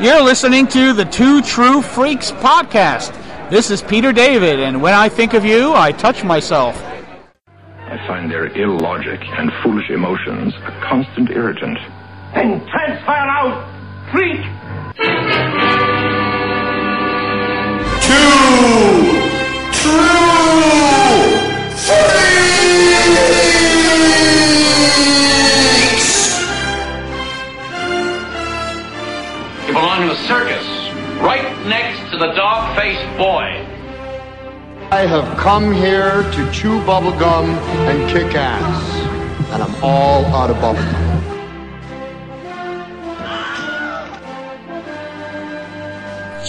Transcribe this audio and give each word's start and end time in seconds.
You're 0.00 0.22
listening 0.22 0.68
to 0.68 0.92
the 0.92 1.04
Two 1.04 1.42
True 1.42 1.82
Freaks 1.82 2.30
podcast. 2.30 3.10
This 3.50 3.68
is 3.68 3.82
Peter 3.82 4.12
David, 4.12 4.60
and 4.60 4.80
when 4.80 4.94
I 4.94 5.08
think 5.08 5.34
of 5.34 5.44
you, 5.44 5.74
I 5.74 5.90
touch 5.90 6.22
myself. 6.22 6.80
I 7.48 7.98
find 8.06 8.30
their 8.30 8.46
illogic 8.46 9.20
and 9.24 9.50
foolish 9.60 9.90
emotions 9.90 10.54
a 10.54 10.70
constant 10.88 11.30
irritant. 11.30 11.78
Then 12.32 12.64
transfer 12.68 13.10
out, 13.10 13.66
freak! 14.12 14.38
You 20.92 20.97
the 32.18 32.32
dog-faced 32.32 33.16
boy. 33.16 33.46
I 34.90 35.06
have 35.06 35.38
come 35.38 35.72
here 35.72 36.26
to 36.34 36.50
chew 36.50 36.80
bubblegum 36.82 37.46
and 37.86 38.10
kick 38.10 38.34
ass. 38.34 38.82
And 39.54 39.62
I'm 39.62 39.74
all 39.84 40.26
out 40.34 40.50
of 40.50 40.56
bubblegum. 40.56 41.06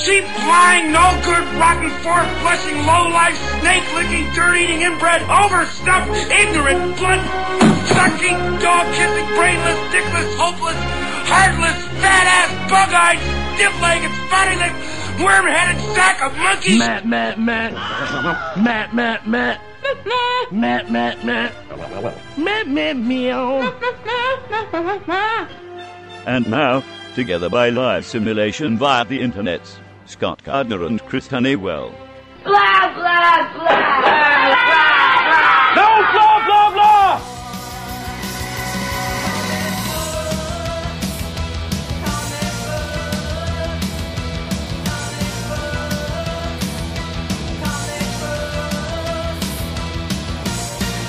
Cheap, 0.02 0.26
lying, 0.50 0.92
no 0.92 1.06
good, 1.22 1.46
rotten, 1.62 1.94
fork 2.02 2.26
flushing, 2.42 2.82
low 2.90 3.14
life, 3.14 3.38
snake 3.62 3.86
licking, 3.94 4.26
dirt 4.34 4.58
eating, 4.58 4.82
inbred, 4.82 5.22
overstuffed, 5.30 6.10
ignorant, 6.34 6.98
blood 6.98 7.22
sucking, 7.94 8.40
dog 8.58 8.90
kissing, 8.98 9.30
brainless, 9.38 9.78
dickless, 9.94 10.30
hopeless, 10.34 10.80
heartless, 11.30 11.78
fat 12.02 12.26
ass, 12.26 12.50
bug 12.72 12.90
eyed, 12.90 13.40
stiff 15.20 15.26
legged, 15.26 15.26
spotty 15.26 15.26
legged, 15.26 15.26
worm 15.26 15.46
headed 15.46 15.96
sack 15.96 16.22
of 16.22 16.38
monkeys. 16.38 16.80
Matt, 16.80 17.06
Matt, 17.06 17.40
Matt. 17.40 17.74
Matt, 18.58 18.94
Matt, 18.94 19.28
Matt. 19.28 19.62
Matt, 20.52 20.92
Matt, 20.92 21.24
Matt. 21.26 21.54
Matt, 22.38 22.68
Matt, 22.68 22.98
meow. 22.98 23.62
And 26.26 26.50
now, 26.50 26.84
together 27.16 27.50
by 27.50 27.70
live 27.70 28.06
simulation 28.06 28.78
via 28.78 29.06
the 29.06 29.20
internet, 29.22 29.62
Scott 30.06 30.44
Gardner 30.44 30.84
and 30.86 31.02
Chris 31.06 31.28
Honeywell. 31.28 31.94
Blah, 32.44 32.94
blah, 32.94 33.54
blah. 33.54 33.70
No, 35.76 35.86
blah, 35.86 36.12
blah, 36.12 36.14
blah! 36.14 36.39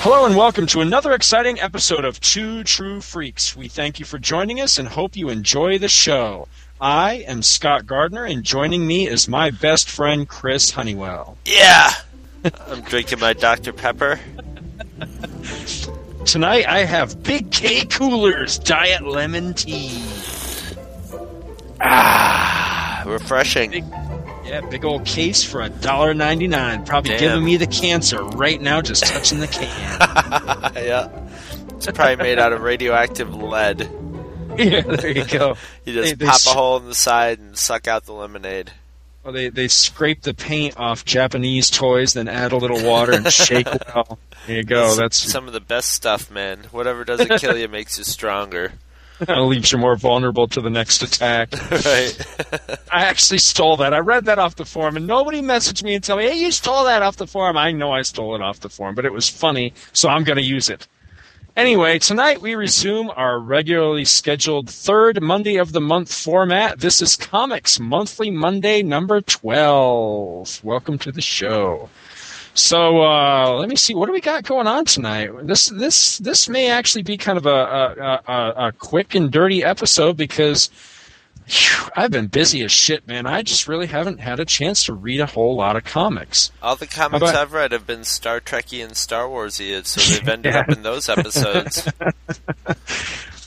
Hello 0.03 0.25
and 0.25 0.35
welcome 0.35 0.67
to 0.69 0.81
another 0.81 1.13
exciting 1.13 1.61
episode 1.61 2.07
of 2.07 2.19
Two 2.21 2.65
True 2.65 3.03
Freaks. 3.03 3.55
We 3.55 3.69
thank 3.69 3.99
you 4.01 4.07
for 4.07 4.19
joining 4.19 4.59
us 4.59 4.79
and 4.79 4.89
hope 4.89 5.15
you 5.15 5.29
enjoy 5.29 5.77
the 5.77 5.91
show. 5.91 6.49
I 6.81 7.17
am 7.29 7.43
Scott 7.43 7.87
Gardner 7.87 8.25
and 8.25 8.43
joining 8.43 8.87
me 8.87 9.07
is 9.07 9.29
my 9.29 9.51
best 9.51 9.91
friend 9.91 10.27
Chris 10.27 10.71
Honeywell. 10.71 11.37
Yeah. 11.45 11.91
I'm 12.67 12.81
drinking 12.81 13.21
my 13.21 13.35
Dr. 13.35 13.75
Pepper. 13.75 14.19
Tonight 16.25 16.67
I 16.67 16.85
have 16.87 17.23
Big 17.23 17.51
K 17.51 17.85
Coolers 17.85 18.59
Diet 18.59 19.07
Lemon 19.07 19.53
Tea. 19.53 20.03
Ah, 21.79 23.03
refreshing. 23.07 23.71
Big, 23.71 23.85
yeah, 24.51 24.61
big 24.69 24.85
old 24.85 25.05
case 25.07 25.43
for 25.45 25.63
a 25.63 25.69
dollar 25.69 26.13
ninety 26.13 26.47
nine. 26.49 26.85
Probably 26.85 27.11
Damn. 27.13 27.21
giving 27.21 27.45
me 27.45 27.57
the 27.57 27.67
cancer 27.69 28.23
right 28.23 28.61
now 28.61 28.83
just 28.83 29.05
touching 29.07 29.39
the 29.39 29.47
can. 29.47 29.69
yeah. 30.85 31.09
It's 31.77 31.87
probably 31.87 32.17
made 32.17 32.39
out 32.39 32.53
of 32.53 32.61
radioactive 32.61 33.35
lead. 33.35 33.81
yeah, 34.59 34.81
there 34.83 35.09
you 35.11 35.25
go. 35.25 35.57
You 35.85 35.95
just 35.95 36.09
They- 36.11 36.15
they 36.15 36.27
pop 36.27 36.35
s- 36.35 36.47
a 36.47 36.51
hole 36.51 36.77
in 36.79 36.87
the 36.87 36.95
side 36.95 37.39
and 37.39 37.57
suck 37.57 37.87
out 37.89 38.05
the 38.05 38.13
lemonade. 38.13 38.73
Well, 39.23 39.33
they 39.33 39.49
they 39.51 39.69
scrape 39.69 40.23
the 40.23 40.35
paint 40.35 40.77
off 40.79 41.05
Japanese 41.05 41.71
toys, 41.71 42.15
then 42.15 42.27
add 42.27 42.53
a 42.53 42.57
little 42.57 42.83
water 42.83 43.13
and 43.13 43.31
shake 43.33 43.67
well. 43.95 44.19
There 44.47 44.57
you 44.57 44.65
go. 44.65 44.87
That's 44.87 44.99
That's 44.99 45.17
some 45.19 45.47
of 45.47 45.53
the 45.53 45.61
best 45.61 45.91
stuff, 45.93 46.31
man. 46.31 46.61
Whatever 46.71 47.05
doesn't 47.05 47.39
kill 47.39 47.57
you 47.57 47.69
makes 47.69 47.99
you 47.99 48.05
stronger. 48.05 48.73
That 49.21 49.39
leaves 49.39 49.73
you 49.73 49.79
more 49.79 49.97
vulnerable 49.97 50.49
to 50.49 50.61
the 50.61 50.71
next 50.71 51.03
attack. 51.03 51.53
Right. 51.71 52.17
I 52.93 53.05
actually 53.05 53.39
stole 53.39 53.77
that. 53.79 53.95
I 53.95 53.99
read 53.99 54.25
that 54.27 54.39
off 54.39 54.57
the 54.57 54.65
forum, 54.65 54.97
and 54.97 55.07
nobody 55.07 55.41
messaged 55.41 55.83
me 55.83 55.95
and 55.95 56.03
told 56.05 56.21
me, 56.21 56.29
"Hey, 56.29 56.39
you 56.39 56.51
stole 56.51 56.85
that 56.85 57.03
off 57.03 57.17
the 57.17 57.27
forum." 57.27 57.57
I 57.57 57.73
know 57.73 57.93
I 57.93 58.03
stole 58.03 58.35
it 58.35 58.43
off 58.43 58.61
the 58.61 58.69
forum, 58.69 58.95
but 58.95 59.05
it 59.05 59.13
was 59.13 59.29
funny, 59.29 59.73
so 59.93 60.09
I'm 60.09 60.25
going 60.25 60.37
to 60.37 60.43
use 60.43 60.69
it. 60.69 60.87
Anyway, 61.57 61.99
tonight 61.99 62.41
we 62.41 62.55
resume 62.55 63.11
our 63.11 63.39
regularly 63.39 64.05
scheduled 64.05 64.71
third 64.71 65.21
Monday 65.23 65.57
of 65.57 65.73
the 65.73 65.81
month 65.81 66.13
format. 66.13 66.79
This 66.81 67.03
is 67.03 67.17
Comics 67.17 67.81
Monthly 67.81 68.31
Monday 68.31 68.83
number 68.83 69.21
12. 69.21 70.61
Welcome 70.63 70.99
to 70.99 71.13
the 71.13 71.21
show. 71.21 71.89
So 72.55 73.03
uh, 73.03 73.55
let 73.59 73.69
me 73.69 73.77
see. 73.77 73.95
What 73.95 74.07
do 74.07 74.13
we 74.13 74.21
got 74.21 74.45
going 74.45 74.67
on 74.67 74.85
tonight? 74.85 75.31
This 75.43 75.67
this 75.67 76.19
this 76.19 76.49
may 76.49 76.69
actually 76.69 77.03
be 77.03 77.17
kind 77.17 77.39
of 77.39 77.47
a 77.47 78.21
a, 78.29 78.33
a, 78.33 78.55
a 78.69 78.73
quick 78.73 79.15
and 79.15 79.31
dirty 79.31 79.63
episode 79.63 80.17
because 80.17 80.69
I've 81.97 82.11
been 82.11 82.29
busy 82.29 82.63
as 82.63 82.73
shit, 82.73 83.07
man. 83.07 83.27
I 83.27 83.43
just 83.43 83.67
really 83.67 83.87
haven't 83.87 84.21
had 84.21 84.41
a 84.41 84.45
chance 84.45 84.85
to 84.85 84.95
read 84.95 85.21
a 85.21 85.27
whole 85.27 85.57
lot 85.57 85.77
of 85.77 85.85
comics. 85.85 86.51
All 86.63 86.77
the 86.77 86.87
comics 86.87 87.23
about- 87.23 87.35
I've 87.35 87.53
read 87.53 87.73
have 87.73 87.87
been 87.87 88.05
Star 88.05 88.41
Trekky 88.41 88.85
and 88.85 88.97
Star 88.97 89.25
Warsy, 89.25 89.85
so 89.85 90.01
they've 90.01 90.29
ended 90.33 90.55
up 90.55 90.69
in 90.69 90.83
those 90.83 91.09
episodes. 91.09 91.89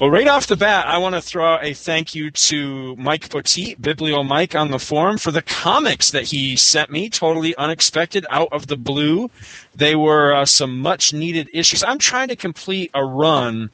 Well, 0.02 0.10
right 0.10 0.28
off 0.28 0.48
the 0.48 0.56
bat, 0.58 0.88
I 0.88 0.98
want 0.98 1.14
to 1.14 1.22
throw 1.22 1.46
out 1.46 1.64
a 1.64 1.74
thank 1.74 2.16
you 2.16 2.32
to 2.32 2.96
Mike 2.96 3.30
Petit, 3.30 3.76
Biblio 3.76 4.28
Mike, 4.28 4.56
on 4.56 4.72
the 4.72 4.80
forum 4.80 5.20
for 5.20 5.30
the 5.32 5.44
comics 5.44 6.12
that 6.12 6.24
he 6.24 6.56
sent 6.56 6.90
me, 6.90 7.10
totally 7.10 7.56
unexpected, 7.56 8.26
out 8.32 8.50
of 8.52 8.66
the 8.66 8.76
blue. 8.76 9.30
They 9.76 9.96
were 9.96 10.34
uh, 10.34 10.46
some 10.46 10.80
much 10.80 11.14
needed 11.14 11.48
issues. 11.54 11.84
I'm 11.84 12.00
trying 12.00 12.30
to 12.30 12.36
complete 12.36 12.90
a 12.96 13.06
run 13.06 13.70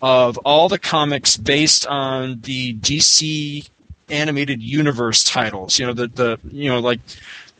of 0.00 0.38
all 0.38 0.68
the 0.68 0.78
comics 0.78 1.36
based 1.36 1.86
on 1.86 2.40
the 2.42 2.74
DC 2.74 3.68
animated 4.08 4.62
universe 4.62 5.24
titles. 5.24 5.78
You 5.78 5.86
know, 5.86 5.92
the 5.92 6.08
the 6.08 6.38
you 6.50 6.70
know 6.70 6.80
like 6.80 7.00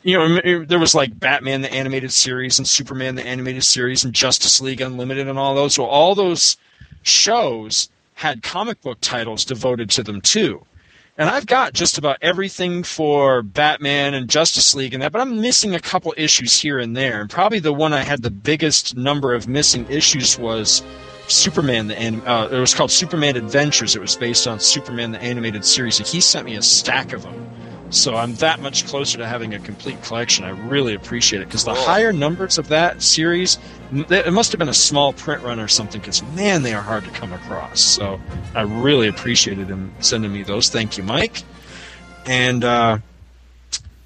you 0.02 0.16
know 0.16 0.64
there 0.64 0.78
was 0.78 0.94
like 0.94 1.18
Batman 1.18 1.62
the 1.62 1.72
animated 1.72 2.12
series 2.12 2.58
and 2.58 2.66
Superman 2.66 3.14
the 3.14 3.26
animated 3.26 3.64
series 3.64 4.04
and 4.04 4.14
Justice 4.14 4.60
League 4.60 4.80
Unlimited 4.80 5.28
and 5.28 5.38
all 5.38 5.54
those. 5.54 5.74
So 5.74 5.84
all 5.84 6.14
those 6.14 6.56
shows 7.02 7.88
had 8.14 8.42
comic 8.42 8.80
book 8.82 8.98
titles 9.00 9.44
devoted 9.44 9.90
to 9.90 10.02
them 10.02 10.20
too. 10.20 10.64
And 11.16 11.28
I've 11.28 11.46
got 11.46 11.72
just 11.72 11.98
about 11.98 12.18
everything 12.22 12.84
for 12.84 13.42
Batman 13.42 14.14
and 14.14 14.30
Justice 14.30 14.72
League 14.76 14.94
and 14.94 15.02
that, 15.02 15.10
but 15.10 15.20
I'm 15.20 15.40
missing 15.40 15.74
a 15.74 15.80
couple 15.80 16.14
issues 16.16 16.60
here 16.60 16.78
and 16.78 16.96
there. 16.96 17.20
And 17.20 17.28
probably 17.28 17.58
the 17.58 17.72
one 17.72 17.92
I 17.92 18.04
had 18.04 18.22
the 18.22 18.30
biggest 18.30 18.96
number 18.96 19.34
of 19.34 19.48
missing 19.48 19.84
issues 19.90 20.38
was 20.38 20.80
Superman. 21.28 21.88
The 21.88 21.98
anim- 21.98 22.22
uh, 22.26 22.48
it 22.50 22.58
was 22.58 22.74
called 22.74 22.90
Superman 22.90 23.36
Adventures. 23.36 23.94
It 23.94 24.00
was 24.00 24.16
based 24.16 24.46
on 24.46 24.60
Superman 24.60 25.12
the 25.12 25.22
animated 25.22 25.64
series, 25.64 25.98
and 25.98 26.08
he 26.08 26.20
sent 26.20 26.46
me 26.46 26.56
a 26.56 26.62
stack 26.62 27.12
of 27.12 27.22
them. 27.22 27.48
So 27.90 28.16
I'm 28.16 28.34
that 28.34 28.60
much 28.60 28.86
closer 28.86 29.16
to 29.16 29.26
having 29.26 29.54
a 29.54 29.58
complete 29.58 30.02
collection. 30.02 30.44
I 30.44 30.50
really 30.50 30.94
appreciate 30.94 31.40
it 31.40 31.46
because 31.46 31.64
the 31.64 31.74
higher 31.74 32.12
numbers 32.12 32.58
of 32.58 32.68
that 32.68 33.02
series, 33.02 33.58
it 33.92 34.32
must 34.32 34.52
have 34.52 34.58
been 34.58 34.68
a 34.68 34.74
small 34.74 35.14
print 35.14 35.42
run 35.42 35.58
or 35.58 35.68
something. 35.68 36.00
Because 36.00 36.22
man, 36.34 36.62
they 36.62 36.74
are 36.74 36.82
hard 36.82 37.04
to 37.04 37.10
come 37.10 37.32
across. 37.32 37.80
So 37.80 38.20
I 38.54 38.62
really 38.62 39.08
appreciated 39.08 39.68
him 39.68 39.92
sending 40.00 40.32
me 40.32 40.42
those. 40.42 40.68
Thank 40.68 40.98
you, 40.98 41.02
Mike. 41.02 41.42
And 42.26 42.62
uh, 42.62 42.98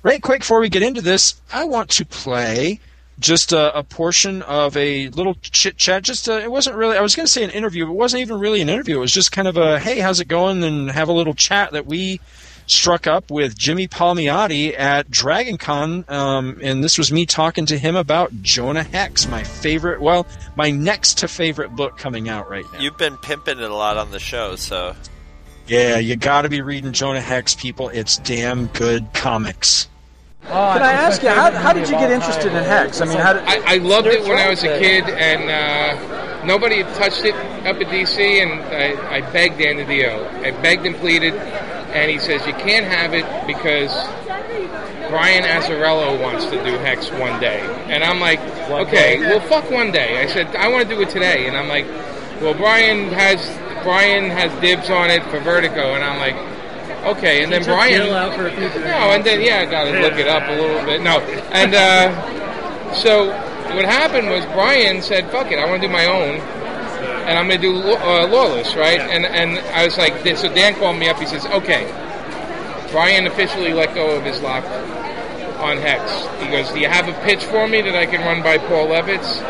right 0.04 0.22
quick 0.22 0.40
before 0.40 0.60
we 0.60 0.68
get 0.68 0.82
into 0.82 1.00
this, 1.00 1.40
I 1.52 1.64
want 1.64 1.90
to 1.90 2.06
play 2.06 2.78
just 3.22 3.52
a, 3.52 3.78
a 3.78 3.82
portion 3.82 4.42
of 4.42 4.76
a 4.76 5.08
little 5.08 5.34
chit 5.40 5.76
chat. 5.76 6.02
Just 6.02 6.28
a, 6.28 6.40
it 6.42 6.50
wasn't 6.50 6.76
really. 6.76 6.96
I 6.96 7.00
was 7.00 7.16
going 7.16 7.26
to 7.26 7.32
say 7.32 7.44
an 7.44 7.50
interview, 7.50 7.86
but 7.86 7.92
it 7.92 7.96
wasn't 7.96 8.20
even 8.22 8.38
really 8.38 8.60
an 8.60 8.68
interview. 8.68 8.96
It 8.96 9.00
was 9.00 9.12
just 9.12 9.32
kind 9.32 9.48
of 9.48 9.56
a 9.56 9.78
hey, 9.78 10.00
how's 10.00 10.20
it 10.20 10.28
going, 10.28 10.62
and 10.62 10.90
have 10.90 11.08
a 11.08 11.12
little 11.12 11.34
chat 11.34 11.72
that 11.72 11.86
we 11.86 12.20
struck 12.66 13.06
up 13.06 13.30
with 13.30 13.56
Jimmy 13.56 13.88
Palmiotti 13.88 14.78
at 14.78 15.10
DragonCon, 15.10 16.08
um, 16.10 16.58
and 16.62 16.82
this 16.82 16.98
was 16.98 17.12
me 17.12 17.26
talking 17.26 17.66
to 17.66 17.78
him 17.78 17.96
about 17.96 18.32
Jonah 18.42 18.82
Hex, 18.84 19.28
my 19.28 19.42
favorite, 19.42 20.00
well, 20.00 20.26
my 20.56 20.70
next 20.70 21.18
to 21.18 21.28
favorite 21.28 21.74
book 21.74 21.98
coming 21.98 22.28
out 22.28 22.48
right 22.48 22.64
now. 22.72 22.78
You've 22.78 22.96
been 22.96 23.16
pimping 23.18 23.58
it 23.58 23.70
a 23.70 23.74
lot 23.74 23.96
on 23.96 24.10
the 24.10 24.20
show, 24.20 24.56
so 24.56 24.94
Yeah, 25.66 25.98
you 25.98 26.16
got 26.16 26.42
to 26.42 26.48
be 26.48 26.62
reading 26.62 26.92
Jonah 26.92 27.20
Hex, 27.20 27.54
people. 27.54 27.88
It's 27.88 28.18
damn 28.18 28.66
good 28.68 29.12
comics. 29.12 29.88
Can 30.44 30.82
I 30.82 30.92
ask 30.92 31.22
you, 31.22 31.28
how, 31.28 31.50
how 31.52 31.72
did 31.72 31.88
you 31.88 31.96
get 31.96 32.10
interested 32.10 32.52
in 32.52 32.64
Hex? 32.64 33.00
I 33.00 33.04
mean, 33.06 33.18
how 33.18 33.32
did, 33.32 33.42
I, 33.44 33.74
I 33.74 33.76
loved 33.78 34.08
it 34.08 34.22
when 34.22 34.38
I 34.38 34.48
was 34.50 34.62
a 34.64 34.78
kid, 34.78 35.04
and 35.04 35.48
uh, 35.48 36.44
nobody 36.44 36.82
had 36.82 36.94
touched 36.96 37.24
it 37.24 37.34
up 37.66 37.76
at 37.76 37.86
DC, 37.86 38.18
and 38.18 38.60
I, 38.74 39.16
I 39.16 39.32
begged 39.32 39.58
Dan 39.58 39.76
DiDio. 39.76 40.44
I 40.44 40.50
begged 40.62 40.84
and 40.84 40.96
pleaded. 40.96 41.34
and 41.92 42.10
he 42.10 42.18
says 42.18 42.44
you 42.46 42.54
can't 42.54 42.86
have 42.86 43.12
it 43.14 43.24
because 43.46 43.92
Brian 45.10 45.44
Azzarello 45.44 46.20
wants 46.20 46.44
to 46.46 46.52
do 46.64 46.72
Hex 46.78 47.10
one 47.12 47.38
day, 47.40 47.60
and 47.88 48.02
I'm 48.02 48.18
like, 48.18 48.40
okay, 48.70 49.20
well, 49.20 49.40
fuck 49.40 49.70
one 49.70 49.92
day. 49.92 50.22
I 50.22 50.26
said 50.26 50.54
I 50.56 50.68
want 50.68 50.88
to 50.88 50.94
do 50.94 51.00
it 51.02 51.10
today, 51.10 51.46
and 51.46 51.56
I'm 51.56 51.68
like, 51.68 51.86
well, 52.40 52.54
Brian 52.54 53.10
has 53.12 53.40
Brian 53.84 54.30
has 54.30 54.50
dibs 54.60 54.88
on 54.90 55.10
it 55.10 55.22
for 55.24 55.38
Vertigo, 55.40 55.94
and 55.94 56.02
I'm 56.02 56.18
like, 56.18 56.36
okay, 57.04 57.42
and 57.42 57.52
then 57.52 57.64
Brian. 57.64 58.02
Gil 58.02 58.14
out 58.14 58.34
for 58.36 58.46
a 58.46 58.50
No, 58.56 59.12
and 59.12 59.24
then 59.24 59.40
yeah, 59.40 59.60
I 59.60 59.66
got 59.66 59.84
to 59.84 60.00
look 60.00 60.14
it 60.14 60.28
up 60.28 60.48
a 60.48 60.52
little 60.52 60.84
bit. 60.84 61.00
No, 61.02 61.20
and 61.52 61.74
uh, 61.74 62.94
so 62.94 63.26
what 63.74 63.84
happened 63.84 64.28
was 64.28 64.44
Brian 64.46 65.02
said, 65.02 65.30
"Fuck 65.30 65.50
it, 65.50 65.58
I 65.58 65.66
want 65.66 65.82
to 65.82 65.88
do 65.88 65.92
my 65.92 66.06
own." 66.06 66.40
And 67.22 67.38
I'm 67.38 67.46
going 67.48 67.60
to 67.60 67.66
do 67.66 67.92
uh, 67.92 68.26
Lawless, 68.26 68.74
right? 68.74 69.00
And 69.00 69.24
and 69.24 69.58
I 69.74 69.84
was 69.84 69.96
like, 69.96 70.14
so 70.36 70.52
Dan 70.52 70.74
called 70.74 70.98
me 70.98 71.08
up. 71.08 71.18
He 71.18 71.26
says, 71.26 71.46
"Okay, 71.46 71.84
Brian 72.90 73.26
officially 73.26 73.72
let 73.72 73.94
go 73.94 74.16
of 74.16 74.24
his 74.24 74.40
lock 74.40 74.64
on 75.60 75.78
Hex." 75.78 76.26
He 76.42 76.50
goes, 76.50 76.70
"Do 76.70 76.80
you 76.80 76.88
have 76.88 77.08
a 77.08 77.12
pitch 77.24 77.44
for 77.44 77.68
me 77.68 77.80
that 77.82 77.94
I 77.94 78.06
can 78.06 78.20
run 78.20 78.42
by 78.42 78.58
Paul 78.58 78.88
Levitz?" 78.88 79.40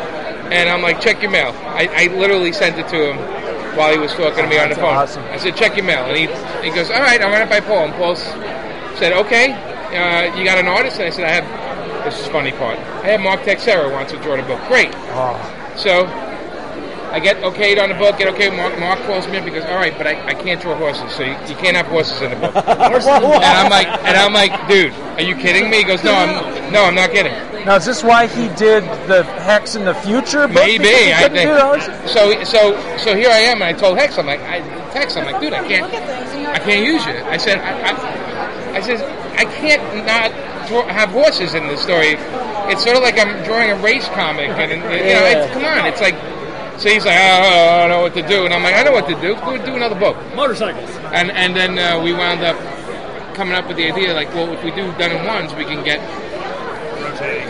And 0.53 0.69
I'm 0.69 0.83
like, 0.83 1.01
"Check 1.01 1.23
your 1.23 1.31
mail." 1.31 1.55
I, 1.65 1.89
I 1.93 2.17
literally 2.17 2.53
sent 2.53 2.79
it 2.79 2.89
to 2.89 3.13
him 3.13 3.42
while 3.77 3.93
he 3.93 3.99
was 3.99 4.13
talking 4.13 4.45
to 4.45 4.49
me 4.49 4.59
on 4.59 4.69
the 4.69 4.75
phone. 4.75 4.95
awesome. 4.95 5.23
I 5.25 5.37
said, 5.39 5.57
"Check 5.57 5.77
your 5.77 5.85
mail," 5.85 6.05
and 6.05 6.17
he 6.17 6.27
he 6.67 6.75
goes, 6.75 6.91
"All 6.91 7.01
right, 7.01 7.21
run 7.21 7.43
it 7.43 7.49
by 7.49 7.61
Paul." 7.61 7.85
And 7.87 7.95
Paul 7.95 8.17
said, 8.17 9.13
"Okay, 9.13 9.53
uh, 9.53 10.37
you 10.37 10.45
got 10.45 10.59
an 10.59 10.69
artist?" 10.69 10.99
And 10.99 11.07
I 11.07 11.11
said, 11.11 11.25
"I 11.25 11.31
have." 11.31 12.05
This 12.05 12.19
is 12.19 12.27
the 12.27 12.33
funny 12.33 12.51
part. 12.53 12.79
I 13.05 13.09
have 13.15 13.21
Mark 13.21 13.43
Texeira 13.43 13.91
wants 13.93 14.11
to 14.11 14.19
draw 14.19 14.37
the 14.37 14.43
book. 14.43 14.61
Great. 14.67 14.93
So 15.77 16.07
I 17.13 17.21
get 17.21 17.37
okayed 17.43 17.81
on 17.83 17.91
the 17.91 17.95
book. 17.95 18.17
Get 18.19 18.29
okay. 18.35 18.49
Mark, 18.49 18.79
Mark 18.81 18.99
calls 19.01 19.29
me 19.29 19.37
up 19.37 19.45
because 19.45 19.65
all 19.67 19.77
right, 19.77 19.97
but 19.97 20.07
I, 20.07 20.29
I 20.29 20.35
can't 20.35 20.61
draw 20.61 20.75
horses, 20.75 21.13
so 21.13 21.23
you, 21.23 21.33
you 21.47 21.55
can't 21.57 21.77
have 21.77 21.87
horses 21.87 22.23
in 22.23 22.31
the 22.31 22.37
book. 22.37 22.57
and 22.67 22.67
I'm 22.67 23.71
like, 23.71 23.87
and 23.87 24.17
I'm 24.17 24.33
like, 24.33 24.67
dude, 24.67 24.93
are 24.93 25.23
you 25.23 25.37
kidding 25.37 25.71
me? 25.71 25.79
He 25.79 25.85
goes, 25.85 26.03
no, 26.03 26.15
I'm 26.15 26.73
no, 26.73 26.85
I'm 26.85 26.95
not 26.95 27.11
kidding. 27.11 27.33
Now, 27.67 27.77
is 27.77 27.85
this 27.85 28.03
why 28.03 28.27
he 28.27 28.49
did 28.57 28.83
the 29.07 29.25
Hex 29.45 29.75
in 29.75 29.85
the 29.85 29.95
Future? 29.95 30.49
book? 30.49 30.57
Maybe 30.57 31.13
I 31.13 31.29
think 31.29 31.51
so. 32.09 32.43
So 32.45 32.97
so 32.97 33.15
here 33.15 33.31
I 33.31 33.41
am, 33.41 33.63
and 33.63 33.65
I 33.65 33.73
told 33.75 33.99
Hex, 33.99 34.17
I'm 34.19 34.27
like, 34.27 34.41
I 34.41 34.61
text, 34.93 35.17
I'm 35.17 35.27
like, 35.27 35.41
dude, 35.41 35.53
I 35.53 35.67
can't, 35.69 35.93
I 36.49 36.59
can't 36.59 36.85
use 36.85 37.05
you. 37.05 37.13
I 37.13 37.37
said, 37.37 37.59
I, 37.59 37.93
I, 37.93 38.77
I 38.77 38.81
said, 38.81 39.01
I 39.37 39.45
can't 39.45 40.07
not 40.07 40.33
draw, 40.69 40.87
have 40.89 41.11
horses 41.11 41.55
in 41.55 41.67
this 41.67 41.83
story. 41.83 42.17
It's 42.73 42.83
sort 42.83 42.97
of 42.97 43.03
like 43.03 43.19
I'm 43.19 43.45
drawing 43.45 43.71
a 43.71 43.77
race 43.77 44.09
comic, 44.09 44.49
and 44.49 44.73
you 44.73 44.79
know, 44.79 45.27
it's, 45.27 45.53
come 45.53 45.65
on, 45.65 45.87
it's 45.87 46.01
like. 46.01 46.32
So 46.83 46.89
he's 46.91 47.05
like, 47.07 47.17
oh, 47.17 47.69
I 47.71 47.79
don't 47.79 47.91
know 47.91 48.03
what 48.03 48.15
to 48.15 48.27
do, 48.27 48.45
and 48.45 48.53
I'm 48.53 48.63
like, 48.65 48.75
I 48.75 48.83
know 48.83 48.91
what 48.91 49.07
to 49.07 49.15
do. 49.21 49.37
Go 49.37 49.57
do 49.65 49.77
another 49.77 49.95
book. 49.95 50.17
Motorcycles. 50.35 50.91
And 51.15 51.31
and 51.31 51.55
then 51.55 51.79
uh, 51.79 52.03
we 52.03 52.13
wound 52.13 52.43
up 52.43 52.57
coming 53.35 53.55
up 53.55 53.69
with 53.69 53.77
the 53.77 53.87
idea, 53.91 54.13
like, 54.15 54.29
well, 54.35 54.53
if 54.53 54.63
we 54.65 54.71
do 54.73 54.91
done 54.99 55.13
in 55.13 55.25
ones, 55.25 55.55
we 55.55 55.65
can 55.65 55.85
get 55.85 56.01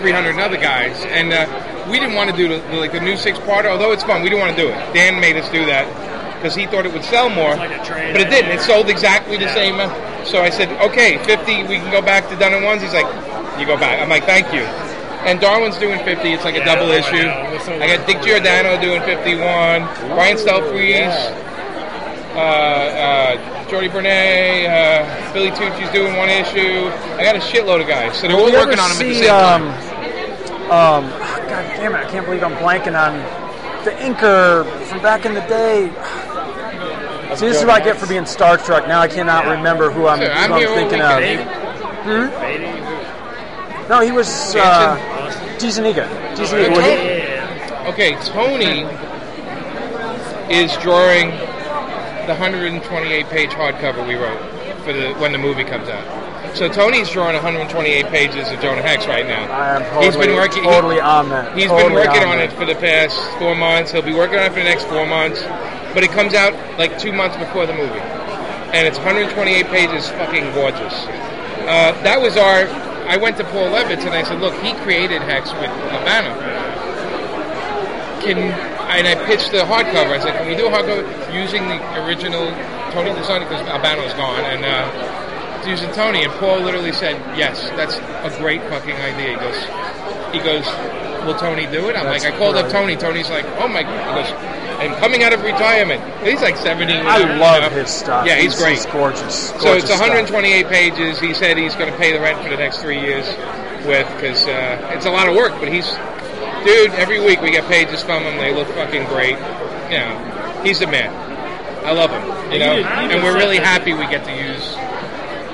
300 0.01 0.39
other 0.39 0.57
guys. 0.59 1.03
And 1.07 1.33
uh, 1.33 1.89
we 1.91 1.99
didn't 1.99 2.15
want 2.15 2.31
to 2.31 2.37
do 2.37 2.47
the, 2.47 2.59
the, 2.69 2.77
like 2.77 2.93
the 2.93 3.01
new 3.01 3.17
six 3.17 3.39
parter, 3.41 3.67
although 3.67 3.93
it's 3.93 4.05
fun. 4.05 4.23
We 4.23 4.29
didn't 4.29 4.41
want 4.45 4.55
to 4.57 4.63
do 4.63 4.69
it. 4.69 4.77
Dan 4.95 5.19
made 5.21 5.37
us 5.37 5.49
do 5.51 5.65
that 5.67 5.89
because 6.37 6.55
he 6.55 6.67
thought 6.67 6.85
it 6.87 6.93
would 6.93 7.05
sell 7.05 7.29
more, 7.31 7.57
but 7.57 8.21
it 8.21 8.29
didn't. 8.31 8.51
It 8.53 8.61
sold 8.61 8.91
exactly 8.91 9.39
the 9.39 9.49
same. 9.55 9.81
uh, 9.81 9.89
So 10.25 10.43
I 10.43 10.51
said, 10.51 10.69
okay, 10.91 11.19
50, 11.25 11.63
we 11.65 11.77
can 11.81 11.91
go 11.91 12.03
back 12.03 12.29
to 12.29 12.37
done 12.37 12.53
in 12.53 12.63
ones. 12.63 12.83
He's 12.83 12.93
like, 12.93 13.07
you 13.59 13.67
go 13.67 13.77
back. 13.77 13.99
I'm 14.01 14.09
like, 14.09 14.25
thank 14.25 14.53
you. 14.53 14.63
And 15.25 15.41
Darwyn's 15.41 15.79
doing 15.79 16.03
50. 16.05 16.33
It's 16.33 16.45
like 16.45 16.57
a 16.57 16.65
double 16.65 16.91
issue. 16.91 17.29
I 17.81 17.87
got 17.97 18.07
Dick 18.07 18.23
Giordano 18.23 18.81
doing 18.81 19.03
51. 19.03 19.83
Brian 20.15 20.37
Stelfreeze. 20.37 21.43
Uh, 22.35 22.39
uh, 22.39 23.37
Jordi 23.69 23.93
Bernet, 23.93 24.67
uh, 24.67 25.33
Billy 25.33 25.51
Tucci's 25.51 25.91
doing 25.93 26.17
one 26.17 26.31
issue. 26.31 26.89
I 27.17 27.23
got 27.25 27.37
a 27.37 27.41
shitload 27.41 27.83
of 27.83 27.89
guys, 27.89 28.17
so 28.17 28.27
they're 28.27 28.37
all 28.37 28.51
working 28.53 28.79
on 28.79 28.89
them 28.89 28.99
at 29.01 29.05
the 29.05 29.15
see, 29.15 29.21
same 29.21 29.29
time. 29.29 29.63
Um, 30.71 31.05
um, 31.05 31.11
God 31.11 31.77
damn 31.77 31.95
it! 31.95 31.99
I 31.99 32.11
can't 32.11 32.25
believe 32.25 32.43
I'm 32.43 32.55
blanking 32.55 32.97
on 32.99 33.19
the 33.85 33.91
inker 33.93 34.65
from 34.87 35.03
back 35.03 35.27
in 35.27 35.35
the 35.35 35.41
day. 35.43 35.89
See, 37.37 37.47
this 37.47 37.61
is 37.61 37.65
what 37.67 37.81
I 37.81 37.85
get 37.85 37.97
for 37.97 38.07
being 38.07 38.25
Star 38.27 38.57
Trek. 38.57 38.87
Now 38.89 39.01
I 39.01 39.09
cannot 39.09 39.47
remember 39.47 39.91
who 39.91 40.07
I'm, 40.07 40.21
Sure, 40.21 40.29
who 40.29 40.35
I'm 40.35 40.53
I'm 40.53 40.69
thinking 40.69 41.01
of. 41.01 41.23
Hmm? 42.05 43.89
No, 43.89 44.01
he 44.01 44.13
was 44.13 44.55
uh, 44.55 44.97
DeZuniga. 45.63 46.07
DeZuniga. 46.35 46.77
Okay. 46.77 47.39
Okay, 47.87 48.15
Tony 48.27 48.83
is 50.53 50.77
drawing 50.79 51.31
the 52.27 52.35
128 52.35 53.27
page 53.27 53.51
hardcover 53.51 54.07
we 54.07 54.15
wrote 54.15 54.41
for 54.85 54.93
the 54.93 55.15
when 55.15 55.31
the 55.33 55.39
movie 55.39 55.65
comes 55.65 55.89
out. 55.89 56.57
So 56.57 56.69
Tony's 56.69 57.09
drawing 57.11 57.35
128 57.35 58.07
pages 58.07 58.51
of 58.51 58.61
Jonah 58.61 58.83
Hex 58.83 59.07
right 59.07 59.27
now. 59.27 59.45
I 59.53 59.77
am 59.77 60.03
he's 60.03 60.15
been 60.17 60.27
totally- 60.29 60.35
working 60.37 60.65
totally 60.65 60.95
he, 60.97 61.01
on 61.01 61.29
that. 61.31 61.57
He's 61.57 61.69
Totally 61.69 61.85
been 61.85 61.95
working 61.95 62.25
on 62.25 62.39
it 62.41 62.53
for 62.53 62.65
the 62.67 62.75
past 62.75 63.17
four 63.39 63.55
months. 63.55 63.93
He'll 63.93 64.03
be 64.03 64.13
working 64.15 64.39
on 64.39 64.47
it 64.47 64.51
for 64.51 64.59
the 64.59 64.65
next 64.65 64.85
four 64.85 65.07
months, 65.07 65.43
but 65.95 66.03
it 66.03 66.11
comes 66.11 66.35
out 66.35 66.53
like 66.79 66.99
two 66.99 67.13
months 67.13 67.37
before 67.37 67.67
the 67.67 67.73
movie, 67.75 68.01
and 68.75 68.87
it's 68.87 68.99
128 68.99 69.67
pages, 69.67 70.09
fucking 70.11 70.53
gorgeous. 70.55 70.93
Uh, 71.71 71.95
that 72.03 72.21
was 72.21 72.37
our. 72.37 72.67
I 73.07 73.17
went 73.17 73.37
to 73.39 73.45
Paul 73.45 73.71
Levitz 73.71 74.05
and 74.05 74.11
I 74.11 74.23
said, 74.23 74.41
"Look, 74.41 74.55
he 74.63 74.73
created 74.85 75.23
Hex 75.23 75.53
with 75.53 75.71
Albano. 75.91 76.35
Can 78.23 78.39
and 78.39 79.09
I 79.09 79.15
pitched 79.27 79.51
the 79.51 79.59
hardcover. 79.59 80.13
I 80.13 80.21
said, 80.21 80.37
"Can 80.37 80.47
we 80.47 80.55
do 80.55 80.67
a 80.67 80.71
hardcover 80.71 81.03
using 81.33 81.67
the 81.69 82.05
original 82.05 82.47
Tony 82.93 83.11
DeSanti 83.11 83.49
because 83.49 83.67
Albano's 83.69 84.13
gone 84.15 84.45
and 84.45 84.65
uh, 84.65 85.67
using 85.67 85.91
Tony?" 85.93 86.25
And 86.25 86.33
Paul 86.35 86.61
literally 86.61 86.93
said, 86.93 87.17
"Yes, 87.37 87.71
that's 87.71 87.97
a 87.99 88.39
great 88.39 88.63
fucking 88.69 88.95
idea." 88.95 89.31
He 89.31 89.37
goes, 89.37 89.59
"He 90.33 90.39
goes, 90.41 91.02
will 91.27 91.35
Tony 91.35 91.67
do 91.67 91.89
it?" 91.89 91.97
I'm 91.97 92.05
That's 92.05 92.25
like, 92.25 92.35
I 92.35 92.39
called 92.39 92.57
up. 92.57 92.71
Tony. 92.71 92.97
Tony's 92.97 93.31
like, 93.31 93.45
"Oh 93.61 93.69
my!" 93.69 93.83
goes, 93.83 94.31
"I'm 94.81 94.95
coming 95.01 95.23
out 95.23 95.33
of 95.33 95.43
retirement." 95.43 96.01
He's 96.27 96.41
like 96.43 96.57
70. 96.57 96.93
I 96.93 97.19
you 97.19 97.41
love 97.41 97.63
know. 97.73 97.79
his 97.79 97.91
stuff. 97.91 98.27
Yeah, 98.27 98.37
he's, 98.37 98.57
great. 98.57 98.75
He's 98.77 98.87
gorgeous. 98.87 99.49
So 99.51 99.55
it's 99.57 99.63
Gorgeous 99.65 99.85
stuff. 99.87 100.01
128 100.01 100.67
pages. 100.69 101.19
He 101.21 101.35
said 101.35 101.57
he's 101.57 101.75
going 101.75 101.91
to 101.91 101.99
pay 101.99 102.13
the 102.13 102.21
rent 102.21 102.43
for 102.43 102.49
the 102.51 102.57
next 102.57 102.79
three 102.79 103.01
years 103.01 103.27
with 103.87 104.07
because 104.17 104.45
uh, 104.47 104.93
it's 104.95 105.07
a 105.07 105.11
lot 105.11 105.29
of 105.29 105.35
work. 105.35 105.53
But 105.61 105.73
he's, 105.73 105.89
dude. 106.65 106.91
Every 106.99 107.21
week 107.21 107.41
we 107.41 107.51
get 107.51 107.67
pages 107.69 108.03
from 108.03 108.23
him. 108.23 108.37
They 108.39 108.55
look 108.55 108.69
fucking 108.69 109.07
great. 109.07 109.37
You 109.91 109.99
know, 109.99 110.61
he's 110.65 110.79
the 110.79 110.87
man. 110.87 111.11
I 111.85 111.91
love 111.93 112.11
him. 112.11 112.23
You 112.53 112.59
know, 112.61 112.77
He 112.77 112.83
did- 112.85 112.87
he 113.11 113.17
and 113.17 113.23
we're 113.25 113.37
really 113.37 113.59
happy 113.59 113.93
we 113.93 114.07
get 114.07 114.25
to 114.25 114.31
use, 114.37 114.75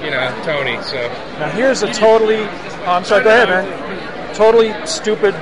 you 0.04 0.10
know, 0.10 0.28
Tony. 0.44 0.76
So 0.82 0.96
Now 1.38 1.48
here's 1.50 1.82
a 1.82 1.90
totally. 1.92 2.36
Oh, 2.84 2.84
I'm 2.86 3.04
sorry. 3.04 3.24
Go 3.24 3.30
ahead, 3.30 3.48
man. 3.48 4.34
Totally 4.34 4.74
stupid, 4.86 5.34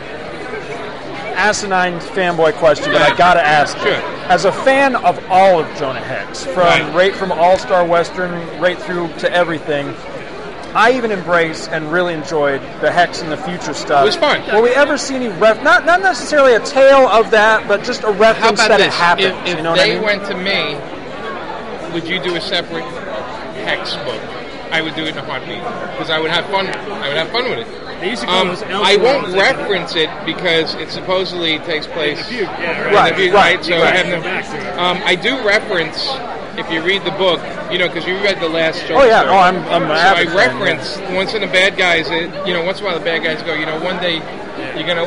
asinine 1.37 1.99
fanboy 2.00 2.55
question, 2.55 2.93
but 2.93 3.02
I 3.02 3.14
gotta 3.16 3.43
ask. 3.47 3.76
Sure. 3.78 3.93
it. 3.93 4.02
As 4.28 4.45
a 4.45 4.52
fan 4.52 4.97
of 4.97 5.23
all 5.31 5.61
of 5.61 5.78
Jonah 5.78 6.00
Hex, 6.00 6.45
from 6.45 6.57
Right. 6.57 6.95
right, 6.95 7.14
from 7.16 7.31
All 7.33 7.59
Star 7.59 7.85
Western 7.85 8.33
right 8.61 8.78
through 8.81 9.09
to 9.19 9.33
everything, 9.33 9.95
I 10.75 10.93
even 10.93 11.11
embraced 11.12 11.71
and 11.71 11.90
really 11.93 12.12
enjoyed 12.12 12.61
the 12.81 12.90
Hex 12.90 13.23
and 13.23 13.31
the 13.31 13.37
Future 13.37 13.73
stuff. 13.73 14.02
It 14.02 14.07
was 14.07 14.16
fun. 14.16 14.43
Will 14.52 14.62
we 14.62 14.71
ever 14.71 14.99
see 14.99 15.14
any 15.14 15.28
ref? 15.28 15.62
Not 15.62 15.87
not 15.87 16.02
necessarily 16.02 16.55
a 16.55 16.61
tale 16.61 17.07
of 17.09 17.31
that, 17.31 17.66
but 17.69 17.83
just 17.85 18.02
a 18.02 18.11
reference 18.11 18.59
that 18.66 18.78
this? 18.78 18.88
it 18.88 18.93
happened. 18.93 19.26
If, 19.26 19.47
if 19.52 19.57
you 19.57 19.62
know 19.62 19.71
what 19.71 19.78
they 19.78 19.93
I 19.93 19.95
mean? 19.95 20.02
went 20.05 20.26
to 20.26 20.35
me, 20.37 20.75
would 21.95 22.07
you 22.09 22.21
do 22.23 22.35
a 22.37 22.40
separate 22.40 22.85
hex 23.64 23.95
book? 24.05 24.21
I 24.73 24.83
would 24.83 24.95
do 24.97 25.05
it 25.05 25.11
in 25.11 25.19
a 25.19 25.25
heartbeat 25.25 25.62
because 25.93 26.11
I 26.11 26.19
would 26.19 26.31
have 26.31 26.45
fun. 26.47 26.66
I 26.66 27.09
would 27.09 27.16
have 27.16 27.31
fun 27.31 27.49
with 27.49 27.61
it. 27.61 27.86
They 28.00 28.11
used 28.11 28.23
to 28.23 28.29
call 28.29 28.43
Um, 28.43 28.49
those 28.49 28.62
I 28.62 28.97
won't 28.97 29.26
Elseworlds, 29.26 29.41
reference 29.41 29.97
it 29.97 30.11
because 30.26 30.75
it 30.75 30.91
supposedly 30.91 31.59
takes 31.61 31.87
place 31.87 32.31
yeah, 32.31 32.88
in 32.88 32.95
right. 32.95 33.11
the 33.11 33.17
future, 33.17 33.35
Right, 33.35 33.65
So 33.65 33.73
right. 33.81 33.93
I 33.95 33.97
have 33.97 34.07
no. 34.76 34.83
Um, 34.83 35.00
I 35.05 35.15
do 35.15 35.37
reference 35.47 36.07
if 36.59 36.71
you 36.71 36.83
read 36.83 37.05
the 37.05 37.11
book, 37.12 37.41
you 37.71 37.79
know, 37.79 37.88
because 37.88 38.07
you 38.07 38.15
read 38.23 38.41
the 38.41 38.49
last. 38.49 38.81
Chapter 38.81 38.97
Oh, 38.97 39.05
yeah. 39.05 39.25
Oh, 39.26 39.37
I'm- 39.37 39.62
I'm 39.69 39.83
an 39.85 39.88
so 39.88 39.95
I 39.95 39.99
avid 39.99 40.29
fan, 40.29 40.37
reference 40.37 40.99
once 41.12 41.35
in 41.35 41.41
the 41.41 41.47
bad 41.49 41.76
guys. 41.76 42.09
It, 42.11 42.31
you 42.47 42.53
know, 42.55 42.62
once 42.65 42.79
in 42.81 42.85
a 42.85 42.88
while 42.88 42.99
the 42.99 43.05
bad 43.05 43.23
guys 43.23 43.43
go. 43.43 43.55
You 43.55 43.67
know, 43.67 43.79
one 43.81 43.99
day 44.00 44.23
you're 44.76 44.87
gonna 44.87 45.07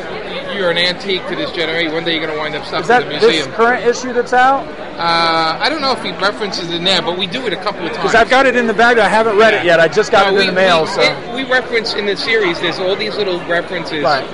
you're 0.54 0.70
an 0.70 0.78
antique 0.78 1.26
to 1.28 1.36
this 1.36 1.50
generation. 1.52 1.92
One 1.92 2.04
day 2.04 2.16
you're 2.16 2.26
gonna 2.26 2.38
wind 2.38 2.54
up 2.54 2.64
stuff 2.66 2.82
Is 2.82 2.88
that 2.88 3.02
in 3.02 3.08
the 3.08 3.14
museum. 3.18 3.46
this 3.48 3.56
current 3.56 3.84
issue 3.84 4.12
that's 4.12 4.32
out? 4.32 4.66
Uh, 4.98 5.58
I 5.60 5.68
don't 5.68 5.80
know 5.80 5.92
if 5.92 6.02
he 6.02 6.10
references 6.12 6.68
it 6.68 6.74
in 6.74 6.84
there, 6.84 7.00
but 7.02 7.16
we 7.18 7.26
do 7.26 7.46
it 7.46 7.52
a 7.52 7.56
couple 7.56 7.80
of 7.82 7.92
times. 7.92 7.96
Because 7.98 8.14
I've 8.14 8.28
got 8.30 8.46
it 8.46 8.56
in 8.56 8.66
the 8.66 8.74
bag. 8.74 8.98
I 8.98 9.08
haven't 9.08 9.36
read 9.38 9.54
it 9.54 9.64
yet. 9.64 9.80
I 9.80 9.88
just 9.88 10.12
got 10.12 10.26
No, 10.26 10.34
it 10.36 10.38
we, 10.40 10.48
in 10.48 10.54
the 10.54 10.60
mail. 10.60 10.82
we, 10.82 10.88
so 10.90 11.00
it- 11.02 11.34
we 11.34 11.44
reference 11.44 11.94
in 11.94 12.06
the 12.06 12.16
series. 12.16 12.60
There's 12.60 12.78
all 12.78 12.96
these 12.96 13.16
little 13.16 13.40
references 13.46 14.04
Right. 14.04 14.24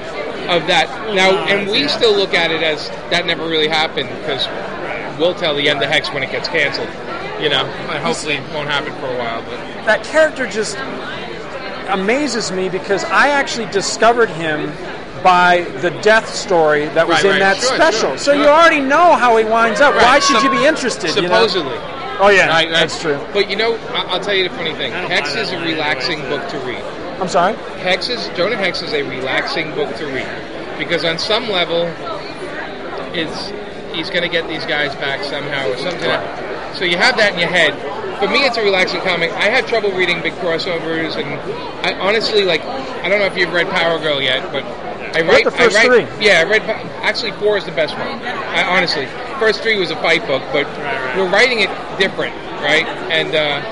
of 0.49 0.66
that 0.66 0.88
now, 1.14 1.30
and 1.46 1.68
we 1.70 1.87
still 1.88 2.14
look 2.14 2.35
at 2.35 2.50
it 2.50 2.62
as 2.62 2.88
that 3.11 3.26
never 3.26 3.46
really 3.46 3.68
happened 3.68 4.08
because 4.20 4.49
we'll 5.18 5.35
tell 5.35 5.54
the 5.54 5.68
end 5.68 5.82
of 5.82 5.88
Hex 5.90 6.12
when 6.12 6.23
it 6.23 6.30
gets 6.32 6.49
canceled. 6.49 6.88
You 7.40 7.50
know, 7.50 7.64
and 7.66 8.02
hopefully 8.02 8.37
it 8.37 8.42
won't 8.54 8.68
happen 8.68 8.92
for 8.94 9.06
a 9.06 9.18
while. 9.18 9.42
But 9.42 9.58
that 9.85 10.02
character 10.04 10.46
just 10.46 10.76
amazes 11.88 12.50
me 12.50 12.68
because 12.68 13.04
I 13.04 13.28
actually 13.28 13.66
discovered 13.66 14.30
him 14.30 14.73
by 15.26 15.62
the 15.83 15.90
death 16.02 16.33
story 16.33 16.87
that 16.95 17.09
was 17.09 17.16
Right, 17.16 17.25
in 17.25 17.30
right. 17.33 17.38
that 17.40 17.56
Sure, 17.56 17.75
special. 17.75 18.11
sure, 18.11 18.18
so 18.18 18.33
sure. 18.33 18.40
you 18.42 18.47
already 18.49 18.78
know 18.80 19.14
how 19.16 19.37
he 19.37 19.45
winds 19.45 19.80
up. 19.80 19.92
Why 19.97 20.21
should 20.21 20.37
sup- 20.37 20.45
you 20.45 20.50
be 20.50 20.64
interested? 20.64 21.11
you 21.16 21.23
know? 21.23 21.28
Supposedly, 21.28 21.76
Oh 22.21 22.28
yeah, 22.30 22.47
Right, 22.47 22.66
right. 22.66 22.73
that's 22.73 23.00
true. 23.02 23.18
But 23.35 23.50
you 23.50 23.56
know, 23.56 23.76
I- 23.92 24.06
I'll 24.09 24.21
tell 24.21 24.35
you 24.35 24.49
the 24.49 24.54
funny 24.54 24.73
thing. 24.75 24.92
Hex 24.92 25.35
is 25.35 25.50
a 25.50 25.59
relaxing 25.59 26.21
book 26.30 26.47
to 26.50 26.59
read. 26.61 26.83
I'm 27.21 27.28
sorry. 27.28 27.54
Hex 27.83 28.09
is 28.09 28.28
Jonah 28.37 28.56
Hex 28.56 28.83
is 28.83 28.92
a 28.95 29.02
relaxing 29.02 29.75
book 29.75 29.95
to 29.97 30.06
read 30.06 30.28
because 30.78 31.04
on 31.04 31.18
some 31.18 31.50
level, 31.50 31.90
it's 33.12 33.52
he's 33.92 34.11
going 34.11 34.23
to 34.23 34.28
get 34.28 34.47
these 34.49 34.64
guys 34.66 34.95
back 34.97 35.25
somehow 35.25 35.68
or 35.71 35.76
something. 35.78 36.11
So 36.76 36.85
you 36.85 36.97
have 36.99 37.16
that 37.16 37.33
in 37.33 37.38
your 37.38 37.49
head. 37.49 37.75
For 38.21 38.28
me, 38.28 38.45
it's 38.47 38.56
a 38.56 38.62
relaxing 38.62 39.00
comic. 39.02 39.30
I 39.33 39.49
have 39.50 39.66
trouble 39.66 39.90
reading 39.92 40.21
big 40.23 40.35
crossovers, 40.35 41.16
and 41.16 41.28
I 41.85 41.99
honestly 42.00 42.45
like. 42.45 42.62
I 43.02 43.09
don't 43.09 43.18
know 43.21 43.26
if 43.26 43.37
you've 43.37 43.52
read 43.52 43.68
Power 43.71 43.99
Girl 43.99 44.21
yet, 44.23 44.50
but 44.52 44.64
I 45.16 45.20
read 45.20 45.28
write. 45.28 45.44
the 45.44 45.50
first 45.50 45.76
I 45.76 45.88
write, 45.88 46.08
three. 46.08 46.26
Yeah, 46.26 46.40
I 46.40 46.44
read. 46.44 46.62
Actually, 47.00 47.32
four 47.32 47.56
is 47.56 47.64
the 47.64 47.73
best 47.73 47.94
one. 47.96 48.20
I, 48.20 48.64
honestly, 48.64 49.06
first 49.40 49.62
three 49.62 49.78
was 49.78 49.90
a 49.90 49.96
fight 49.96 50.26
book, 50.26 50.42
but 50.52 50.66
we're 51.16 51.30
writing 51.30 51.61
it 51.61 51.70
different, 51.99 52.35
right? 52.61 52.85
And 53.08 53.35
uh, 53.35 53.64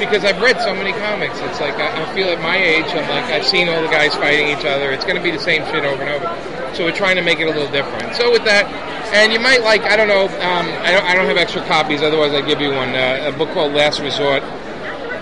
because 0.00 0.24
I've 0.24 0.40
read 0.40 0.60
so 0.62 0.74
many 0.74 0.92
comics, 0.92 1.38
it's 1.40 1.60
like 1.60 1.74
I, 1.74 1.92
I 1.92 2.14
feel 2.14 2.28
at 2.28 2.40
my 2.40 2.56
age, 2.56 2.86
I'm 2.86 3.08
like 3.08 3.24
I've 3.28 3.44
seen 3.44 3.68
all 3.68 3.82
the 3.82 3.88
guys 3.88 4.14
fighting 4.14 4.48
each 4.48 4.64
other. 4.64 4.90
It's 4.92 5.04
going 5.04 5.16
to 5.16 5.22
be 5.22 5.30
the 5.30 5.38
same 5.38 5.62
shit 5.66 5.84
over 5.84 6.02
and 6.02 6.08
over. 6.08 6.74
So 6.74 6.84
we're 6.84 6.96
trying 6.96 7.16
to 7.16 7.22
make 7.22 7.40
it 7.40 7.44
a 7.48 7.52
little 7.52 7.70
different. 7.70 8.16
So 8.16 8.30
with 8.30 8.44
that, 8.44 8.64
and 9.12 9.32
you 9.32 9.40
might 9.40 9.62
like 9.62 9.82
I 9.82 9.96
don't 9.96 10.08
know. 10.08 10.24
Um, 10.40 10.66
I 10.84 10.90
don't 10.92 11.04
I 11.04 11.14
don't 11.14 11.26
have 11.26 11.36
extra 11.36 11.60
copies. 11.66 12.00
Otherwise, 12.00 12.32
I'd 12.32 12.46
give 12.46 12.60
you 12.60 12.70
one. 12.70 12.90
Uh, 12.94 13.32
a 13.34 13.36
book 13.36 13.50
called 13.52 13.72
Last 13.74 14.00
Resort. 14.00 14.42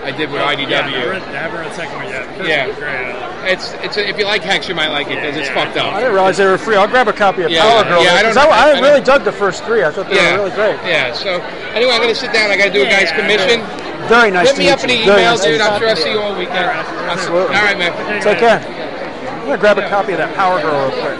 I 0.03 0.11
did 0.11 0.31
with 0.31 0.39
IDW. 0.39 0.69
Yeah, 0.69 0.87
I, 0.87 1.19
haven't 1.35 1.59
read 1.59 1.69
the 1.69 1.75
second 1.75 1.95
one 1.97 2.07
yet. 2.07 2.37
First 2.37 2.49
Yeah. 2.49 2.67
one 2.67 2.75
great. 2.79 3.16
It's 3.47 3.71
it's 3.83 3.97
if 3.97 4.17
you 4.17 4.25
like 4.25 4.41
Hex, 4.43 4.67
you 4.67 4.75
might 4.75 4.89
like 4.89 5.07
it 5.07 5.15
because 5.15 5.35
it's 5.37 5.49
fucked 5.49 5.77
up. 5.77 5.93
I 5.93 5.99
didn't 6.01 6.13
realize 6.13 6.37
they 6.37 6.45
were 6.45 6.57
free. 6.57 6.75
I'll 6.75 6.87
grab 6.87 7.07
a 7.07 7.13
copy 7.13 7.43
of 7.43 7.51
Yeah, 7.51 7.61
Power 7.61 7.83
Girl. 7.83 8.03
yeah, 8.03 8.13
I 8.13 8.23
don't- 8.23 8.37
I, 8.37 8.41
I- 8.45 8.69
I 8.75 8.79
really 8.79 8.99
don't- 9.01 9.05
dug 9.05 9.23
the 9.23 9.31
first 9.31 9.63
three. 9.63 9.83
I 9.83 9.91
thought 9.91 10.09
they 10.09 10.15
yeah, 10.15 10.33
were 10.37 10.43
really 10.45 10.55
great. 10.55 10.75
Yeah. 10.85 11.13
So 11.13 11.39
anyway, 11.73 11.91
I'm 11.93 12.01
gonna 12.01 12.13
sit 12.15 12.33
down. 12.33 12.51
I 12.51 12.57
gotta 12.57 12.71
do 12.73 12.81
a 12.83 12.89
guy's 12.89 13.11
commission. 13.11 13.61
Very 14.07 14.31
nice 14.31 14.47
Hit 14.49 14.55
to 14.55 14.59
me 14.59 14.65
meet 14.67 14.71
up 14.71 14.81
in 14.83 14.87
the 14.89 14.95
you. 14.95 15.05
Very 15.05 15.21
email, 15.21 15.31
nice 15.31 15.41
to 15.41 15.47
dude. 15.49 15.59
meet 15.59 15.67
I'm 15.67 15.79
sure 15.79 15.89
I'll 15.89 15.95
see 15.95 16.11
you 16.11 16.19
all 16.19 16.37
weekend. 16.37 16.57
Absolutely. 16.57 17.55
All 17.55 17.63
right, 17.63 17.77
man. 17.77 18.21
Take 18.21 18.37
care. 18.39 18.59
I'm 18.59 19.45
gonna 19.45 19.57
grab 19.57 19.77
a 19.77 19.89
copy 19.89 20.11
of 20.13 20.17
that 20.19 20.35
Power 20.35 20.61
Girl 20.61 20.89
real 20.89 21.01
quick. 21.01 21.19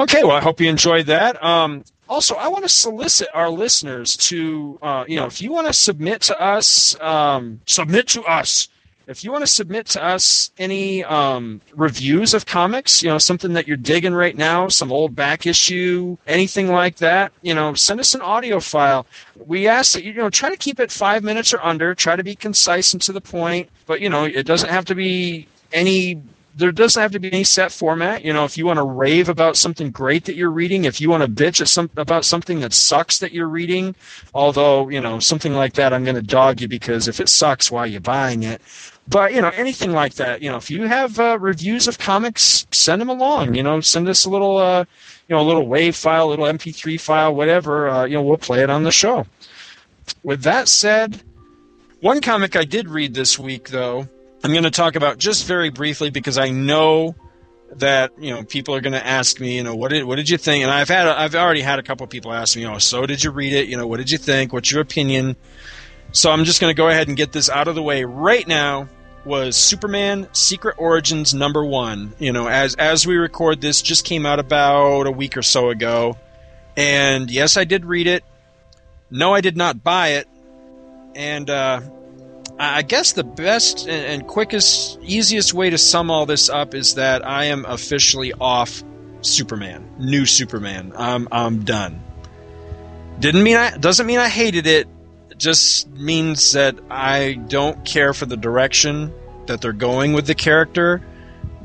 Okay, 0.00 0.22
well, 0.24 0.32
I 0.36 0.40
hope 0.40 0.60
you 0.60 0.68
enjoyed 0.68 1.06
that. 1.06 1.42
Um, 1.44 1.84
also, 2.08 2.34
I 2.34 2.48
want 2.48 2.64
to 2.64 2.68
solicit 2.68 3.28
our 3.34 3.48
listeners 3.50 4.16
to, 4.18 4.78
uh, 4.82 5.04
you 5.06 5.16
know, 5.16 5.26
if 5.26 5.40
you 5.40 5.52
want 5.52 5.66
to 5.66 5.72
submit 5.72 6.22
to 6.22 6.40
us, 6.40 6.98
um, 7.00 7.60
submit 7.66 8.08
to 8.08 8.22
us. 8.24 8.68
If 9.12 9.22
you 9.22 9.30
want 9.30 9.42
to 9.42 9.46
submit 9.46 9.86
to 9.88 10.02
us 10.02 10.50
any 10.56 11.04
um, 11.04 11.60
reviews 11.74 12.32
of 12.32 12.46
comics, 12.46 13.02
you 13.02 13.10
know, 13.10 13.18
something 13.18 13.52
that 13.52 13.68
you're 13.68 13.76
digging 13.76 14.14
right 14.14 14.34
now, 14.34 14.68
some 14.68 14.90
old 14.90 15.14
back 15.14 15.46
issue, 15.46 16.16
anything 16.26 16.68
like 16.68 16.96
that, 16.96 17.30
you 17.42 17.54
know, 17.54 17.74
send 17.74 18.00
us 18.00 18.14
an 18.14 18.22
audio 18.22 18.58
file. 18.58 19.06
We 19.36 19.68
ask 19.68 19.92
that 19.92 20.02
you, 20.02 20.12
you 20.12 20.18
know, 20.18 20.30
try 20.30 20.48
to 20.48 20.56
keep 20.56 20.80
it 20.80 20.90
five 20.90 21.22
minutes 21.22 21.52
or 21.52 21.62
under. 21.62 21.94
Try 21.94 22.16
to 22.16 22.24
be 22.24 22.34
concise 22.34 22.94
and 22.94 23.02
to 23.02 23.12
the 23.12 23.20
point, 23.20 23.68
but 23.84 24.00
you 24.00 24.08
know, 24.08 24.24
it 24.24 24.46
doesn't 24.46 24.70
have 24.70 24.86
to 24.86 24.94
be 24.94 25.46
any 25.74 26.22
there 26.54 26.72
doesn't 26.72 27.00
have 27.00 27.12
to 27.12 27.18
be 27.18 27.32
any 27.32 27.44
set 27.44 27.72
format. 27.72 28.24
You 28.24 28.32
know, 28.32 28.44
if 28.44 28.58
you 28.58 28.66
want 28.66 28.78
to 28.78 28.84
rave 28.84 29.28
about 29.28 29.56
something 29.56 29.90
great 29.90 30.26
that 30.26 30.36
you're 30.36 30.50
reading, 30.50 30.84
if 30.84 31.00
you 31.00 31.08
want 31.08 31.22
to 31.22 31.28
bitch 31.28 31.60
at 31.60 31.68
some, 31.68 31.90
about 31.96 32.24
something 32.24 32.60
that 32.60 32.72
sucks 32.72 33.18
that 33.20 33.32
you're 33.32 33.48
reading, 33.48 33.94
although, 34.34 34.88
you 34.88 35.00
know, 35.00 35.18
something 35.18 35.54
like 35.54 35.74
that, 35.74 35.92
I'm 35.92 36.04
going 36.04 36.16
to 36.16 36.22
dog 36.22 36.60
you 36.60 36.68
because 36.68 37.08
if 37.08 37.20
it 37.20 37.28
sucks, 37.28 37.70
why 37.70 37.80
are 37.80 37.86
you 37.86 38.00
buying 38.00 38.42
it? 38.42 38.60
But, 39.08 39.34
you 39.34 39.40
know, 39.40 39.48
anything 39.48 39.92
like 39.92 40.14
that, 40.14 40.42
you 40.42 40.50
know, 40.50 40.56
if 40.56 40.70
you 40.70 40.84
have 40.84 41.18
uh, 41.18 41.38
reviews 41.38 41.88
of 41.88 41.98
comics, 41.98 42.66
send 42.70 43.00
them 43.00 43.08
along. 43.08 43.54
You 43.54 43.62
know, 43.62 43.80
send 43.80 44.08
us 44.08 44.24
a 44.24 44.30
little, 44.30 44.58
uh, 44.58 44.84
you 45.28 45.34
know, 45.34 45.42
a 45.42 45.44
little 45.44 45.66
WAV 45.66 45.94
file, 45.94 46.28
a 46.28 46.30
little 46.30 46.46
MP3 46.46 47.00
file, 47.00 47.34
whatever. 47.34 47.88
Uh, 47.88 48.04
you 48.04 48.14
know, 48.14 48.22
we'll 48.22 48.38
play 48.38 48.62
it 48.62 48.70
on 48.70 48.84
the 48.84 48.92
show. 48.92 49.26
With 50.22 50.42
that 50.42 50.68
said, 50.68 51.20
one 52.00 52.20
comic 52.20 52.56
I 52.56 52.64
did 52.64 52.88
read 52.88 53.14
this 53.14 53.38
week, 53.38 53.68
though, 53.68 54.08
I'm 54.44 54.52
going 54.52 54.64
to 54.64 54.70
talk 54.70 54.96
about 54.96 55.18
just 55.18 55.46
very 55.46 55.70
briefly 55.70 56.10
because 56.10 56.38
I 56.38 56.50
know 56.50 57.14
that 57.76 58.12
you 58.18 58.34
know 58.34 58.42
people 58.44 58.74
are 58.74 58.80
going 58.80 58.92
to 58.92 59.06
ask 59.06 59.40
me, 59.40 59.56
you 59.56 59.62
know, 59.62 59.74
what 59.74 59.90
did 59.90 60.04
what 60.04 60.16
did 60.16 60.28
you 60.28 60.36
think? 60.36 60.62
And 60.62 60.70
I've 60.70 60.88
had 60.88 61.06
I've 61.06 61.34
already 61.34 61.60
had 61.60 61.78
a 61.78 61.82
couple 61.82 62.04
of 62.04 62.10
people 62.10 62.32
ask 62.32 62.56
me, 62.56 62.66
oh, 62.66 62.78
so 62.78 63.06
did 63.06 63.22
you 63.22 63.30
read 63.30 63.52
it? 63.52 63.68
You 63.68 63.76
know, 63.76 63.86
what 63.86 63.98
did 63.98 64.10
you 64.10 64.18
think? 64.18 64.52
What's 64.52 64.70
your 64.70 64.80
opinion? 64.80 65.36
So 66.12 66.30
I'm 66.30 66.44
just 66.44 66.60
going 66.60 66.70
to 66.70 66.76
go 66.76 66.88
ahead 66.88 67.08
and 67.08 67.16
get 67.16 67.32
this 67.32 67.48
out 67.48 67.68
of 67.68 67.74
the 67.74 67.82
way 67.82 68.04
right 68.04 68.46
now. 68.46 68.88
Was 69.24 69.56
Superman 69.56 70.28
Secret 70.32 70.74
Origins 70.78 71.32
number 71.32 71.64
one? 71.64 72.12
You 72.18 72.32
know, 72.32 72.48
as 72.48 72.74
as 72.74 73.06
we 73.06 73.16
record 73.16 73.60
this, 73.60 73.80
just 73.80 74.04
came 74.04 74.26
out 74.26 74.40
about 74.40 75.06
a 75.06 75.12
week 75.12 75.36
or 75.36 75.42
so 75.42 75.70
ago, 75.70 76.18
and 76.76 77.30
yes, 77.30 77.56
I 77.56 77.62
did 77.62 77.84
read 77.84 78.08
it. 78.08 78.24
No, 79.10 79.32
I 79.32 79.40
did 79.40 79.56
not 79.56 79.84
buy 79.84 80.14
it, 80.14 80.28
and 81.14 81.48
uh, 81.48 81.82
I 82.58 82.82
guess 82.82 83.12
the 83.12 83.22
best 83.22 83.86
and 83.86 84.04
and 84.06 84.26
quickest, 84.26 84.98
easiest 85.02 85.54
way 85.54 85.70
to 85.70 85.78
sum 85.78 86.10
all 86.10 86.26
this 86.26 86.48
up 86.48 86.74
is 86.74 86.96
that 86.96 87.24
I 87.24 87.44
am 87.44 87.64
officially 87.64 88.32
off 88.32 88.82
Superman, 89.20 89.88
new 89.98 90.26
Superman. 90.26 90.92
I'm 90.96 91.28
I'm 91.30 91.64
done. 91.64 92.02
Didn't 93.20 93.44
mean 93.44 93.56
I 93.56 93.76
doesn't 93.76 94.06
mean 94.06 94.18
I 94.18 94.28
hated 94.28 94.66
it. 94.66 94.88
Just 95.42 95.88
means 95.90 96.52
that 96.52 96.78
I 96.88 97.32
don't 97.48 97.84
care 97.84 98.14
for 98.14 98.26
the 98.26 98.36
direction 98.36 99.12
that 99.46 99.60
they're 99.60 99.72
going 99.72 100.12
with 100.12 100.28
the 100.28 100.36
character. 100.36 101.02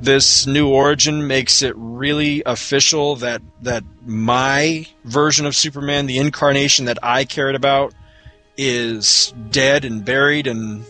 This 0.02 0.48
new 0.48 0.68
origin 0.68 1.28
makes 1.28 1.62
it 1.62 1.76
really 1.78 2.42
official 2.44 3.18
that 3.18 3.44
that 3.62 3.84
my 4.04 4.88
version 5.06 5.46
of 5.46 5.56
Superman, 5.56 6.08
the 6.08 6.18
incarnation 6.18 6.86
that 6.86 6.98
I 7.04 7.24
cared 7.26 7.54
about, 7.54 7.94
is 8.58 9.32
dead 9.52 9.86
and 9.86 10.04
buried, 10.04 10.48
and 10.48 10.84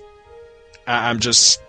I- 0.87 1.09
I'm 1.09 1.19
just. 1.19 1.61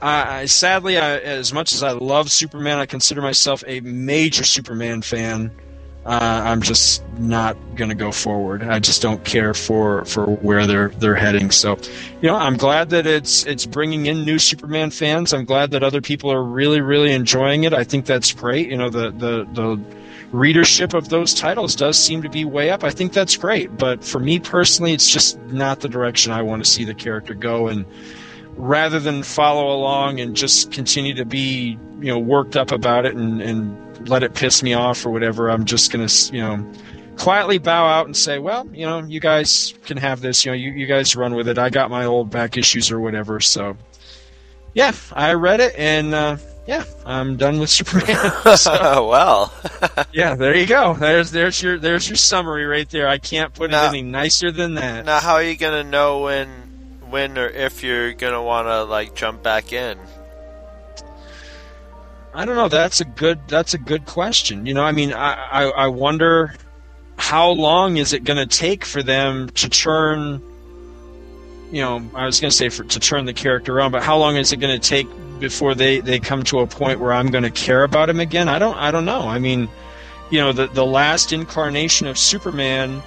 I, 0.00 0.38
I 0.40 0.44
sadly, 0.46 0.96
I, 0.96 1.18
as 1.18 1.52
much 1.52 1.74
as 1.74 1.82
I 1.82 1.90
love 1.90 2.30
Superman, 2.30 2.78
I 2.78 2.86
consider 2.86 3.20
myself 3.20 3.62
a 3.66 3.80
major 3.80 4.42
Superman 4.44 5.02
fan. 5.02 5.50
Uh, 6.04 6.42
I'm 6.44 6.62
just 6.62 7.04
not 7.18 7.56
going 7.76 7.90
to 7.90 7.94
go 7.94 8.10
forward. 8.10 8.64
I 8.64 8.80
just 8.80 9.02
don't 9.02 9.24
care 9.24 9.54
for, 9.54 10.04
for 10.04 10.26
where 10.26 10.66
they're 10.66 10.88
they're 10.88 11.14
heading. 11.14 11.52
So, 11.52 11.78
you 12.20 12.28
know, 12.28 12.34
I'm 12.34 12.56
glad 12.56 12.90
that 12.90 13.06
it's 13.06 13.46
it's 13.46 13.66
bringing 13.66 14.06
in 14.06 14.24
new 14.24 14.40
Superman 14.40 14.90
fans. 14.90 15.32
I'm 15.32 15.44
glad 15.44 15.70
that 15.70 15.84
other 15.84 16.00
people 16.00 16.32
are 16.32 16.42
really 16.42 16.80
really 16.80 17.12
enjoying 17.12 17.64
it. 17.64 17.72
I 17.72 17.84
think 17.84 18.06
that's 18.06 18.32
great. 18.32 18.68
You 18.68 18.78
know, 18.78 18.90
the 18.90 19.10
the 19.12 19.46
the 19.52 19.80
readership 20.32 20.92
of 20.92 21.08
those 21.08 21.34
titles 21.34 21.76
does 21.76 21.96
seem 21.96 22.22
to 22.22 22.28
be 22.28 22.44
way 22.44 22.70
up. 22.70 22.82
I 22.82 22.90
think 22.90 23.12
that's 23.12 23.36
great. 23.36 23.76
But 23.76 24.02
for 24.02 24.18
me 24.18 24.40
personally, 24.40 24.94
it's 24.94 25.08
just 25.08 25.38
not 25.42 25.80
the 25.80 25.88
direction 25.88 26.32
I 26.32 26.42
want 26.42 26.64
to 26.64 26.70
see 26.70 26.84
the 26.84 26.94
character 26.94 27.34
go. 27.34 27.68
And 27.68 27.86
rather 28.56 28.98
than 28.98 29.22
follow 29.22 29.74
along 29.74 30.20
and 30.20 30.34
just 30.34 30.72
continue 30.72 31.14
to 31.14 31.24
be 31.24 31.78
you 32.00 32.08
know 32.08 32.18
worked 32.18 32.56
up 32.56 32.72
about 32.72 33.06
it 33.06 33.14
and, 33.14 33.40
and 33.40 33.81
let 34.06 34.22
it 34.22 34.34
piss 34.34 34.62
me 34.62 34.74
off 34.74 35.04
or 35.06 35.10
whatever, 35.10 35.50
I'm 35.50 35.64
just 35.64 35.90
gonna 35.92 36.08
you 36.32 36.40
know 36.40 36.72
quietly 37.16 37.58
bow 37.58 37.86
out 37.86 38.06
and 38.06 38.16
say, 38.16 38.38
well, 38.38 38.66
you 38.72 38.86
know, 38.86 39.00
you 39.00 39.20
guys 39.20 39.74
can 39.84 39.96
have 39.98 40.20
this. 40.20 40.44
You 40.44 40.52
know, 40.52 40.56
you, 40.56 40.72
you 40.72 40.86
guys 40.86 41.14
run 41.14 41.34
with 41.34 41.46
it. 41.48 41.58
I 41.58 41.68
got 41.70 41.90
my 41.90 42.04
old 42.06 42.30
back 42.30 42.56
issues 42.56 42.90
or 42.90 43.00
whatever. 43.00 43.38
So 43.40 43.76
yeah, 44.74 44.92
I 45.12 45.34
read 45.34 45.60
it 45.60 45.74
and. 45.76 46.14
uh 46.14 46.36
yeah, 46.64 46.84
I'm 47.04 47.36
done 47.36 47.58
with 47.58 47.70
Superman. 47.70 48.16
So, 48.56 49.08
well, 49.10 49.52
yeah, 50.12 50.36
there 50.36 50.56
you 50.56 50.64
go. 50.64 50.94
There's 50.94 51.32
there's 51.32 51.60
your 51.60 51.76
there's 51.76 52.08
your 52.08 52.16
summary 52.16 52.66
right 52.66 52.88
there. 52.88 53.08
I 53.08 53.18
can't 53.18 53.52
put 53.52 53.72
Now- 53.72 53.86
it 53.86 53.88
any 53.88 54.02
nicer 54.02 54.52
than 54.52 54.74
that. 54.74 55.04
now 55.04 55.18
how 55.18 55.34
are 55.34 55.42
you 55.42 55.56
gonna 55.56 55.82
know 55.82 56.20
when, 56.20 56.48
when 57.10 57.36
or 57.36 57.48
if 57.48 57.82
you're 57.82 58.12
gonna 58.12 58.40
want 58.40 58.68
to 58.68 58.84
like 58.84 59.16
jump 59.16 59.42
back 59.42 59.72
in? 59.72 59.98
I 62.34 62.44
don't 62.44 62.56
know. 62.56 62.68
That's 62.68 63.00
a 63.00 63.04
good. 63.04 63.40
That's 63.48 63.74
a 63.74 63.78
good 63.78 64.06
question. 64.06 64.64
You 64.66 64.74
know, 64.74 64.82
I 64.82 64.92
mean, 64.92 65.12
I 65.12 65.34
I, 65.34 65.62
I 65.64 65.86
wonder 65.88 66.54
how 67.16 67.50
long 67.50 67.98
is 67.98 68.12
it 68.12 68.24
going 68.24 68.38
to 68.38 68.46
take 68.46 68.84
for 68.84 69.02
them 69.02 69.50
to 69.50 69.68
turn. 69.68 70.42
You 71.70 71.82
know, 71.82 72.10
I 72.14 72.26
was 72.26 72.40
going 72.40 72.50
to 72.50 72.56
say 72.56 72.68
for 72.68 72.84
to 72.84 73.00
turn 73.00 73.24
the 73.24 73.32
character 73.32 73.76
around, 73.76 73.92
but 73.92 74.02
how 74.02 74.18
long 74.18 74.36
is 74.36 74.52
it 74.52 74.58
going 74.58 74.78
to 74.78 74.88
take 74.88 75.06
before 75.40 75.74
they 75.74 76.00
they 76.00 76.20
come 76.20 76.42
to 76.44 76.60
a 76.60 76.66
point 76.66 77.00
where 77.00 77.12
I'm 77.12 77.28
going 77.28 77.44
to 77.44 77.50
care 77.50 77.84
about 77.84 78.08
him 78.08 78.20
again? 78.20 78.48
I 78.48 78.58
don't. 78.58 78.76
I 78.76 78.90
don't 78.90 79.04
know. 79.04 79.22
I 79.28 79.38
mean, 79.38 79.68
you 80.30 80.40
know, 80.40 80.52
the 80.52 80.68
the 80.68 80.86
last 80.86 81.32
incarnation 81.32 82.06
of 82.06 82.16
Superman. 82.16 83.02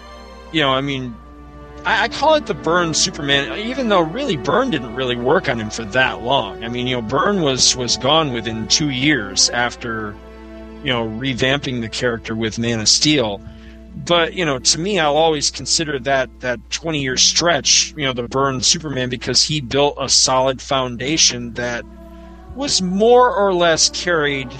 You 0.51 0.61
know, 0.61 0.69
I 0.69 0.81
mean, 0.81 1.15
I, 1.85 2.03
I 2.03 2.07
call 2.07 2.35
it 2.35 2.47
the 2.47 2.53
Byrne 2.53 2.93
Superman, 2.93 3.57
even 3.59 3.89
though 3.89 4.01
really 4.01 4.37
Byrne 4.37 4.71
didn't 4.71 4.95
really 4.95 5.15
work 5.15 5.47
on 5.47 5.59
him 5.59 5.69
for 5.69 5.85
that 5.85 6.23
long. 6.23 6.63
I 6.63 6.67
mean, 6.67 6.87
you 6.87 6.95
know, 6.95 7.01
Byrne 7.01 7.41
was 7.41 7.75
was 7.75 7.97
gone 7.97 8.33
within 8.33 8.67
two 8.67 8.89
years 8.89 9.49
after, 9.51 10.15
you 10.83 10.91
know, 10.91 11.07
revamping 11.07 11.81
the 11.81 11.89
character 11.89 12.35
with 12.35 12.57
Man 12.57 12.79
of 12.79 12.89
Steel. 12.89 13.39
But 13.95 14.33
you 14.33 14.45
know, 14.45 14.59
to 14.59 14.79
me, 14.79 14.99
I'll 14.99 15.15
always 15.15 15.51
consider 15.51 15.99
that 15.99 16.41
that 16.41 16.59
twenty 16.71 17.01
year 17.01 17.17
stretch, 17.17 17.93
you 17.95 18.05
know, 18.05 18.13
the 18.13 18.27
Byrne 18.27 18.61
Superman 18.61 19.09
because 19.09 19.43
he 19.43 19.61
built 19.61 19.95
a 19.99 20.09
solid 20.09 20.61
foundation 20.61 21.53
that 21.53 21.85
was 22.55 22.81
more 22.81 23.33
or 23.33 23.53
less 23.53 23.89
carried 23.89 24.51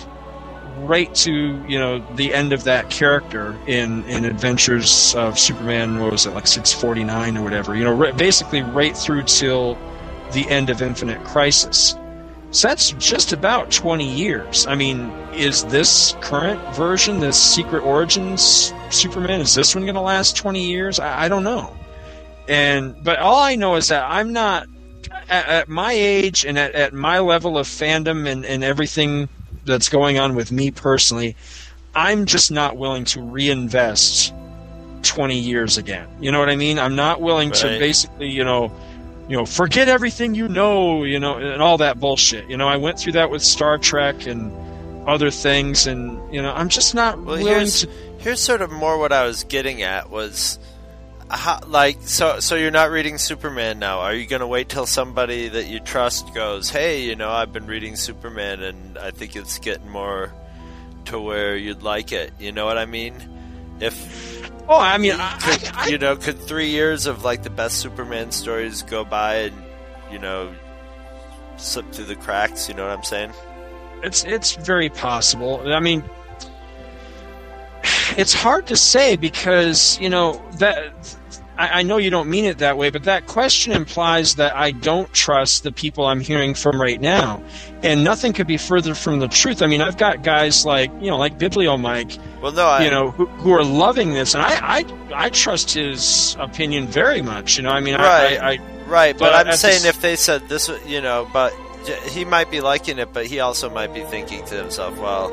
right 0.79 1.13
to 1.15 1.31
you 1.67 1.79
know 1.79 1.99
the 2.15 2.33
end 2.33 2.53
of 2.53 2.63
that 2.65 2.89
character 2.89 3.57
in 3.67 4.03
in 4.05 4.25
Adventures 4.25 5.15
of 5.15 5.39
Superman. 5.39 5.99
What 5.99 6.11
was 6.11 6.25
it 6.25 6.33
like 6.33 6.47
six 6.47 6.73
forty 6.73 7.03
nine 7.03 7.37
or 7.37 7.43
whatever? 7.43 7.75
You 7.75 7.83
know, 7.83 8.13
basically 8.13 8.61
right 8.61 8.95
through 8.95 9.23
till 9.23 9.77
the 10.31 10.47
end 10.49 10.69
of 10.69 10.81
Infinite 10.81 11.23
Crisis. 11.23 11.95
So 12.51 12.69
that's 12.69 12.91
just 12.91 13.33
about 13.33 13.69
20 13.69 14.07
years. 14.07 14.65
I 14.65 14.75
mean, 14.75 15.11
is 15.33 15.65
this 15.65 16.15
current 16.21 16.61
version, 16.73 17.19
this 17.19 17.41
Secret 17.41 17.81
Origins 17.81 18.73
Superman, 18.91 19.41
is 19.41 19.53
this 19.53 19.75
one 19.75 19.83
going 19.83 19.95
to 19.95 20.01
last 20.01 20.37
20 20.37 20.65
years? 20.65 20.97
I, 20.97 21.25
I 21.25 21.27
don't 21.27 21.43
know. 21.43 21.75
And 22.47 22.95
but 23.03 23.19
all 23.19 23.41
I 23.41 23.55
know 23.55 23.75
is 23.75 23.89
that 23.89 24.05
I'm 24.09 24.31
not 24.31 24.67
at, 25.29 25.47
at 25.47 25.69
my 25.69 25.91
age 25.91 26.45
and 26.45 26.57
at, 26.57 26.73
at 26.75 26.93
my 26.93 27.19
level 27.19 27.57
of 27.57 27.67
fandom 27.67 28.27
and, 28.27 28.45
and 28.45 28.63
everything 28.63 29.27
that's 29.65 29.89
going 29.89 30.19
on 30.19 30.35
with 30.35 30.51
me 30.51 30.71
personally, 30.71 31.35
I'm 31.93 32.25
just 32.25 32.51
not 32.51 32.77
willing 32.77 33.05
to 33.05 33.21
reinvest 33.21 34.33
20 35.03 35.37
years 35.37 35.77
again. 35.77 36.07
You 36.19 36.31
know 36.31 36.39
what 36.39 36.49
I 36.49 36.55
mean? 36.55 36.79
I'm 36.79 36.95
not 36.95 37.21
willing 37.21 37.51
to 37.51 37.67
basically, 37.79 38.29
you 38.29 38.43
know, 38.43 38.71
you 39.27 39.37
know, 39.37 39.45
forget 39.45 39.87
everything 39.87 40.35
you 40.35 40.47
know, 40.47 41.03
you 41.03 41.19
know, 41.19 41.37
and 41.37 41.61
all 41.61 41.77
that 41.79 41.99
bullshit. 41.99 42.49
You 42.49 42.57
know, 42.57 42.67
I 42.67 42.77
went 42.77 42.99
through 42.99 43.13
that 43.13 43.29
with 43.29 43.41
Star 43.41 43.77
Trek 43.77 44.27
and 44.27 44.51
other 45.07 45.31
things, 45.31 45.87
and 45.87 46.33
you 46.33 46.41
know, 46.41 46.51
I'm 46.51 46.69
just 46.69 46.93
not 46.95 47.17
Well, 47.17 47.37
willing 47.37 47.45
here's 47.47 47.81
to. 47.81 47.89
here's 48.19 48.39
sort 48.39 48.61
of 48.61 48.71
more 48.71 48.97
what 48.97 49.11
I 49.11 49.25
was 49.25 49.43
getting 49.43 49.81
at 49.83 50.09
was, 50.09 50.59
how, 51.29 51.59
like, 51.67 51.97
so 52.01 52.39
so 52.39 52.55
you're 52.55 52.71
not 52.71 52.91
reading 52.91 53.17
Superman 53.17 53.79
now. 53.79 53.99
Are 53.99 54.13
you 54.13 54.25
going 54.25 54.41
to 54.41 54.47
wait 54.47 54.69
till 54.69 54.85
somebody 54.85 55.47
that 55.49 55.67
you 55.67 55.79
trust 55.79 56.33
goes, 56.33 56.69
hey, 56.69 57.01
you 57.03 57.15
know, 57.15 57.29
I've 57.29 57.51
been 57.53 57.67
reading 57.67 57.95
Superman 57.95 58.61
and 58.61 58.97
I 58.97 59.11
think 59.11 59.35
it's 59.35 59.59
getting 59.59 59.89
more 59.89 60.33
to 61.05 61.19
where 61.19 61.55
you'd 61.55 61.83
like 61.83 62.11
it. 62.11 62.33
You 62.39 62.51
know 62.51 62.65
what 62.65 62.77
I 62.77 62.85
mean? 62.85 63.15
If 63.79 64.43
Oh, 64.67 64.79
I 64.79 64.97
mean, 64.97 65.13
I, 65.15 65.37
could, 65.39 65.91
you 65.91 65.97
know, 65.99 66.15
could 66.15 66.39
three 66.39 66.69
years 66.69 67.05
of 67.05 67.23
like 67.23 67.43
the 67.43 67.51
best 67.51 67.77
Superman 67.77 68.31
stories 68.31 68.81
go 68.81 69.05
by 69.05 69.35
and 69.35 69.63
you 70.11 70.17
know 70.17 70.53
slip 71.57 71.91
through 71.91 72.05
the 72.05 72.15
cracks? 72.15 72.67
You 72.67 72.73
know 72.75 72.87
what 72.87 72.97
I'm 72.97 73.03
saying? 73.03 73.31
It's 74.03 74.23
it's 74.23 74.55
very 74.55 74.89
possible. 74.89 75.61
I 75.71 75.79
mean, 75.79 76.03
it's 78.17 78.33
hard 78.33 78.67
to 78.67 78.75
say 78.75 79.15
because 79.15 79.99
you 79.99 80.09
know 80.09 80.41
that 80.57 80.93
I, 81.57 81.79
I 81.79 81.83
know 81.83 81.97
you 81.97 82.09
don't 82.09 82.29
mean 82.29 82.45
it 82.45 82.57
that 82.59 82.77
way, 82.77 82.89
but 82.89 83.03
that 83.03 83.27
question 83.27 83.71
implies 83.71 84.35
that 84.35 84.55
I 84.55 84.71
don't 84.71 85.11
trust 85.13 85.63
the 85.63 85.71
people 85.71 86.05
I'm 86.05 86.19
hearing 86.19 86.53
from 86.53 86.79
right 86.81 86.99
now, 86.99 87.41
and 87.83 88.03
nothing 88.03 88.33
could 88.33 88.47
be 88.47 88.57
further 88.57 88.93
from 88.95 89.19
the 89.19 89.27
truth. 89.27 89.61
I 89.61 89.67
mean, 89.67 89.81
I've 89.81 89.97
got 89.97 90.23
guys 90.23 90.65
like 90.65 90.91
you 91.01 91.09
know, 91.09 91.17
like 91.17 91.37
Biblio 91.39 91.79
Mike, 91.79 92.17
Well, 92.41 92.51
no, 92.51 92.65
I, 92.67 92.83
you 92.83 92.91
know, 92.91 93.11
who, 93.11 93.25
who 93.27 93.51
are 93.51 93.63
loving 93.63 94.13
this, 94.13 94.33
and 94.35 94.43
I, 94.43 94.79
I 94.79 94.85
I 95.25 95.29
trust 95.29 95.71
his 95.71 96.35
opinion 96.39 96.87
very 96.87 97.21
much. 97.21 97.57
You 97.57 97.63
know, 97.63 97.69
I 97.69 97.79
mean, 97.79 97.95
Right. 97.95 98.37
I, 98.39 98.49
I, 98.49 98.51
I 98.53 98.59
Right, 98.85 99.17
but, 99.17 99.31
But 99.31 99.47
I'm 99.47 99.55
saying 99.55 99.81
the 99.81 99.87
s- 99.87 99.95
if 99.95 100.01
they 100.01 100.15
said 100.15 100.47
this, 100.47 100.69
you 100.85 101.01
know, 101.01 101.27
but 101.33 101.51
he 102.09 102.23
might 102.23 102.51
be 102.51 102.61
liking 102.61 102.99
it, 102.99 103.13
but 103.13 103.25
he 103.25 103.39
also 103.39 103.67
might 103.69 103.93
be 103.95 104.01
thinking 104.03 104.45
to 104.45 104.55
himself, 104.55 104.99
well, 104.99 105.31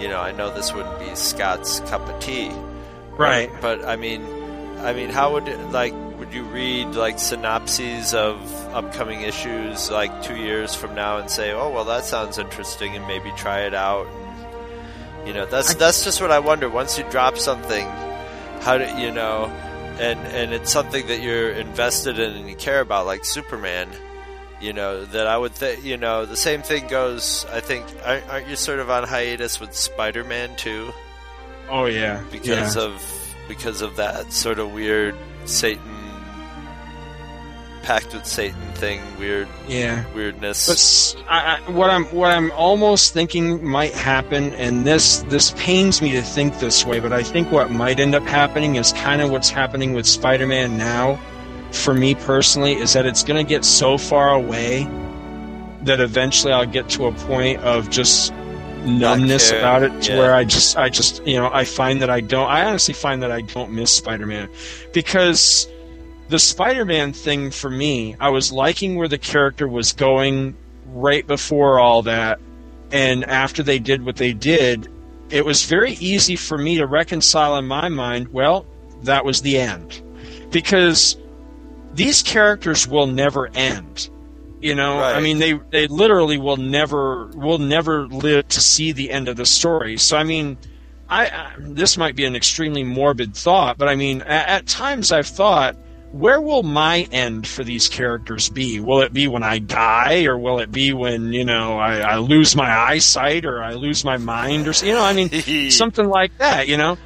you 0.00 0.08
know, 0.08 0.20
I 0.20 0.32
know 0.32 0.52
this 0.54 0.72
wouldn't 0.72 0.98
be 0.98 1.14
Scott's 1.14 1.80
cup 1.80 2.08
of 2.08 2.20
tea. 2.20 2.50
Right. 3.16 3.50
But, 3.60 3.80
but 3.80 3.88
I 3.88 3.96
mean, 3.96 4.24
I 4.80 4.92
mean, 4.92 5.10
how 5.10 5.32
would 5.34 5.48
like 5.72 5.94
would 6.18 6.32
you 6.32 6.44
read 6.44 6.94
like 6.94 7.18
synopses 7.18 8.14
of 8.14 8.38
upcoming 8.68 9.22
issues 9.22 9.90
like 9.90 10.22
two 10.22 10.36
years 10.36 10.74
from 10.74 10.94
now 10.94 11.18
and 11.18 11.30
say, 11.30 11.52
oh 11.52 11.70
well, 11.70 11.84
that 11.84 12.04
sounds 12.04 12.38
interesting, 12.38 12.96
and 12.96 13.06
maybe 13.06 13.32
try 13.36 13.60
it 13.60 13.74
out. 13.74 14.06
And, 14.06 15.28
you 15.28 15.34
know, 15.34 15.46
that's 15.46 15.74
that's 15.74 16.04
just 16.04 16.20
what 16.20 16.30
I 16.30 16.38
wonder. 16.38 16.68
Once 16.68 16.98
you 16.98 17.04
drop 17.10 17.38
something, 17.38 17.86
how 18.60 18.78
do 18.78 18.84
you 19.00 19.10
know? 19.10 19.52
and 19.98 20.18
and 20.26 20.52
it's 20.52 20.72
something 20.72 21.06
that 21.06 21.22
you're 21.22 21.50
invested 21.50 22.18
in 22.18 22.32
and 22.32 22.48
you 22.48 22.56
care 22.56 22.80
about, 22.80 23.06
like 23.06 23.24
Superman. 23.24 23.88
You 24.64 24.72
know 24.72 25.04
that 25.04 25.26
I 25.26 25.36
would 25.36 25.52
think. 25.52 25.84
You 25.84 25.96
know 25.96 26.24
the 26.24 26.36
same 26.36 26.62
thing 26.62 26.86
goes. 26.88 27.44
I 27.52 27.60
think 27.60 27.84
aren't, 28.04 28.28
aren't 28.28 28.48
you 28.48 28.56
sort 28.56 28.78
of 28.78 28.88
on 28.90 29.04
hiatus 29.06 29.60
with 29.60 29.74
Spider-Man 29.74 30.56
too? 30.56 30.92
oh 31.70 31.86
yeah, 31.86 32.22
Because 32.32 32.76
yeah. 32.76 32.82
of 32.82 33.34
because 33.48 33.80
of 33.82 33.96
that 33.96 34.32
sort 34.32 34.58
of 34.58 34.72
weird 34.72 35.14
Satan 35.44 35.82
pact 37.82 38.14
with 38.14 38.24
Satan 38.24 38.60
thing, 38.74 39.00
weird 39.18 39.46
yeah. 39.68 40.04
weirdness. 40.14 40.66
But 40.66 40.72
s- 40.72 41.16
I, 41.28 41.58
I- 41.66 41.70
what 41.70 41.90
I'm 41.90 42.04
what 42.06 42.30
I'm 42.30 42.50
almost 42.52 43.12
thinking 43.12 43.62
might 43.66 43.92
happen, 43.92 44.54
and 44.54 44.86
this 44.86 45.18
this 45.28 45.52
pains 45.58 46.00
me 46.00 46.12
to 46.12 46.22
think 46.22 46.58
this 46.58 46.84
way, 46.86 47.00
but 47.00 47.12
I 47.12 47.22
think 47.22 47.50
what 47.52 47.70
might 47.70 48.00
end 48.00 48.14
up 48.14 48.22
happening 48.22 48.76
is 48.76 48.92
kind 48.94 49.20
of 49.20 49.30
what's 49.30 49.50
happening 49.50 49.92
with 49.92 50.06
Spider-Man 50.06 50.78
now. 50.78 51.18
For 51.74 51.92
me 51.92 52.14
personally, 52.14 52.74
is 52.74 52.92
that 52.94 53.04
it's 53.04 53.22
going 53.22 53.44
to 53.44 53.48
get 53.48 53.64
so 53.64 53.98
far 53.98 54.30
away 54.30 54.88
that 55.82 56.00
eventually 56.00 56.52
I'll 56.52 56.66
get 56.66 56.88
to 56.90 57.06
a 57.06 57.12
point 57.12 57.60
of 57.60 57.90
just 57.90 58.32
numbness 58.84 59.50
about 59.50 59.82
it 59.82 60.02
to 60.02 60.12
yeah. 60.12 60.18
where 60.18 60.34
I 60.34 60.44
just 60.44 60.76
I 60.76 60.88
just 60.88 61.26
you 61.26 61.36
know 61.36 61.50
I 61.52 61.64
find 61.64 62.02
that 62.02 62.10
I 62.10 62.20
don't 62.20 62.48
I 62.48 62.64
honestly 62.64 62.92
find 62.92 63.22
that 63.22 63.30
I 63.30 63.40
don't 63.40 63.72
miss 63.72 63.94
Spider-Man 63.96 64.48
because 64.92 65.68
the 66.28 66.38
Spider-Man 66.38 67.12
thing 67.12 67.50
for 67.50 67.68
me, 67.68 68.16
I 68.18 68.30
was 68.30 68.50
liking 68.50 68.96
where 68.96 69.08
the 69.08 69.18
character 69.18 69.68
was 69.68 69.92
going 69.92 70.56
right 70.86 71.26
before 71.26 71.78
all 71.78 72.02
that, 72.02 72.40
and 72.90 73.24
after 73.24 73.62
they 73.62 73.78
did 73.78 74.04
what 74.04 74.16
they 74.16 74.32
did, 74.32 74.88
it 75.30 75.44
was 75.44 75.64
very 75.64 75.92
easy 75.92 76.36
for 76.36 76.56
me 76.56 76.78
to 76.78 76.86
reconcile 76.86 77.56
in 77.56 77.66
my 77.66 77.88
mind. 77.88 78.28
Well, 78.28 78.66
that 79.02 79.24
was 79.24 79.42
the 79.42 79.58
end, 79.58 80.00
because 80.50 81.16
these 81.94 82.22
characters 82.22 82.86
will 82.86 83.06
never 83.06 83.48
end. 83.54 84.10
You 84.60 84.74
know, 84.74 84.98
I 84.98 85.20
mean, 85.20 85.38
they 85.40 85.52
they 85.52 85.86
literally 85.88 86.38
will 86.38 86.56
never 86.56 87.26
will 87.26 87.58
never 87.58 88.06
live 88.08 88.48
to 88.48 88.60
see 88.62 88.92
the 88.92 89.10
end 89.10 89.28
of 89.28 89.36
the 89.36 89.44
story. 89.44 89.98
So, 89.98 90.16
I 90.16 90.24
mean, 90.24 90.56
I, 91.06 91.26
I 91.26 91.52
this 91.58 91.98
might 91.98 92.16
be 92.16 92.24
an 92.24 92.34
extremely 92.34 92.82
morbid 92.82 93.36
thought, 93.36 93.76
but 93.76 93.88
I 93.88 93.94
mean, 93.94 94.22
at, 94.22 94.48
at 94.48 94.66
times 94.66 95.12
I've 95.12 95.26
thought, 95.26 95.76
where 96.12 96.40
will 96.40 96.62
my 96.62 97.06
end 97.12 97.46
for 97.46 97.62
these 97.62 97.88
characters 97.88 98.48
be? 98.48 98.80
Will 98.80 99.02
it 99.02 99.12
be 99.12 99.28
when 99.28 99.42
I 99.42 99.58
die, 99.58 100.24
or 100.24 100.38
will 100.38 100.60
it 100.60 100.72
be 100.72 100.94
when 100.94 101.34
you 101.34 101.44
know 101.44 101.78
I, 101.78 101.98
I 101.98 102.16
lose 102.16 102.56
my 102.56 102.70
eyesight, 102.70 103.44
or 103.44 103.62
I 103.62 103.74
lose 103.74 104.02
my 104.02 104.16
mind, 104.16 104.66
or 104.66 104.72
you 104.82 104.94
know, 104.94 105.04
I 105.04 105.12
mean, 105.12 105.28
something 105.70 106.08
like 106.08 106.38
that. 106.38 106.68
You 106.68 106.78
know. 106.78 106.96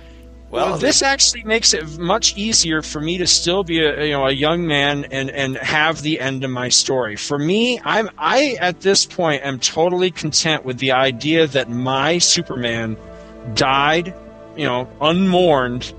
Well, 0.50 0.70
Well, 0.70 0.78
this 0.78 1.02
actually 1.02 1.44
makes 1.44 1.74
it 1.74 1.98
much 1.98 2.36
easier 2.36 2.80
for 2.80 3.00
me 3.00 3.18
to 3.18 3.26
still 3.26 3.64
be 3.64 3.84
a 3.84 4.04
you 4.04 4.12
know 4.12 4.26
a 4.26 4.32
young 4.32 4.66
man 4.66 5.04
and 5.10 5.30
and 5.30 5.56
have 5.58 6.00
the 6.02 6.20
end 6.20 6.42
of 6.44 6.50
my 6.50 6.68
story. 6.70 7.16
For 7.16 7.38
me, 7.38 7.80
I'm 7.84 8.08
I 8.16 8.56
at 8.60 8.80
this 8.80 9.04
point 9.04 9.44
am 9.44 9.58
totally 9.58 10.10
content 10.10 10.64
with 10.64 10.78
the 10.78 10.92
idea 10.92 11.46
that 11.48 11.68
my 11.68 12.18
Superman 12.18 12.96
died, 13.54 14.14
you 14.56 14.64
know, 14.64 14.88
unmourned 15.00 15.92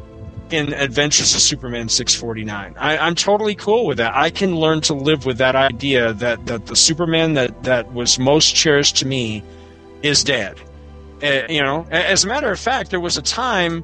in 0.51 0.73
Adventures 0.73 1.35
of 1.35 1.41
Superman 1.41 1.89
649. 1.89 2.75
I, 2.77 2.97
I'm 2.97 3.15
totally 3.15 3.55
cool 3.55 3.85
with 3.85 3.97
that. 3.97 4.15
I 4.15 4.29
can 4.31 4.55
learn 4.55 4.81
to 4.81 4.93
live 4.93 5.25
with 5.25 5.37
that 5.37 5.55
idea 5.55 6.13
that, 6.13 6.45
that 6.47 6.65
the 6.65 6.75
Superman 6.75 7.35
that, 7.35 7.63
that 7.63 7.93
was 7.93 8.17
most 8.17 8.55
cherished 8.55 8.97
to 8.97 9.05
me 9.05 9.43
is 10.01 10.23
dead. 10.23 10.59
Uh, 11.21 11.41
you 11.49 11.61
know, 11.61 11.85
as 11.91 12.23
a 12.23 12.27
matter 12.27 12.51
of 12.51 12.59
fact, 12.59 12.89
there 12.89 12.99
was 12.99 13.17
a 13.17 13.21
time 13.21 13.83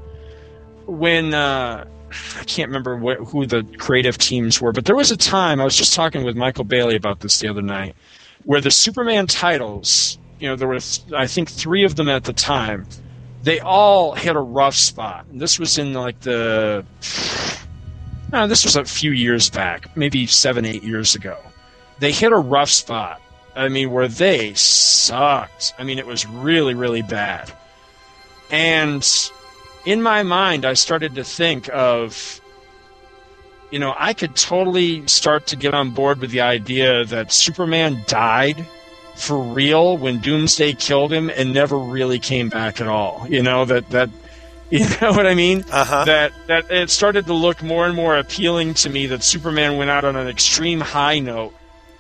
when 0.88 1.34
uh, 1.34 1.86
I 2.40 2.44
can't 2.46 2.70
remember 2.70 2.98
wh- 2.98 3.26
who 3.28 3.46
the 3.46 3.64
creative 3.78 4.18
teams 4.18 4.62
were, 4.62 4.72
but 4.72 4.86
there 4.86 4.96
was 4.96 5.12
a 5.12 5.18
time 5.18 5.60
I 5.60 5.64
was 5.64 5.76
just 5.76 5.94
talking 5.94 6.24
with 6.24 6.36
Michael 6.36 6.64
Bailey 6.64 6.96
about 6.96 7.20
this 7.20 7.40
the 7.40 7.48
other 7.48 7.62
night, 7.62 7.96
where 8.44 8.62
the 8.62 8.72
Superman 8.72 9.28
titles, 9.28 10.18
you 10.40 10.48
know, 10.48 10.56
there 10.56 10.68
were 10.68 10.80
I 11.16 11.28
think 11.28 11.50
three 11.50 11.84
of 11.84 11.96
them 11.96 12.10
at 12.10 12.24
the 12.24 12.34
time. 12.34 12.86
They 13.44 13.60
all 13.60 14.14
hit 14.16 14.36
a 14.36 14.40
rough 14.40 14.74
spot. 14.76 15.28
And 15.32 15.40
This 15.40 15.60
was 15.60 15.78
in 15.78 15.94
like 15.94 16.20
the, 16.22 16.84
uh, 18.34 18.48
this 18.48 18.66
was 18.66 18.76
a 18.76 18.84
few 18.86 19.12
years 19.12 19.52
back, 19.52 19.96
maybe 19.96 20.26
seven, 20.26 20.66
eight 20.66 20.82
years 20.82 21.14
ago. 21.14 21.38
They 22.00 22.12
hit 22.12 22.32
a 22.32 22.38
rough 22.38 22.70
spot. 22.72 23.22
I 23.56 23.70
mean, 23.70 23.92
where 23.92 24.08
they 24.08 24.54
sucked. 24.56 25.74
I 25.78 25.84
mean, 25.84 26.00
it 26.00 26.08
was 26.08 26.26
really, 26.26 26.74
really 26.74 27.04
bad. 27.04 27.52
And 28.52 29.08
in 29.86 30.02
my 30.02 30.24
mind, 30.24 30.66
I 30.66 30.74
started 30.74 31.16
to 31.16 31.24
think 31.24 31.70
of, 31.72 32.42
you 33.72 33.80
know, 33.80 33.94
I 33.98 34.14
could 34.14 34.36
totally 34.36 35.06
start 35.08 35.48
to 35.48 35.56
get 35.56 35.74
on 35.74 35.92
board 35.92 36.20
with 36.20 36.32
the 36.32 36.42
idea 36.42 37.06
that 37.06 37.32
Superman 37.32 38.04
died 38.08 38.66
for 39.16 39.38
real 39.38 39.98
when 39.98 40.20
Doomsday 40.20 40.74
killed 40.74 41.14
him 41.14 41.30
and 41.30 41.54
never 41.54 41.78
really 41.78 42.20
came 42.20 42.50
back 42.50 42.82
at 42.82 42.88
all. 42.88 43.26
You 43.30 43.44
know 43.44 43.66
that 43.66 43.90
that 43.92 44.10
you 44.72 44.86
know 45.00 45.12
what 45.12 45.28
I 45.28 45.36
mean? 45.36 45.64
Uh-huh. 45.72 46.06
That 46.06 46.34
that 46.48 46.72
it 46.72 46.90
started 46.90 47.28
to 47.28 47.34
look 47.34 47.62
more 47.62 47.86
and 47.86 47.96
more 47.96 48.18
appealing 48.18 48.74
to 48.76 48.90
me 48.90 49.06
that 49.08 49.24
Superman 49.24 49.78
went 49.78 49.92
out 49.92 50.04
on 50.04 50.16
an 50.16 50.28
extreme 50.28 50.82
high 50.82 51.20
note 51.20 51.54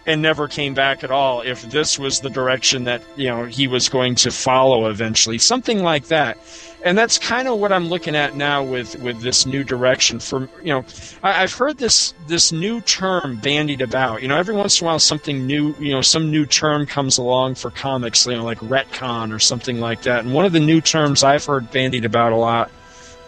and 0.05 0.21
never 0.21 0.47
came 0.47 0.73
back 0.73 1.03
at 1.03 1.11
all 1.11 1.41
if 1.41 1.63
this 1.71 1.97
was 1.97 2.19
the 2.19 2.29
direction 2.29 2.83
that 2.83 3.01
you 3.15 3.27
know 3.27 3.45
he 3.45 3.67
was 3.67 3.89
going 3.89 4.15
to 4.15 4.31
follow 4.31 4.89
eventually. 4.89 5.37
Something 5.37 5.83
like 5.83 6.07
that. 6.07 6.37
And 6.83 6.95
that's 6.95 7.17
kind 7.17 7.47
of 7.47 7.57
what 7.57 7.71
i'm 7.71 7.87
looking 7.87 8.15
at 8.15 8.35
now 8.35 8.63
with 8.63 8.95
with 9.01 9.19
this 9.21 9.47
new 9.47 9.63
direction 9.63 10.19
for 10.19 10.47
you 10.61 10.71
know 10.71 10.85
I, 11.23 11.41
i've 11.41 11.53
heard 11.53 11.79
this 11.79 12.13
this 12.27 12.51
new 12.51 12.81
term 12.81 13.37
bandied 13.37 13.81
about. 13.81 14.21
You 14.21 14.27
know 14.27 14.37
every 14.37 14.55
once 14.55 14.79
in 14.79 14.85
a 14.85 14.89
while 14.89 14.99
something 14.99 15.47
new 15.47 15.73
you 15.79 15.91
know 15.91 16.01
some 16.01 16.29
new 16.29 16.45
term 16.45 16.85
comes 16.85 17.17
along 17.17 17.55
for 17.55 17.71
comics 17.71 18.27
you 18.27 18.33
know 18.33 18.43
like 18.43 18.59
retcon 18.59 19.33
or 19.33 19.39
something 19.39 19.79
like 19.79 20.03
that. 20.03 20.23
And 20.23 20.33
one 20.33 20.45
of 20.45 20.51
the 20.51 20.59
new 20.59 20.81
terms 20.81 21.23
i've 21.23 21.45
heard 21.45 21.71
bandied 21.71 22.05
about 22.05 22.31
a 22.31 22.37
lot 22.37 22.69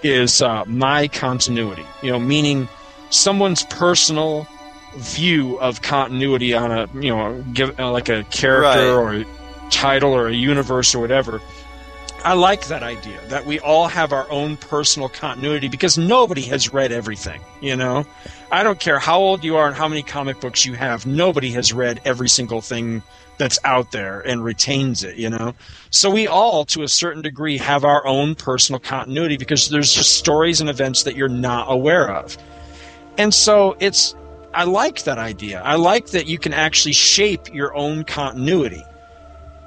is 0.03 0.43
uh, 0.43 0.63
my 0.67 1.07
continuity. 1.07 1.85
You 2.03 2.11
know 2.11 2.19
meaning 2.19 2.69
someone's 3.09 3.63
personal 3.63 4.47
view 4.95 5.60
of 5.60 5.82
continuity 5.82 6.54
on 6.54 6.71
a 6.71 6.88
you 6.95 7.10
know 7.15 7.43
give 7.54 7.80
uh, 7.80 7.91
like 7.91 8.10
a 8.10 8.23
character 8.26 8.62
Right. 8.62 8.88
or 8.89 9.13
a 9.15 9.26
title 9.69 10.13
or 10.13 10.28
a 10.28 10.34
universe 10.34 10.95
or 10.95 11.00
whatever. 11.00 11.41
I 12.23 12.34
like 12.34 12.67
that 12.67 12.82
idea 12.84 13.19
that 13.28 13.45
we 13.45 13.60
all 13.60 13.88
have 13.88 14.12
our 14.12 14.30
own 14.32 14.58
personal 14.58 15.08
continuity 15.08 15.67
because 15.69 15.97
nobody 15.97 16.41
has 16.43 16.73
read 16.73 16.91
everything 16.91 17.41
you 17.62 17.76
know? 17.76 18.06
I 18.52 18.63
don't 18.63 18.80
care 18.80 18.97
how 19.00 19.19
old 19.19 19.43
you 19.43 19.58
are 19.58 19.67
and 19.67 19.76
how 19.76 19.88
many 19.88 20.04
comic 20.04 20.39
books 20.39 20.65
you 20.65 20.73
have 20.73 21.06
nobody 21.06 21.52
has 21.52 21.73
read 21.73 22.02
every 22.06 22.28
single 22.30 22.62
thing 22.62 23.04
that's 23.38 23.60
out 23.63 23.91
there 23.91 24.21
and 24.21 24.43
retains 24.43 25.04
it 25.04 25.17
you 25.17 25.30
know? 25.30 25.54
So 25.91 26.10
we 26.10 26.28
all 26.28 26.65
to 26.65 26.82
a 26.84 26.88
certain 26.88 27.21
degree 27.21 27.58
have 27.60 27.86
our 27.86 28.06
own 28.08 28.36
personal 28.36 28.80
continuity 28.80 29.38
because 29.38 29.69
there's 29.69 29.93
just 29.93 30.15
stories 30.17 30.60
and 30.60 30.69
events 30.69 31.04
that 31.04 31.15
you're 31.15 31.30
not 31.30 31.71
aware 31.71 32.10
of. 32.10 32.36
And 33.17 33.34
so 33.34 33.76
it's 33.80 34.15
I 34.53 34.63
like 34.63 35.03
that 35.03 35.17
idea. 35.17 35.62
I 35.62 35.75
like 35.75 36.07
that 36.07 36.27
you 36.27 36.38
can 36.38 36.53
actually 36.53 36.93
shape 36.93 37.53
your 37.53 37.75
own 37.75 38.03
continuity. 38.03 38.83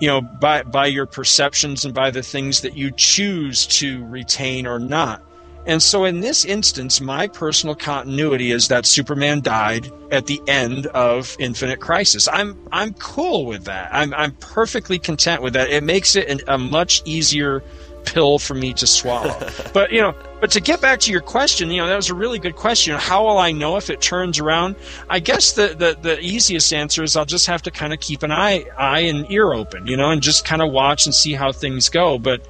You 0.00 0.08
know, 0.08 0.20
by 0.20 0.62
by 0.62 0.86
your 0.86 1.06
perceptions 1.06 1.84
and 1.84 1.92
by 1.92 2.10
the 2.10 2.22
things 2.22 2.62
that 2.62 2.76
you 2.76 2.90
choose 2.90 3.66
to 3.78 4.04
retain 4.06 4.66
or 4.66 4.78
not. 4.78 5.22
And 5.66 5.82
so 5.82 6.04
in 6.04 6.20
this 6.20 6.44
instance, 6.44 7.00
my 7.00 7.26
personal 7.28 7.74
continuity 7.74 8.50
is 8.50 8.68
that 8.68 8.86
Superman 8.86 9.42
died 9.42 9.92
at 10.10 10.26
the 10.26 10.40
end 10.48 10.86
of 10.86 11.36
Infinite 11.38 11.80
Crisis. 11.80 12.28
I'm 12.32 12.56
I'm 12.72 12.94
cool 12.94 13.44
with 13.44 13.64
that. 13.64 13.90
I'm 13.92 14.14
I'm 14.14 14.32
perfectly 14.32 14.98
content 14.98 15.42
with 15.42 15.52
that. 15.52 15.68
It 15.68 15.84
makes 15.84 16.16
it 16.16 16.42
a 16.48 16.56
much 16.56 17.02
easier 17.04 17.62
pill 18.04 18.38
for 18.38 18.54
me 18.54 18.72
to 18.74 18.86
swallow. 18.86 19.36
but 19.72 19.92
you 19.92 20.00
know, 20.00 20.14
but 20.40 20.50
to 20.52 20.60
get 20.60 20.80
back 20.80 21.00
to 21.00 21.12
your 21.12 21.20
question, 21.20 21.70
you 21.70 21.80
know, 21.80 21.86
that 21.86 21.96
was 21.96 22.10
a 22.10 22.14
really 22.14 22.38
good 22.38 22.56
question. 22.56 22.96
How 22.98 23.24
will 23.24 23.38
I 23.38 23.52
know 23.52 23.76
if 23.76 23.90
it 23.90 24.00
turns 24.00 24.38
around? 24.38 24.76
I 25.08 25.20
guess 25.20 25.52
the 25.52 25.68
the, 25.68 25.98
the 26.00 26.20
easiest 26.20 26.72
answer 26.72 27.02
is 27.02 27.16
I'll 27.16 27.24
just 27.24 27.46
have 27.46 27.62
to 27.62 27.70
kind 27.70 27.92
of 27.92 28.00
keep 28.00 28.22
an 28.22 28.32
eye 28.32 28.64
eye 28.76 29.00
and 29.00 29.30
ear 29.30 29.52
open, 29.52 29.86
you 29.86 29.96
know, 29.96 30.10
and 30.10 30.22
just 30.22 30.44
kind 30.44 30.62
of 30.62 30.72
watch 30.72 31.06
and 31.06 31.14
see 31.14 31.34
how 31.34 31.52
things 31.52 31.88
go. 31.88 32.18
But 32.18 32.46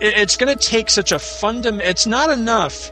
it, 0.00 0.16
it's 0.18 0.36
going 0.36 0.56
to 0.56 0.62
take 0.62 0.90
such 0.90 1.12
a 1.12 1.18
fundamental. 1.18 1.88
It's 1.88 2.06
not 2.06 2.30
enough 2.30 2.90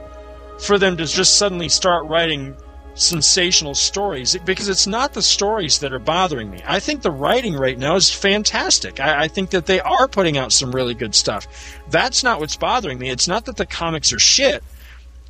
for 0.59 0.79
them 0.79 0.96
to 0.96 1.07
just 1.07 1.37
suddenly 1.37 1.68
start 1.68 2.07
writing 2.07 2.57
sensational 3.01 3.75
stories 3.75 4.37
because 4.45 4.69
it's 4.69 4.87
not 4.87 5.15
the 5.15 5.23
stories 5.23 5.79
that 5.81 5.93
are 5.93 5.99
bothering 5.99 6.51
me. 6.51 6.61
I 6.67 6.81
think 6.81 7.03
the 7.03 7.11
writing 7.11 7.55
right 7.55 7.79
now 7.79 7.97
is 7.97 8.11
fantastic. 8.11 9.01
I, 9.01 9.25
I 9.25 9.29
think 9.29 9.51
that 9.51 9.67
they 9.67 9.81
are 9.81 10.07
putting 10.07 10.37
out 10.37 10.53
some 10.53 10.71
really 10.73 10.95
good 10.95 11.15
stuff. 11.15 11.47
That's 11.91 12.23
not 12.23 12.41
what's 12.41 12.57
bothering 12.57 12.99
me. 12.99 13.09
It's 13.11 13.27
not 13.27 13.47
that 13.47 13.57
the 13.57 13.67
comics 13.67 14.13
are 14.13 14.19
shit. 14.19 14.63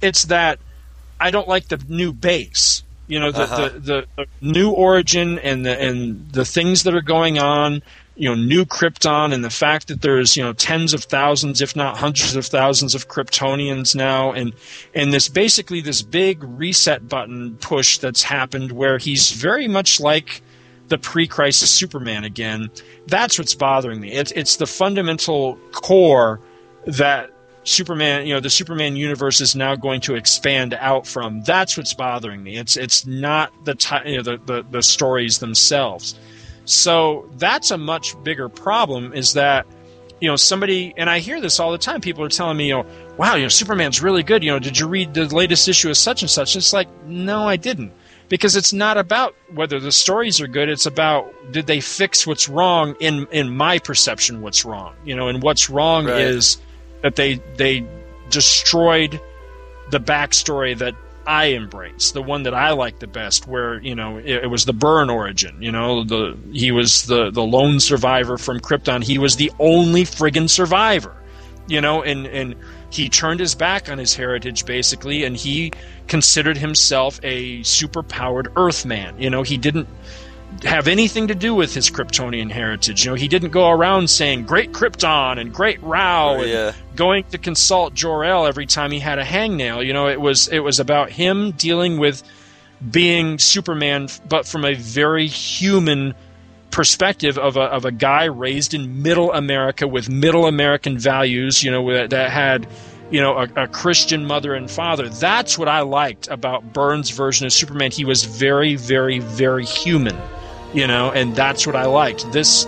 It's 0.03 0.25
that 0.27 0.59
I 1.21 1.31
don't 1.31 1.47
like 1.49 1.69
the 1.69 1.81
new 1.89 2.13
base. 2.13 2.83
You 3.07 3.21
know, 3.21 3.33
the, 3.33 3.43
Uh-huh. 3.43 3.69
the, 3.69 3.79
the, 3.79 4.07
the 4.17 4.27
new 4.41 4.71
origin 4.71 5.39
and 5.39 5.65
the 5.67 5.81
and 5.81 6.31
the 6.33 6.45
things 6.45 6.85
that 6.85 6.95
are 6.95 7.03
going 7.03 7.39
on. 7.39 7.83
You 8.21 8.29
know, 8.29 8.35
new 8.35 8.67
Krypton 8.67 9.33
and 9.33 9.43
the 9.43 9.49
fact 9.49 9.89
that 9.89 10.03
there's 10.03 10.37
you 10.37 10.43
know 10.43 10.53
tens 10.53 10.93
of 10.93 11.05
thousands, 11.05 11.63
if 11.63 11.75
not 11.75 11.97
hundreds 11.97 12.37
of 12.37 12.45
thousands, 12.45 12.95
of 12.95 13.09
Kryptonians 13.09 13.95
now, 13.95 14.33
and 14.33 14.53
and 14.95 15.13
this 15.13 15.29
basically 15.29 15.81
this 15.81 16.03
big 16.03 16.45
reset 16.45 17.09
button 17.09 17.57
push 17.57 17.97
that's 17.97 18.23
happened 18.23 18.73
where 18.73 18.99
he's 18.99 19.33
very 19.33 19.69
much 19.69 20.01
like 20.01 20.43
the 20.89 20.99
pre-crisis 20.99 21.71
Superman 21.71 22.25
again. 22.25 22.71
That's 23.07 23.39
what's 23.39 23.55
bothering 23.55 24.01
me. 24.01 24.13
It's 24.13 24.33
it's 24.33 24.57
the 24.57 24.67
fundamental 24.67 25.57
core 25.73 26.41
that 26.87 27.31
Superman, 27.65 28.27
you 28.27 28.35
know, 28.35 28.41
the 28.41 28.51
Superman 28.51 28.97
universe 28.97 29.41
is 29.41 29.55
now 29.55 29.77
going 29.77 30.01
to 30.03 30.15
expand 30.15 30.75
out 30.75 31.07
from. 31.07 31.43
That's 31.43 31.77
what's 31.77 31.95
bothering 31.95 32.43
me. 32.43 32.59
It's 32.59 32.77
it's 32.77 33.07
not 33.07 33.53
the 33.65 33.75
ti- 33.75 34.11
you 34.11 34.17
know, 34.17 34.23
the, 34.23 34.37
the 34.45 34.67
the 34.71 34.83
stories 34.83 35.39
themselves. 35.39 36.19
So 36.71 37.29
that's 37.37 37.71
a 37.71 37.79
much 37.79 38.21
bigger 38.23 38.49
problem. 38.49 39.13
Is 39.13 39.35
that 39.35 39.67
you 40.21 40.29
know 40.29 40.37
somebody 40.37 40.95
and 40.97 41.11
I 41.11 41.19
hear 41.19 41.41
this 41.41 41.59
all 41.61 41.73
the 41.73 41.79
time. 41.79 42.01
People 42.01 42.25
are 42.25 42.29
telling 42.29 42.57
me, 42.57 42.69
you 42.69 42.75
know, 42.75 42.87
wow, 43.17 43.35
you 43.35 43.43
know, 43.43 43.49
Superman's 43.49 44.03
really 44.03 44.23
good. 44.23 44.45
You 44.45 44.53
know, 44.53 44.59
did 44.59 44.79
you 44.79 44.87
read 44.87 45.15
the 45.15 45.25
latest 45.35 45.69
issue 45.69 45.91
of 45.91 45.97
such 45.97 46.23
and 46.23 46.31
such? 46.31 46.57
It's 46.57 46.73
like, 46.73 46.89
no, 47.07 47.47
I 47.49 47.57
didn't. 47.57 47.93
Because 48.29 48.55
it's 48.55 48.73
not 48.73 48.97
about 48.97 49.35
whether 49.53 49.81
the 49.81 49.91
stories 49.91 50.41
are 50.41 50.47
good. 50.47 50.69
It's 50.69 50.87
about 50.87 51.35
did 51.51 51.67
they 51.67 51.81
fix 51.81 52.25
what's 52.27 52.49
wrong 52.49 52.95
in 53.01 53.27
in 53.33 53.51
my 53.57 53.81
perception. 53.81 54.41
What's 54.41 54.65
wrong, 54.65 54.95
you 55.05 55.17
know, 55.17 55.27
and 55.27 55.43
what's 55.43 55.69
wrong 55.69 56.07
Right. 56.07 56.21
is 56.21 56.59
that 57.03 57.17
they 57.17 57.41
they 57.57 57.85
destroyed 58.31 59.21
the 59.91 59.99
backstory 59.99 60.79
that 60.79 60.95
I 61.31 61.45
embrace, 61.45 62.11
the 62.11 62.23
one 62.23 62.43
that 62.43 62.55
I 62.55 62.73
like 62.73 62.99
the 62.99 63.07
best, 63.07 63.47
where 63.47 63.81
you 63.81 63.95
know 63.95 64.17
it, 64.17 64.43
it 64.43 64.51
was 64.51 64.65
the 64.65 64.73
Byrne 64.73 65.09
origin. 65.09 65.63
You 65.63 65.71
know, 65.71 66.03
the 66.03 66.37
he 66.53 66.73
was 66.73 67.05
the 67.05 67.31
the 67.31 67.45
lone 67.45 67.79
survivor 67.79 68.37
from 68.37 68.59
Krypton. 68.59 69.05
He 69.05 69.17
was 69.17 69.37
the 69.37 69.53
only 69.61 70.03
friggin' 70.03 70.51
survivor. 70.51 71.15
You 71.69 71.81
know, 71.81 72.03
and 72.03 72.27
and 72.27 72.57
he 72.91 73.09
turned 73.09 73.39
his 73.39 73.55
back 73.55 73.89
on 73.89 73.97
his 73.97 74.13
heritage 74.13 74.67
basically, 74.67 75.23
and 75.23 75.37
he 75.37 75.71
considered 76.09 76.57
himself 76.57 77.21
a 77.23 77.63
super-powered 77.63 78.49
Earthman. 78.57 79.23
You 79.23 79.31
know, 79.31 79.45
he 79.45 79.57
didn't 79.57 79.87
have 80.65 80.89
anything 80.89 81.29
to 81.29 81.35
do 81.35 81.55
with 81.55 81.75
his 81.75 81.91
Kryptonian 81.91 82.51
heritage. 82.51 83.05
You 83.05 83.11
know, 83.13 83.15
he 83.15 83.29
didn't 83.29 83.51
go 83.51 83.71
around 83.71 84.11
saying 84.11 84.45
"Great 84.45 84.73
Krypton" 84.73 85.39
and 85.39 85.53
"Great 85.53 85.83
Rao" 85.83 86.37
Oh, 86.37 86.41
and 86.41 86.47
going 86.97 87.25
to 87.25 87.39
consult 87.39 87.95
Jor 87.95 88.25
El 88.25 88.47
every 88.47 88.67
time 88.67 88.91
he 88.91 88.99
had 88.99 89.19
a 89.19 89.25
hangnail. 89.25 89.85
You 89.85 89.93
know, 89.93 90.09
it 90.09 90.21
was 90.21 90.49
it 90.49 90.61
was 90.61 90.81
about 90.81 91.11
him 91.11 91.53
dealing 91.53 91.99
with 91.99 92.23
being 92.89 93.39
Superman, 93.39 94.09
but 94.29 94.47
from 94.47 94.65
a 94.65 94.75
very 94.75 95.27
human 95.27 96.15
perspective 96.71 97.37
of 97.39 97.57
a 97.57 97.63
of 97.63 97.85
a 97.85 97.93
guy 97.93 98.25
raised 98.25 98.75
in 98.75 99.03
Middle 99.03 99.33
America 99.33 99.89
with 99.89 100.09
Middle 100.09 100.47
American 100.47 100.99
values. 100.99 101.63
You 101.63 101.71
know, 101.71 101.93
that, 101.93 102.11
that 102.11 102.31
had 102.31 102.67
you 103.11 103.21
know 103.21 103.39
a, 103.39 103.65
a 103.65 103.69
Christian 103.69 104.27
mother 104.27 104.55
and 104.55 104.71
father. 104.71 105.09
That's 105.09 105.59
what 105.59 105.69
I 105.69 105.81
liked 105.81 106.29
about 106.29 106.73
Byrne's 106.73 107.11
version 107.11 107.47
of 107.47 107.53
Superman. 107.53 107.91
He 107.91 108.05
was 108.05 108.25
very, 108.25 108.77
very, 108.77 109.21
very 109.21 109.65
human. 109.65 110.17
You 110.73 110.87
know, 110.87 111.11
and 111.11 111.35
that's 111.35 111.67
what 111.67 111.75
I 111.77 111.87
liked. 111.87 112.31
This 112.33 112.67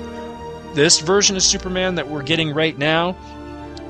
this 0.75 1.01
version 1.01 1.37
of 1.37 1.43
Superman 1.43 1.97
that 1.97 2.09
we're 2.09 2.23
getting 2.23 2.55
right 2.55 2.77
now 2.77 3.17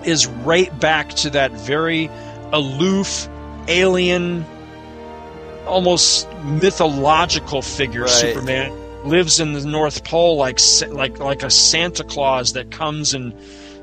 is 0.05 0.27
right 0.27 0.77
back 0.81 1.11
to 1.11 1.31
that 1.31 1.53
very 1.53 2.11
aloof, 2.53 3.29
alien, 3.69 4.45
almost 5.67 6.29
mythological 6.45 7.63
figure 7.63 8.03
Right. 8.03 8.11
Superman 8.11 8.73
lives 9.05 9.41
in 9.41 9.53
the 9.53 9.65
North 9.65 10.05
Pole 10.05 10.37
like 10.37 10.61
like 10.89 11.19
like 11.19 11.43
a 11.43 11.51
Santa 11.51 12.05
Claus 12.05 12.53
that 12.53 12.71
comes 12.71 13.15
and 13.15 13.35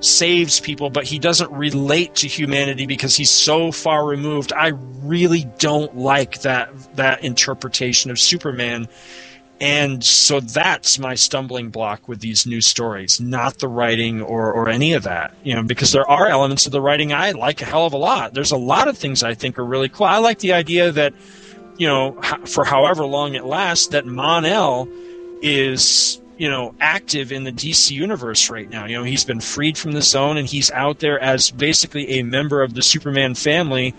saves 0.01 0.61
people 0.61 0.89
but 0.89 1.03
he 1.03 1.19
doesn't 1.19 1.51
relate 1.51 2.15
to 2.15 2.27
humanity 2.27 2.85
because 2.85 3.15
he's 3.15 3.29
so 3.31 3.71
far 3.71 4.05
removed. 4.05 4.53
I 4.53 4.71
really 5.03 5.45
don't 5.57 5.97
like 5.97 6.41
that 6.41 6.69
that 6.95 7.23
interpretation 7.23 8.11
of 8.11 8.19
Superman. 8.19 8.87
And 9.61 10.03
so 10.03 10.39
that's 10.39 10.99
my 10.99 11.15
stumbling 11.15 11.69
block 11.69 12.07
with 12.07 12.21
these 12.21 12.45
new 12.45 12.61
stories, 12.61 13.19
not 13.19 13.59
the 13.59 13.67
writing 13.67 14.21
or, 14.21 14.53
or 14.53 14.69
any 14.69 14.93
of 14.93 15.03
that. 15.03 15.33
You 15.43 15.55
know, 15.55 15.63
because 15.63 15.91
there 15.91 16.09
are 16.09 16.27
elements 16.27 16.65
of 16.65 16.71
the 16.71 16.81
writing 16.81 17.11
I 17.11 17.31
like 17.31 17.61
a 17.61 17.65
hell 17.65 17.85
of 17.85 17.93
a 17.93 17.97
lot. 17.97 18.33
There's 18.33 18.51
a 18.51 18.57
lot 18.57 18.87
of 18.87 18.97
things 18.97 19.21
I 19.21 19.33
think 19.33 19.59
are 19.59 19.65
really 19.65 19.89
cool. 19.89 20.05
I 20.05 20.19
like 20.19 20.39
the 20.39 20.53
idea 20.53 20.91
that, 20.93 21.13
you 21.77 21.87
know, 21.87 22.21
for 22.45 22.63
however 22.63 23.05
long 23.05 23.35
it 23.35 23.43
lasts, 23.43 23.87
that 23.87 24.05
Mon-El 24.05 24.87
is, 25.41 26.21
you 26.37 26.49
know, 26.49 26.73
active 26.79 27.33
in 27.33 27.43
the 27.43 27.51
DC 27.51 27.91
universe 27.91 28.49
right 28.49 28.69
now. 28.69 28.85
You 28.85 28.97
know, 28.97 29.03
he's 29.03 29.25
been 29.25 29.41
freed 29.41 29.77
from 29.77 29.91
the 29.91 30.01
zone 30.01 30.37
and 30.37 30.47
he's 30.47 30.71
out 30.71 30.99
there 30.99 31.19
as 31.19 31.51
basically 31.51 32.19
a 32.19 32.23
member 32.23 32.61
of 32.61 32.75
the 32.75 32.81
Superman 32.81 33.35
family 33.35 33.93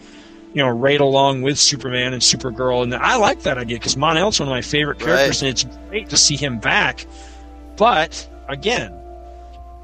you 0.53 0.63
know, 0.63 0.69
right 0.69 1.01
along 1.01 1.43
with 1.43 1.59
Superman 1.59 2.13
and 2.13 2.21
Supergirl, 2.23 2.83
and 2.83 2.95
I 2.95 3.17
like 3.17 3.43
that 3.43 3.57
idea 3.59 3.77
because 3.79 3.97
Mon-El's 3.97 4.41
one 4.41 4.49
of 4.49 4.53
my 4.53 4.63
favorite 4.63 4.99
characters, 4.99 5.43
Right. 5.43 5.43
and 5.43 5.51
it's 5.51 5.65
great 5.89 6.09
to 6.11 6.17
see 6.17 6.37
him 6.37 6.59
back. 6.59 7.07
But 7.77 8.29
again, 8.49 8.93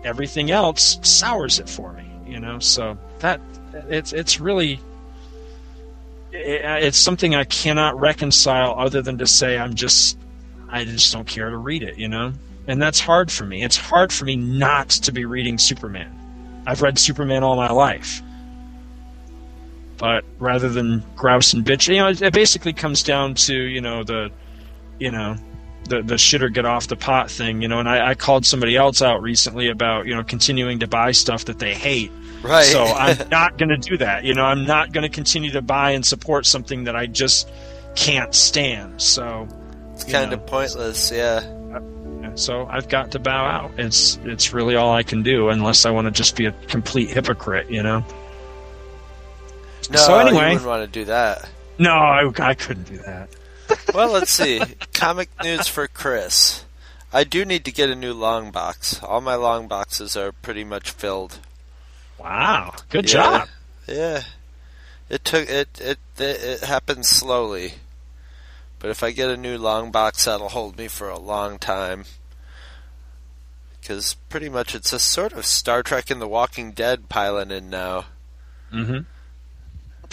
everything 0.04 0.50
else 0.50 0.98
sours 1.02 1.58
it 1.58 1.68
for 1.68 1.92
me, 1.92 2.04
you 2.26 2.40
know. 2.40 2.58
So 2.58 2.98
that 3.20 3.40
it's 3.88 4.12
it's 4.12 4.40
really 4.40 4.80
it, 6.32 6.64
it's 6.84 6.98
something 6.98 7.34
I 7.34 7.44
cannot 7.44 7.98
reconcile 7.98 8.74
other 8.78 9.02
than 9.02 9.18
to 9.18 9.26
say 9.26 9.58
I'm 9.58 9.74
just 9.74 10.18
I 10.68 10.84
just 10.84 11.12
don't 11.12 11.26
care 11.26 11.48
to 11.50 11.56
read 11.56 11.82
it, 11.84 11.96
you 11.96 12.08
know? 12.08 12.32
And 12.66 12.82
that's 12.82 12.98
hard 12.98 13.30
for 13.30 13.44
me. 13.44 13.62
It's 13.62 13.76
hard 13.76 14.12
for 14.12 14.24
me 14.24 14.34
not 14.34 14.88
to 14.88 15.12
be 15.12 15.24
reading 15.24 15.58
Superman. 15.58 16.12
I've 16.66 16.82
read 16.82 16.98
Superman 16.98 17.44
all 17.44 17.54
my 17.54 17.70
life. 17.70 18.20
But 19.98 20.24
rather 20.38 20.68
than 20.68 21.02
grouse 21.16 21.52
and 21.54 21.64
bitch, 21.64 21.88
you 21.88 21.96
know, 22.00 22.08
it, 22.08 22.20
it 22.20 22.32
basically 22.34 22.72
comes 22.72 23.02
down 23.02 23.34
to, 23.34 23.54
you 23.54 23.80
know, 23.80 24.04
the 24.04 24.30
you 24.98 25.10
know, 25.10 25.36
the 25.88 26.02
the 26.02 26.18
shit 26.18 26.42
or 26.42 26.48
get 26.48 26.64
off 26.66 26.88
the 26.88 26.96
pot 26.96 27.30
thing, 27.30 27.62
you 27.62 27.68
know, 27.68 27.78
and 27.78 27.88
I, 27.88 28.10
I 28.10 28.14
called 28.14 28.44
somebody 28.44 28.76
else 28.76 29.02
out 29.02 29.22
recently 29.22 29.68
about, 29.68 30.06
you 30.06 30.14
know, 30.14 30.22
continuing 30.24 30.80
to 30.80 30.86
buy 30.86 31.12
stuff 31.12 31.46
that 31.46 31.58
they 31.58 31.74
hate. 31.74 32.12
Right. 32.42 32.66
So 32.66 32.84
I'm 32.84 33.28
not 33.30 33.58
gonna 33.58 33.78
do 33.78 33.96
that. 33.98 34.24
You 34.24 34.34
know, 34.34 34.44
I'm 34.44 34.66
not 34.66 34.92
gonna 34.92 35.08
continue 35.08 35.50
to 35.52 35.62
buy 35.62 35.92
and 35.92 36.04
support 36.04 36.46
something 36.46 36.84
that 36.84 36.96
I 36.96 37.06
just 37.06 37.48
can't 37.94 38.34
stand. 38.34 39.00
So 39.00 39.48
It's 39.94 40.04
kind 40.04 40.30
know, 40.30 40.36
of 40.36 40.46
pointless, 40.46 41.10
yeah. 41.10 41.40
so 42.34 42.66
I've 42.66 42.88
got 42.88 43.12
to 43.12 43.18
bow 43.18 43.46
out. 43.46 43.72
It's 43.78 44.18
it's 44.24 44.52
really 44.52 44.76
all 44.76 44.92
I 44.92 45.02
can 45.02 45.22
do 45.22 45.48
unless 45.48 45.86
I 45.86 45.90
want 45.90 46.06
to 46.06 46.10
just 46.10 46.36
be 46.36 46.46
a 46.46 46.52
complete 46.52 47.10
hypocrite, 47.10 47.70
you 47.70 47.82
know. 47.82 48.04
No, 49.90 49.98
so 49.98 50.14
you 50.20 50.26
anyway, 50.28 50.48
wouldn't 50.50 50.66
want 50.66 50.82
to 50.82 50.86
do 51.00 51.04
that. 51.06 51.48
no, 51.78 51.92
I, 51.92 52.30
I 52.38 52.54
couldn't 52.54 52.88
do 52.88 52.98
that. 52.98 53.28
Well, 53.94 54.12
let's 54.12 54.30
see. 54.30 54.60
Comic 54.94 55.28
news 55.42 55.66
for 55.68 55.86
Chris. 55.88 56.64
I 57.12 57.24
do 57.24 57.44
need 57.44 57.64
to 57.64 57.72
get 57.72 57.90
a 57.90 57.94
new 57.96 58.12
long 58.12 58.50
box. 58.50 59.02
All 59.02 59.20
my 59.20 59.34
long 59.34 59.66
boxes 59.68 60.16
are 60.16 60.32
pretty 60.32 60.64
much 60.64 60.90
filled. 60.90 61.38
Wow, 62.18 62.74
good 62.90 63.06
Yeah. 63.12 63.38
job. 63.38 63.48
Yeah. 63.88 64.22
It 65.08 65.24
took 65.24 65.48
it, 65.48 65.68
it 65.80 65.98
it 66.18 66.42
it 66.42 66.60
happened 66.64 67.06
slowly. 67.06 67.74
But 68.78 68.90
if 68.90 69.02
I 69.02 69.10
get 69.12 69.30
a 69.30 69.36
new 69.36 69.56
long 69.56 69.90
box 69.92 70.24
that'll 70.24 70.48
hold 70.50 70.76
me 70.78 70.88
for 70.88 71.08
a 71.08 71.18
long 71.18 71.58
time. 71.58 72.04
Cuz 73.84 74.14
pretty 74.28 74.48
much 74.48 74.74
it's 74.74 74.92
a 74.92 74.98
sort 74.98 75.32
of 75.32 75.46
Star 75.46 75.82
Trek 75.82 76.10
and 76.10 76.20
the 76.20 76.26
Walking 76.28 76.72
Dead 76.72 77.08
piling 77.08 77.50
in 77.52 77.70
now. 77.70 78.06
hmm 78.70 78.98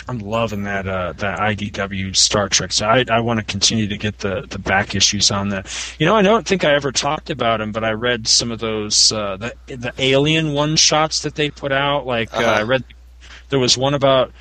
I'm 0.07 0.19
loving 0.19 0.63
that 0.63 0.87
uh, 0.87 1.13
that 1.13 1.39
IDW 1.39 2.15
Star 2.15 2.49
Trek. 2.49 2.71
So 2.71 2.87
I 2.87 3.05
I 3.09 3.19
want 3.19 3.39
to 3.39 3.45
continue 3.45 3.87
to 3.87 3.97
get 3.97 4.19
the 4.19 4.45
the 4.49 4.59
back 4.59 4.95
issues 4.95 5.31
on 5.31 5.49
that. 5.49 5.67
You 5.99 6.05
know, 6.05 6.15
I 6.15 6.21
don't 6.21 6.47
think 6.47 6.63
I 6.63 6.73
ever 6.73 6.91
talked 6.91 7.29
about 7.29 7.59
them, 7.59 7.71
but 7.71 7.83
I 7.83 7.91
read 7.91 8.27
some 8.27 8.51
of 8.51 8.59
those 8.59 9.11
uh, 9.11 9.37
the 9.37 9.53
the 9.67 9.93
Alien 9.97 10.53
one 10.53 10.75
shots 10.75 11.21
that 11.21 11.35
they 11.35 11.49
put 11.49 11.71
out. 11.71 12.05
Like 12.05 12.33
uh, 12.33 12.37
Uh-huh. 12.37 12.51
I 12.51 12.63
read 12.63 12.83
there 13.49 13.59
was 13.59 13.77
one 13.77 13.93
about. 13.93 14.31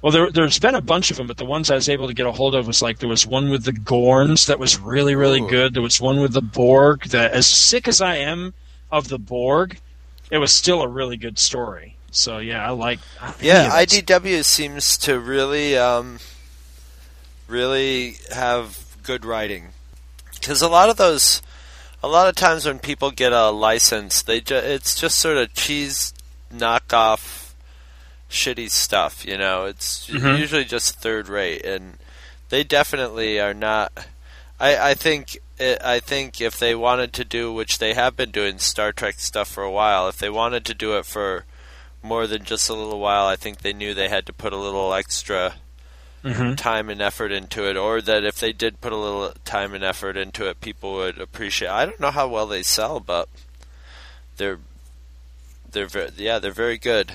Well, 0.00 0.10
there, 0.10 0.32
there's 0.32 0.58
been 0.58 0.74
a 0.74 0.80
bunch 0.80 1.12
of 1.12 1.16
them, 1.16 1.28
but 1.28 1.36
the 1.36 1.44
ones 1.44 1.70
I 1.70 1.76
was 1.76 1.88
able 1.88 2.08
to 2.08 2.14
get 2.14 2.26
a 2.26 2.32
hold 2.32 2.56
of 2.56 2.66
was 2.66 2.82
like 2.82 2.98
there 2.98 3.08
was 3.08 3.24
one 3.24 3.50
with 3.50 3.62
the 3.62 3.72
Gorns 3.72 4.46
that 4.46 4.58
was 4.58 4.76
really, 4.76 5.14
really 5.14 5.40
Ooh. 5.40 5.48
good. 5.48 5.74
There 5.74 5.82
was 5.82 6.00
one 6.00 6.18
with 6.18 6.32
the 6.32 6.42
Borg 6.42 7.04
that, 7.10 7.30
as 7.30 7.46
sick 7.46 7.86
as 7.86 8.00
I 8.00 8.16
am 8.16 8.52
of 8.90 9.06
the 9.06 9.18
Borg, 9.18 9.78
it 10.28 10.38
was 10.38 10.52
still 10.52 10.82
a 10.82 10.88
really 10.88 11.16
good 11.16 11.38
story. 11.38 11.94
So 12.12 12.38
yeah, 12.38 12.64
I 12.66 12.70
like. 12.70 13.00
I 13.20 13.34
Yeah, 13.40 13.54
any 13.74 13.82
of 13.82 14.06
those. 14.06 14.20
IDW 14.20 14.44
seems 14.44 14.96
to 14.98 15.18
really, 15.18 15.76
um, 15.76 16.18
really 17.48 18.16
have 18.32 18.84
good 19.02 19.24
writing. 19.24 19.68
Because 20.34 20.62
a 20.62 20.68
lot 20.68 20.90
of 20.90 20.96
those, 20.96 21.42
a 22.02 22.08
lot 22.08 22.28
of 22.28 22.34
times 22.34 22.66
when 22.66 22.78
people 22.78 23.10
get 23.10 23.32
a 23.32 23.50
license, 23.50 24.22
they 24.22 24.40
ju- 24.40 24.56
it's 24.56 24.98
just 24.98 25.18
sort 25.18 25.36
of 25.36 25.54
cheese 25.54 26.12
knockoff, 26.54 27.52
shitty 28.30 28.70
stuff. 28.70 29.24
You 29.24 29.38
know, 29.38 29.64
it's 29.66 30.06
Mhm. 30.08 30.38
usually 30.38 30.64
just 30.64 31.00
third 31.00 31.28
rate, 31.28 31.64
and 31.64 31.98
they 32.48 32.64
definitely 32.64 33.40
are 33.40 33.54
not. 33.54 33.92
I 34.60 34.90
I 34.90 34.94
think. 34.94 35.38
It, 35.58 35.80
I 35.84 36.00
think 36.00 36.40
if 36.40 36.58
they 36.58 36.74
wanted 36.74 37.12
to 37.12 37.24
do, 37.24 37.52
which 37.52 37.78
they 37.78 37.94
have 37.94 38.16
been 38.16 38.32
doing 38.32 38.58
Star 38.58 38.90
Trek 38.90 39.20
stuff 39.20 39.46
for 39.48 39.62
a 39.62 39.70
while, 39.70 40.08
if 40.08 40.18
they 40.18 40.30
wanted 40.30 40.64
to 40.64 40.74
do 40.74 40.96
it 40.98 41.06
for 41.06 41.44
more 42.02 42.26
than 42.26 42.44
just 42.44 42.68
a 42.68 42.74
little 42.74 42.98
while, 43.00 43.26
I 43.26 43.36
think 43.36 43.58
they 43.58 43.72
knew 43.72 43.94
they 43.94 44.08
had 44.08 44.26
to 44.26 44.32
put 44.32 44.52
a 44.52 44.56
little 44.56 44.92
extra 44.94 45.54
Mhm. 46.24 46.56
time 46.56 46.88
and 46.88 47.02
effort 47.02 47.32
into 47.32 47.68
it, 47.68 47.76
or 47.76 48.00
that 48.00 48.22
if 48.24 48.38
they 48.38 48.52
did 48.52 48.80
put 48.80 48.92
a 48.92 48.96
little 48.96 49.32
time 49.44 49.74
and 49.74 49.82
effort 49.82 50.16
into 50.16 50.46
it, 50.48 50.60
people 50.60 50.94
would 50.94 51.18
appreciate. 51.20 51.68
I 51.70 51.84
don't 51.84 51.98
know 51.98 52.12
how 52.12 52.28
well 52.28 52.46
they 52.46 52.62
sell, 52.62 53.00
but 53.00 53.28
they're 54.36 54.58
they're 55.70 55.86
very, 55.86 56.10
yeah 56.16 56.38
they're 56.38 56.52
very 56.52 56.78
good. 56.78 57.12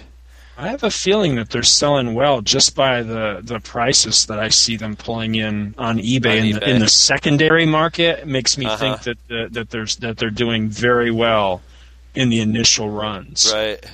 I 0.58 0.70
have 0.70 0.82
a 0.84 0.90
feeling 0.90 1.36
that 1.36 1.52
they're 1.52 1.62
selling 1.62 2.16
well 2.16 2.42
just 2.42 2.76
by 2.76 3.04
the, 3.04 3.42
the 3.44 3.60
prices 3.60 4.26
that 4.26 4.40
I 4.40 4.50
see 4.50 4.76
them 4.76 4.96
pulling 4.96 5.36
in 5.36 5.76
on 5.78 6.00
eBay, 6.00 6.40
On 6.40 6.46
in, 6.48 6.56
The, 6.56 6.70
in 6.72 6.80
the 6.80 6.90
secondary 6.90 7.68
market. 7.68 8.22
It 8.22 8.28
makes 8.28 8.58
me 8.58 8.66
Uh-huh. 8.66 8.78
think 8.78 9.04
that 9.04 9.18
the, 9.28 9.48
that 9.52 9.70
there's 9.70 9.98
that 9.98 10.18
they're 10.18 10.32
doing 10.32 10.68
very 10.70 11.12
well 11.12 11.62
in 12.16 12.30
the 12.30 12.40
initial 12.40 12.90
runs. 12.90 13.52
Right. 13.54 13.86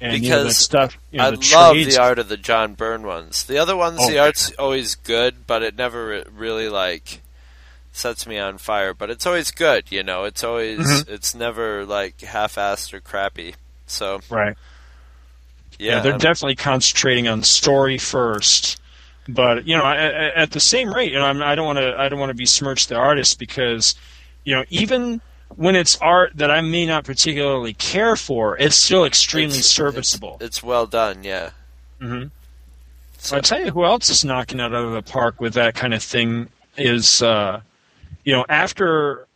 And 0.00 0.22
you 0.22 0.30
know, 0.30 0.38
because 0.44 0.56
stuff, 0.56 0.96
you 1.10 1.18
know, 1.18 1.24
I 1.26 1.30
the 1.30 1.36
love 1.54 1.72
trades- 1.74 1.94
the 1.96 2.02
art 2.02 2.18
of 2.18 2.28
the 2.28 2.36
John 2.38 2.74
Byrne 2.74 3.02
ones. 3.02 3.44
The 3.44 3.58
other 3.58 3.76
ones, 3.76 3.98
Oh, 4.00 4.06
the 4.08 4.14
yeah. 4.14 4.22
art's 4.24 4.50
always 4.52 4.94
good, 4.94 5.46
but 5.46 5.62
it 5.62 5.76
never 5.76 6.24
really 6.34 6.68
like 6.70 7.20
sets 7.92 8.26
me 8.26 8.38
on 8.38 8.56
fire. 8.58 8.94
But 8.94 9.10
it's 9.10 9.26
always 9.26 9.50
good, 9.50 9.84
you 9.90 10.02
know. 10.02 10.24
It's 10.24 10.42
always 10.42 10.78
Mhm. 10.78 11.08
it's 11.08 11.34
never 11.34 11.84
like 11.84 12.20
half-assed 12.20 12.94
or 12.94 13.00
crappy. 13.00 13.56
So 13.86 14.20
Right. 14.30 14.56
yeah, 15.78 16.00
they're 16.00 16.12
I'm- 16.12 16.20
definitely 16.20 16.56
concentrating 16.56 17.28
on 17.28 17.42
story 17.42 17.98
first. 17.98 18.80
But 19.28 19.66
you 19.66 19.76
know, 19.76 19.84
I- 19.84 19.96
I- 19.96 20.32
at 20.34 20.50
the 20.52 20.60
same 20.60 20.92
rate, 20.94 21.12
you 21.12 21.18
know, 21.18 21.26
I'm, 21.26 21.42
I 21.42 21.54
don't 21.54 21.66
want 21.66 21.78
to 21.78 21.94
I 21.98 22.08
don't 22.08 22.18
want 22.18 22.30
to 22.30 22.34
besmirch 22.34 22.86
the 22.86 22.96
artist 22.96 23.38
because, 23.38 23.94
you 24.44 24.54
know, 24.56 24.64
even 24.70 25.20
when 25.60 25.76
it's 25.76 25.98
art 26.00 26.32
that 26.36 26.50
I 26.50 26.62
may 26.62 26.86
not 26.86 27.04
particularly 27.04 27.74
care 27.74 28.16
for, 28.16 28.56
it's 28.56 28.76
still 28.76 29.04
extremely 29.04 29.58
It's- 29.58 29.66
serviceable. 29.66 30.38
it's 30.40 30.62
well 30.62 30.86
done. 30.86 31.22
Yeah. 31.22 31.50
hmm 32.00 32.24
I 33.30 33.40
tell 33.40 33.60
you 33.60 33.70
who 33.70 33.84
else 33.84 34.08
is 34.08 34.24
knocking 34.24 34.58
it 34.58 34.62
out 34.62 34.72
of 34.72 34.92
the 34.92 35.02
park 35.02 35.38
with 35.38 35.52
that 35.52 35.74
kind 35.74 35.92
of 35.92 36.02
thing 36.02 36.48
is, 36.78 37.20
uh, 37.20 37.60
you 38.24 38.32
know, 38.32 38.46
after 38.48 39.26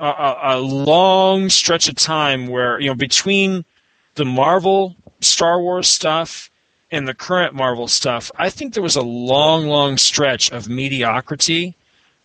a, 0.00 0.34
a 0.54 0.58
long 0.60 1.50
stretch 1.50 1.90
of 1.90 1.96
time 1.96 2.46
where 2.46 2.80
you 2.80 2.88
know 2.88 2.94
between 2.94 3.66
the 4.14 4.24
Marvel 4.24 4.96
Star 5.20 5.60
Wars 5.60 5.86
stuff 5.88 6.50
and 6.90 7.06
the 7.06 7.12
current 7.12 7.54
Marvel 7.54 7.86
stuff, 7.88 8.30
I 8.38 8.48
think 8.48 8.72
there 8.72 8.82
was 8.82 8.96
a 8.96 9.02
long, 9.02 9.66
long 9.66 9.98
stretch 9.98 10.50
of 10.50 10.70
mediocrity. 10.70 11.74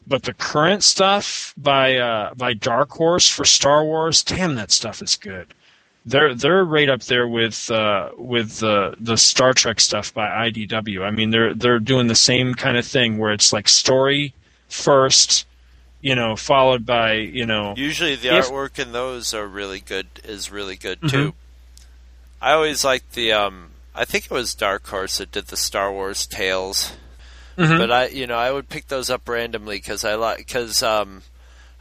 But 0.09 0.23
the 0.23 0.33
current 0.33 0.83
stuff 0.83 1.53
by 1.55 1.95
uh, 1.97 2.33
by 2.33 2.53
Dark 2.53 2.89
Horse 2.91 3.29
for 3.29 3.45
Star 3.45 3.85
Wars, 3.85 4.23
damn, 4.23 4.55
that 4.55 4.71
stuff 4.71 5.01
is 5.01 5.15
good 5.15 5.53
they're 6.05 6.33
they're 6.33 6.63
right 6.63 6.89
up 6.89 7.01
there 7.03 7.27
with 7.27 7.69
uh, 7.69 8.09
with 8.17 8.57
the 8.59 8.95
the 8.99 9.17
Star 9.17 9.53
Trek 9.53 9.79
stuff 9.79 10.13
by 10.13 10.27
IDW. 10.49 11.03
I 11.03 11.11
mean, 11.11 11.29
they're 11.29 11.53
they're 11.53 11.77
doing 11.79 12.07
the 12.07 12.15
same 12.15 12.55
kind 12.55 12.77
of 12.77 12.85
thing 12.85 13.17
where 13.19 13.31
it's 13.33 13.51
like 13.53 13.67
story 13.67 14.33
first, 14.69 15.45
you 16.01 16.15
know, 16.15 16.35
followed 16.35 16.85
by 16.85 17.13
you 17.13 17.45
know. 17.45 17.75
Usually 17.77 18.15
the 18.15 18.29
if- 18.37 18.45
artwork 18.47 18.79
in 18.79 18.91
those 18.93 19.33
are 19.33 19.45
really 19.45 19.81
good. 19.81 20.07
Is 20.23 20.49
really 20.49 20.77
good 20.77 21.01
Mhm. 21.01 21.09
too. 21.11 21.33
I 22.41 22.53
always 22.53 22.83
like 22.83 23.11
the. 23.11 23.33
um 23.33 23.71
I 23.93 24.05
think 24.05 24.25
it 24.25 24.31
was 24.31 24.55
Dark 24.55 24.87
Horse 24.87 25.17
that 25.17 25.31
did 25.31 25.47
the 25.47 25.57
Star 25.57 25.91
Wars 25.91 26.25
tales. 26.25 26.93
Mhm. 27.59 27.77
But 27.77 27.91
I, 27.91 28.07
you 28.07 28.25
know, 28.27 28.37
I 28.37 28.51
would 28.51 28.69
pick 28.69 28.87
those 28.87 29.09
up 29.09 29.27
randomly 29.27 29.75
because 29.77 30.05
I 30.05 30.15
like 30.15 30.37
because 30.37 30.81
um, 30.81 31.23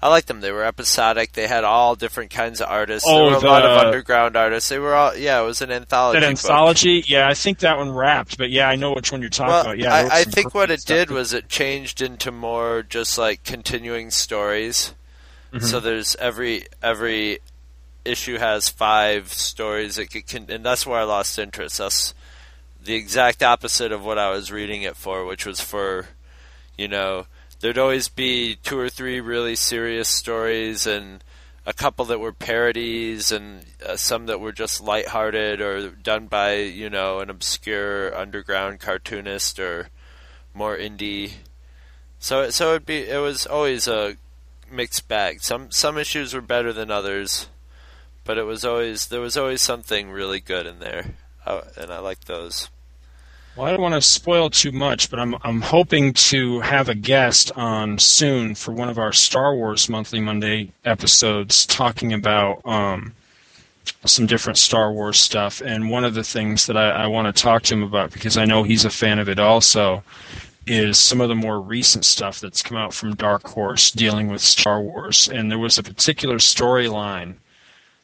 I 0.02 0.08
liked 0.08 0.26
them. 0.28 0.40
They 0.40 0.50
were 0.52 0.64
episodic. 0.64 1.32
They 1.32 1.46
had 1.46 1.64
all 1.64 1.94
different 1.94 2.30
kinds 2.30 2.60
of 2.60 2.68
artists. 2.68 3.08
Oh, 3.08 3.30
there 3.30 3.40
were 3.40 3.46
a 3.46 3.50
lot 3.50 3.64
of 3.64 3.78
underground 3.86 4.36
artists. 4.36 4.68
They 4.68 4.78
were 4.78 4.94
all 4.94 5.16
yeah. 5.16 5.40
It 5.40 5.44
was 5.44 5.62
an 5.62 5.70
anthology. 5.70 6.20
that 6.20 6.26
book. 6.26 6.30
anthology, 6.30 7.04
yeah, 7.06 7.28
I 7.28 7.34
think 7.34 7.60
that 7.60 7.78
one 7.78 7.90
wrapped, 7.92 8.38
but 8.38 8.50
yeah, 8.50 8.68
I 8.68 8.76
know 8.76 8.92
which 8.92 9.12
one 9.12 9.20
you're 9.20 9.30
talking 9.30 9.52
Well, 9.52 9.62
about. 9.62 9.78
Yeah, 9.78 9.94
I, 9.94 10.20
I 10.20 10.24
think 10.24 10.54
what 10.54 10.70
it 10.70 10.84
did 10.84 11.10
was 11.10 11.32
it 11.32 11.48
changed 11.48 12.02
into 12.02 12.32
more 12.32 12.82
just 12.82 13.16
like 13.18 13.44
continuing 13.44 14.10
stories. 14.10 14.94
Mhm. 15.52 15.62
So 15.62 15.80
there's 15.80 16.16
every 16.16 16.66
every 16.82 17.38
issue 18.04 18.38
has 18.38 18.68
five 18.68 19.32
stories 19.32 19.96
that 19.96 20.10
can, 20.26 20.50
and 20.50 20.64
that's 20.64 20.86
where 20.86 21.00
I 21.00 21.04
lost 21.04 21.38
interest. 21.38 21.78
That's 21.78 22.14
the 22.88 22.94
exact 22.94 23.42
opposite 23.42 23.92
of 23.92 24.03
what 24.03 24.16
I 24.16 24.31
was 24.31 24.51
reading 24.51 24.81
it 24.81 24.96
for, 24.96 25.27
which 25.27 25.44
was 25.44 25.61
for, 25.61 26.09
you 26.79 26.88
know, 26.88 27.27
there'd 27.61 27.77
always 27.77 28.09
be 28.09 28.57
two 28.57 28.79
or 28.79 28.88
three 28.88 29.20
really 29.20 29.57
serious 29.57 30.09
stories 30.09 30.87
and 30.87 31.22
a 31.66 31.74
couple 31.74 32.07
that 32.07 32.18
were 32.18 32.33
parodies 32.33 33.31
and 33.31 33.66
uh, 33.87 33.94
some 33.98 34.24
that 34.24 34.40
were 34.40 34.53
just 34.53 34.81
lighthearted 34.81 35.61
or 35.61 35.90
done 35.90 36.29
by, 36.29 36.55
you 36.55 36.88
know, 36.88 37.20
an 37.20 37.29
obscure 37.29 38.16
underground 38.16 38.81
cartoonist 38.81 39.61
or 39.61 39.90
more 40.55 40.74
indie. 40.74 41.33
So 42.18 42.48
so 42.48 42.70
it'd 42.70 42.87
be 42.87 43.07
it 43.07 43.20
was 43.20 43.44
always 43.44 43.87
a 43.87 44.16
mixed 44.72 45.09
bag. 45.09 45.42
Some 45.42 45.70
some 45.70 45.98
issues 45.98 46.33
were 46.33 46.40
better 46.40 46.72
than 46.72 46.90
others, 46.90 47.48
but 48.24 48.38
it 48.38 48.44
was 48.44 48.64
always 48.64 49.09
there 49.09 49.20
was 49.20 49.37
always 49.37 49.61
something 49.61 50.11
really 50.11 50.40
good 50.40 50.66
in 50.66 50.79
there, 50.79 51.16
uh, 51.44 51.61
and 51.77 51.92
I 51.92 51.98
liked 51.98 52.27
those. 52.27 52.70
Well, 53.59 53.66
I 53.66 53.73
don't 53.73 53.83
want 53.83 53.97
to 53.97 54.03
spoil 54.03 54.51
too 54.51 54.71
much, 54.71 55.11
but 55.11 55.18
I'm 55.18 55.35
I'm 55.42 55.62
hoping 55.62 56.12
to 56.12 56.61
have 56.61 56.88
a 56.88 56.94
guest 56.94 57.51
on 57.57 57.99
soon 57.99 58.55
for 58.55 58.71
one 58.71 58.88
of 58.88 58.99
our 58.99 59.12
Star 59.12 59.53
Wars 59.53 59.88
Monthly 59.88 60.21
Monday 60.21 60.71
episodes, 60.85 61.66
talking 61.66 62.12
about 62.12 62.64
um, 62.64 63.14
some 64.05 64.27
different 64.27 64.59
Star 64.59 64.92
Wars 64.92 65.18
stuff. 65.18 65.61
And 65.61 65.90
one 65.90 66.05
of 66.05 66.14
the 66.14 66.23
things 66.23 66.66
that 66.66 66.77
I, 66.77 66.90
I 66.90 67.07
want 67.09 67.35
to 67.35 67.42
talk 67.42 67.64
to 67.64 67.75
him 67.75 67.83
about, 67.83 68.12
because 68.12 68.37
I 68.37 68.44
know 68.44 68.62
he's 68.62 68.85
a 68.85 68.90
fan 68.90 69.18
of 69.18 69.29
it 69.29 69.40
also, 69.40 70.05
is 70.68 70.97
some 70.97 71.21
of 71.21 71.29
the 71.29 71.35
more 71.35 71.61
recent 71.61 72.05
stuff 72.05 72.38
that's 72.38 72.62
come 72.62 72.77
out 72.77 72.94
from 72.94 73.16
Dark 73.16 73.44
Horse 73.49 73.90
dealing 73.90 74.29
with 74.29 74.40
Star 74.40 74.81
Wars. 74.81 75.27
And 75.27 75.51
there 75.51 75.59
was 75.59 75.79
a 75.79 75.83
particular 75.83 76.37
storyline 76.37 77.35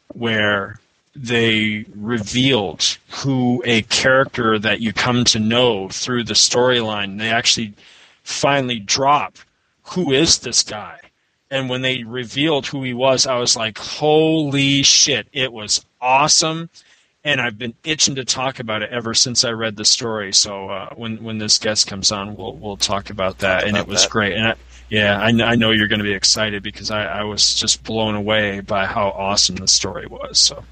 where 0.08 0.80
they 1.16 1.84
revealed 1.94 2.98
who 3.08 3.62
a 3.64 3.82
character 3.82 4.58
that 4.58 4.80
you 4.80 4.92
come 4.92 5.24
to 5.24 5.38
know 5.38 5.88
through 5.88 6.24
the 6.24 6.34
storyline. 6.34 7.18
They 7.18 7.30
actually 7.30 7.74
finally 8.22 8.80
drop 8.80 9.38
who 9.82 10.12
is 10.12 10.38
this 10.38 10.62
guy. 10.62 10.98
And 11.50 11.68
when 11.68 11.82
they 11.82 12.02
revealed 12.02 12.66
who 12.66 12.82
he 12.82 12.94
was, 12.94 13.26
I 13.26 13.38
was 13.38 13.56
like, 13.56 13.78
holy 13.78 14.82
shit, 14.82 15.28
it 15.32 15.52
was 15.52 15.84
awesome. 16.00 16.68
And 17.22 17.40
I've 17.40 17.58
been 17.58 17.74
itching 17.84 18.16
to 18.16 18.24
talk 18.24 18.58
about 18.58 18.82
it 18.82 18.90
ever 18.90 19.14
since 19.14 19.44
I 19.44 19.50
read 19.50 19.76
the 19.76 19.84
story. 19.84 20.32
So 20.32 20.68
uh, 20.68 20.94
when 20.94 21.22
when 21.22 21.38
this 21.38 21.58
guest 21.58 21.86
comes 21.86 22.12
on, 22.12 22.36
we'll 22.36 22.54
we'll 22.54 22.76
talk 22.76 23.08
about 23.08 23.38
that. 23.38 23.60
Talk 23.60 23.68
and 23.68 23.76
about 23.76 23.86
it 23.86 23.90
was 23.90 24.02
that. 24.02 24.10
great. 24.10 24.32
And 24.34 24.48
I, 24.48 24.54
yeah, 24.90 25.18
I, 25.18 25.28
I 25.28 25.54
know 25.54 25.70
you're 25.70 25.88
going 25.88 26.00
to 26.00 26.04
be 26.04 26.12
excited 26.12 26.62
because 26.62 26.90
I, 26.90 27.04
I 27.04 27.22
was 27.22 27.54
just 27.54 27.82
blown 27.82 28.14
away 28.14 28.60
by 28.60 28.84
how 28.84 29.08
awesome 29.08 29.56
the 29.56 29.68
story 29.68 30.06
was. 30.06 30.38
So 30.38 30.64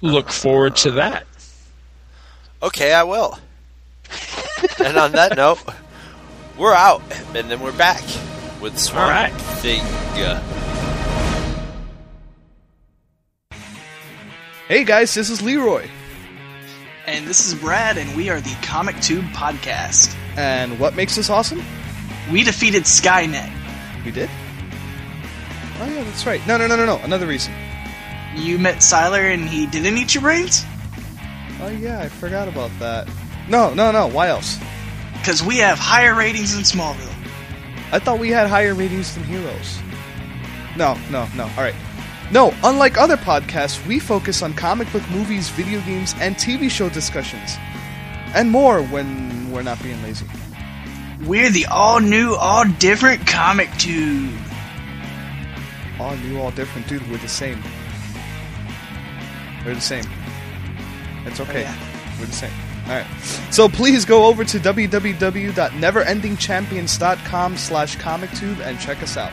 look 0.00 0.30
forward 0.30 0.76
to 0.76 0.92
that. 0.92 1.26
Okay, 2.62 2.92
I 2.92 3.02
will. 3.04 3.38
and 4.84 4.96
on 4.96 5.12
that 5.12 5.36
note, 5.36 5.62
we're 6.56 6.74
out, 6.74 7.02
and 7.34 7.50
then 7.50 7.60
we're 7.60 7.76
back 7.76 8.02
with 8.60 8.78
Swamp 8.78 9.02
All 9.02 9.10
right. 9.10 9.32
Thing. 9.60 9.82
Hey 14.68 14.84
guys, 14.84 15.14
this 15.14 15.30
is 15.30 15.42
Leroy. 15.42 15.88
And 17.06 17.24
this 17.24 17.46
is 17.46 17.54
Brad, 17.54 17.98
and 17.98 18.16
we 18.16 18.30
are 18.30 18.40
the 18.40 18.56
Comic 18.62 19.00
Tube 19.00 19.24
Podcast. 19.26 20.16
And 20.36 20.80
what 20.80 20.96
makes 20.96 21.16
us 21.18 21.30
awesome? 21.30 21.62
We 22.32 22.42
defeated 22.42 22.82
Skynet. 22.82 23.52
We 24.04 24.10
did? 24.10 24.28
Oh 25.78 25.88
yeah, 25.88 26.02
that's 26.02 26.26
right. 26.26 26.44
No, 26.48 26.56
no, 26.58 26.66
no, 26.66 26.74
no, 26.74 26.84
no. 26.84 26.98
Another 27.04 27.26
reason. 27.26 27.52
You 28.36 28.58
met 28.58 28.76
Sylar 28.76 29.32
and 29.32 29.48
he 29.48 29.66
didn't 29.66 29.96
eat 29.96 30.14
your 30.14 30.22
brains? 30.22 30.64
Oh 31.60 31.68
yeah, 31.68 32.00
I 32.00 32.08
forgot 32.08 32.48
about 32.48 32.70
that. 32.78 33.08
No, 33.48 33.72
no, 33.72 33.90
no. 33.90 34.06
Why 34.06 34.28
else? 34.28 34.58
Because 35.14 35.42
we 35.42 35.56
have 35.58 35.78
higher 35.78 36.14
ratings 36.14 36.54
than 36.54 36.62
Smallville. 36.62 37.12
I 37.92 37.98
thought 37.98 38.18
we 38.18 38.30
had 38.30 38.48
higher 38.48 38.74
ratings 38.74 39.14
than 39.14 39.24
Heroes. 39.24 39.78
No, 40.76 40.98
no, 41.10 41.26
no. 41.34 41.44
All 41.44 41.62
right. 41.62 41.74
No, 42.30 42.52
unlike 42.64 42.98
other 42.98 43.16
podcasts, 43.16 43.84
we 43.86 43.98
focus 43.98 44.42
on 44.42 44.52
comic 44.52 44.92
book 44.92 45.08
movies, 45.10 45.48
video 45.48 45.80
games, 45.82 46.14
and 46.20 46.34
TV 46.36 46.68
show 46.68 46.88
discussions. 46.88 47.56
And 48.34 48.50
more 48.50 48.82
when 48.82 49.50
we're 49.50 49.62
not 49.62 49.82
being 49.82 50.02
lazy. 50.02 50.26
We're 51.24 51.50
the 51.50 51.66
all 51.66 52.00
new, 52.00 52.34
all 52.34 52.64
different 52.64 53.26
Comic 53.26 53.70
Tube. 53.78 54.36
All 55.98 56.16
new, 56.16 56.38
all 56.38 56.50
different, 56.50 56.88
dude. 56.88 57.08
We're 57.10 57.16
the 57.18 57.28
same. 57.28 57.62
We're 59.66 59.74
the 59.74 59.80
same. 59.80 60.04
It's 61.26 61.40
okay. 61.40 61.64
Oh, 61.66 62.16
We're 62.20 62.26
the 62.26 62.32
same. 62.32 62.52
Alright. 62.84 63.06
So 63.50 63.68
please 63.68 64.04
go 64.04 64.26
over 64.26 64.44
to 64.44 64.60
www.neverendingchampions.com 64.60 67.56
slash 67.56 67.96
comictube 67.96 68.60
and 68.60 68.78
check 68.78 69.02
us 69.02 69.16
out. 69.16 69.32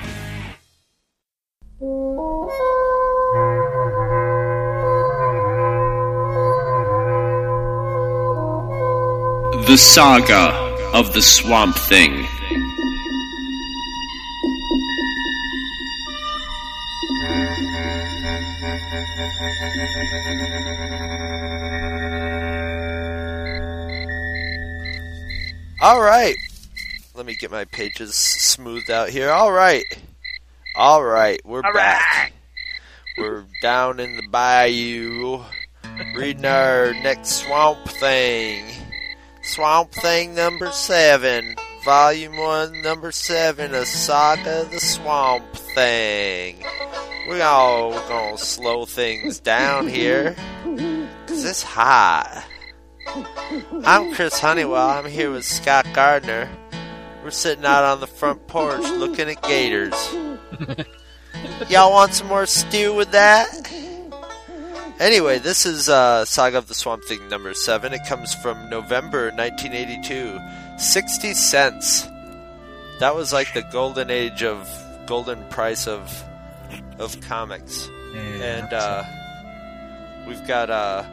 The 9.68 9.78
Saga 9.78 10.50
of 10.96 11.14
the 11.14 11.22
Swamp 11.22 11.76
Thing. 11.76 12.26
All 25.84 26.02
right. 26.02 26.38
Let 27.14 27.26
me 27.26 27.36
get 27.36 27.52
my 27.52 27.66
pages 27.66 28.16
smoothed 28.16 28.90
out 28.90 29.10
here. 29.10 29.30
All 29.30 29.52
right. 29.52 29.84
All 30.78 31.04
right. 31.04 31.42
We're 31.44 31.62
back. 31.62 32.32
We're 33.18 33.44
down 33.62 34.00
in 34.00 34.16
the 34.16 34.26
bayou 34.30 35.44
reading 36.16 36.46
our 36.46 36.94
next 36.94 37.32
Swamp 37.32 37.86
Thing. 37.86 38.64
Swamp 39.42 39.92
Thing 39.92 40.34
number 40.36 40.72
7. 40.72 41.54
Volume 41.84 42.38
1, 42.38 42.82
number 42.82 43.12
7. 43.12 43.76
A 43.76 43.86
Saga 43.86 44.62
of 44.62 44.72
the 44.72 44.80
Swamp 44.80 45.54
Thing. 45.76 46.64
We're 47.28 47.44
all 47.44 47.92
gonna 48.08 48.38
slow 48.38 48.86
things 48.86 49.42
down 49.42 49.90
here. 49.90 50.34
Cause 51.28 51.44
it's 51.44 51.62
hot. 51.62 52.46
I'm 53.86 54.14
Chris 54.14 54.40
Honeywell. 54.40 54.90
I'm 54.90 55.06
here 55.06 55.32
with 55.32 55.46
Scott 55.46 55.88
Gardner. 55.94 56.50
We're 57.24 57.32
sitting 57.32 57.66
out 57.66 57.84
on 57.84 58.00
the 58.00 58.08
front 58.08 58.48
porch 58.48 58.82
looking 58.82 59.30
at 59.30 59.42
gators. 59.44 59.94
Y'all 61.70 61.92
want 61.92 62.14
some 62.14 62.28
more 62.28 62.46
stew 62.46 62.94
with 62.94 63.12
that? 63.12 63.48
Anyway, 65.00 65.40
this 65.40 65.66
is 65.66 65.90
uh, 65.90 66.24
Saga 66.26 66.58
of 66.58 66.68
the 66.68 66.74
Swamp 66.74 67.04
Thing 67.06 67.28
number 67.30 67.54
7. 67.54 67.94
It 67.94 68.02
comes 68.08 68.34
from 68.36 68.70
November 68.70 69.32
1982. 69.32 70.40
60 70.78 71.34
cents. 71.34 72.08
That 73.00 73.16
was 73.16 73.34
like 73.34 73.54
the 73.54 73.64
golden 73.72 74.10
age 74.10 74.44
of 74.44 74.70
golden 75.06 75.44
price 75.50 75.88
of 75.88 76.24
of 77.00 77.20
comics. 77.22 77.90
and 78.16 78.72
uh, 78.72 79.04
we've 80.28 80.46
got 80.48 80.70
uh, 80.70 81.04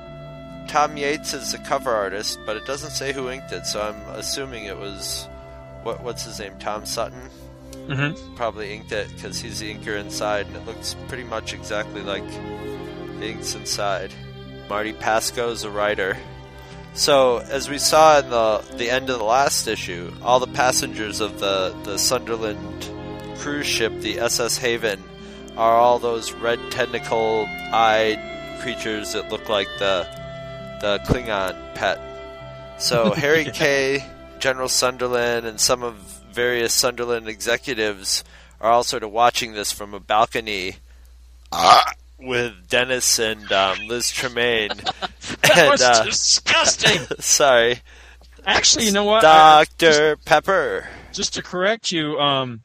Tom 0.71 0.97
Yeates 0.97 1.35
is 1.35 1.51
the 1.51 1.59
cover 1.59 1.91
artist, 1.91 2.39
but 2.47 2.57
it 2.57 2.65
doesn't 2.65 2.91
say 2.93 3.13
who 3.13 3.29
inked 3.29 3.51
it, 3.51 3.67
so 3.67 3.83
I'm 3.83 4.15
assuming 4.15 4.67
it 4.67 4.79
was 4.79 5.29
what 5.83 6.01
what's 6.05 6.25
his 6.25 6.39
name, 6.39 6.53
Tom 6.61 6.87
Sutton. 6.87 7.29
Mhm. 7.89 8.37
Probably 8.37 8.73
inked 8.73 8.93
it 8.93 9.09
because 9.17 9.41
he's 9.41 9.59
the 9.59 9.75
inker 9.75 9.99
inside, 9.99 10.47
and 10.47 10.55
it 10.55 10.65
looks 10.67 10.95
pretty 11.09 11.25
much 11.25 11.53
exactly 11.53 12.03
like 12.03 12.23
the 13.19 13.31
inks 13.31 13.57
inside. 13.57 14.15
Marty 14.69 14.93
Pasko 14.93 15.51
is 15.51 15.65
a 15.65 15.71
writer. 15.71 16.17
So, 16.95 17.39
as 17.39 17.69
we 17.69 17.79
saw 17.79 18.21
in 18.21 18.31
the 18.31 18.63
the 18.77 18.91
end 18.91 19.11
of 19.11 19.19
the 19.19 19.25
last 19.25 19.67
issue, 19.67 20.13
all 20.23 20.39
the 20.39 20.47
passengers 20.47 21.21
of 21.21 21.41
the 21.41 21.75
the 21.83 21.99
Sunderland 21.99 22.89
cruise 23.41 23.67
ship, 23.67 23.93
the 24.03 24.21
SS 24.21 24.59
Haven, 24.59 25.03
are 25.57 25.77
all 25.77 25.99
those 25.99 26.31
red 26.31 26.61
tentacle-eyed 26.71 28.21
creatures 28.61 29.15
that 29.15 29.33
look 29.33 29.49
like 29.49 29.67
the 29.81 30.07
the 30.81 30.99
Klingon 31.05 31.75
pet. 31.75 32.01
So 32.79 33.11
Harry 33.17 33.45
Kay, 33.45 34.05
General 34.39 34.69
Sunderland, 34.69 35.47
and 35.47 35.61
some 35.61 35.83
of 35.83 35.95
various 36.33 36.73
Sunderland 36.73 37.29
executives 37.29 38.25
are 38.61 38.71
all 38.71 38.85
sort 38.85 39.03
of 39.03 39.11
watching 39.11 39.53
this 39.53 39.73
from 39.73 39.95
a 39.95 40.01
balcony 40.01 40.77
ah, 41.53 41.93
with 42.19 42.69
Dennis 42.69 43.19
and 43.19 43.51
um, 43.53 43.79
Liz 43.87 44.11
Tremayne. 44.11 44.71
That 45.43 45.59
and, 45.59 45.71
was 45.71 45.83
uh, 45.83 46.05
disgusting. 46.05 47.17
sorry. 47.19 47.81
Actually, 48.47 48.87
you 48.87 48.93
know 48.93 49.05
what? 49.05 49.25
I- 49.25 49.65
Dr. 49.65 50.17
Pepper. 50.25 50.87
just 51.13 51.35
to 51.35 51.43
correct 51.43 51.91
you, 51.91 52.19
um, 52.21 52.63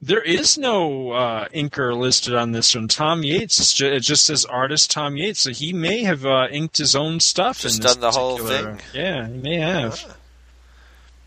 there 0.00 0.22
is 0.22 0.58
no 0.58 1.12
uh, 1.12 1.48
inker 1.48 1.96
listed 1.96 2.34
on 2.34 2.52
this 2.52 2.74
one. 2.74 2.88
Tom 2.88 3.22
Yeates. 3.22 3.80
It 3.80 4.00
just 4.00 4.26
says 4.26 4.44
artist 4.44 4.90
Tom 4.90 5.16
Yeates. 5.16 5.40
So 5.40 5.50
he 5.50 5.72
may 5.72 6.02
have 6.02 6.26
uh, 6.26 6.48
inked 6.50 6.76
his 6.76 6.94
own 6.94 7.20
stuff. 7.20 7.60
Just 7.60 7.82
done 7.82 8.00
the 8.00 8.10
whole 8.10 8.38
thing. 8.38 8.80
Yeah, 8.92 9.26
he 9.26 9.38
may 9.38 9.56
have. 9.56 10.16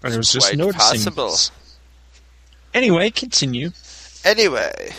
But 0.01 0.13
I 0.13 0.17
was 0.17 0.31
just 0.31 0.55
noticing. 0.55 0.79
possible. 0.79 1.31
this. 1.31 1.51
Anyway, 2.73 3.09
continue. 3.09 3.71
Anyway, 4.23 4.91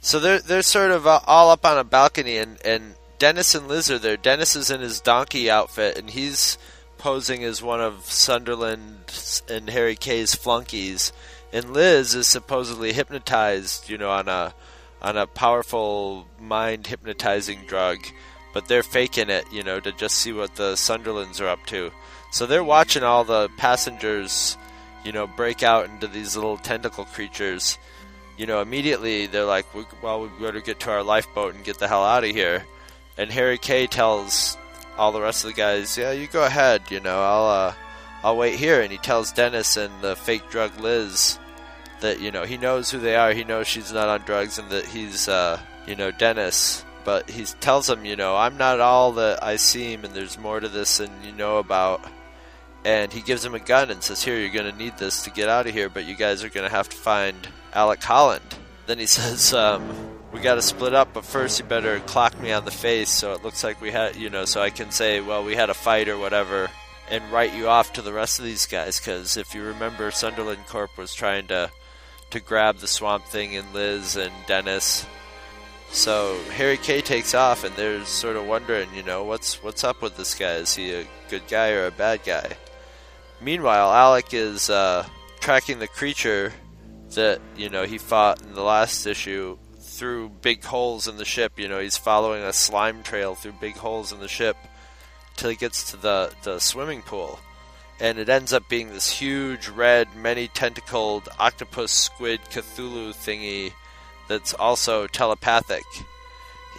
so 0.00 0.18
they're 0.18 0.40
they're 0.40 0.62
sort 0.62 0.90
of 0.90 1.06
uh, 1.06 1.20
all 1.26 1.50
up 1.50 1.64
on 1.64 1.78
a 1.78 1.84
balcony, 1.84 2.36
and 2.36 2.58
and 2.64 2.94
Dennis 3.18 3.54
and 3.54 3.68
Liz 3.68 3.90
are 3.90 3.98
there. 3.98 4.16
Dennis 4.16 4.56
is 4.56 4.70
in 4.70 4.80
his 4.80 5.00
donkey 5.00 5.50
outfit, 5.50 5.96
and 5.96 6.10
he's 6.10 6.58
posing 6.98 7.44
as 7.44 7.62
one 7.62 7.80
of 7.80 8.04
Sunderland 8.10 9.44
and 9.48 9.70
Harry 9.70 9.94
Kay's 9.96 10.34
flunkies, 10.34 11.12
and 11.52 11.72
Liz 11.72 12.14
is 12.14 12.26
supposedly 12.26 12.92
hypnotized, 12.92 13.88
you 13.88 13.98
know, 13.98 14.10
on 14.10 14.28
a 14.28 14.54
on 15.00 15.16
a 15.16 15.26
powerful 15.26 16.26
mind 16.40 16.86
hypnotizing 16.86 17.60
drug, 17.66 17.98
but 18.52 18.66
they're 18.66 18.82
faking 18.82 19.30
it, 19.30 19.44
you 19.52 19.62
know, 19.62 19.78
to 19.78 19.92
just 19.92 20.16
see 20.16 20.32
what 20.32 20.56
the 20.56 20.72
Sunderlands 20.74 21.40
are 21.40 21.48
up 21.48 21.64
to. 21.66 21.92
So 22.32 22.46
they're 22.46 22.64
watching 22.64 23.04
all 23.04 23.22
the 23.24 23.48
passengers, 23.56 24.56
you 25.04 25.12
know, 25.12 25.26
break 25.26 25.62
out 25.62 25.86
into 25.88 26.08
these 26.08 26.34
little 26.34 26.58
tentacle 26.58 27.04
creatures. 27.04 27.78
You 28.36 28.46
know, 28.46 28.60
immediately 28.60 29.26
they're 29.26 29.44
like, 29.44 29.72
well, 29.74 29.86
"We- 29.90 29.98
"Well, 30.02 30.20
we 30.22 30.44
better 30.44 30.60
get 30.60 30.80
to 30.80 30.90
our 30.90 31.02
lifeboat 31.02 31.54
and 31.54 31.64
get 31.64 31.78
the 31.78 31.88
hell 31.88 32.04
out 32.04 32.24
of 32.24 32.30
here." 32.30 32.66
And 33.16 33.30
Harry 33.32 33.58
Kay 33.58 33.86
tells 33.86 34.56
all 34.96 35.12
the 35.12 35.20
rest 35.20 35.44
of 35.44 35.50
the 35.50 35.54
guys, 35.56 35.96
"Yeah, 35.96 36.10
you 36.12 36.26
go 36.26 36.44
ahead. 36.44 36.82
You 36.90 37.00
know, 37.00 37.20
I'll 37.22 37.46
uh, 37.46 37.74
I'll 38.22 38.36
wait 38.36 38.58
here." 38.58 38.80
And 38.80 38.92
he 38.92 38.98
tells 38.98 39.32
Dennis 39.32 39.76
and 39.76 39.92
the 40.02 40.16
fake 40.16 40.48
drug 40.50 40.78
Liz 40.80 41.38
that 42.00 42.20
you 42.20 42.30
know 42.30 42.44
he 42.44 42.56
knows 42.56 42.90
who 42.90 42.98
they 42.98 43.16
are. 43.16 43.32
He 43.32 43.44
knows 43.44 43.66
she's 43.66 43.92
not 43.92 44.08
on 44.08 44.22
drugs, 44.22 44.58
and 44.58 44.70
that 44.70 44.86
he's 44.86 45.28
uh, 45.28 45.60
you 45.86 45.96
know 45.96 46.10
Dennis. 46.10 46.84
But 47.04 47.30
he 47.30 47.44
tells 47.44 47.86
them, 47.86 48.04
you 48.04 48.16
know, 48.16 48.36
I'm 48.36 48.58
not 48.58 48.80
all 48.80 49.12
that 49.12 49.42
I 49.42 49.56
seem, 49.56 50.04
and 50.04 50.14
there's 50.14 50.38
more 50.38 50.60
to 50.60 50.68
this 50.68 50.98
than 50.98 51.10
you 51.24 51.32
know 51.32 51.56
about. 51.56 52.02
And 52.84 53.12
he 53.12 53.22
gives 53.22 53.44
him 53.44 53.54
a 53.54 53.58
gun 53.58 53.90
and 53.90 54.02
says, 54.02 54.22
"Here, 54.22 54.38
you're 54.38 54.52
going 54.52 54.70
to 54.70 54.76
need 54.76 54.98
this 54.98 55.22
to 55.24 55.30
get 55.30 55.48
out 55.48 55.66
of 55.66 55.72
here, 55.72 55.88
but 55.88 56.04
you 56.04 56.14
guys 56.14 56.44
are 56.44 56.50
going 56.50 56.68
to 56.68 56.74
have 56.74 56.88
to 56.88 56.96
find 56.96 57.48
Alec 57.72 58.02
Holland." 58.02 58.44
Then 58.86 58.98
he 58.98 59.06
says, 59.18 59.54
um, 59.54 59.88
"We 60.32 60.40
got 60.40 60.56
to 60.56 60.62
split 60.62 60.94
up, 60.94 61.14
but 61.14 61.24
first 61.24 61.58
you 61.58 61.64
better 61.64 62.00
clock 62.00 62.38
me 62.40 62.52
on 62.52 62.64
the 62.64 62.70
face 62.70 63.10
so 63.10 63.32
it 63.32 63.42
looks 63.42 63.64
like 63.64 63.80
we 63.80 63.90
had, 63.90 64.16
you 64.16 64.30
know, 64.30 64.44
so 64.44 64.60
I 64.60 64.70
can 64.70 64.90
say, 64.90 65.20
well, 65.20 65.44
we 65.44 65.54
had 65.54 65.70
a 65.70 65.74
fight 65.74 66.08
or 66.08 66.18
whatever." 66.18 66.68
And 67.10 67.32
write 67.32 67.54
you 67.54 67.68
off 67.68 67.94
to 67.94 68.02
the 68.02 68.12
rest 68.12 68.38
of 68.38 68.44
these 68.44 68.66
guys, 68.66 68.98
because 68.98 69.36
if 69.38 69.54
you 69.54 69.62
remember, 69.62 70.10
Sunderland 70.10 70.66
Corp 70.66 70.96
was 70.98 71.14
trying 71.14 71.46
to 71.46 71.70
to 72.30 72.40
grab 72.40 72.78
the 72.78 72.86
Swamp 72.86 73.24
Thing 73.24 73.56
and 73.56 73.72
Liz 73.72 74.16
and 74.16 74.32
Dennis. 74.46 75.06
So 75.90 76.38
Harry 76.52 76.76
K 76.76 77.00
takes 77.00 77.34
off, 77.34 77.64
and 77.64 77.74
they're 77.74 78.04
sort 78.04 78.36
of 78.36 78.46
wondering, 78.46 78.88
you 78.94 79.02
know, 79.02 79.24
what's 79.24 79.62
what's 79.62 79.84
up 79.84 80.02
with 80.02 80.16
this 80.16 80.34
guy? 80.34 80.56
Is 80.56 80.74
he 80.74 80.92
a 80.92 81.06
good 81.30 81.46
guy 81.48 81.70
or 81.70 81.86
a 81.86 81.90
bad 81.90 82.24
guy? 82.24 82.56
Meanwhile, 83.40 83.90
Alec 83.90 84.34
is 84.34 84.68
uh, 84.68 85.06
tracking 85.40 85.78
the 85.78 85.88
creature 85.88 86.52
that 87.14 87.40
you 87.56 87.70
know 87.70 87.84
he 87.84 87.96
fought 87.96 88.42
in 88.42 88.52
the 88.52 88.62
last 88.62 89.06
issue 89.06 89.56
through 89.80 90.28
big 90.28 90.62
holes 90.62 91.08
in 91.08 91.16
the 91.16 91.24
ship. 91.24 91.58
You 91.58 91.68
know, 91.68 91.80
he's 91.80 91.96
following 91.96 92.42
a 92.42 92.52
slime 92.52 93.02
trail 93.02 93.34
through 93.34 93.52
big 93.52 93.76
holes 93.76 94.12
in 94.12 94.20
the 94.20 94.28
ship 94.28 94.56
till 95.38 95.48
he 95.48 95.56
gets 95.56 95.90
to 95.90 95.96
the 95.96 96.34
the 96.42 96.58
swimming 96.58 97.00
pool 97.00 97.40
and 98.00 98.18
it 98.18 98.28
ends 98.28 98.52
up 98.52 98.68
being 98.68 98.90
this 98.90 99.10
huge 99.10 99.68
red, 99.68 100.14
many 100.14 100.48
tentacled 100.48 101.28
octopus 101.38 101.90
squid 101.90 102.40
Cthulhu 102.50 103.10
thingy 103.12 103.72
that's 104.28 104.54
also 104.54 105.06
telepathic. 105.06 105.84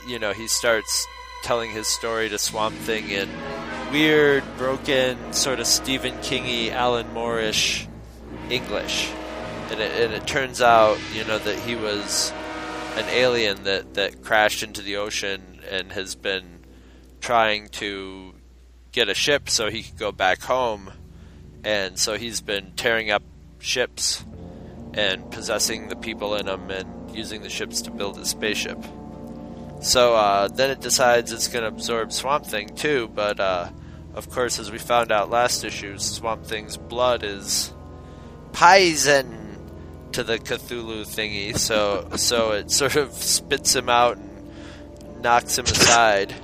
You 0.07 0.19
know, 0.19 0.31
he 0.31 0.47
starts 0.47 1.05
telling 1.43 1.71
his 1.71 1.87
story 1.87 2.29
to 2.29 2.37
Swamp 2.37 2.75
Thing 2.75 3.09
in 3.09 3.29
weird, 3.91 4.43
broken, 4.57 5.33
sort 5.33 5.59
of 5.59 5.67
Stephen 5.67 6.13
Kingy, 6.19 6.71
Alan 6.71 7.11
Moore-ish 7.13 7.87
English. 8.49 9.11
And 9.71 9.81
it, 9.81 10.01
and 10.01 10.13
it 10.13 10.25
turns 10.25 10.61
out, 10.61 10.97
you 11.13 11.25
know, 11.25 11.37
that 11.37 11.59
he 11.59 11.75
was 11.75 12.31
an 12.95 13.05
alien 13.09 13.63
that, 13.63 13.95
that 13.95 14.23
crashed 14.23 14.63
into 14.63 14.81
the 14.81 14.97
ocean 14.97 15.59
and 15.69 15.91
has 15.91 16.15
been 16.15 16.65
trying 17.19 17.67
to 17.69 18.33
get 18.99 19.07
a 19.07 19.13
ship 19.13 19.49
so 19.49 19.69
he 19.69 19.83
could 19.83 19.95
go 19.95 20.11
back 20.11 20.41
home 20.41 20.91
and 21.63 21.97
so 21.97 22.17
he's 22.17 22.41
been 22.41 22.73
tearing 22.75 23.09
up 23.09 23.23
ships 23.59 24.25
and 24.93 25.31
possessing 25.31 25.87
the 25.87 25.95
people 25.95 26.35
in 26.35 26.47
them 26.47 26.69
and 26.69 27.15
using 27.15 27.41
the 27.41 27.49
ships 27.49 27.83
to 27.83 27.91
build 27.91 28.17
his 28.17 28.27
spaceship. 28.27 28.77
So 29.79 30.15
uh, 30.15 30.49
then 30.49 30.69
it 30.69 30.81
decides 30.81 31.31
it's 31.31 31.47
going 31.47 31.61
to 31.61 31.69
absorb 31.69 32.11
Swamp 32.11 32.45
Thing 32.45 32.75
too, 32.75 33.09
but 33.15 33.39
uh, 33.39 33.69
of 34.15 34.29
course, 34.31 34.59
as 34.59 34.69
we 34.69 34.77
found 34.77 35.13
out 35.13 35.29
last 35.29 35.63
issue, 35.63 35.97
Swamp 35.97 36.43
Thing's 36.43 36.75
blood 36.75 37.23
is 37.23 37.73
poison 38.51 39.57
to 40.11 40.23
the 40.23 40.39
Cthulhu 40.39 41.03
thingy, 41.03 41.57
so 41.57 42.09
so 42.17 42.51
it 42.51 42.69
sort 42.79 42.97
of 42.97 43.13
spits 43.13 43.73
him 43.73 43.87
out 43.87 44.17
and 44.17 45.21
knocks 45.21 45.57
him 45.57 45.65
aside. 45.67 46.35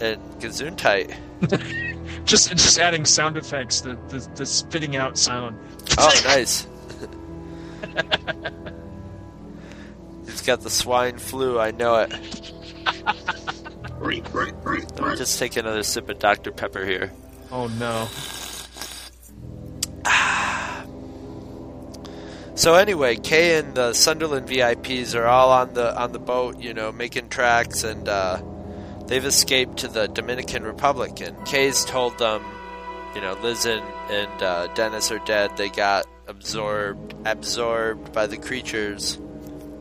And 0.00 0.18
Gesundheit. 0.40 1.14
just 2.24 2.50
just 2.50 2.78
adding 2.78 3.04
sound 3.04 3.36
effects, 3.36 3.80
the 3.80 3.96
the, 4.08 4.26
the 4.36 4.46
spitting 4.46 4.96
out 4.96 5.18
sound. 5.18 5.58
Oh, 5.98 6.20
nice. 6.24 6.66
He's 10.26 10.42
got 10.42 10.60
the 10.60 10.70
swine 10.70 11.18
flu, 11.18 11.58
I 11.58 11.72
know 11.72 11.96
it. 11.96 12.12
Let 14.00 15.00
me 15.00 15.16
just 15.16 15.38
take 15.38 15.56
another 15.56 15.82
sip 15.82 16.08
of 16.08 16.18
Dr. 16.18 16.52
Pepper 16.52 16.84
here. 16.84 17.12
Oh 17.50 17.66
no. 17.68 18.08
So 22.54 22.74
anyway, 22.74 23.16
Kay 23.16 23.58
and 23.58 23.74
the 23.74 23.94
Sunderland 23.94 24.46
VIPs 24.46 25.14
are 25.16 25.26
all 25.26 25.50
on 25.50 25.72
the 25.72 25.98
on 26.00 26.12
the 26.12 26.18
boat, 26.18 26.60
you 26.60 26.74
know, 26.74 26.92
making 26.92 27.30
tracks, 27.30 27.82
and 27.82 28.06
uh, 28.08 28.40
they've 29.12 29.26
escaped 29.26 29.76
to 29.76 29.88
the 29.88 30.06
Dominican 30.06 30.62
Republic. 30.62 31.20
And 31.20 31.36
Kay's 31.44 31.84
told 31.84 32.16
them, 32.16 32.42
you 33.14 33.20
know, 33.20 33.34
Liz 33.42 33.66
and, 33.66 33.84
and 34.08 34.42
uh, 34.42 34.68
Dennis 34.68 35.10
are 35.10 35.18
dead. 35.18 35.54
They 35.58 35.68
got 35.68 36.06
absorbed 36.26 37.14
absorbed 37.26 38.14
by 38.14 38.26
the 38.26 38.38
creatures. 38.38 39.18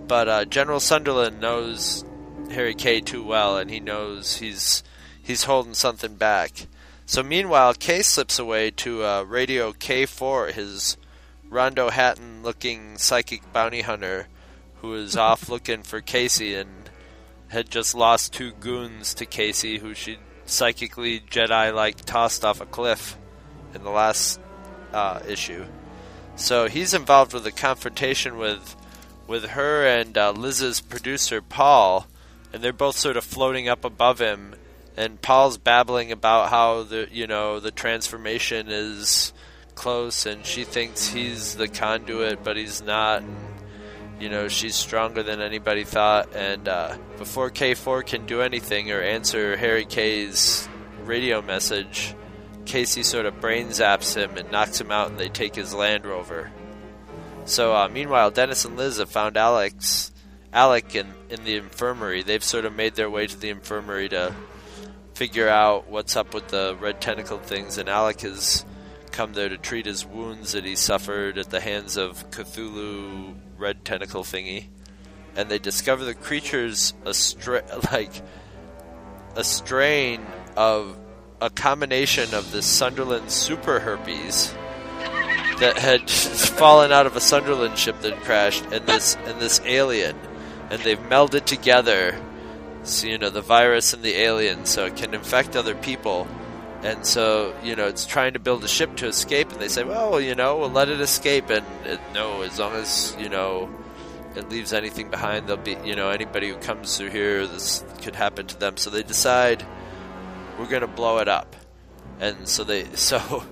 But 0.06 0.28
uh, 0.28 0.44
General 0.44 0.82
Sunderland 0.82 1.40
knows 1.40 2.04
Harry 2.50 2.76
Kay 2.76 3.00
too 3.00 3.24
well, 3.24 3.58
and 3.58 3.72
he 3.72 3.80
knows 3.80 4.36
he's 4.36 4.84
he's 5.24 5.46
holding 5.46 5.76
something 5.76 6.16
back. 6.16 6.68
So 7.06 7.24
meanwhile, 7.24 7.74
Kay 7.74 8.02
slips 8.02 8.38
away 8.38 8.72
to 8.72 9.06
uh, 9.06 9.24
Radio 9.24 9.72
K4, 9.72 10.52
his 10.52 10.98
Rondo 11.50 11.90
Hatton 11.90 12.44
looking 12.44 12.98
psychic 12.98 13.54
bounty 13.54 13.80
hunter 13.80 14.28
who 14.82 14.94
is 14.96 15.16
off 15.16 15.48
looking 15.48 15.84
for 15.84 16.02
Casey 16.02 16.54
and 16.56 16.81
had 17.52 17.70
just 17.70 17.94
lost 17.94 18.34
two 18.34 18.52
goons 18.52 19.14
to 19.14 19.26
Casey 19.26 19.78
who 19.78 19.94
she 19.94 20.18
psychically 20.46 21.20
Jedi 21.20 21.74
like 21.74 21.98
tossed 21.98 22.46
off 22.46 22.62
a 22.62 22.66
cliff 22.66 23.18
in 23.74 23.84
the 23.84 23.90
last 23.90 24.40
uh, 24.94 25.20
issue. 25.28 25.66
So 26.38 26.68
he's 26.68 26.94
involved 26.94 27.34
with 27.34 27.46
a 27.46 27.52
confrontation 27.52 28.38
with 28.38 28.76
with 29.28 29.46
her 29.50 29.86
and 29.86 30.18
uh, 30.18 30.32
Liz's 30.32 30.82
producer 30.82 31.42
Paul, 31.42 32.08
and 32.52 32.64
they're 32.64 32.74
both 32.74 32.98
sort 32.98 33.18
of 33.18 33.24
floating 33.24 33.68
up 33.68 33.86
above 33.86 34.20
him. 34.20 34.56
And 34.98 35.22
Paul's 35.22 35.58
babbling 35.58 36.12
about 36.12 36.50
how 36.50 36.84
the 36.84 37.08
you 37.12 37.28
know 37.28 37.60
the 37.60 37.72
transformation 37.72 38.68
is 38.70 39.34
close, 39.76 40.26
and 40.26 40.46
she 40.46 40.64
thinks 40.64 41.08
he's 41.08 41.56
the 41.56 41.68
conduit, 41.68 42.44
but 42.44 42.56
he's 42.56 42.82
not. 42.82 43.24
And, 43.24 43.51
you 44.22 44.30
know, 44.30 44.48
she's 44.48 44.76
stronger 44.76 45.24
than 45.24 45.42
anybody 45.42 45.84
thought. 45.84 46.36
And 46.36 46.68
uh, 46.68 46.96
before 47.18 47.50
K4 47.50 48.06
can 48.06 48.28
do 48.28 48.42
anything 48.42 48.92
or 48.92 49.02
answer 49.02 49.58
Harry 49.58 49.86
K's 49.86 50.70
radio 51.04 51.42
message, 51.42 52.14
Casey 52.66 53.02
sort 53.02 53.26
of 53.26 53.42
brain 53.42 53.70
zaps 53.70 54.16
him 54.16 54.38
and 54.38 54.52
knocks 54.52 54.80
him 54.80 54.92
out, 54.92 55.10
and 55.10 55.20
they 55.20 55.30
take 55.30 55.56
his 55.56 55.74
Land 55.74 56.06
Rover. 56.06 56.52
So, 57.46 57.76
uh, 57.76 57.90
meanwhile, 57.90 58.30
Dennis 58.30 58.64
and 58.64 58.78
Liz 58.78 58.98
have 58.98 59.10
found 59.10 59.38
Alex, 59.38 60.12
Alec 60.54 60.96
in, 60.96 61.08
in 61.30 61.44
the 61.44 61.56
infirmary. 61.56 62.22
They've 62.22 62.44
sort 62.44 62.66
of 62.66 62.76
made 62.76 62.94
their 62.94 63.10
way 63.10 63.26
to 63.26 63.38
the 63.38 63.50
infirmary 63.50 64.10
to 64.10 64.36
figure 65.16 65.50
out 65.50 65.90
what's 65.90 66.16
up 66.16 66.36
with 66.36 66.50
the 66.50 66.78
red 66.80 67.02
tentacle 67.02 67.40
things, 67.40 67.80
and 67.80 67.90
Alec 67.90 68.22
has 68.22 68.64
come 69.12 69.34
there 69.34 69.50
to 69.50 69.58
treat 69.58 69.88
his 69.88 70.06
wounds 70.06 70.52
that 70.52 70.64
he 70.64 70.76
suffered 70.76 71.40
at 71.40 71.50
the 71.50 71.60
hands 71.60 71.98
of 71.98 72.30
Cthulhu 72.30 73.36
red 73.62 73.86
tentacle 73.86 74.24
thingy. 74.24 74.66
And 75.36 75.48
they 75.48 75.60
discover 75.60 76.04
the 76.04 76.14
creature's 76.14 76.94
a 77.06 77.14
stra- 77.14 77.64
like 77.92 78.12
a 79.36 79.44
strain 79.44 80.26
of 80.58 80.98
a 81.40 81.50
combination 81.50 82.34
of 82.34 82.52
the 82.52 82.62
Sunderland 82.62 83.32
super 83.32 83.80
herpes 83.80 84.54
that 85.60 85.78
had 85.78 86.10
fallen 86.10 86.92
out 86.92 87.06
of 87.06 87.16
a 87.16 87.22
Sunderland 87.22 87.78
ship 87.78 88.02
that 88.02 88.20
crashed, 88.22 88.66
and 88.72 88.86
this 88.86 89.16
and 89.26 89.40
this 89.40 89.62
alien, 89.64 90.18
and 90.70 90.82
they've 90.82 91.00
melded 91.00 91.46
together. 91.46 92.20
So 92.84 93.08
you 93.08 93.18
know 93.18 93.30
the 93.30 93.42
virus 93.42 93.94
and 93.94 94.04
the 94.04 94.16
alien, 94.16 94.66
so 94.66 94.86
it 94.86 94.96
can 94.98 95.14
infect 95.14 95.56
other 95.56 95.76
people, 95.76 96.28
and 96.84 97.06
so 97.06 97.56
you 97.64 97.76
know 97.76 97.88
it's 97.88 98.06
trying 98.06 98.34
to 98.34 98.40
build 98.40 98.64
a 98.64 98.68
ship 98.68 98.96
to 98.98 99.08
escape. 99.08 99.52
And 99.52 99.60
they 99.60 99.68
say, 99.68 99.84
well, 99.84 100.20
you 100.20 100.36
know, 100.36 100.58
we'll 100.58 100.70
let 100.70 100.90
it 100.90 101.00
escape, 101.02 101.50
and 101.50 101.66
it, 101.86 102.00
no, 102.14 102.42
as 102.42 102.60
long 102.60 102.74
as 102.74 103.16
you 103.20 103.30
know 103.30 103.70
it 104.36 104.50
leaves 104.50 104.74
anything 104.74 105.10
behind, 105.10 105.48
there'll 105.48 105.62
be 105.62 105.78
you 105.84 105.96
know 105.96 106.10
anybody 106.10 106.50
who 106.50 106.56
comes 106.58 106.98
through 106.98 107.10
here, 107.10 107.46
this 107.46 107.84
could 108.02 108.16
happen 108.16 108.48
to 108.48 108.60
them. 108.60 108.78
So 108.78 108.90
they 108.90 109.04
decide 109.04 109.66
we're 110.60 110.70
gonna 110.70 110.88
blow 110.88 111.20
it 111.20 111.28
up, 111.28 111.56
and 112.20 112.48
so 112.48 112.64
they 112.64 112.86
so 112.96 113.44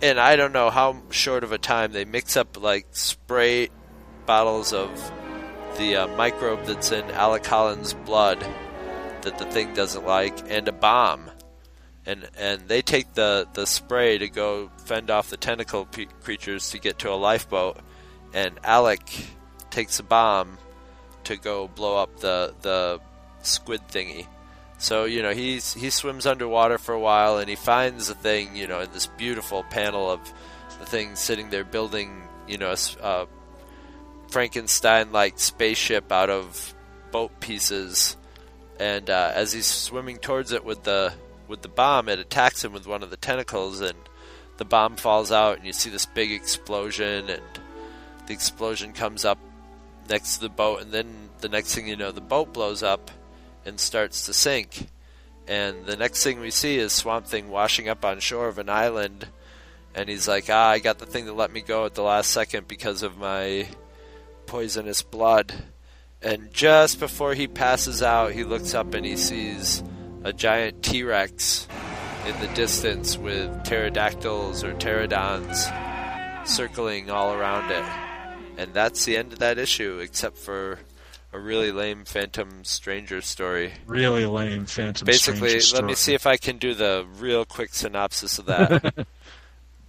and 0.00 0.18
I 0.18 0.36
don't 0.36 0.52
know 0.52 0.70
how 0.70 1.02
short 1.10 1.44
of 1.44 1.52
a 1.52 1.58
time 1.58 1.92
they 1.92 2.04
mix 2.04 2.36
up 2.36 2.60
like 2.60 2.86
spray 2.90 3.70
bottles 4.26 4.72
of 4.72 4.90
the 5.78 5.96
uh, 5.96 6.06
microbe 6.16 6.64
that's 6.66 6.92
in 6.92 7.10
Alec 7.12 7.46
Holland's 7.46 7.94
blood 7.94 8.44
that 9.22 9.38
the 9.38 9.46
thing 9.46 9.72
doesn't 9.74 10.04
like, 10.04 10.50
and 10.50 10.68
a 10.68 10.72
bomb. 10.72 11.30
And 12.06 12.28
and 12.38 12.68
they 12.68 12.82
take 12.82 13.14
the 13.14 13.46
the 13.52 13.66
spray 13.66 14.18
to 14.18 14.28
go 14.28 14.70
fend 14.84 15.10
off 15.10 15.30
the 15.30 15.36
tentacle 15.36 15.88
creatures 16.22 16.70
to 16.70 16.78
get 16.78 16.98
to 17.00 17.10
a 17.10 17.14
lifeboat, 17.14 17.78
and 18.32 18.58
Alec 18.64 19.02
takes 19.70 19.98
a 19.98 20.02
bomb 20.02 20.58
to 21.24 21.36
go 21.36 21.68
blow 21.68 21.96
up 21.96 22.20
the 22.20 22.54
the 22.62 23.00
squid 23.42 23.80
thingy. 23.88 24.26
So 24.78 25.04
you 25.04 25.22
know 25.22 25.32
he's 25.32 25.74
he 25.74 25.90
swims 25.90 26.26
underwater 26.26 26.78
for 26.78 26.92
a 26.92 27.00
while 27.00 27.38
and 27.38 27.48
he 27.48 27.54
finds 27.54 28.08
the 28.08 28.14
thing 28.14 28.56
you 28.56 28.66
know 28.66 28.80
in 28.80 28.90
this 28.92 29.06
beautiful 29.06 29.62
panel 29.62 30.10
of 30.10 30.20
the 30.80 30.86
thing 30.86 31.14
sitting 31.14 31.50
there 31.50 31.64
building 31.64 32.22
you 32.48 32.58
know 32.58 32.74
a 32.74 33.04
uh, 33.04 33.26
Frankenstein 34.28 35.12
like 35.12 35.38
spaceship 35.38 36.10
out 36.10 36.30
of 36.30 36.74
boat 37.12 37.38
pieces 37.38 38.16
and 38.80 39.08
uh, 39.08 39.30
as 39.34 39.52
he's 39.52 39.66
swimming 39.66 40.16
towards 40.16 40.50
it 40.50 40.64
with 40.64 40.82
the 40.82 41.12
with 41.52 41.62
the 41.62 41.68
bomb 41.68 42.08
it 42.08 42.18
attacks 42.18 42.64
him 42.64 42.72
with 42.72 42.86
one 42.86 43.02
of 43.02 43.10
the 43.10 43.16
tentacles 43.16 43.80
and 43.80 43.98
the 44.56 44.64
bomb 44.64 44.96
falls 44.96 45.30
out 45.30 45.58
and 45.58 45.66
you 45.66 45.72
see 45.72 45.90
this 45.90 46.06
big 46.06 46.32
explosion 46.32 47.28
and 47.28 47.42
the 48.26 48.32
explosion 48.32 48.92
comes 48.92 49.24
up 49.24 49.38
next 50.08 50.36
to 50.36 50.40
the 50.40 50.48
boat 50.48 50.80
and 50.80 50.90
then 50.90 51.28
the 51.40 51.48
next 51.48 51.74
thing 51.74 51.86
you 51.86 51.96
know 51.96 52.10
the 52.10 52.22
boat 52.22 52.52
blows 52.54 52.82
up 52.82 53.10
and 53.64 53.78
starts 53.78 54.26
to 54.26 54.32
sink. 54.32 54.88
And 55.46 55.86
the 55.86 55.96
next 55.96 56.22
thing 56.22 56.40
we 56.40 56.50
see 56.50 56.76
is 56.76 56.92
swamp 56.92 57.26
thing 57.26 57.50
washing 57.50 57.88
up 57.88 58.04
on 58.04 58.20
shore 58.20 58.48
of 58.48 58.58
an 58.58 58.68
island 58.68 59.28
and 59.94 60.08
he's 60.08 60.26
like 60.26 60.46
ah 60.48 60.70
i 60.70 60.78
got 60.78 60.98
the 60.98 61.04
thing 61.04 61.26
that 61.26 61.34
let 61.34 61.52
me 61.52 61.60
go 61.60 61.84
at 61.84 61.94
the 61.94 62.02
last 62.02 62.30
second 62.30 62.66
because 62.66 63.02
of 63.02 63.18
my 63.18 63.68
poisonous 64.46 65.02
blood. 65.02 65.52
And 66.22 66.52
just 66.52 67.00
before 67.00 67.34
he 67.34 67.48
passes 67.48 68.02
out 68.02 68.32
he 68.32 68.44
looks 68.44 68.74
up 68.74 68.94
and 68.94 69.04
he 69.04 69.16
sees 69.16 69.82
a 70.24 70.32
giant 70.32 70.82
t-rex 70.82 71.66
in 72.26 72.38
the 72.40 72.48
distance 72.54 73.18
with 73.18 73.50
pterodactyls 73.64 74.62
or 74.62 74.74
pterodons 74.74 75.66
circling 76.46 77.10
all 77.10 77.34
around 77.34 77.70
it. 77.70 77.84
And 78.58 78.72
that's 78.74 79.04
the 79.04 79.16
end 79.16 79.32
of 79.32 79.38
that 79.40 79.58
issue 79.58 79.98
except 79.98 80.38
for 80.38 80.78
a 81.32 81.38
really 81.38 81.72
lame 81.72 82.04
phantom 82.04 82.64
stranger 82.64 83.20
story. 83.22 83.72
Really 83.86 84.26
lame 84.26 84.66
Phantom 84.66 85.06
stranger 85.06 85.12
story. 85.12 85.38
basically 85.40 85.60
Stranger 85.60 85.82
let 85.82 85.88
me 85.88 85.94
see 85.94 86.14
if 86.14 86.26
i 86.26 86.36
can 86.36 86.58
do 86.58 86.74
the 86.74 87.06
real 87.18 87.44
quick 87.44 87.72
synopsis 87.72 88.38
of 88.38 88.46
that 88.46 89.06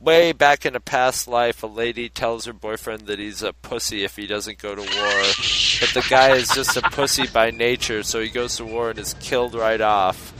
way 0.03 0.33
back 0.33 0.65
in 0.65 0.75
a 0.75 0.79
past 0.79 1.27
life 1.27 1.63
a 1.63 1.67
lady 1.67 2.09
tells 2.09 2.45
her 2.45 2.53
boyfriend 2.53 3.07
that 3.07 3.19
he's 3.19 3.41
a 3.41 3.53
pussy 3.53 4.03
if 4.03 4.15
he 4.15 4.27
doesn't 4.27 4.57
go 4.57 4.75
to 4.75 4.81
war. 4.81 5.23
But 5.79 5.93
the 5.93 6.05
guy 6.09 6.35
is 6.35 6.49
just 6.49 6.75
a 6.75 6.81
pussy 6.81 7.27
by 7.27 7.51
nature 7.51 8.03
so 8.03 8.19
he 8.19 8.29
goes 8.29 8.57
to 8.57 8.65
war 8.65 8.89
and 8.89 8.99
is 8.99 9.13
killed 9.15 9.55
right 9.55 9.79
off. 9.79 10.33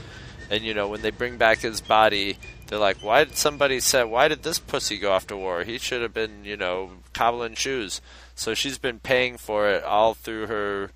And 0.50 0.64
you 0.64 0.74
know 0.74 0.88
when 0.88 1.02
they 1.02 1.10
bring 1.10 1.38
back 1.38 1.60
his 1.60 1.80
body 1.80 2.38
they're 2.66 2.78
like 2.78 2.98
why 2.98 3.24
did 3.24 3.36
somebody 3.36 3.80
say 3.80 4.04
why 4.04 4.28
did 4.28 4.42
this 4.42 4.58
pussy 4.58 4.98
go 4.98 5.12
off 5.12 5.26
to 5.28 5.36
war? 5.36 5.64
He 5.64 5.78
should 5.78 6.02
have 6.02 6.14
been 6.14 6.44
you 6.44 6.56
know 6.56 6.90
cobbling 7.12 7.54
shoes. 7.54 8.00
So 8.34 8.52
she's 8.52 8.78
been 8.78 9.00
paying 9.00 9.38
for 9.38 9.68
it 9.68 9.82
all 9.82 10.14
through 10.14 10.46
her 10.48 10.90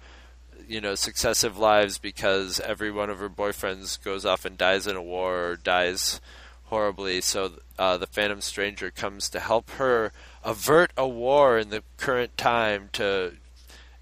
you 0.68 0.82
know 0.82 0.94
successive 0.94 1.56
lives 1.56 1.96
because 1.96 2.60
every 2.60 2.90
one 2.90 3.08
of 3.08 3.18
her 3.18 3.30
boyfriends 3.30 4.02
goes 4.02 4.26
off 4.26 4.44
and 4.44 4.58
dies 4.58 4.86
in 4.86 4.96
a 4.96 5.02
war 5.02 5.52
or 5.52 5.56
dies 5.56 6.20
horribly. 6.64 7.22
So 7.22 7.52
uh, 7.79 7.97
the 7.97 8.07
phantom 8.07 8.41
stranger 8.41 8.91
comes 8.91 9.29
to 9.31 9.41
help 9.41 9.70
her 9.72 10.12
avert 10.45 10.93
a 10.97 11.07
war 11.07 11.59
in 11.59 11.70
the 11.70 11.83
current 11.97 12.37
time 12.37 12.89
to 12.93 13.35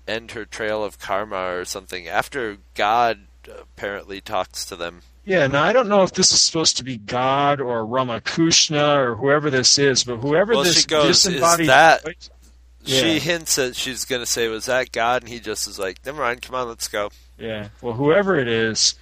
end 0.08 0.32
her 0.32 0.44
trail 0.44 0.84
of 0.84 0.98
karma 0.98 1.52
or 1.56 1.64
something 1.64 2.06
after 2.08 2.58
god 2.74 3.20
apparently 3.48 4.20
talks 4.20 4.64
to 4.64 4.76
them. 4.76 5.02
Yeah, 5.24 5.46
now 5.48 5.64
I 5.64 5.72
don't 5.72 5.88
know 5.88 6.02
if 6.04 6.12
this 6.12 6.30
is 6.32 6.40
supposed 6.40 6.76
to 6.76 6.84
be 6.84 6.98
God 6.98 7.60
or 7.60 7.84
Ramakrishna 7.84 8.96
or 9.00 9.16
whoever 9.16 9.50
this 9.50 9.76
is, 9.78 10.04
but 10.04 10.18
whoever 10.18 10.54
well 10.54 10.62
this 10.62 10.82
she 10.82 10.86
goes 10.86 11.24
is 11.26 11.34
disembodied 11.34 11.68
that 11.68 12.04
Yeah. 12.84 13.00
she 13.00 13.18
hints 13.18 13.56
that 13.56 13.74
she's 13.74 14.04
going 14.04 14.22
to 14.22 14.26
say 14.26 14.46
was 14.48 14.66
that 14.66 14.92
god? 14.92 15.22
And 15.22 15.32
he 15.32 15.40
just 15.40 15.66
is 15.66 15.78
like 15.80 15.98
never 16.06 16.22
mind 16.22 16.42
come 16.42 16.54
on 16.54 16.68
let's 16.68 16.86
go. 16.88 17.10
Yeah, 17.38 17.68
well, 17.82 17.94
whoever 17.94 18.38
it 18.38 18.46
is, 18.48 18.94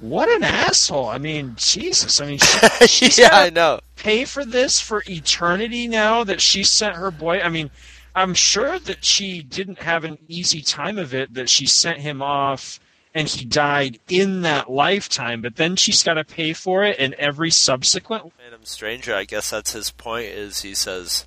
what 0.00 0.28
an 0.28 0.42
asshole! 0.42 1.08
I 1.08 1.18
mean, 1.18 1.54
Jesus! 1.56 2.20
I 2.20 2.26
mean, 2.26 2.38
she, 2.38 2.68
she's 2.86 3.18
Yeah, 3.18 3.30
I 3.32 3.50
know. 3.50 3.80
Pay 3.96 4.24
for 4.24 4.44
this 4.44 4.80
for 4.80 5.02
eternity 5.06 5.86
now 5.86 6.24
that 6.24 6.40
she 6.40 6.64
sent 6.64 6.96
her 6.96 7.10
boy. 7.10 7.40
I 7.40 7.48
mean, 7.48 7.70
I'm 8.14 8.34
sure 8.34 8.78
that 8.78 9.04
she 9.04 9.42
didn't 9.42 9.80
have 9.80 10.04
an 10.04 10.18
easy 10.26 10.62
time 10.62 10.98
of 10.98 11.14
it. 11.14 11.34
That 11.34 11.48
she 11.48 11.66
sent 11.66 11.98
him 11.98 12.22
off 12.22 12.80
and 13.14 13.28
he 13.28 13.44
died 13.44 13.98
in 14.08 14.42
that 14.42 14.70
lifetime, 14.70 15.42
but 15.42 15.56
then 15.56 15.76
she's 15.76 16.02
got 16.02 16.14
to 16.14 16.24
pay 16.24 16.52
for 16.52 16.84
it 16.84 16.98
in 16.98 17.14
every 17.18 17.50
subsequent. 17.50 18.32
Phantom 18.38 18.64
Stranger, 18.64 19.14
I 19.14 19.24
guess 19.24 19.50
that's 19.50 19.72
his 19.72 19.90
point. 19.90 20.26
Is 20.26 20.62
he 20.62 20.74
says, 20.74 21.26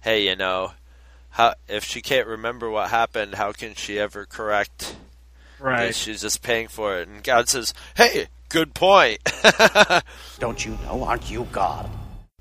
"Hey, 0.00 0.28
you 0.28 0.36
know, 0.36 0.72
how 1.30 1.54
if 1.68 1.84
she 1.84 2.00
can't 2.00 2.26
remember 2.26 2.70
what 2.70 2.90
happened, 2.90 3.34
how 3.34 3.52
can 3.52 3.74
she 3.74 3.98
ever 3.98 4.24
correct? 4.24 4.96
Right. 5.58 5.86
That 5.86 5.94
She's 5.94 6.20
just 6.22 6.42
paying 6.42 6.68
for 6.68 6.98
it." 6.98 7.08
And 7.08 7.22
God 7.22 7.48
says, 7.48 7.74
"Hey, 7.96 8.28
good 8.48 8.74
point. 8.74 9.18
Don't 10.38 10.64
you 10.64 10.78
know? 10.84 11.04
Aren't 11.04 11.30
you 11.30 11.46
God? 11.52 11.90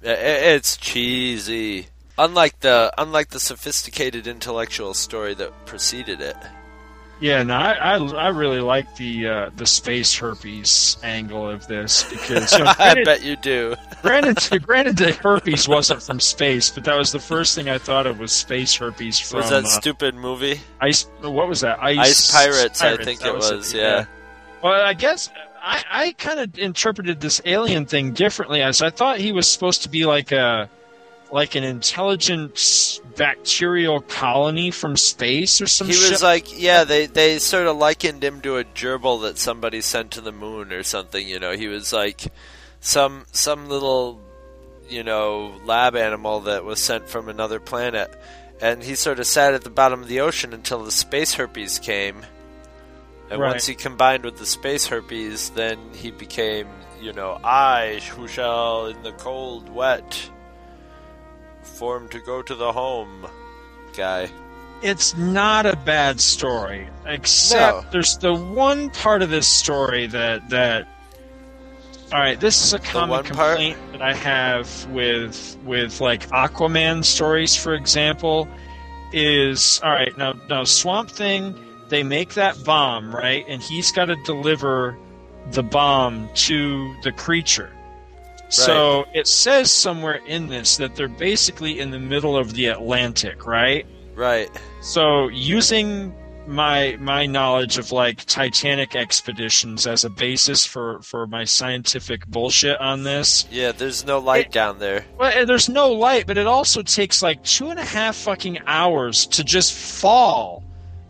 I- 0.03 0.09
I- 0.09 0.13
It's 0.55 0.77
cheesy." 0.77 1.87
Unlike 2.19 2.61
the 2.61 2.91
unlike 2.97 3.29
the 3.29 3.39
sophisticated 3.39 4.25
intellectual 4.25 4.93
story 4.95 5.35
that 5.35 5.65
preceded 5.67 6.19
it. 6.19 6.35
Yeah, 7.19 7.41
no, 7.41 7.55
I, 7.55 7.71
I, 7.73 7.95
I 7.97 8.27
really 8.29 8.59
like 8.59 8.95
the 8.95 9.27
uh, 9.27 9.49
the 9.55 9.65
space 9.65 10.15
herpes 10.15 10.97
angle 11.01 11.49
of 11.49 11.65
this 11.67 12.03
because 12.03 12.53
you 12.53 12.59
know, 12.59 12.73
I 12.79 13.03
bet 13.03 13.23
you 13.23 13.35
do. 13.37 13.75
granted, 14.03 14.63
granted, 14.63 14.97
the 14.97 15.13
herpes 15.13 15.67
wasn't 15.67 16.03
from 16.03 16.19
space, 16.19 16.69
but 16.69 16.83
that 16.83 16.95
was 16.95 17.11
the 17.11 17.19
first 17.19 17.55
thing 17.55 17.69
I 17.69 17.79
thought 17.79 18.05
of 18.05 18.19
was 18.19 18.31
space 18.31 18.75
herpes 18.75 19.19
from 19.19 19.39
was 19.39 19.49
that 19.49 19.63
uh, 19.63 19.67
stupid 19.67 20.13
movie? 20.13 20.61
Ice. 20.79 21.07
What 21.21 21.47
was 21.47 21.61
that? 21.61 21.81
Ice, 21.81 21.97
Ice 21.97 22.31
Pirates, 22.31 22.81
I 22.83 22.97
think 22.97 23.25
it 23.25 23.33
was, 23.33 23.73
it, 23.73 23.77
yeah. 23.77 24.05
Well, 24.61 24.73
I 24.73 24.93
guess 24.93 25.29
I, 25.61 25.83
I 25.89 26.11
kind 26.13 26.39
of 26.39 26.57
interpreted 26.59 27.19
this 27.19 27.41
alien 27.45 27.85
thing 27.87 28.13
differently, 28.13 28.61
as 28.61 28.81
I 28.81 28.91
thought 28.91 29.17
he 29.17 29.31
was 29.31 29.49
supposed 29.49 29.83
to 29.83 29.89
be 29.89 30.05
like 30.05 30.31
a 30.31 30.69
like 31.31 31.55
an 31.55 31.63
intelligent 31.63 32.99
bacterial 33.15 34.01
colony 34.01 34.71
from 34.71 34.95
space 34.95 35.59
or 35.61 35.67
some 35.67 35.87
He 35.87 35.93
shit. 35.93 36.11
was 36.11 36.23
like, 36.23 36.59
yeah, 36.59 36.83
they 36.83 37.05
they 37.05 37.39
sort 37.39 37.67
of 37.67 37.77
likened 37.77 38.23
him 38.23 38.41
to 38.41 38.57
a 38.57 38.63
gerbil 38.63 39.21
that 39.23 39.37
somebody 39.37 39.81
sent 39.81 40.11
to 40.11 40.21
the 40.21 40.31
moon 40.31 40.71
or 40.71 40.83
something. 40.83 41.27
You 41.27 41.39
know, 41.39 41.51
he 41.51 41.67
was 41.67 41.91
like 41.91 42.31
some 42.79 43.25
some 43.31 43.67
little 43.69 44.21
you 44.89 45.03
know 45.03 45.51
lab 45.65 45.95
animal 45.95 46.41
that 46.41 46.63
was 46.63 46.79
sent 46.79 47.09
from 47.09 47.27
another 47.29 47.59
planet, 47.59 48.09
and 48.61 48.81
he 48.83 48.95
sort 48.95 49.19
of 49.19 49.27
sat 49.27 49.53
at 49.53 49.63
the 49.63 49.69
bottom 49.69 50.01
of 50.01 50.07
the 50.07 50.21
ocean 50.21 50.53
until 50.53 50.83
the 50.83 50.91
space 50.91 51.33
herpes 51.33 51.79
came. 51.79 52.25
And 53.29 53.41
Right. 53.41 53.49
once 53.51 53.65
he 53.65 53.75
combined 53.75 54.23
with 54.23 54.37
the 54.37 54.45
space 54.45 54.87
herpes, 54.87 55.49
then 55.49 55.77
he 55.93 56.11
became, 56.11 56.69
you 57.01 57.11
know, 57.11 57.37
I 57.43 57.99
who 58.15 58.25
shall 58.29 58.85
in 58.85 59.03
the 59.03 59.11
cold, 59.11 59.67
wet, 59.67 60.29
form 61.77 62.07
to 62.09 62.19
go 62.19 62.41
to 62.41 62.55
the 62.55 62.71
home 62.71 63.27
guy. 63.95 64.29
it's 64.81 65.15
not 65.17 65.65
a 65.65 65.75
bad 65.75 66.19
story, 66.19 66.87
except 67.05 67.85
No. 67.85 67.91
there's 67.91 68.17
the 68.17 68.33
one 68.33 68.89
part 68.91 69.21
of 69.21 69.29
this 69.29 69.47
story 69.47 70.07
that 70.07 70.49
that. 70.49 70.87
All 72.13 72.19
right, 72.19 72.39
this 72.39 72.63
is 72.63 72.73
a 72.73 72.79
common 72.79 73.09
one 73.09 73.23
part? 73.25 73.57
complaint 73.57 73.77
that 73.91 74.01
I 74.01 74.13
have 74.13 74.85
with 74.91 75.57
with 75.65 75.99
like 75.99 76.27
Aquaman 76.29 77.03
stories, 77.03 77.55
for 77.55 77.73
example. 77.73 78.47
Is 79.13 79.79
all 79.83 79.91
right 79.91 80.15
now. 80.17 80.33
Now 80.49 80.63
Swamp 80.65 81.09
Thing, 81.09 81.55
they 81.89 82.03
make 82.03 82.33
that 82.35 82.61
bomb 82.63 83.15
right, 83.15 83.45
and 83.47 83.61
he's 83.61 83.91
got 83.91 84.05
to 84.05 84.15
deliver 84.25 84.97
the 85.51 85.63
bomb 85.63 86.29
to 86.47 86.93
the 87.03 87.11
creature. 87.13 87.69
So 88.49 89.05
it 89.13 89.27
says 89.27 89.71
somewhere 89.71 90.21
in 90.25 90.47
this 90.47 90.77
that 90.77 90.95
they're 90.95 91.07
basically 91.07 91.79
in 91.79 91.91
the 91.91 91.99
middle 91.99 92.37
of 92.37 92.53
the 92.53 92.67
Atlantic, 92.67 93.45
right? 93.45 93.85
Right. 94.15 94.49
So 94.81 95.27
using 95.27 96.15
my 96.47 96.97
my 96.99 97.25
knowledge 97.25 97.77
of 97.77 97.91
like 97.91 98.25
Titanic 98.25 98.95
expeditions 98.95 99.85
as 99.85 100.05
a 100.05 100.09
basis 100.09 100.65
for 100.65 101.01
for 101.01 101.27
my 101.27 101.43
scientific 101.43 102.25
bullshit 102.27 102.79
on 102.79 103.03
this. 103.03 103.45
Yeah, 103.51 103.73
there's 103.73 104.05
no 104.05 104.19
light 104.19 104.51
down 104.51 104.79
there. 104.79 105.05
Well, 105.17 105.45
there's 105.45 105.69
no 105.69 105.91
light, 105.91 106.25
but 106.25 106.37
it 106.37 106.47
also 106.47 106.81
takes 106.81 107.21
like 107.21 107.43
two 107.43 107.69
and 107.69 107.79
a 107.79 107.85
half 107.85 108.15
fucking 108.15 108.59
hours 108.65 109.27
to 109.27 109.43
just 109.43 109.73
fall 109.73 110.63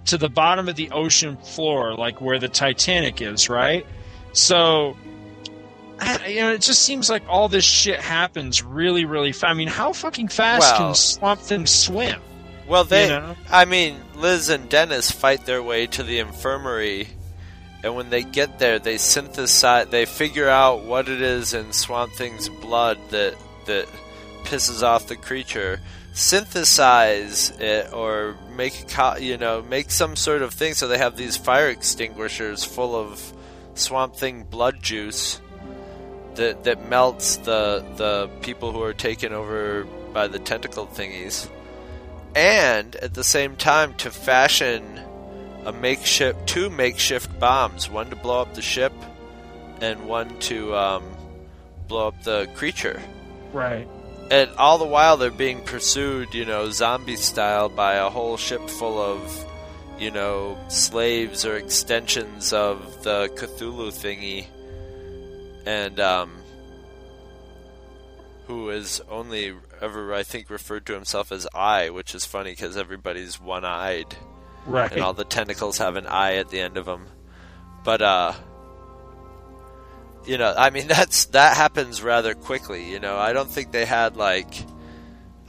to 0.05 0.17
the 0.17 0.29
bottom 0.29 0.67
of 0.67 0.75
the 0.75 0.89
ocean 0.91 1.37
floor, 1.37 1.93
like 1.93 2.19
where 2.19 2.39
the 2.39 2.47
Titanic 2.47 3.21
is, 3.21 3.49
right? 3.49 3.85
So, 4.33 4.97
I, 5.99 6.27
you 6.27 6.41
know, 6.41 6.53
it 6.53 6.61
just 6.61 6.81
seems 6.83 7.09
like 7.09 7.23
all 7.27 7.49
this 7.49 7.65
shit 7.65 7.99
happens 7.99 8.63
really, 8.63 9.05
really 9.05 9.31
fast. 9.31 9.45
I 9.51 9.53
mean, 9.53 9.67
how 9.67 9.93
fucking 9.93 10.27
fast 10.29 10.61
Well- 10.61 10.77
can 10.77 10.95
Swamp 10.95 11.39
Thing 11.41 11.65
swim? 11.65 12.21
Well, 12.67 12.83
they, 12.83 13.03
You 13.03 13.09
know? 13.09 13.35
I 13.49 13.63
mean, 13.65 13.95
Liz 14.15 14.49
and 14.49 14.67
Dennis 14.67 15.09
fight 15.09 15.45
their 15.45 15.63
way 15.63 15.87
to 15.87 16.03
the 16.03 16.19
infirmary, 16.19 17.07
and 17.81 17.95
when 17.95 18.09
they 18.09 18.23
get 18.23 18.59
there, 18.59 18.77
they 18.77 18.97
synthesize, 18.97 19.87
they 19.87 20.05
figure 20.05 20.49
out 20.49 20.83
what 20.83 21.07
it 21.07 21.21
is 21.21 21.53
in 21.53 21.71
Swamp 21.71 22.11
Thing's 22.13 22.49
blood 22.49 22.97
that 23.11 23.35
that 23.67 23.87
pisses 24.43 24.83
off 24.83 25.07
the 25.07 25.15
creature. 25.15 25.79
Synthesize 26.13 27.51
it 27.59 27.93
or 27.93 28.35
make 28.55 28.81
a 28.81 28.85
co- 28.85 29.17
you 29.17 29.37
know 29.37 29.61
make 29.61 29.91
some 29.91 30.15
sort 30.15 30.41
of 30.41 30.53
thing 30.53 30.73
so 30.73 30.87
they 30.87 30.97
have 30.97 31.15
these 31.15 31.37
fire 31.37 31.69
extinguishers 31.69 32.63
full 32.63 32.95
of 32.95 33.33
Swamp 33.75 34.15
Thing 34.15 34.43
blood 34.43 34.81
juice 34.81 35.39
that 36.37 36.63
that 36.63 36.89
melts 36.89 37.37
the 37.37 37.85
the 37.97 38.29
people 38.41 38.71
who 38.71 38.81
are 38.81 38.93
taken 38.93 39.33
over 39.33 39.83
by 40.13 40.27
the 40.27 40.39
tentacle 40.39 40.87
thingies, 40.87 41.49
and 42.35 42.95
at 42.95 43.13
the 43.13 43.23
same 43.23 43.55
time 43.55 43.93
to 43.95 44.09
fashion 44.09 45.01
a 45.65 45.73
makeshift 45.73 46.47
two 46.47 46.69
makeshift 46.69 47.39
bombs, 47.39 47.89
one 47.89 48.09
to 48.09 48.15
blow 48.15 48.41
up 48.41 48.53
the 48.53 48.61
ship, 48.61 48.93
and 49.81 50.07
one 50.07 50.39
to 50.39 50.73
um, 50.73 51.03
blow 51.87 52.07
up 52.07 52.23
the 52.23 52.47
creature. 52.55 53.01
Right. 53.51 53.87
And 54.29 54.49
all 54.57 54.77
the 54.77 54.85
while 54.85 55.17
they're 55.17 55.31
being 55.31 55.61
pursued, 55.61 56.33
you 56.33 56.45
know, 56.45 56.69
zombie 56.69 57.15
style 57.15 57.69
by 57.69 57.95
a 57.95 58.09
whole 58.09 58.35
ship 58.37 58.69
full 58.69 58.99
of, 58.99 59.45
you 59.97 60.11
know, 60.11 60.57
slaves 60.67 61.45
or 61.45 61.55
extensions 61.55 62.51
of 62.51 63.03
the 63.03 63.29
Cthulhu 63.35 63.89
thingy. 63.89 64.47
And, 65.67 65.99
um, 65.99 66.37
who 68.47 68.69
is 68.69 69.01
only 69.09 69.53
ever, 69.81 70.13
I 70.13 70.23
think, 70.23 70.49
referred 70.49 70.85
to 70.85 70.93
himself 70.93 71.31
as 71.31 71.45
I, 71.53 71.89
which 71.89 72.15
is 72.15 72.25
funny 72.25 72.51
because 72.51 72.77
everybody's 72.77 73.39
one 73.39 73.65
eyed. 73.65 74.15
Right. 74.65 74.91
And 74.91 75.01
all 75.01 75.13
the 75.13 75.25
tentacles 75.25 75.77
have 75.79 75.97
an 75.97 76.07
eye 76.07 76.35
at 76.35 76.49
the 76.49 76.61
end 76.61 76.77
of 76.77 76.85
them. 76.85 77.07
But, 77.83 78.01
uh, 78.01 78.33
you 80.25 80.37
know, 80.37 80.53
I 80.57 80.69
mean 80.69 80.87
that's 80.87 81.25
that 81.27 81.57
happens 81.57 82.01
rather 82.01 82.33
quickly. 82.33 82.89
You 82.89 82.99
know, 82.99 83.17
I 83.17 83.33
don't 83.33 83.49
think 83.49 83.71
they 83.71 83.85
had 83.85 84.15
like, 84.15 84.53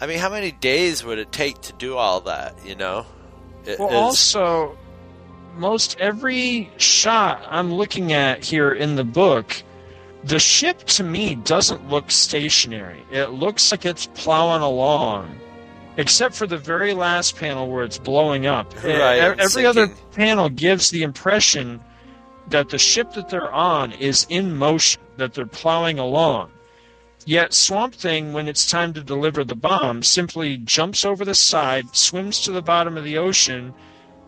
I 0.01 0.07
mean, 0.07 0.19
how 0.19 0.31
many 0.31 0.53
days 0.53 1.05
would 1.05 1.19
it 1.19 1.33
take 1.33 1.61
to 1.63 1.73
do 1.75 1.97
all 1.97 2.23
that? 2.23 2.55
You 2.65 2.77
know, 2.77 3.07
It 3.67 3.79
Well, 3.79 3.89
also, 3.89 4.77
most 5.57 5.99
every 5.99 6.71
shot 6.77 7.45
I'm 7.49 7.73
looking 7.73 8.13
at 8.13 8.45
here 8.45 8.73
in 8.73 8.95
the 8.95 9.05
book, 9.05 9.63
the 10.25 10.39
ship 10.39 10.79
to 10.85 11.05
me 11.05 11.37
doesn't 11.37 11.89
look 11.89 12.11
stationary. 12.11 13.03
It 13.11 13.31
looks 13.31 13.71
like 13.71 13.87
it's 13.87 14.07
plowing 14.15 14.63
along, 14.63 15.39
except 15.97 16.35
for 16.35 16.47
the 16.47 16.59
very 16.59 16.93
last 16.93 17.37
panel 17.37 17.71
where 17.71 17.85
it's 17.85 17.99
blowing 17.99 18.47
up. 18.47 18.75
Right, 18.83 19.19
every 19.39 19.65
other 19.65 19.89
panel 20.13 20.49
gives 20.49 20.91
the 20.91 21.03
impression 21.03 21.81
that 22.49 22.71
the 22.71 22.79
ship 22.79 23.13
that 23.13 23.29
they're 23.29 23.53
on 23.53 23.93
is 23.93 24.27
in 24.29 24.57
motion, 24.57 25.01
that 25.17 25.35
they're 25.35 25.47
plowing 25.47 25.99
along. 25.99 26.51
Yet 27.27 27.53
Swamp 27.53 27.95
Thing, 27.95 28.33
when 28.33 28.49
it's 28.49 28.71
time 28.71 28.95
to 28.95 29.03
deliver 29.03 29.45
the 29.45 29.55
bomb, 29.55 30.03
simply 30.03 30.57
jumps 30.57 31.05
over 31.05 31.25
the 31.25 31.35
side, 31.35 31.95
swims 31.95 32.41
to 32.43 32.53
the 32.53 32.63
bottom 32.63 32.97
of 32.97 33.05
the 33.05 33.19
ocean, 33.19 33.75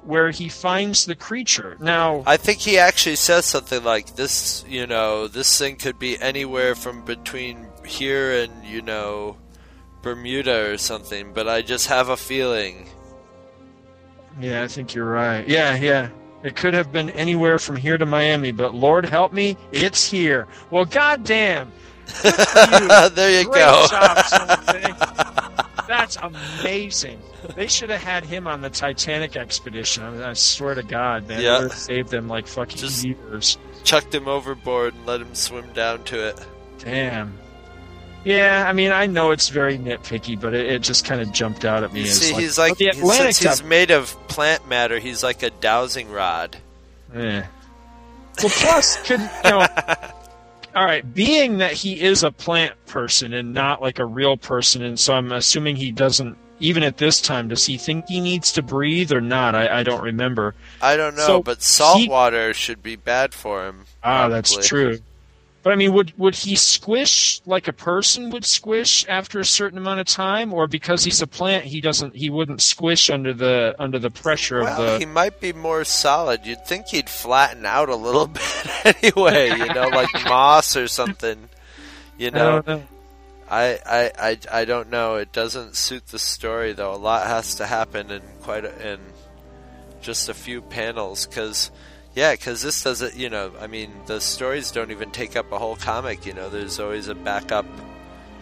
where 0.04 0.30
he 0.30 0.48
finds 0.48 1.04
the 1.04 1.14
creature. 1.14 1.76
Now, 1.80 2.22
I 2.26 2.36
think 2.36 2.58
he 2.60 2.78
actually 2.78 3.16
says 3.16 3.44
something 3.44 3.82
like 3.84 4.16
this. 4.16 4.64
You 4.68 4.86
know, 4.86 5.28
this 5.28 5.58
thing 5.58 5.76
could 5.76 5.98
be 5.98 6.20
anywhere 6.20 6.74
from 6.74 7.04
between 7.04 7.66
here 7.84 8.32
and 8.42 8.64
you 8.64 8.82
know 8.82 9.36
Bermuda 10.02 10.70
or 10.72 10.78
something. 10.78 11.32
But 11.32 11.48
I 11.48 11.62
just 11.62 11.86
have 11.88 12.08
a 12.08 12.16
feeling. 12.16 12.88
yeah, 14.40 14.62
I 14.62 14.68
think 14.68 14.94
you're 14.94 15.10
right. 15.10 15.46
Yeah, 15.48 15.74
yeah. 15.76 16.08
It 16.42 16.56
could 16.56 16.72
have 16.72 16.90
been 16.90 17.10
anywhere 17.10 17.58
from 17.58 17.76
here 17.76 17.98
to 17.98 18.06
Miami, 18.06 18.50
but 18.50 18.74
Lord 18.74 19.04
help 19.04 19.32
me, 19.32 19.58
it's 19.72 20.10
here. 20.10 20.46
Well, 20.70 20.86
goddamn. 20.86 21.70
there 22.22 23.30
you 23.40 23.44
Great 23.44 23.60
go. 23.60 23.86
job. 23.90 24.24
That's 25.90 26.16
amazing. 26.22 27.20
They 27.56 27.66
should 27.66 27.90
have 27.90 28.00
had 28.00 28.24
him 28.24 28.46
on 28.46 28.60
the 28.60 28.70
Titanic 28.70 29.34
expedition. 29.34 30.04
I, 30.04 30.10
mean, 30.10 30.22
I 30.22 30.34
swear 30.34 30.76
to 30.76 30.84
God, 30.84 31.26
man. 31.26 31.42
Yeah. 31.42 31.56
It 31.56 31.62
would 31.62 31.70
have 31.72 31.80
saved 31.80 32.10
them 32.10 32.28
like 32.28 32.46
fucking 32.46 32.78
Just- 32.78 33.02
years. 33.04 33.58
Chucked 33.82 34.14
him 34.14 34.28
overboard 34.28 34.94
and 34.94 35.04
let 35.04 35.20
him 35.20 35.34
swim 35.34 35.72
down 35.72 36.04
to 36.04 36.28
it. 36.28 36.46
Damn. 36.78 37.36
Yeah, 38.24 38.66
I 38.68 38.72
mean, 38.72 38.92
I 38.92 39.06
know 39.06 39.32
it's 39.32 39.48
very 39.48 39.78
nitpicky, 39.78 40.40
but 40.40 40.54
it, 40.54 40.66
it 40.66 40.82
just 40.82 41.04
kind 41.04 41.20
of 41.20 41.32
jumped 41.32 41.64
out 41.64 41.82
at 41.82 41.92
me. 41.92 42.02
You 42.02 42.06
see, 42.06 42.34
like, 42.34 42.42
he's 42.42 42.56
like 42.58 42.72
"Oh, 42.72 42.74
the 42.76 42.88
Atlantic 42.88 43.34
since 43.34 43.58
he's 43.58 43.66
made 43.66 43.90
of 43.90 44.14
plant 44.28 44.68
matter, 44.68 45.00
he's 45.00 45.24
like 45.24 45.42
a 45.42 45.50
dowsing 45.50 46.08
rod. 46.12 46.56
Eh. 47.14 47.42
Well, 48.40 48.52
plus, 48.52 48.96
could 49.08 49.18
you 49.18 49.28
know? 49.50 49.66
all 50.74 50.84
right, 50.84 51.14
being 51.14 51.58
that 51.58 51.72
he 51.72 52.00
is 52.00 52.22
a 52.22 52.30
plant 52.30 52.74
person 52.86 53.32
and 53.32 53.52
not 53.54 53.80
like 53.82 53.98
a 53.98 54.04
real 54.04 54.36
person, 54.36 54.82
and 54.82 54.98
so 54.98 55.14
I'm 55.14 55.32
assuming 55.32 55.76
he 55.76 55.90
doesn't. 55.92 56.36
Even 56.62 56.82
at 56.82 56.98
this 56.98 57.22
time, 57.22 57.48
does 57.48 57.64
he 57.64 57.78
think 57.78 58.06
he 58.06 58.20
needs 58.20 58.52
to 58.52 58.60
breathe 58.62 59.12
or 59.12 59.22
not? 59.22 59.54
I, 59.54 59.80
I 59.80 59.82
don't 59.82 60.02
remember. 60.02 60.54
I 60.82 60.94
don't 60.94 61.16
know, 61.16 61.26
So 61.26 61.42
but 61.42 61.62
salt 61.62 62.00
he- 62.00 62.08
water 62.08 62.52
should 62.52 62.82
be 62.82 62.96
bad 62.96 63.32
for 63.32 63.66
him. 63.66 63.86
Ah, 64.04 64.28
that's 64.28 64.66
true. 64.66 64.98
But 65.62 65.74
I 65.74 65.76
mean, 65.76 65.92
would 65.92 66.18
would 66.18 66.34
he 66.34 66.56
squish 66.56 67.42
like 67.44 67.68
a 67.68 67.72
person 67.74 68.30
would 68.30 68.46
squish 68.46 69.04
after 69.08 69.38
a 69.40 69.44
certain 69.44 69.76
amount 69.78 70.00
of 70.00 70.06
time, 70.06 70.54
or 70.54 70.66
because 70.66 71.04
he's 71.04 71.20
a 71.20 71.26
plant, 71.26 71.64
he 71.66 71.82
doesn't 71.82 72.16
he 72.16 72.30
wouldn't 72.30 72.62
squish 72.62 73.10
under 73.10 73.34
the 73.34 73.74
under 73.78 73.98
the 73.98 74.10
pressure 74.10 74.62
Well, 74.62 74.80
of 74.82 74.92
the. 74.92 74.98
he 75.00 75.04
might 75.04 75.38
be 75.38 75.52
more 75.52 75.84
solid. 75.84 76.46
You'd 76.46 76.64
think 76.66 76.86
he'd 76.88 77.10
flatten 77.10 77.66
out 77.66 77.90
a 77.90 77.96
little 77.96 78.26
bit 78.84 78.86
anyway, 79.02 79.50
you 79.50 79.66
know, 79.74 79.88
like 79.88 80.08
moss 80.24 80.76
or 80.76 80.88
something. 80.88 81.48
You 82.16 82.28
I 82.28 82.30
know, 82.30 82.50
don't 82.62 82.66
know. 82.66 82.82
I, 83.50 83.78
I, 83.84 84.12
I, 84.18 84.38
I 84.60 84.64
don't 84.64 84.90
know. 84.90 85.16
It 85.16 85.32
doesn't 85.32 85.76
suit 85.76 86.06
the 86.06 86.18
story 86.18 86.72
though. 86.72 86.94
A 86.94 86.96
lot 86.96 87.26
has 87.26 87.56
to 87.56 87.66
happen 87.66 88.10
in 88.10 88.22
quite 88.42 88.64
a, 88.64 88.92
in 88.92 89.00
just 90.00 90.28
a 90.30 90.34
few 90.34 90.62
panels. 90.62 91.26
Because 91.26 91.70
yeah, 92.14 92.32
because 92.32 92.62
this 92.62 92.82
doesn't. 92.82 93.14
You 93.16 93.30
know, 93.30 93.52
I 93.60 93.66
mean, 93.66 93.92
the 94.06 94.20
stories 94.20 94.70
don't 94.70 94.90
even 94.90 95.10
take 95.10 95.36
up 95.36 95.52
a 95.52 95.58
whole 95.58 95.76
comic. 95.76 96.26
You 96.26 96.34
know, 96.34 96.48
there's 96.48 96.80
always 96.80 97.08
a 97.08 97.14
backup 97.14 97.66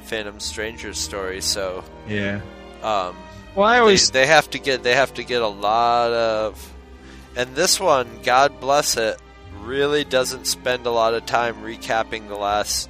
Phantom 0.05 0.41
Stranger 0.41 0.95
story. 0.95 1.41
So 1.41 1.85
Yeah. 2.07 2.41
um, 2.83 3.17
Well, 3.55 3.67
I 3.69 3.79
always 3.79 4.11
they, 4.11 4.21
they 4.21 4.27
have 4.27 4.49
to 4.51 4.59
get 4.59 4.83
they 4.83 4.95
have 4.95 5.15
to 5.15 5.25
get 5.25 5.43
a 5.43 5.49
lot 5.49 6.13
of, 6.13 6.73
and 7.37 7.55
this 7.55 7.79
one, 7.79 8.09
God 8.23 8.59
bless 8.61 8.97
it, 8.97 9.21
really 9.61 10.05
doesn't 10.05 10.47
spend 10.47 10.87
a 10.87 10.91
lot 10.91 11.15
of 11.15 11.27
time 11.27 11.57
recapping 11.57 12.29
the 12.29 12.37
last 12.37 12.89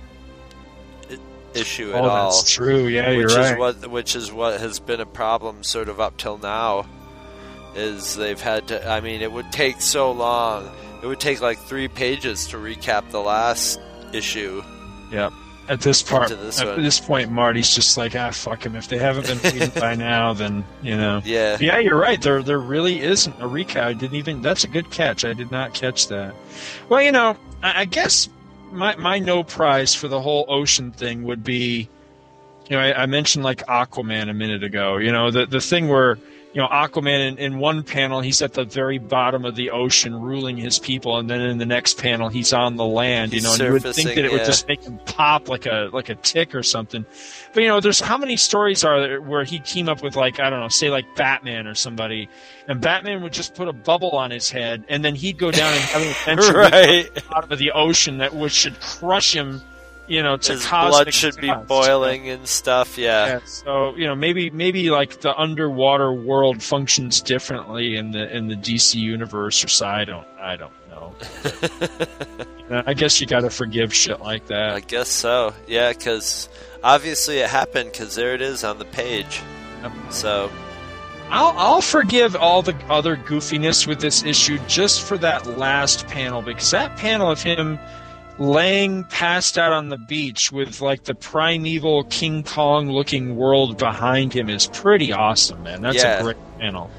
issue 1.55 1.93
at 1.93 2.05
Oh, 2.05 2.09
all. 2.09 2.31
that's 2.31 2.53
true. 2.53 2.87
Yeah, 2.87 3.09
which 3.09 3.17
you're 3.17 3.27
is 3.31 3.37
right. 3.37 3.59
what 3.59 3.87
which 3.91 4.15
is 4.15 4.31
what 4.33 4.61
has 4.61 4.79
been 4.81 5.01
a 5.01 5.07
problem 5.07 5.65
sort 5.65 5.89
of 5.89 5.99
up 6.01 6.17
till 6.19 6.39
now. 6.39 6.87
Is 7.79 8.17
they've 8.17 8.41
had 8.41 8.69
to. 8.69 8.89
I 8.89 9.01
mean, 9.01 9.23
it 9.23 9.31
would 9.31 9.53
take 9.53 9.81
so 9.81 10.11
long. 10.11 10.69
It 11.03 11.07
would 11.07 11.21
take 11.21 11.41
like 11.41 11.59
three 11.59 11.87
pages 11.87 12.49
to 12.49 12.57
recap 12.57 13.11
the 13.11 13.21
last 13.21 13.81
issue. 14.13 14.63
Yep. 15.13 15.33
At 15.69 15.83
this 15.83 16.03
part, 16.03 16.31
this 16.31 16.61
at 16.61 16.67
one. 16.67 16.83
this 16.83 16.99
point, 16.99 17.31
Marty's 17.31 17.75
just 17.75 17.99
like, 17.99 18.17
ah, 18.17 18.31
fuck 18.31 18.65
him. 18.65 18.75
If 18.75 18.89
they 18.89 18.97
haven't 18.97 19.27
been 19.43 19.71
by 19.79 19.95
now, 19.97 20.33
then 20.33 20.65
you 20.83 20.97
know. 20.97 21.21
Yeah. 21.25 21.59
Yeah, 21.61 21.79
you're 21.79 22.01
right. 22.01 22.21
There, 22.21 22.43
there 22.43 22.59
really 22.59 23.01
isn't 23.01 23.35
a 23.39 23.47
recap. 23.47 23.83
I 23.83 23.93
didn't 23.93 24.17
even. 24.17 24.41
That's 24.41 24.65
a 24.65 24.69
good 24.69 24.91
catch. 24.91 25.27
I 25.27 25.35
did 25.35 25.51
not 25.51 25.75
catch 25.75 26.09
that. 26.09 26.35
Well, 26.89 27.03
you 27.03 27.13
know, 27.13 27.37
I, 27.63 27.83
I 27.83 27.85
guess 27.85 28.31
my 28.73 28.97
my 28.97 29.19
no 29.19 29.45
prize 29.45 29.95
for 29.95 30.09
the 30.09 30.21
whole 30.21 30.47
ocean 30.49 30.91
thing 30.91 31.25
would 31.25 31.45
be, 31.45 31.89
you 32.69 32.77
know, 32.77 32.81
I, 32.81 33.03
I 33.03 33.07
mentioned 33.07 33.45
like 33.45 33.65
Aquaman 33.67 34.31
a 34.31 34.35
minute 34.35 34.65
ago. 34.65 34.97
You 34.97 35.13
know, 35.13 35.31
the 35.31 35.47
the 35.47 35.61
thing 35.61 35.89
where. 35.89 36.19
You 36.55 36.63
know, 36.63 36.69
Aquaman 36.69 37.29
in, 37.33 37.39
in 37.39 37.59
one 37.59 37.83
panel, 37.83 38.23
he's 38.23 38.41
at 38.41 38.55
the 38.55 38.65
very 38.65 38.97
bottom 38.99 39.45
of 39.45 39.55
the 39.55 39.71
ocean 39.71 40.19
ruling 40.19 40.57
his 40.57 40.79
people, 40.79 41.19
and 41.19 41.29
then 41.29 41.43
in 41.43 41.59
the 41.59 41.67
next 41.67 41.99
panel, 41.99 42.31
he's 42.31 42.55
on 42.55 42.77
the 42.77 42.87
land. 42.87 43.35
You 43.35 43.43
know, 43.43 43.53
and 43.53 43.61
you 43.61 43.73
would 43.73 43.83
think 43.83 44.15
that 44.15 44.25
it 44.25 44.33
would 44.33 44.47
just 44.47 44.67
make 44.67 44.83
him 44.83 44.99
pop 45.05 45.49
like 45.51 45.67
a 45.67 45.91
like 45.93 46.09
a 46.09 46.15
tick 46.15 46.55
or 46.55 46.63
something. 46.63 47.05
But 47.53 47.63
you 47.63 47.69
know, 47.69 47.81
there's 47.81 48.01
how 48.01 48.17
many 48.17 48.39
stories 48.39 48.83
are 48.83 48.99
there 48.99 49.21
where 49.21 49.45
he'd 49.45 49.67
team 49.67 49.91
up 49.91 50.03
with 50.03 50.17
like 50.17 50.41
I 50.41 50.49
don't 50.49 50.61
know, 50.61 50.69
say 50.69 50.89
like 50.89 51.05
Batman 51.17 51.67
or 51.67 51.75
somebody, 51.75 52.31
and 52.67 52.81
Batman 52.81 53.23
would 53.23 53.35
just 53.35 53.55
put 53.55 53.69
a 53.69 53.73
bubble 53.75 54.13
on 54.13 54.31
his 54.31 54.51
head, 54.51 54.85
and 54.89 55.05
then 55.05 55.15
he'd 55.15 55.37
go 55.39 55.51
down 55.51 55.75
and 55.75 55.83
have 55.83 56.03
an 56.03 56.09
adventure 56.39 56.59
Right. 56.59 57.15
the 57.15 57.23
bottom 57.29 57.53
of 57.53 57.59
the 57.59 57.73
ocean 57.73 58.19
that 58.19 58.35
which 58.35 58.53
should 58.53 58.81
crush 58.81 59.35
him. 59.35 59.61
You 60.09 60.23
know, 60.23 60.37
to 60.39 60.53
His 60.53 60.67
blood 60.67 61.13
should 61.13 61.37
be 61.37 61.49
dust. 61.49 61.69
boiling 61.69 62.29
and 62.31 62.47
stuff. 62.49 62.97
Yeah. 62.97 63.27
Yeah, 63.27 63.41
so 63.45 63.95
you 63.97 64.07
know 64.07 64.15
maybe 64.15 64.51
maybe 64.51 64.91
like 64.91 65.21
the 65.21 65.37
underwater 65.37 66.13
world 66.13 66.63
functions 66.63 67.21
differently 67.21 67.97
in 67.97 68.13
the 68.13 68.35
in 68.35 68.49
the 68.49 68.57
DC 68.57 68.95
universe 68.95 69.63
or 69.63 69.69
so 69.69 69.87
I 69.87 70.05
don't 70.05 70.27
I 70.41 70.57
don't 70.57 70.73
know. 70.91 71.15
You 72.69 72.75
know, 72.75 72.83
I 72.87 72.93
guess 72.93 73.19
you 73.19 73.27
got 73.27 73.41
to 73.41 73.51
forgive 73.51 73.95
shit 73.95 74.21
like 74.21 74.49
that. 74.49 74.75
I 74.75 74.81
guess 74.81 75.09
so. 75.09 75.55
Yeah, 75.67 75.91
because 75.91 76.51
obviously 76.85 77.39
it 77.39 77.49
happened 77.49 77.93
because 77.93 78.15
there 78.15 78.35
it 78.35 78.43
is 78.43 78.63
on 78.63 78.79
the 78.79 78.85
page. 78.85 79.41
So, 80.11 80.51
I'll, 81.31 81.55
I'll 81.57 81.81
forgive 81.81 82.37
all 82.37 82.61
the 82.61 82.77
other 82.91 83.17
goofiness 83.17 83.87
with 83.87 84.01
this 84.01 84.23
issue 84.23 84.59
just 84.67 85.01
for 85.03 85.17
that 85.19 85.47
last 85.59 86.07
panel 86.09 86.43
because 86.43 86.71
that 86.73 86.95
panel 86.99 87.31
of 87.31 87.41
him 87.43 87.79
laying 88.39 89.05
passed 89.05 89.59
out 89.59 89.73
on 89.73 89.89
the 89.89 89.99
beach 89.99 90.53
with 90.53 90.81
like 90.81 91.05
the 91.05 91.15
primeval 91.15 92.05
King 92.05 92.43
Kong 92.45 92.91
looking 92.91 93.37
world 93.37 93.79
behind 93.79 94.33
him 94.33 94.49
is 94.49 94.67
pretty 94.69 95.13
awesome, 95.13 95.63
man. 95.63 95.83
That's 95.83 96.03
Yeah. 96.03 96.21
a 96.21 96.23
great 96.23 96.37
panel. 96.59 96.91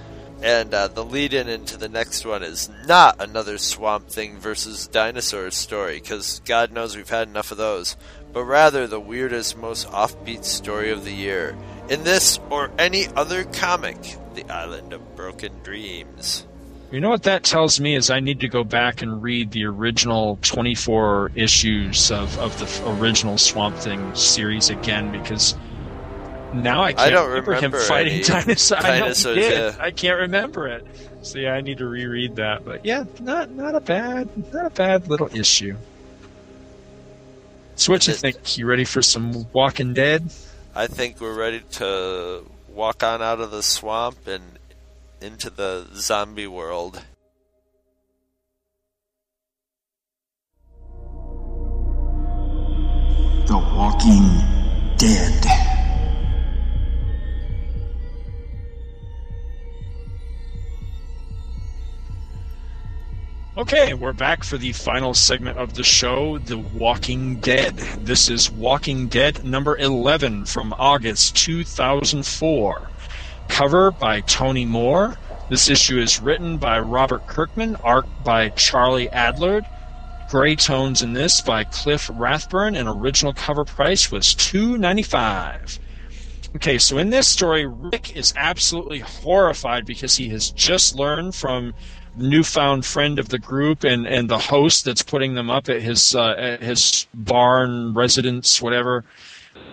And 0.41 0.73
uh, 0.73 0.87
the 0.87 1.03
lead 1.03 1.33
in 1.33 1.49
into 1.49 1.75
the 1.75 1.89
next 1.89 2.25
one 2.25 2.43
is 2.43 2.69
not 2.87 3.21
another 3.21 3.57
Swamp 3.57 4.07
Thing 4.07 4.37
versus 4.39 4.87
dinosaur 4.87 5.51
story, 5.51 5.95
because 5.95 6.41
God 6.45 6.71
knows 6.71 6.95
we've 6.95 7.09
had 7.09 7.27
enough 7.27 7.51
of 7.51 7.57
those, 7.57 7.97
but 8.31 8.45
rather 8.45 8.87
the 8.87 9.01
weirdest, 9.01 9.57
most 9.57 9.87
offbeat 9.89 10.45
story 10.45 10.91
of 10.91 11.03
the 11.03 11.11
year. 11.11 11.57
In 11.89 12.05
this 12.05 12.39
or 12.49 12.71
any 12.79 13.07
other 13.17 13.43
comic, 13.43 13.97
The 14.33 14.49
Island 14.49 14.93
of 14.93 15.15
Broken 15.17 15.59
Dreams. 15.61 16.45
You 16.91 16.99
know 16.99 17.09
what 17.09 17.23
that 17.23 17.43
tells 17.43 17.79
me 17.79 17.95
is 17.95 18.09
I 18.09 18.19
need 18.19 18.39
to 18.39 18.47
go 18.47 18.63
back 18.63 19.03
and 19.03 19.21
read 19.21 19.51
the 19.51 19.65
original 19.65 20.39
24 20.41 21.31
issues 21.35 22.09
of, 22.09 22.37
of 22.39 22.57
the 22.57 22.89
original 22.89 23.37
Swamp 23.37 23.77
Thing 23.77 24.15
series 24.15 24.71
again 24.71 25.11
because 25.11 25.55
now 26.53 26.81
I 26.81 26.93
can't 26.93 27.07
I 27.07 27.09
don't 27.11 27.29
remember, 27.29 27.51
remember 27.51 27.77
him 27.77 27.85
fighting 27.85 28.13
any 28.13 28.23
dinosaurs. 28.23 28.83
I 28.83 28.99
know 28.99 29.07
he 29.07 29.39
did. 29.39 29.75
yeah. 29.75 29.75
I 29.79 29.91
can't 29.91 30.19
remember 30.19 30.67
it. 30.67 30.85
So 31.21 31.37
yeah, 31.37 31.53
I 31.53 31.61
need 31.61 31.77
to 31.77 31.87
reread 31.87 32.37
that. 32.37 32.65
But 32.65 32.83
yeah, 32.85 33.03
not 33.19 33.51
not 33.51 33.75
a 33.75 33.79
bad 33.81 34.51
not 34.51 34.65
a 34.65 34.69
bad 34.71 35.07
little 35.09 35.29
issue. 35.35 35.75
So 37.75 37.93
what 37.93 38.07
you 38.07 38.13
think? 38.13 38.57
You 38.57 38.65
ready 38.65 38.83
for 38.83 39.01
some 39.01 39.45
Walking 39.53 39.93
Dead? 39.93 40.29
I 40.75 40.87
think 40.87 41.21
we're 41.21 41.37
ready 41.37 41.61
to 41.73 42.43
walk 42.67 43.03
on 43.03 43.21
out 43.21 43.41
of 43.41 43.51
the 43.51 43.63
swamp 43.63 44.27
and 44.27 44.43
into 45.21 45.49
the 45.49 45.87
zombie 45.93 46.47
world. 46.47 47.01
The 53.47 53.57
Walking 53.57 54.27
Dead. 54.97 55.45
Okay, 63.57 63.93
we're 63.93 64.13
back 64.13 64.45
for 64.45 64.57
the 64.57 64.71
final 64.71 65.13
segment 65.13 65.57
of 65.57 65.73
the 65.73 65.83
show, 65.83 66.37
The 66.37 66.57
Walking 66.57 67.41
Dead. 67.41 67.75
This 67.75 68.29
is 68.29 68.49
Walking 68.49 69.09
Dead 69.09 69.43
number 69.43 69.75
11 69.77 70.45
from 70.45 70.73
August 70.77 71.35
2004. 71.35 72.89
Cover 73.49 73.91
by 73.91 74.21
Tony 74.21 74.65
Moore. 74.65 75.17
This 75.49 75.69
issue 75.69 75.99
is 75.99 76.21
written 76.21 76.57
by 76.57 76.79
Robert 76.79 77.25
Kirkman, 77.27 77.75
art 77.83 78.05
by 78.23 78.49
Charlie 78.49 79.09
Adlard. 79.09 79.65
Gray 80.29 80.55
tones 80.55 81.01
in 81.01 81.13
this 81.13 81.41
by 81.41 81.65
Cliff 81.65 82.09
Rathburn, 82.13 82.75
and 82.75 82.87
original 82.87 83.33
cover 83.33 83.65
price 83.65 84.11
was 84.11 84.27
$2.95. 84.35 85.79
Okay, 86.55 86.77
so 86.77 86.97
in 86.97 87.09
this 87.09 87.27
story, 87.27 87.65
Rick 87.65 88.15
is 88.15 88.33
absolutely 88.37 88.99
horrified 88.99 89.85
because 89.85 90.15
he 90.15 90.29
has 90.29 90.51
just 90.51 90.95
learned 90.95 91.35
from 91.35 91.73
newfound 92.15 92.85
friend 92.85 93.19
of 93.19 93.29
the 93.29 93.39
group 93.39 93.83
and, 93.83 94.07
and 94.07 94.29
the 94.29 94.37
host 94.37 94.85
that's 94.85 95.03
putting 95.03 95.35
them 95.35 95.49
up 95.49 95.69
at 95.69 95.81
his 95.81 96.15
uh, 96.15 96.35
at 96.37 96.61
his 96.61 97.07
barn 97.13 97.93
residence, 97.93 98.61
whatever, 98.61 99.03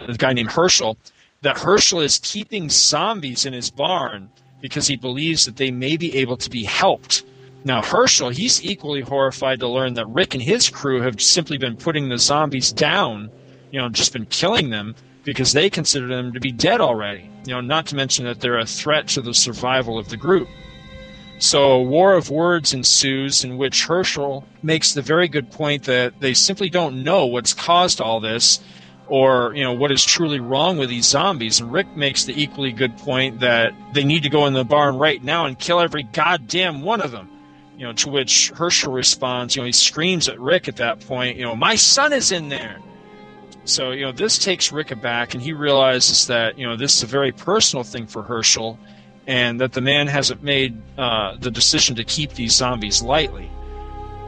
the 0.06 0.14
guy 0.14 0.32
named 0.32 0.50
Hershel, 0.50 0.96
that 1.42 1.58
Hershel 1.58 2.00
is 2.00 2.18
keeping 2.18 2.70
zombies 2.70 3.46
in 3.46 3.52
his 3.52 3.70
barn 3.70 4.30
because 4.60 4.86
he 4.86 4.96
believes 4.96 5.44
that 5.44 5.56
they 5.56 5.70
may 5.70 5.96
be 5.96 6.16
able 6.16 6.36
to 6.38 6.50
be 6.50 6.64
helped. 6.64 7.24
Now 7.64 7.82
Hershel, 7.82 8.30
he's 8.30 8.64
equally 8.64 9.00
horrified 9.00 9.60
to 9.60 9.68
learn 9.68 9.94
that 9.94 10.08
Rick 10.08 10.34
and 10.34 10.42
his 10.42 10.68
crew 10.68 11.00
have 11.02 11.20
simply 11.20 11.58
been 11.58 11.76
putting 11.76 12.08
the 12.08 12.18
zombies 12.18 12.72
down, 12.72 13.30
you 13.70 13.80
know, 13.80 13.88
just 13.88 14.12
been 14.12 14.26
killing 14.26 14.70
them 14.70 14.94
because 15.24 15.52
they 15.52 15.68
consider 15.68 16.06
them 16.06 16.32
to 16.32 16.40
be 16.40 16.52
dead 16.52 16.80
already. 16.80 17.28
You 17.44 17.54
know, 17.54 17.60
not 17.60 17.86
to 17.86 17.96
mention 17.96 18.24
that 18.24 18.40
they're 18.40 18.58
a 18.58 18.66
threat 18.66 19.08
to 19.08 19.20
the 19.20 19.34
survival 19.34 19.98
of 19.98 20.08
the 20.08 20.16
group. 20.16 20.48
So 21.38 21.72
a 21.72 21.82
war 21.82 22.14
of 22.14 22.30
words 22.30 22.72
ensues 22.72 23.44
in 23.44 23.58
which 23.58 23.84
Hershel 23.84 24.44
makes 24.62 24.94
the 24.94 25.02
very 25.02 25.28
good 25.28 25.50
point 25.50 25.84
that 25.84 26.18
they 26.20 26.32
simply 26.32 26.70
don't 26.70 27.04
know 27.04 27.26
what's 27.26 27.52
caused 27.52 28.00
all 28.00 28.20
this 28.20 28.60
or 29.08 29.54
you 29.54 29.62
know 29.62 29.72
what 29.72 29.92
is 29.92 30.04
truly 30.04 30.40
wrong 30.40 30.78
with 30.78 30.88
these 30.88 31.06
zombies 31.06 31.60
and 31.60 31.72
Rick 31.72 31.96
makes 31.96 32.24
the 32.24 32.40
equally 32.40 32.72
good 32.72 32.96
point 32.98 33.40
that 33.40 33.72
they 33.92 34.04
need 34.04 34.22
to 34.24 34.28
go 34.28 34.46
in 34.46 34.52
the 34.52 34.64
barn 34.64 34.96
right 34.96 35.22
now 35.22 35.46
and 35.46 35.58
kill 35.58 35.80
every 35.80 36.02
goddamn 36.02 36.82
one 36.82 37.00
of 37.00 37.12
them. 37.12 37.30
You 37.76 37.86
know, 37.86 37.92
to 37.92 38.08
which 38.08 38.52
Hershel 38.54 38.92
responds, 38.92 39.54
you 39.54 39.60
know, 39.60 39.66
he 39.66 39.72
screams 39.72 40.28
at 40.30 40.40
Rick 40.40 40.66
at 40.66 40.76
that 40.76 41.00
point, 41.00 41.36
you 41.36 41.44
know, 41.44 41.54
my 41.54 41.74
son 41.74 42.14
is 42.14 42.32
in 42.32 42.48
there. 42.48 42.78
So, 43.64 43.90
you 43.90 44.02
know, 44.02 44.12
this 44.12 44.38
takes 44.38 44.72
Rick 44.72 44.92
aback 44.92 45.34
and 45.34 45.42
he 45.42 45.52
realizes 45.52 46.28
that, 46.28 46.58
you 46.58 46.66
know, 46.66 46.76
this 46.76 46.96
is 46.96 47.02
a 47.02 47.06
very 47.06 47.32
personal 47.32 47.84
thing 47.84 48.06
for 48.06 48.22
Hershel 48.22 48.78
and 49.26 49.60
that 49.60 49.72
the 49.72 49.80
man 49.80 50.06
hasn't 50.06 50.42
made 50.42 50.80
uh, 50.96 51.36
the 51.38 51.50
decision 51.50 51.96
to 51.96 52.04
keep 52.04 52.32
these 52.32 52.52
zombies 52.52 53.02
lightly. 53.02 53.50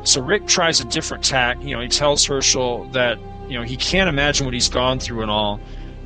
So 0.02 0.20
Rick 0.20 0.46
tries 0.46 0.80
a 0.80 0.84
different 0.84 1.24
tack. 1.24 1.56
You 1.62 1.74
know, 1.74 1.80
he 1.80 1.88
tells 1.88 2.26
Hershel 2.26 2.92
that 2.92 3.18
you 3.48 3.58
know 3.58 3.64
he 3.64 3.76
can't 3.76 4.08
imagine 4.08 4.44
what 4.44 4.54
he's 4.54 4.68
gone 4.68 4.98
through 4.98 5.22
and 5.22 5.30
all, 5.30 5.60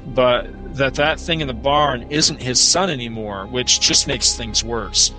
but 0.07 0.47
that 0.77 0.95
that 0.95 1.21
thing 1.21 1.41
in 1.41 1.49
the 1.49 1.55
barn 1.55 2.07
isn't 2.11 2.41
his 2.41 2.61
son 2.61 2.91
anymore, 2.91 3.47
which 3.47 3.81
just 3.81 4.07
makes 4.07 4.37
things 4.37 4.65
worse. 4.65 5.13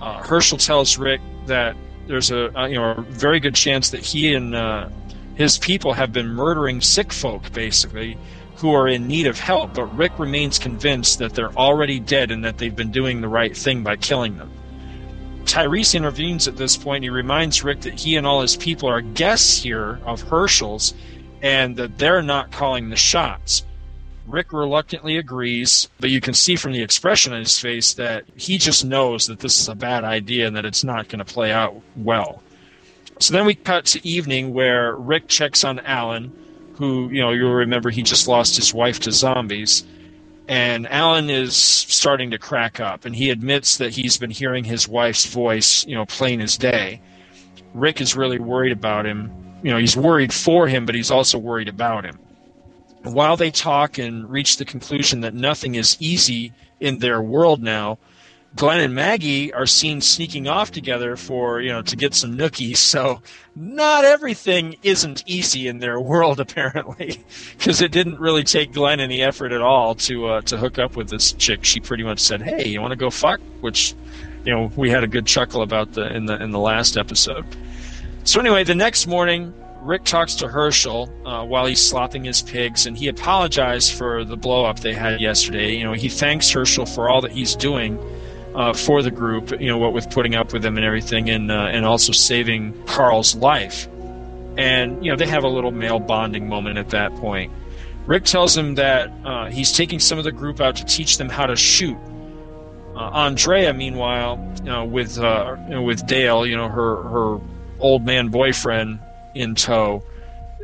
Uh, 0.00 0.20
Hershel 0.22 0.58
tells 0.58 0.98
Rick 0.98 1.20
that 1.46 1.76
there's 2.06 2.30
a, 2.30 2.50
a 2.54 2.68
you 2.68 2.76
know 2.76 2.92
a 2.92 3.02
very 3.02 3.40
good 3.40 3.54
chance 3.54 3.90
that 3.90 4.04
he 4.04 4.34
and 4.34 4.54
uh, 4.54 4.88
his 5.34 5.58
people 5.58 5.92
have 5.92 6.12
been 6.12 6.28
murdering 6.28 6.80
sick 6.80 7.12
folk, 7.12 7.52
basically, 7.52 8.16
who 8.56 8.72
are 8.72 8.86
in 8.86 9.06
need 9.06 9.26
of 9.26 9.38
help. 9.38 9.74
But 9.74 9.86
Rick 9.96 10.18
remains 10.18 10.58
convinced 10.58 11.18
that 11.18 11.34
they're 11.34 11.52
already 11.54 11.98
dead 12.00 12.30
and 12.30 12.44
that 12.44 12.58
they've 12.58 12.74
been 12.74 12.92
doing 12.92 13.20
the 13.20 13.28
right 13.28 13.56
thing 13.56 13.82
by 13.82 13.96
killing 13.96 14.36
them. 14.38 14.50
Tyrese 15.44 15.94
intervenes 15.94 16.48
at 16.48 16.56
this 16.56 16.76
point. 16.76 17.04
He 17.04 17.10
reminds 17.10 17.62
Rick 17.62 17.82
that 17.82 17.94
he 17.94 18.16
and 18.16 18.26
all 18.26 18.40
his 18.40 18.56
people 18.56 18.88
are 18.88 19.00
guests 19.00 19.62
here 19.62 20.00
of 20.04 20.22
Hershel's 20.22 20.94
and 21.44 21.76
that 21.76 21.98
they're 21.98 22.22
not 22.22 22.50
calling 22.50 22.88
the 22.88 22.96
shots. 22.96 23.66
Rick 24.26 24.54
reluctantly 24.54 25.18
agrees, 25.18 25.90
but 26.00 26.08
you 26.08 26.18
can 26.18 26.32
see 26.32 26.56
from 26.56 26.72
the 26.72 26.82
expression 26.82 27.34
on 27.34 27.40
his 27.40 27.58
face 27.58 27.92
that 27.94 28.24
he 28.34 28.56
just 28.56 28.82
knows 28.82 29.26
that 29.26 29.40
this 29.40 29.60
is 29.60 29.68
a 29.68 29.74
bad 29.74 30.04
idea 30.04 30.46
and 30.46 30.56
that 30.56 30.64
it's 30.64 30.82
not 30.82 31.08
going 31.08 31.18
to 31.18 31.24
play 31.24 31.52
out 31.52 31.78
well. 31.96 32.42
So 33.20 33.34
then 33.34 33.44
we 33.44 33.54
cut 33.54 33.84
to 33.86 34.08
evening 34.08 34.54
where 34.54 34.96
Rick 34.96 35.28
checks 35.28 35.64
on 35.64 35.80
Allen, 35.80 36.32
who, 36.76 37.10
you 37.10 37.20
know, 37.20 37.32
you'll 37.32 37.52
remember 37.52 37.90
he 37.90 38.02
just 38.02 38.26
lost 38.26 38.56
his 38.56 38.72
wife 38.72 39.00
to 39.00 39.12
zombies. 39.12 39.84
And 40.48 40.90
Allen 40.90 41.28
is 41.28 41.54
starting 41.54 42.30
to 42.30 42.38
crack 42.38 42.80
up, 42.80 43.04
and 43.04 43.14
he 43.14 43.28
admits 43.28 43.76
that 43.76 43.94
he's 43.94 44.16
been 44.16 44.30
hearing 44.30 44.64
his 44.64 44.88
wife's 44.88 45.26
voice, 45.26 45.86
you 45.86 45.94
know, 45.94 46.06
plain 46.06 46.40
as 46.40 46.56
day. 46.56 47.02
Rick 47.74 48.00
is 48.00 48.16
really 48.16 48.38
worried 48.38 48.72
about 48.72 49.04
him. 49.04 49.30
You 49.64 49.70
know, 49.70 49.78
he's 49.78 49.96
worried 49.96 50.30
for 50.30 50.68
him, 50.68 50.84
but 50.84 50.94
he's 50.94 51.10
also 51.10 51.38
worried 51.38 51.70
about 51.70 52.04
him. 52.04 52.18
While 53.02 53.38
they 53.38 53.50
talk 53.50 53.96
and 53.96 54.28
reach 54.30 54.58
the 54.58 54.66
conclusion 54.66 55.22
that 55.22 55.32
nothing 55.32 55.74
is 55.74 55.96
easy 56.00 56.52
in 56.80 56.98
their 56.98 57.22
world 57.22 57.62
now, 57.62 57.96
Glenn 58.56 58.80
and 58.80 58.94
Maggie 58.94 59.54
are 59.54 59.64
seen 59.64 60.02
sneaking 60.02 60.46
off 60.46 60.70
together 60.70 61.16
for, 61.16 61.62
you 61.62 61.70
know, 61.72 61.80
to 61.80 61.96
get 61.96 62.14
some 62.14 62.36
nookies. 62.36 62.76
So 62.94 63.22
not 63.56 64.04
everything 64.04 64.76
isn't 64.82 65.24
easy 65.26 65.66
in 65.66 65.78
their 65.78 65.98
world 65.98 66.40
apparently, 66.46 67.24
because 67.56 67.80
it 67.80 67.90
didn't 67.90 68.20
really 68.20 68.44
take 68.44 68.74
Glenn 68.74 69.00
any 69.00 69.22
effort 69.22 69.50
at 69.50 69.62
all 69.62 69.94
to 69.94 70.26
uh, 70.26 70.40
to 70.42 70.58
hook 70.58 70.78
up 70.78 70.94
with 70.94 71.08
this 71.08 71.32
chick. 71.32 71.64
She 71.64 71.80
pretty 71.80 72.04
much 72.04 72.20
said, 72.20 72.42
"Hey, 72.42 72.68
you 72.68 72.82
want 72.82 72.92
to 72.92 72.96
go 72.96 73.08
fuck?" 73.08 73.40
Which, 73.62 73.94
you 74.44 74.52
know, 74.52 74.70
we 74.76 74.90
had 74.90 75.04
a 75.04 75.08
good 75.08 75.26
chuckle 75.26 75.62
about 75.62 75.94
the 75.94 76.14
in 76.14 76.26
the 76.26 76.40
in 76.40 76.50
the 76.50 76.60
last 76.60 76.98
episode. 76.98 77.46
So 78.24 78.40
anyway, 78.40 78.64
the 78.64 78.74
next 78.74 79.06
morning, 79.06 79.52
Rick 79.82 80.04
talks 80.04 80.36
to 80.36 80.48
Hershel 80.48 81.10
uh, 81.26 81.44
while 81.44 81.66
he's 81.66 81.80
slopping 81.80 82.24
his 82.24 82.40
pigs, 82.40 82.86
and 82.86 82.96
he 82.96 83.08
apologized 83.08 83.92
for 83.92 84.24
the 84.24 84.36
blow 84.36 84.64
up 84.64 84.80
they 84.80 84.94
had 84.94 85.20
yesterday. 85.20 85.76
You 85.76 85.84
know, 85.84 85.92
he 85.92 86.08
thanks 86.08 86.50
Hershel 86.50 86.86
for 86.86 87.10
all 87.10 87.20
that 87.20 87.32
he's 87.32 87.54
doing 87.54 87.98
uh, 88.54 88.72
for 88.72 89.02
the 89.02 89.10
group. 89.10 89.50
You 89.60 89.68
know, 89.68 89.76
what 89.76 89.92
with 89.92 90.08
putting 90.08 90.34
up 90.34 90.54
with 90.54 90.64
him 90.64 90.78
and 90.78 90.86
everything, 90.86 91.28
and 91.28 91.52
uh, 91.52 91.66
and 91.70 91.84
also 91.84 92.12
saving 92.12 92.72
Carl's 92.86 93.34
life. 93.36 93.88
And 94.56 95.04
you 95.04 95.10
know, 95.10 95.16
they 95.18 95.26
have 95.26 95.44
a 95.44 95.48
little 95.48 95.70
male 95.70 95.98
bonding 95.98 96.48
moment 96.48 96.78
at 96.78 96.88
that 96.90 97.14
point. 97.16 97.52
Rick 98.06 98.24
tells 98.24 98.56
him 98.56 98.76
that 98.76 99.12
uh, 99.26 99.50
he's 99.50 99.70
taking 99.70 100.00
some 100.00 100.16
of 100.16 100.24
the 100.24 100.32
group 100.32 100.62
out 100.62 100.76
to 100.76 100.84
teach 100.86 101.18
them 101.18 101.28
how 101.28 101.44
to 101.44 101.56
shoot. 101.56 101.98
Uh, 102.96 103.10
Andrea, 103.12 103.74
meanwhile, 103.74 104.36
know, 104.64 104.86
with 104.86 105.18
uh, 105.18 105.56
you 105.64 105.74
know, 105.74 105.82
with 105.82 106.06
Dale, 106.06 106.46
you 106.46 106.56
know, 106.56 106.68
her 106.70 107.02
her 107.02 107.40
old 107.84 108.04
man 108.04 108.28
boyfriend 108.28 108.98
in 109.34 109.54
tow, 109.54 110.02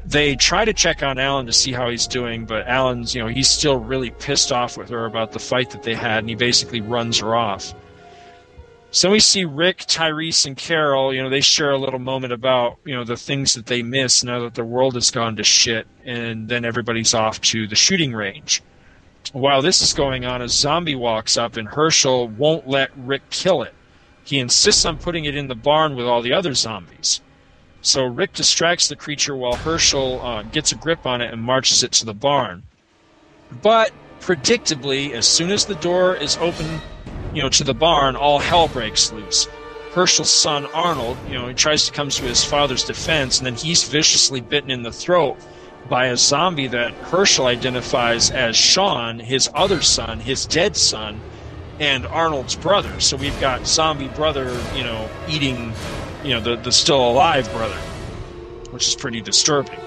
they 0.07 0.35
try 0.37 0.65
to 0.65 0.73
check 0.73 1.03
on 1.03 1.19
Allen 1.19 1.47
to 1.47 1.53
see 1.53 1.71
how 1.71 1.91
he's 1.91 2.07
doing, 2.07 2.47
but 2.47 2.67
Allen's, 2.67 3.15
you 3.15 3.21
know, 3.21 3.29
he's 3.29 3.51
still 3.51 3.77
really 3.77 4.11
pissed 4.11 4.51
off 4.51 4.79
with 4.79 4.89
her 4.89 5.05
about 5.05 5.33
the 5.33 5.39
fight 5.39 5.71
that 5.71 5.83
they 5.83 5.95
had, 5.95 6.21
and 6.21 6.31
he 6.31 6.35
basically 6.35 6.81
runs 6.81 7.19
her 7.19 7.37
off. 7.37 7.75
So 8.91 9.11
we 9.11 9.21
see 9.21 9.45
Rick, 9.45 9.81
Tyrese, 9.81 10.47
and 10.47 10.57
Carol. 10.57 11.15
You 11.15 11.23
know, 11.23 11.29
they 11.29 11.43
share 11.43 11.71
a 11.71 11.79
little 11.79 12.01
moment 12.01 12.33
about 12.33 12.79
you 12.85 12.95
know 12.95 13.05
the 13.05 13.17
things 13.17 13.55
that 13.55 13.67
they 13.67 13.83
miss 13.83 14.25
now 14.25 14.41
that 14.41 14.55
the 14.55 14.65
world 14.65 14.95
has 14.95 15.11
gone 15.11 15.37
to 15.37 15.45
shit, 15.45 15.87
and 16.05 16.49
then 16.49 16.65
everybody's 16.65 17.15
off 17.15 17.41
to 17.43 17.69
the 17.69 17.77
shooting 17.77 18.15
range. 18.15 18.63
While 19.33 19.63
this 19.63 19.83
is 19.83 19.93
going 19.93 20.25
on, 20.25 20.43
a 20.43 20.49
zombie 20.49 20.97
walks 20.97 21.37
up, 21.37 21.57
and 21.57 21.69
Hershel 21.69 22.29
won't 22.29 22.67
let 22.67 22.91
Rick 22.97 23.29
kill 23.31 23.63
it. 23.63 23.75
He 24.31 24.39
insists 24.39 24.85
on 24.85 24.97
putting 24.97 25.25
it 25.25 25.37
in 25.37 25.49
the 25.49 25.57
barn 25.57 25.97
with 25.97 26.07
all 26.07 26.23
the 26.23 26.33
other 26.33 26.55
zombies. 26.55 27.21
So 27.83 28.05
Rick 28.05 28.35
distracts 28.35 28.87
the 28.87 28.95
creature 28.95 29.35
while 29.35 29.57
Hershel 29.57 30.21
uh, 30.23 30.43
gets 30.43 30.71
a 30.71 30.77
grip 30.77 31.05
on 31.05 31.21
it 31.21 31.33
and 31.33 31.43
marches 31.43 31.83
it 31.83 31.91
to 31.93 32.07
the 32.07 32.15
barn. 32.15 32.63
But 33.61 33.91
predictably, 34.21 35.11
as 35.15 35.27
soon 35.27 35.51
as 35.51 35.67
the 35.67 35.75
door 35.75 36.15
is 36.15 36.37
open, 36.37 36.81
you 37.35 37.43
know, 37.43 37.49
to 37.49 37.65
the 37.65 37.75
barn, 37.75 38.15
all 38.15 38.39
hell 38.39 38.69
breaks 38.69 39.13
loose. 39.13 39.49
Hershel's 39.95 40.31
son 40.31 40.67
Arnold, 40.67 41.17
you 41.27 41.35
know, 41.35 41.49
he 41.49 41.55
tries 41.55 41.87
to 41.87 41.93
come 41.93 42.11
to 42.11 42.23
his 42.23 42.45
father's 42.45 42.85
defense, 42.85 43.39
and 43.39 43.47
then 43.47 43.57
he's 43.57 43.89
viciously 43.89 44.41
bitten 44.41 44.71
in 44.71 44.85
the 44.85 44.93
throat 44.93 45.39
by 45.89 46.07
a 46.07 46.17
zombie 46.17 46.69
that 46.69 46.93
Hershel 46.93 47.47
identifies 47.47 48.31
as 48.31 48.55
Shawn, 48.55 49.19
his 49.19 49.51
other 49.55 49.81
son, 49.81 50.21
his 50.21 50.47
dead 50.47 50.77
son, 50.77 51.21
and 51.81 52.07
Arnold's 52.07 52.55
brother. 52.55 53.01
So 53.01 53.17
we've 53.17 53.39
got 53.41 53.67
zombie 53.67 54.09
brother, 54.09 54.57
you 54.75 54.85
know, 54.85 55.09
eating, 55.29 55.73
you 56.23 56.35
know, 56.35 56.41
the, 56.41 56.57
the 56.57 56.71
still 56.71 57.11
alive 57.11 57.51
brother, 57.53 57.79
which 58.71 58.87
is 58.87 58.95
pretty 58.95 59.21
disturbing. 59.23 59.81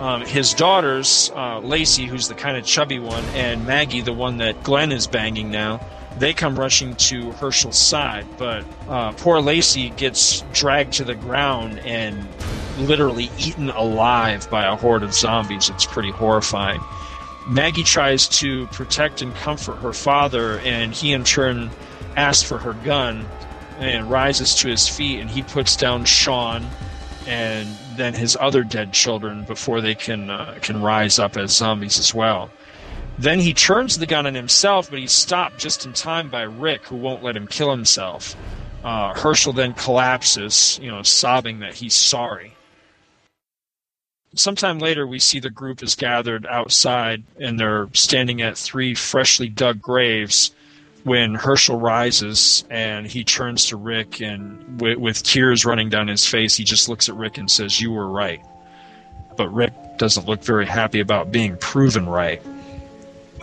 Um, 0.00 0.22
his 0.22 0.52
daughters, 0.54 1.30
uh, 1.36 1.60
Lacey, 1.60 2.06
who's 2.06 2.26
the 2.26 2.34
kind 2.34 2.56
of 2.56 2.64
chubby 2.64 2.98
one, 2.98 3.24
and 3.26 3.64
Maggie, 3.64 4.00
the 4.00 4.12
one 4.12 4.38
that 4.38 4.64
Glenn 4.64 4.90
is 4.90 5.06
banging 5.06 5.52
now, 5.52 5.80
they 6.18 6.34
come 6.34 6.58
rushing 6.58 6.96
to 6.96 7.30
Hershel's 7.32 7.78
side, 7.78 8.26
but 8.36 8.64
uh, 8.88 9.12
poor 9.12 9.40
Lacey 9.40 9.90
gets 9.90 10.42
dragged 10.52 10.94
to 10.94 11.04
the 11.04 11.14
ground 11.14 11.78
and 11.80 12.26
literally 12.78 13.30
eaten 13.38 13.70
alive 13.70 14.48
by 14.50 14.64
a 14.66 14.76
horde 14.76 15.04
of 15.04 15.14
zombies. 15.14 15.70
It's 15.70 15.86
pretty 15.86 16.10
horrifying. 16.10 16.80
Maggie 17.46 17.82
tries 17.82 18.26
to 18.28 18.66
protect 18.68 19.20
and 19.22 19.34
comfort 19.34 19.76
her 19.76 19.92
father, 19.92 20.58
and 20.60 20.94
he 20.94 21.12
in 21.12 21.24
turn 21.24 21.70
asks 22.16 22.46
for 22.46 22.58
her 22.58 22.72
gun 22.72 23.26
and 23.78 24.10
rises 24.10 24.54
to 24.56 24.68
his 24.68 24.88
feet, 24.88 25.20
and 25.20 25.30
he 25.30 25.42
puts 25.42 25.76
down 25.76 26.04
Shawn 26.04 26.64
and 27.26 27.68
then 27.96 28.14
his 28.14 28.36
other 28.38 28.64
dead 28.64 28.92
children 28.92 29.44
before 29.44 29.80
they 29.80 29.94
can 29.94 30.30
uh, 30.30 30.58
can 30.60 30.82
rise 30.82 31.18
up 31.18 31.36
as 31.36 31.52
zombies 31.52 31.98
as 31.98 32.14
well. 32.14 32.50
Then 33.18 33.38
he 33.38 33.54
turns 33.54 33.98
the 33.98 34.06
gun 34.06 34.26
on 34.26 34.34
himself, 34.34 34.90
but 34.90 34.98
he's 34.98 35.12
stopped 35.12 35.58
just 35.58 35.86
in 35.86 35.92
time 35.92 36.28
by 36.28 36.42
Rick, 36.42 36.86
who 36.86 36.96
won't 36.96 37.22
let 37.22 37.36
him 37.36 37.46
kill 37.46 37.70
himself. 37.70 38.34
Uh, 38.82 39.14
Hershel 39.14 39.54
then 39.54 39.72
collapses, 39.72 40.78
you 40.82 40.90
know, 40.90 41.02
sobbing 41.02 41.60
that 41.60 41.74
he's 41.74 41.94
sorry. 41.94 42.53
Sometime 44.36 44.78
later, 44.78 45.06
we 45.06 45.18
see 45.18 45.38
the 45.38 45.50
group 45.50 45.82
is 45.82 45.94
gathered 45.94 46.46
outside, 46.46 47.22
and 47.38 47.58
they're 47.58 47.88
standing 47.92 48.42
at 48.42 48.58
three 48.58 48.94
freshly 48.94 49.48
dug 49.48 49.80
graves. 49.80 50.52
When 51.04 51.34
Hershel 51.34 51.80
rises 51.80 52.64
and 52.70 53.06
he 53.06 53.24
turns 53.24 53.66
to 53.66 53.76
Rick, 53.76 54.20
and 54.20 54.80
with, 54.80 54.98
with 54.98 55.22
tears 55.22 55.64
running 55.64 55.90
down 55.90 56.08
his 56.08 56.26
face, 56.26 56.56
he 56.56 56.64
just 56.64 56.88
looks 56.88 57.08
at 57.08 57.14
Rick 57.14 57.36
and 57.36 57.50
says, 57.50 57.80
"You 57.80 57.92
were 57.92 58.08
right." 58.08 58.40
But 59.36 59.48
Rick 59.50 59.72
doesn't 59.98 60.26
look 60.26 60.42
very 60.42 60.66
happy 60.66 61.00
about 61.00 61.30
being 61.30 61.56
proven 61.58 62.06
right. 62.06 62.42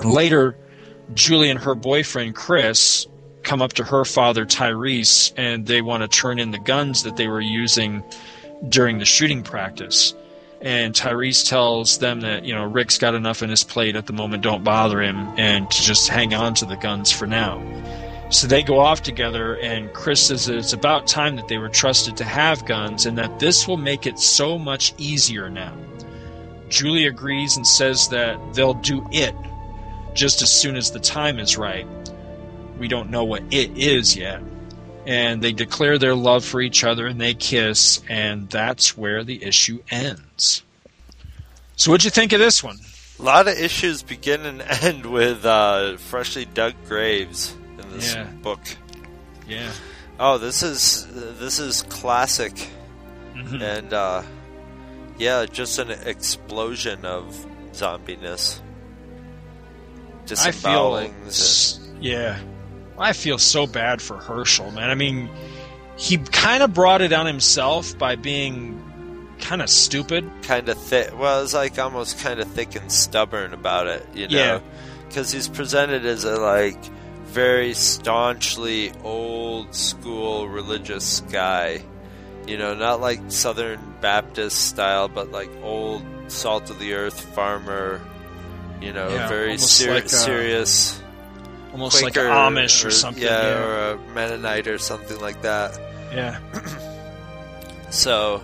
Later, 0.03 0.55
Julie 1.13 1.49
and 1.49 1.59
her 1.59 1.75
boyfriend 1.75 2.35
Chris 2.35 3.05
come 3.43 3.61
up 3.61 3.73
to 3.73 3.83
her 3.83 4.05
father 4.05 4.45
Tyrese 4.45 5.33
and 5.37 5.65
they 5.65 5.81
want 5.81 6.01
to 6.03 6.07
turn 6.07 6.39
in 6.39 6.51
the 6.51 6.59
guns 6.59 7.03
that 7.03 7.17
they 7.17 7.27
were 7.27 7.41
using 7.41 8.03
during 8.69 8.99
the 8.99 9.05
shooting 9.05 9.43
practice. 9.43 10.13
And 10.61 10.93
Tyrese 10.93 11.47
tells 11.47 11.97
them 11.97 12.21
that, 12.21 12.45
you 12.45 12.53
know, 12.53 12.63
Rick's 12.63 12.99
got 12.99 13.15
enough 13.15 13.41
in 13.41 13.49
his 13.49 13.63
plate 13.63 13.95
at 13.95 14.05
the 14.05 14.13
moment, 14.13 14.43
don't 14.43 14.63
bother 14.63 15.01
him, 15.01 15.17
and 15.37 15.69
to 15.69 15.81
just 15.81 16.07
hang 16.07 16.35
on 16.35 16.53
to 16.55 16.65
the 16.65 16.75
guns 16.75 17.11
for 17.11 17.25
now. 17.25 17.59
So 18.29 18.47
they 18.47 18.61
go 18.61 18.79
off 18.79 19.01
together, 19.01 19.57
and 19.57 19.91
Chris 19.91 20.27
says 20.27 20.45
that 20.45 20.55
it's 20.55 20.71
about 20.71 21.07
time 21.07 21.35
that 21.35 21.47
they 21.47 21.57
were 21.57 21.67
trusted 21.67 22.15
to 22.17 22.23
have 22.23 22.65
guns 22.65 23.05
and 23.05 23.17
that 23.17 23.39
this 23.39 23.67
will 23.67 23.77
make 23.77 24.05
it 24.05 24.19
so 24.19 24.57
much 24.57 24.93
easier 24.97 25.49
now. 25.49 25.75
Julie 26.69 27.07
agrees 27.07 27.57
and 27.57 27.67
says 27.67 28.07
that 28.09 28.39
they'll 28.53 28.75
do 28.75 29.05
it 29.11 29.35
just 30.13 30.41
as 30.41 30.49
soon 30.49 30.75
as 30.77 30.91
the 30.91 30.99
time 30.99 31.39
is 31.39 31.57
right. 31.57 31.87
We 32.77 32.87
don't 32.87 33.09
know 33.09 33.23
what 33.23 33.43
it 33.51 33.77
is 33.77 34.15
yet. 34.15 34.41
And 35.05 35.41
they 35.41 35.51
declare 35.51 35.97
their 35.97 36.13
love 36.15 36.45
for 36.45 36.61
each 36.61 36.83
other 36.83 37.07
and 37.07 37.19
they 37.19 37.33
kiss, 37.33 38.01
and 38.07 38.49
that's 38.49 38.95
where 38.95 39.23
the 39.23 39.43
issue 39.43 39.79
ends. 39.89 40.61
So, 41.75 41.89
what'd 41.89 42.05
you 42.05 42.11
think 42.11 42.33
of 42.33 42.39
this 42.39 42.63
one? 42.63 42.77
A 43.19 43.23
lot 43.23 43.47
of 43.47 43.57
issues 43.57 44.03
begin 44.03 44.45
and 44.45 44.61
end 44.83 45.05
with 45.07 45.43
uh, 45.45 45.97
freshly 45.97 46.45
dug 46.45 46.73
graves 46.87 47.55
in 47.79 47.89
this 47.91 48.13
Yeah. 48.13 48.25
book. 48.25 48.59
Yeah. 49.47 49.71
Oh, 50.19 50.37
this 50.37 50.61
is 50.61 51.07
this 51.39 51.57
is 51.57 51.81
classic, 51.89 52.53
Mhm. 53.35 53.59
and 53.61 53.93
uh, 53.93 54.21
yeah, 55.17 55.47
just 55.47 55.79
an 55.79 55.89
explosion 55.89 57.05
of 57.05 57.35
zombiness. 57.73 58.59
I 60.31 60.51
feel, 60.51 60.93
Disembowelings. 60.95 61.79
yeah, 61.99 62.39
I 63.01 63.13
feel 63.13 63.37
so 63.37 63.67
bad 63.67 64.01
for 64.01 64.17
Hershel, 64.17 64.71
man. 64.73 64.89
I 64.89 64.95
mean, 64.95 65.29
he 65.97 66.17
kind 66.17 66.63
of 66.63 66.73
brought 66.73 67.01
it 67.01 67.11
on 67.13 67.25
himself 67.25 67.97
by 67.97 68.15
being 68.15 68.77
kind 69.39 69.61
of 69.61 69.69
stupid. 69.69 70.29
kind 70.43 70.69
of 70.69 70.77
thick. 70.77 71.17
Well, 71.17 71.43
it's 71.43 71.53
like 71.53 71.77
almost 71.79 72.19
kind 72.19 72.39
of 72.39 72.47
thick 72.49 72.75
and 72.75 72.91
stubborn 72.91 73.53
about 73.53 73.87
it, 73.87 74.05
you 74.13 74.27
Yeah. 74.29 74.45
know, 74.45 74.61
because 75.07 75.31
he's 75.31 75.47
presented 75.47 76.05
as 76.05 76.23
a 76.23 76.37
like 76.39 76.77
very 77.25 77.73
staunchly 77.73 78.91
old 79.03 79.73
school 79.73 80.47
religious 80.47 81.21
guy, 81.31 81.81
you 82.47 82.57
know, 82.57 82.73
not 82.75 82.99
like 83.01 83.19
Southern 83.29 83.79
Baptist 84.01 84.67
style, 84.67 85.07
but 85.07 85.31
like 85.31 85.49
old 85.63 86.03
salt 86.27 86.69
of 86.69 86.77
the 86.79 86.93
earth 86.93 87.19
farmer, 87.33 88.01
you 88.81 88.91
know, 88.93 89.09
Yeah, 89.09 89.27
very 89.27 89.57
ser- 89.57 89.93
like, 89.93 90.05
uh, 90.05 90.07
serious. 90.09 91.01
Almost 91.71 92.01
like 92.03 92.13
Quaker 92.13 92.29
Amish 92.29 92.85
or 92.85 92.91
something, 92.91 93.23
yeah, 93.23 93.41
yeah. 93.41 93.63
or 93.63 93.91
a 93.93 93.97
Mennonite 94.13 94.67
or 94.67 94.77
something 94.77 95.19
like 95.19 95.41
that. 95.43 95.79
Yeah. 96.13 96.39
So, 97.89 98.41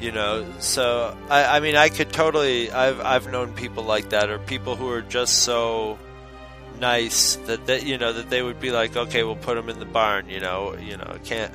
you 0.00 0.10
know, 0.10 0.44
so 0.58 1.16
I, 1.30 1.56
I 1.56 1.60
mean, 1.60 1.76
I 1.76 1.88
could 1.88 2.12
totally. 2.12 2.70
I've 2.72 3.00
I've 3.00 3.30
known 3.30 3.52
people 3.52 3.84
like 3.84 4.10
that, 4.10 4.28
or 4.28 4.38
people 4.40 4.74
who 4.74 4.90
are 4.90 5.02
just 5.02 5.44
so 5.44 5.98
nice 6.80 7.36
that 7.46 7.66
that 7.66 7.84
you 7.84 7.96
know 7.98 8.12
that 8.12 8.28
they 8.28 8.42
would 8.42 8.58
be 8.58 8.72
like, 8.72 8.96
okay, 8.96 9.22
we'll 9.22 9.36
put 9.36 9.54
them 9.54 9.68
in 9.68 9.78
the 9.78 9.84
barn. 9.86 10.28
You 10.28 10.40
know, 10.40 10.74
you 10.76 10.96
know, 10.96 11.16
can't. 11.24 11.52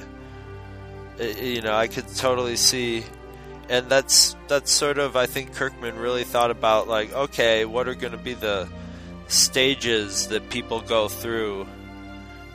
uh, 1.19 1.23
You 1.23 1.61
know, 1.61 1.75
I 1.75 1.87
could 1.87 2.07
totally 2.15 2.55
see, 2.55 3.03
and 3.67 3.89
that's 3.89 4.37
that's 4.47 4.71
sort 4.71 4.97
of. 4.97 5.17
I 5.17 5.25
think 5.25 5.53
Kirkman 5.53 5.97
really 5.97 6.23
thought 6.23 6.49
about 6.51 6.87
like, 6.87 7.11
okay, 7.11 7.65
what 7.65 7.89
are 7.89 7.95
going 7.95 8.13
to 8.13 8.17
be 8.17 8.35
the 8.35 8.69
stages 9.27 10.27
that 10.27 10.49
people 10.49 10.81
go 10.81 11.07
through 11.07 11.67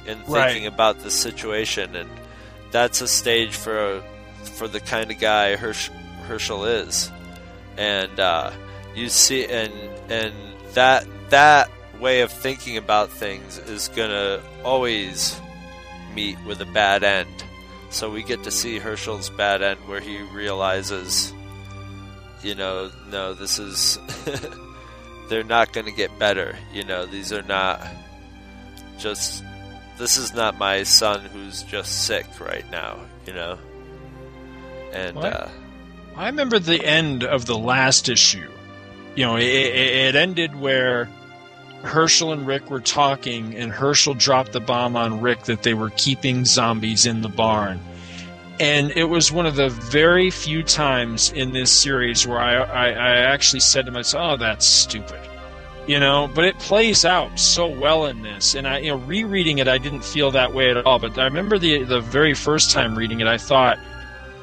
in 0.07 0.19
thinking 0.19 0.33
Right. 0.33 0.67
about 0.67 1.01
the 1.01 1.11
situation, 1.11 1.95
and 1.97 2.11
that's 2.71 3.01
a 3.01 3.09
stage 3.09 3.55
for 3.55 4.03
for 4.57 4.67
the 4.67 4.81
kind 4.81 5.11
of 5.11 5.19
guy 5.21 5.55
Hersch, 5.57 5.91
Hershel 6.27 6.65
is, 6.87 7.11
and 7.77 8.19
uh, 8.19 8.51
you 8.95 9.09
see, 9.09 9.47
and 9.47 9.73
and 10.11 10.35
that 10.75 11.07
that 11.31 11.71
way 12.01 12.23
of 12.23 12.33
thinking 12.33 12.77
about 12.77 13.11
things 13.11 13.59
is 13.59 13.89
gonna 13.89 14.41
always 14.65 15.39
meet 16.15 16.37
with 16.45 16.61
a 16.61 16.67
bad 16.67 17.05
end. 17.05 17.29
So 17.91 18.11
we 18.11 18.23
get 18.25 18.43
to 18.45 18.51
see 18.51 18.81
Hershel's 18.81 19.31
bad 19.31 19.63
end 19.63 19.79
where 19.87 20.01
he 20.01 20.21
realizes, 20.23 21.33
you 22.43 22.55
know, 22.57 22.91
no, 23.11 23.35
this 23.35 23.59
is 23.61 23.99
they're 25.29 25.45
not 25.45 25.73
going 25.73 25.87
to 25.87 25.93
get 25.93 26.19
better. 26.19 26.57
You 26.73 26.85
know, 26.85 27.07
these 27.07 27.33
are 27.33 27.43
not 27.43 27.81
just 28.99 29.45
this 29.99 30.17
is 30.17 30.35
not 30.35 30.59
my 30.59 30.83
son 30.83 31.21
who's 31.27 31.63
just 31.63 32.07
sick 32.07 32.27
right 32.41 32.69
now. 32.71 32.99
You 33.27 33.35
know, 33.35 33.59
and 34.93 35.17
uh, 35.17 35.49
I 36.17 36.27
remember 36.27 36.59
the 36.59 36.85
end 36.85 37.25
of 37.25 37.47
the 37.47 37.57
last 37.57 38.09
issue. 38.09 38.51
You 39.15 39.27
know, 39.27 39.37
it, 39.37 39.45
it, 39.45 40.15
it 40.15 40.15
ended 40.17 40.59
where 40.59 41.09
Hershel 41.83 42.33
and 42.33 42.47
Rick 42.47 42.71
were 42.71 42.81
talking, 42.81 43.55
and 43.57 43.73
Hershel 43.73 44.15
dropped 44.15 44.53
the 44.53 44.61
bomb 44.61 44.97
on 44.97 45.21
Rick 45.21 45.45
that 45.45 45.63
they 45.63 45.75
were 45.75 45.91
keeping 45.91 46.45
zombies 46.45 47.07
in 47.07 47.23
the 47.23 47.29
barn. 47.29 47.81
And 48.61 48.91
it 48.93 49.05
was 49.05 49.33
one 49.33 49.47
of 49.47 49.57
the 49.57 49.69
very 49.69 50.31
few 50.31 50.63
times 50.63 51.33
in 51.33 51.53
this 51.53 51.71
series 51.71 52.27
where 52.27 52.41
I, 52.41 52.55
I, 52.57 52.89
I 52.91 53.17
actually 53.19 53.61
said 53.61 53.87
to 53.87 53.93
myself, 53.93 54.35
"Oh, 54.35 54.37
that's 54.37 54.67
stupid," 54.67 55.21
you 55.87 55.99
know. 55.99 56.31
But 56.35 56.45
it 56.45 56.59
plays 56.59 57.05
out 57.05 57.39
so 57.39 57.67
well 57.67 58.07
in 58.07 58.23
this, 58.23 58.55
and 58.55 58.67
I, 58.67 58.79
you 58.79 58.91
know, 58.91 58.99
rereading 58.99 59.59
it, 59.59 59.69
I 59.69 59.79
didn't 59.79 60.05
feel 60.05 60.31
that 60.33 60.53
way 60.53 60.71
at 60.71 60.85
all. 60.87 60.99
But 60.99 61.19
I 61.19 61.25
remember 61.25 61.59
the 61.59 61.83
the 61.85 62.01
very 62.01 62.35
first 62.35 62.71
time 62.71 62.97
reading 62.97 63.21
it, 63.21 63.27
I 63.27 63.39
thought, 63.39 63.79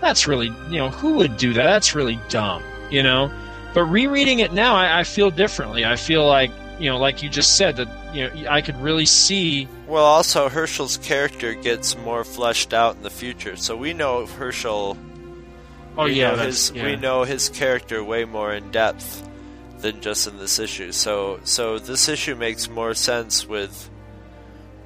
"That's 0.01 0.28
really, 0.28 0.47
you 0.70 0.78
know, 0.80 0.89
who 0.89 1.16
would 1.16 1.38
do 1.38 1.53
that? 1.53 1.64
That's 1.64 1.95
really 1.95 2.20
dumb," 2.30 2.64
you 2.89 3.03
know. 3.03 3.32
But 3.74 3.84
rereading 3.84 4.39
it 4.39 4.51
now, 4.51 4.76
I, 4.76 4.99
I 4.99 5.03
feel 5.03 5.30
differently. 5.30 5.86
I 5.86 5.95
feel 5.95 6.26
like, 6.28 6.51
you 6.80 6.89
know, 6.89 6.97
like 6.97 7.21
you 7.21 7.30
just 7.30 7.57
said, 7.57 7.75
that 7.77 8.15
you 8.15 8.27
know, 8.43 8.49
I 8.49 8.61
could 8.61 8.80
really 8.82 9.05
see 9.05 9.67
Well, 9.88 10.05
also 10.05 10.49
Hershel's 10.49 10.97
character 10.97 11.53
gets 11.53 11.97
more 11.97 12.23
fleshed 12.23 12.73
out 12.73 12.95
in 12.95 13.03
the 13.03 13.09
future, 13.09 13.55
so 13.55 13.75
we 13.75 13.93
know 13.93 14.25
Hershel. 14.25 14.97
Oh, 15.97 16.05
yeah, 16.05 16.32
know 16.32 16.36
that's- 16.38 16.69
his, 16.69 16.77
yeah. 16.77 16.86
we 16.86 16.95
know 16.95 17.23
his 17.23 17.49
character 17.49 18.03
way 18.03 18.23
more 18.25 18.53
in 18.53 18.71
depth 18.71 19.27
than 19.80 19.99
just 20.01 20.27
in 20.27 20.38
this 20.38 20.59
issue. 20.59 20.91
So, 20.91 21.39
so 21.43 21.80
this 21.80 22.07
issue 22.07 22.36
makes 22.36 22.69
more 22.69 22.93
sense 22.93 23.45
with, 23.45 23.89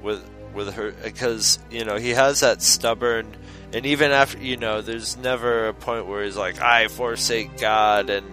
with, 0.02 0.28
with 0.54 0.74
her 0.74 0.92
because 1.02 1.58
you 1.70 1.84
know 1.84 1.96
he 1.96 2.10
has 2.10 2.40
that 2.40 2.62
stubborn, 2.62 3.36
and 3.72 3.86
even 3.86 4.10
after 4.10 4.38
you 4.38 4.56
know, 4.56 4.80
there's 4.82 5.16
never 5.16 5.68
a 5.68 5.74
point 5.74 6.06
where 6.06 6.24
he's 6.24 6.36
like, 6.36 6.60
"I 6.60 6.88
forsake 6.88 7.58
God" 7.58 8.08
and 8.10 8.24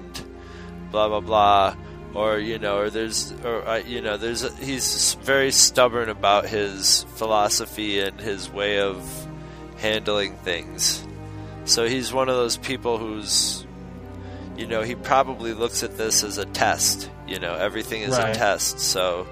blah 0.91 1.07
blah 1.07 1.19
blah 1.21 1.75
or 2.13 2.39
you 2.39 2.59
know 2.59 2.77
or 2.77 2.89
there's 2.89 3.31
or 3.43 3.67
uh, 3.67 3.77
you 3.77 4.01
know 4.01 4.17
there's 4.17 4.43
a, 4.43 4.53
he's 4.55 5.13
very 5.21 5.51
stubborn 5.51 6.09
about 6.09 6.45
his 6.47 7.03
philosophy 7.15 7.99
and 7.99 8.19
his 8.19 8.49
way 8.51 8.79
of 8.79 9.01
handling 9.77 10.35
things. 10.37 11.05
So 11.65 11.87
he's 11.87 12.11
one 12.11 12.27
of 12.29 12.35
those 12.35 12.57
people 12.57 12.97
who's 12.97 13.65
you 14.57 14.67
know 14.67 14.81
he 14.81 14.95
probably 14.95 15.53
looks 15.53 15.83
at 15.83 15.97
this 15.97 16.23
as 16.23 16.37
a 16.37 16.45
test 16.45 17.09
you 17.27 17.39
know 17.39 17.55
everything 17.55 18.01
is 18.01 18.17
Right. 18.17 18.35
a 18.35 18.37
test. 18.37 18.79
So 18.79 19.25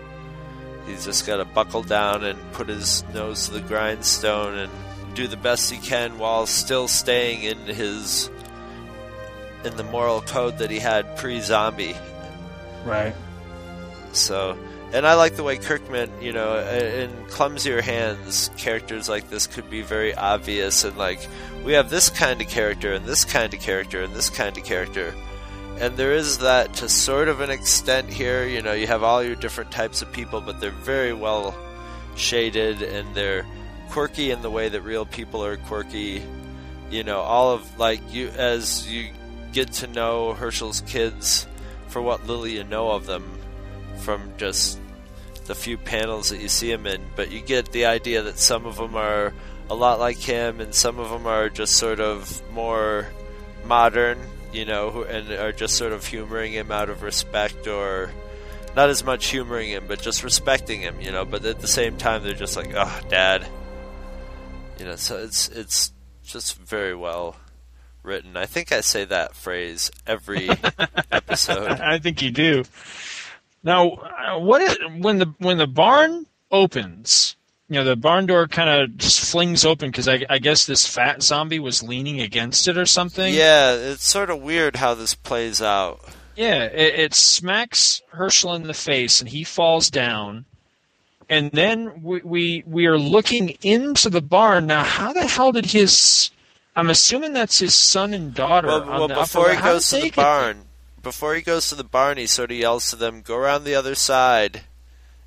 he's 0.88 1.04
just 1.06 1.28
got 1.28 1.38
to 1.38 1.46
buckle 1.46 1.84
down 1.84 2.24
and 2.24 2.40
put 2.54 2.70
his 2.70 3.04
nose 3.14 3.48
to 3.48 3.56
the 3.56 3.62
grindstone 3.62 4.58
and 4.58 4.72
do 5.16 5.28
the 5.28 5.38
best 5.38 5.70
he 5.70 5.78
can 5.78 6.18
while 6.18 6.46
still 6.46 6.88
staying 6.88 7.44
in 7.44 7.58
his 7.66 8.30
in 9.66 9.76
the 9.76 9.84
moral 9.84 10.22
code 10.22 10.60
that 10.60 10.72
he 10.72 10.80
had 10.80 11.18
pre-zombie 11.18 11.96
right. 12.86 13.16
so, 14.12 14.58
and 14.92 15.06
I 15.06 15.14
like 15.14 15.36
the 15.36 15.44
way 15.44 15.58
Kirkman, 15.58 16.10
you 16.22 16.34
know, 16.34 16.58
in 16.58 17.12
clumsier 17.28 17.82
hands, 17.82 18.50
characters 18.58 19.08
like 19.08 19.30
this 19.30 19.46
could 19.46 19.70
be 19.70 19.82
very 19.82 20.16
obvious 20.16 20.84
and 20.84 20.98
like, 20.98 21.28
we 21.64 21.74
have 21.74 21.90
this 21.90 22.10
kind 22.10 22.42
of 22.42 22.48
character 22.48 22.94
and 22.94 23.06
this 23.06 23.26
kind 23.26 23.54
of 23.54 23.60
character 23.60 24.02
and 24.02 24.14
this 24.16 24.30
kind 24.30 24.58
of 24.58 24.64
character. 24.64 25.14
And 25.80 25.96
there 25.96 26.14
is 26.14 26.40
that 26.40 26.74
to 26.76 26.90
sort 26.90 27.28
of 27.28 27.40
an 27.40 27.52
extent 27.52 28.10
here, 28.10 28.46
you 28.46 28.62
know, 28.62 28.74
you 28.74 28.88
have 28.88 29.04
all 29.04 29.24
your 29.24 29.36
different 29.36 29.72
types 29.72 30.02
of 30.02 30.12
people, 30.12 30.42
but 30.42 30.60
they're 30.60 30.72
very 30.72 31.14
well 31.14 31.56
shaded 32.16 32.82
and 32.82 33.16
they're 33.16 33.46
quirky 33.90 34.32
in 34.32 34.42
the 34.42 34.50
way 34.50 34.70
that 34.70 34.82
real 34.82 35.06
people 35.06 35.44
are 35.44 35.58
quirky. 35.58 36.24
You 36.90 37.04
know, 37.04 37.20
all 37.20 37.54
of 37.54 37.80
like 37.80 38.02
you 38.12 38.30
as 38.30 38.92
you 38.92 39.12
get 39.54 39.72
to 39.74 39.88
know 39.88 40.34
Hershel's 40.34 40.82
kids 40.82 41.48
for 41.90 42.02
what 42.02 42.26
little 42.26 42.48
you 42.48 42.64
know 42.64 42.92
of 42.92 43.06
them 43.06 43.40
from 43.98 44.34
just 44.38 44.80
the 45.46 45.56
few 45.56 45.78
panels 45.78 46.30
that 46.30 46.40
you 46.40 46.48
see 46.48 46.72
him 46.72 46.86
in, 46.86 47.02
but 47.16 47.32
you 47.32 47.42
get 47.42 47.72
the 47.72 47.86
idea 47.86 48.22
that 48.22 48.38
some 48.38 48.66
of 48.66 48.78
them 48.78 48.96
are 48.96 49.34
a 49.70 49.76
lot 49.76 50.00
like 50.00 50.18
him, 50.18 50.62
and 50.62 50.74
some 50.74 51.00
of 51.00 51.10
them 51.10 51.28
are 51.28 51.50
just 51.50 51.76
sort 51.76 52.00
of 52.00 52.42
more 52.52 53.08
modern, 53.66 54.20
you 54.54 54.66
know, 54.66 55.04
and 55.04 55.32
are 55.32 55.52
just 55.52 55.76
sort 55.76 55.92
of 55.92 56.06
humoring 56.06 56.54
him 56.54 56.72
out 56.72 56.90
of 56.90 57.02
respect, 57.02 57.68
or 57.68 58.12
not 58.76 58.90
as 58.90 59.04
much 59.04 59.28
humoring 59.28 59.70
him, 59.70 59.86
but 59.88 60.02
just 60.02 60.24
respecting 60.24 60.82
him, 60.82 61.02
you 61.02 61.12
know. 61.12 61.26
But 61.26 61.44
at 61.46 61.60
the 61.60 61.68
same 61.68 61.98
time, 61.98 62.24
they're 62.24 62.34
just 62.34 62.56
like, 62.56 62.72
"Oh, 62.76 63.00
Dad," 63.10 63.48
you 64.78 64.86
know. 64.86 64.96
So 64.96 65.18
it's 65.18 65.50
it's 65.50 65.92
just 66.24 66.58
very 66.58 66.96
well 66.96 67.36
written. 68.10 68.36
I 68.36 68.46
think 68.46 68.72
I 68.72 68.82
say 68.82 69.06
that 69.06 69.36
phrase 69.36 69.92
every 70.06 70.50
episode. 71.12 71.80
I 71.80 72.00
think 72.00 72.22
you 72.22 72.32
do. 72.32 72.64
Now, 73.64 73.90
uh, 73.92 74.40
what 74.40 74.62
is, 74.62 74.78
when 74.98 75.20
the 75.20 75.34
when 75.38 75.58
the 75.58 75.68
barn 75.68 76.26
opens? 76.52 77.36
You 77.70 77.76
know, 77.76 77.84
the 77.84 77.96
barn 77.96 78.26
door 78.26 78.48
kind 78.48 78.70
of 78.70 78.98
just 78.98 79.20
flings 79.30 79.64
open 79.64 79.92
because 79.92 80.08
I, 80.08 80.26
I 80.28 80.40
guess 80.40 80.66
this 80.66 80.88
fat 80.88 81.22
zombie 81.22 81.60
was 81.60 81.84
leaning 81.84 82.20
against 82.20 82.68
it 82.68 82.78
or 82.78 82.88
something. 82.88 83.32
Yeah, 83.32 83.74
it's 83.74 84.08
sort 84.08 84.32
of 84.32 84.42
weird 84.42 84.78
how 84.78 84.96
this 84.96 85.14
plays 85.14 85.62
out. 85.62 86.02
Yeah, 86.36 86.64
it, 86.64 87.00
it 87.00 87.14
smacks 87.14 88.02
Hershel 88.14 88.56
in 88.56 88.64
the 88.64 88.74
face, 88.74 89.20
and 89.22 89.30
he 89.30 89.44
falls 89.44 89.92
down. 89.92 90.46
And 91.30 91.52
then 91.52 92.02
we, 92.02 92.22
we 92.22 92.64
we 92.66 92.86
are 92.88 92.98
looking 92.98 93.50
into 93.62 94.10
the 94.10 94.22
barn. 94.22 94.66
Now, 94.66 94.84
how 94.84 95.14
the 95.14 95.28
hell 95.28 95.52
did 95.52 95.68
his? 95.68 96.32
I'm 96.80 96.90
assuming 96.90 97.34
that's 97.34 97.60
his 97.60 97.76
son 97.76 98.14
and 98.14 98.34
daughter. 98.34 98.68
Well, 98.68 98.86
well 98.86 99.08
before 99.08 99.52
he 99.52 99.62
goes 99.62 99.90
to 99.90 99.98
the 99.98 100.02
get 100.04 100.16
barn, 100.16 100.66
before 101.02 101.36
he 101.36 101.42
goes 101.42 101.70
to 101.70 101.76
the 101.76 101.84
barn, 101.84 102.18
he 102.18 102.28
sort 102.28 102.52
of 102.52 102.58
yells 102.58 102.90
to 102.90 102.96
them, 102.96 103.22
"Go 103.22 103.36
around 103.36 103.64
the 103.64 103.76
other 103.76 103.96
side 103.96 104.62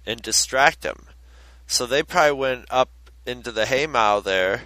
and 0.06 0.22
distract 0.22 0.84
him." 0.84 1.06
So 1.66 1.86
they 1.86 2.02
probably 2.02 2.32
went 2.32 2.66
up 2.70 2.90
into 3.26 3.52
the 3.52 3.66
haymow 3.66 4.22
there, 4.22 4.62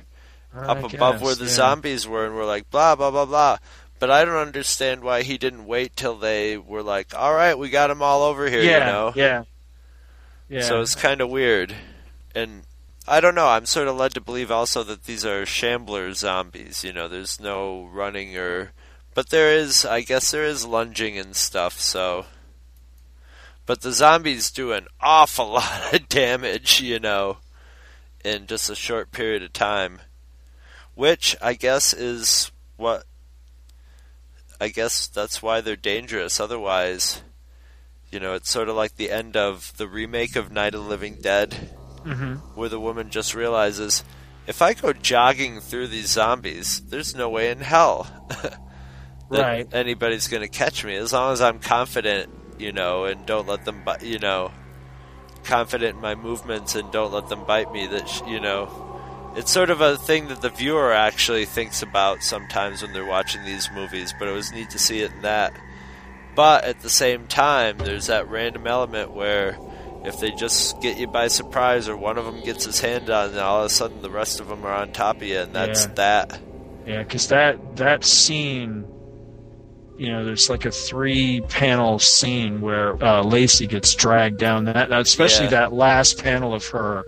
I 0.55 0.66
up 0.66 0.93
above 0.93 1.22
where 1.22 1.34
the 1.34 1.45
yeah. 1.45 1.51
zombies 1.51 2.07
were, 2.07 2.26
and 2.26 2.34
were 2.34 2.45
like 2.45 2.70
blah 2.70 2.95
blah 2.95 3.11
blah 3.11 3.26
blah. 3.26 3.59
But 3.99 4.11
I 4.11 4.24
don't 4.24 4.37
understand 4.37 5.03
why 5.03 5.22
he 5.22 5.39
didn't 5.39 5.66
wait 5.66 5.97
till 5.97 6.16
they 6.16 6.57
were 6.57 6.82
like, 6.82 7.14
"All 7.14 7.34
right, 7.34 7.59
we 7.59 7.68
got 7.68 7.89
them 7.89 8.03
all 8.03 8.22
over 8.22 8.49
here," 8.49 8.62
Yeah, 8.62 8.78
you 8.78 8.93
know. 8.93 9.12
yeah, 9.14 9.45
yeah. 10.49 10.62
So 10.62 10.80
it's 10.80 10.95
kind 10.95 11.20
of 11.20 11.30
weird, 11.30 11.74
and 12.34 12.62
I 13.09 13.21
don't 13.21 13.37
know. 13.37 13.47
I'm 13.47 13.67
sort 13.67 13.87
of 13.87 13.97
led 13.97 14.15
to 14.15 14.21
believe 14.21 14.51
also 14.51 14.83
that 14.83 15.05
these 15.05 15.25
are 15.25 15.47
shambler 15.47 16.13
zombies. 16.13 16.83
You 16.83 16.93
know, 16.93 17.07
there's 17.07 17.39
no 17.39 17.85
running 17.93 18.37
or, 18.37 18.73
but 19.15 19.31
there 19.31 19.53
is. 19.53 19.85
I 19.85 20.01
guess 20.01 20.33
there 20.33 20.45
is 20.45 20.67
lunging 20.67 21.17
and 21.17 21.37
stuff. 21.37 21.79
So, 21.81 22.27
but 23.65 23.83
the 23.83 23.93
zombies 23.93 24.51
do 24.51 24.73
an 24.73 24.89
awful 25.01 25.49
lot 25.53 25.95
of 25.95 26.09
damage. 26.09 26.81
You 26.81 26.99
know, 26.99 27.39
in 28.25 28.49
just 28.49 28.69
a 28.71 28.75
short 28.75 29.13
period 29.13 29.43
of 29.45 29.53
time, 29.53 30.01
which 30.95 31.37
I 31.41 31.55
guess 31.55 31.95
is 31.95 32.51
what. 32.77 33.05
I 34.61 34.69
guess 34.69 35.07
that's 35.07 35.43
why 35.43 35.61
they're 35.61 35.77
dangerous. 35.77 36.41
Otherwise, 36.41 37.23
you 38.11 38.19
know, 38.19 38.35
it's 38.35 38.51
sort 38.51 38.69
of 38.69 38.75
like 38.75 38.97
the 38.97 39.11
end 39.11 39.37
of 39.37 39.77
the 39.77 39.87
remake 39.87 40.35
of 40.35 40.51
Night 40.51 40.75
of 40.75 40.83
the 40.83 40.89
Living 40.89 41.19
Dead, 41.21 41.76
Mhm. 42.07 42.41
where 42.55 42.69
the 42.69 42.81
woman 42.81 43.11
just 43.11 43.35
realizes, 43.35 44.05
if 44.47 44.63
I 44.63 44.75
go 44.75 44.93
jogging 44.93 45.61
through 45.61 45.89
these 45.89 46.11
zombies, 46.11 46.81
there's 46.89 47.15
no 47.15 47.29
way 47.29 47.51
in 47.51 47.61
hell 47.61 48.07
that 48.43 48.59
Right. 49.31 49.69
anybody's 49.73 50.29
going 50.29 50.43
to 50.43 50.49
catch 50.49 50.85
me. 50.85 50.95
As 50.95 51.13
long 51.13 51.33
as 51.33 51.41
I'm 51.41 51.59
confident, 51.59 52.31
you 52.59 52.71
know, 52.73 53.05
and 53.05 53.27
don't 53.27 53.49
let 53.49 53.65
them, 53.65 53.83
bi- 53.85 53.99
you 54.03 54.19
know, 54.21 54.53
confident 55.45 55.97
in 55.97 56.01
my 56.03 56.15
movements 56.15 56.75
and 56.75 56.91
don't 56.93 57.13
let 57.13 57.29
them 57.29 57.45
bite 57.45 57.73
me. 57.73 57.87
That 57.87 58.09
sh- 58.09 58.21
you 58.27 58.41
know, 58.41 58.71
it's 59.37 59.51
sort 59.51 59.71
of 59.71 59.81
a 59.81 59.97
thing 59.97 60.29
that 60.29 60.43
the 60.43 60.49
viewer 60.51 60.93
actually 60.93 61.45
thinks 61.45 61.83
about 61.83 62.23
sometimes 62.23 62.83
when 62.83 62.93
they're 62.93 63.05
watching 63.05 63.45
these 63.45 63.69
movies. 63.75 64.15
But 64.19 64.29
it 64.29 64.33
was 64.33 64.53
neat 64.53 64.71
to 64.71 64.79
see 64.79 65.01
it 65.01 65.13
in 65.13 65.23
that. 65.23 65.53
But 66.37 66.65
at 66.65 66.81
the 66.81 66.91
same 66.91 67.27
time, 67.27 67.79
there's 67.79 68.07
that 68.07 68.29
random 68.29 68.67
element 68.67 69.11
where 69.13 69.59
if 70.07 70.19
they 70.21 70.31
just 70.31 70.81
get 70.81 70.99
you 70.99 71.07
by 71.07 71.29
surprise 71.29 71.89
or 71.89 71.97
one 71.97 72.17
of 72.19 72.25
them 72.25 72.41
gets 72.45 72.65
his 72.65 72.81
hand 72.81 73.11
on, 73.11 73.31
and 73.31 73.39
all 73.39 73.61
of 73.61 73.67
a 73.67 73.69
sudden 73.71 74.03
the 74.03 74.11
rest 74.11 74.41
of 74.41 74.49
them 74.49 74.65
are 74.65 74.73
on 74.73 74.93
top 74.93 75.17
of 75.17 75.23
you, 75.25 75.39
and 75.41 75.53
that's 75.55 75.87
Yeah. 75.87 75.93
that. 75.95 76.39
Yeah, 76.87 77.03
because 77.03 77.29
that 77.29 77.77
that 77.77 78.05
scene, 78.05 78.85
you 79.99 80.09
know, 80.13 80.25
there's 80.25 80.49
like 80.49 80.65
a 80.65 80.71
three 80.71 81.41
panel 81.49 81.99
scene 81.99 82.61
where 82.61 83.03
uh, 83.03 83.23
Lacey 83.23 83.67
gets 83.67 83.95
dragged 83.95 84.39
down. 84.39 84.67
That, 84.67 84.93
especially 84.93 85.47
Yeah. 85.47 85.51
that 85.63 85.73
last 85.73 86.23
panel 86.23 86.55
of 86.55 86.67
her 86.69 87.05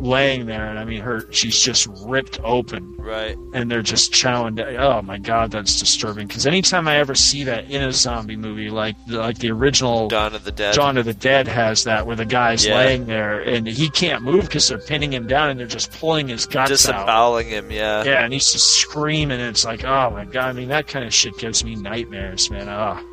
laying 0.00 0.46
there, 0.46 0.66
and 0.66 0.78
I 0.78 0.84
mean, 0.84 1.00
her 1.00 1.30
she's 1.30 1.60
just 1.60 1.86
ripped 2.04 2.38
open, 2.42 2.94
Right. 2.98 3.36
and 3.54 3.70
they're 3.70 3.82
just 3.82 4.12
chowing 4.12 4.56
down. 4.56 4.76
Oh 4.76 5.02
my 5.02 5.18
god, 5.18 5.50
that's 5.50 5.78
disturbing. 5.78 6.26
Because 6.26 6.46
anytime 6.46 6.88
I 6.88 6.96
ever 6.98 7.14
see 7.14 7.44
that 7.44 7.70
in 7.70 7.82
a 7.82 7.92
zombie 7.92 8.36
movie, 8.36 8.70
like 8.70 8.96
like 9.08 9.38
the 9.38 9.50
original 9.50 10.08
Dawn 10.08 10.34
of 10.34 10.44
the 10.44 10.52
Dead. 10.52 10.74
Dawn 10.74 10.96
of 10.98 11.04
the 11.04 11.14
Dead 11.14 11.46
has 11.48 11.84
that, 11.84 12.06
where 12.06 12.16
the 12.16 12.24
guy's 12.24 12.64
Yeah. 12.66 12.76
laying 12.76 13.06
there 13.06 13.40
and 13.40 13.66
he 13.66 13.88
can't 13.90 14.22
move 14.22 14.42
because 14.42 14.68
they're 14.68 14.78
pinning 14.78 15.12
him 15.12 15.26
down 15.26 15.50
and 15.50 15.58
they're 15.60 15.66
just 15.66 15.92
pulling 15.92 16.28
his 16.28 16.46
guts 16.46 16.56
out. 16.62 16.68
Disemboweling 16.68 17.48
him, 17.48 17.70
yeah. 17.70 18.02
Yeah, 18.04 18.24
and 18.24 18.32
he's 18.32 18.50
just 18.52 18.74
screaming. 18.80 19.40
And 19.40 19.48
it's 19.50 19.64
like, 19.64 19.84
oh 19.84 20.10
my 20.10 20.24
god! 20.24 20.48
I 20.48 20.52
mean, 20.52 20.68
that 20.68 20.86
kind 20.86 21.04
of 21.04 21.12
shit 21.14 21.36
gives 21.38 21.64
me 21.64 21.74
nightmares, 21.76 22.50
man. 22.50 22.68
Ugh. 22.68 23.04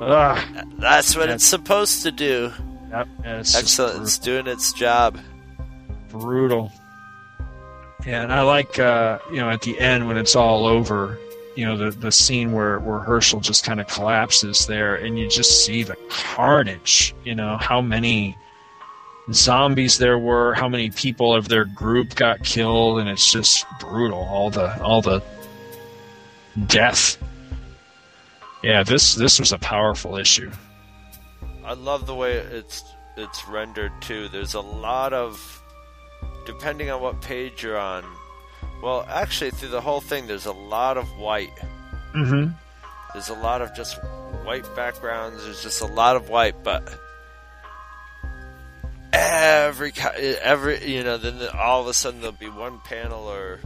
Ugh. 0.00 0.38
That's 0.78 1.16
what 1.16 1.28
Yeah. 1.28 1.34
it's 1.34 1.44
supposed 1.44 2.02
to 2.02 2.10
do. 2.12 2.52
Yep, 2.90 3.08
yeah, 3.24 3.36
Excellent. 3.38 4.02
It's 4.02 4.18
doing 4.18 4.46
its 4.46 4.72
job. 4.72 5.18
Brutal. 6.10 6.72
Yeah, 8.06 8.22
and 8.22 8.32
I 8.32 8.42
like 8.42 8.78
uh, 8.78 9.18
you 9.30 9.38
know 9.38 9.50
at 9.50 9.62
the 9.62 9.78
end 9.78 10.06
when 10.06 10.16
it's 10.16 10.36
all 10.36 10.66
over, 10.66 11.18
you 11.56 11.64
know 11.64 11.76
the 11.76 11.90
the 11.90 12.12
scene 12.12 12.52
where 12.52 12.78
where 12.78 13.00
Hershel 13.00 13.40
just 13.40 13.64
kind 13.64 13.80
of 13.80 13.88
collapses 13.88 14.66
there, 14.66 14.94
and 14.94 15.18
you 15.18 15.28
just 15.28 15.64
see 15.64 15.82
the 15.82 15.96
carnage. 16.08 17.14
You 17.24 17.34
know 17.34 17.56
how 17.56 17.80
many 17.80 18.36
zombies 19.32 19.98
there 19.98 20.18
were, 20.18 20.54
how 20.54 20.68
many 20.68 20.90
people 20.90 21.34
of 21.34 21.48
their 21.48 21.64
group 21.64 22.14
got 22.14 22.42
killed, 22.44 23.00
and 23.00 23.08
it's 23.08 23.30
just 23.32 23.66
brutal. 23.80 24.20
All 24.20 24.50
the 24.50 24.80
all 24.82 25.02
the 25.02 25.22
death. 26.66 27.18
Yeah, 28.62 28.82
this 28.82 29.14
this 29.14 29.38
was 29.38 29.52
a 29.52 29.58
powerful 29.58 30.16
issue. 30.16 30.50
I 31.64 31.74
love 31.74 32.06
the 32.06 32.14
way 32.14 32.34
it's 32.34 32.84
it's 33.16 33.46
rendered 33.48 33.92
too. 34.00 34.28
There's 34.28 34.54
a 34.54 34.60
lot 34.60 35.12
of 35.12 35.62
depending 36.48 36.88
on 36.90 37.02
what 37.02 37.20
page 37.20 37.62
you're 37.62 37.76
on. 37.78 38.02
Well, 38.82 39.04
actually 39.06 39.50
through 39.50 39.68
the 39.68 39.82
whole 39.82 40.00
thing 40.00 40.26
there's 40.26 40.46
a 40.46 40.52
lot 40.52 40.96
of 40.96 41.06
white. 41.18 41.52
Mm-hmm. 42.16 42.52
There's 43.12 43.28
a 43.28 43.34
lot 43.34 43.60
of 43.60 43.74
just 43.76 44.02
white 44.44 44.64
backgrounds. 44.74 45.44
There's 45.44 45.62
just 45.62 45.82
a 45.82 45.86
lot 45.86 46.16
of 46.16 46.30
white, 46.30 46.64
but 46.64 46.88
every 49.12 49.92
every 50.42 50.84
you 50.90 51.04
know 51.04 51.18
then 51.18 51.36
all 51.54 51.82
of 51.82 51.86
a 51.86 51.94
sudden 51.94 52.20
there'll 52.20 52.36
be 52.36 52.48
one 52.48 52.78
panel 52.80 53.28
or 53.28 53.60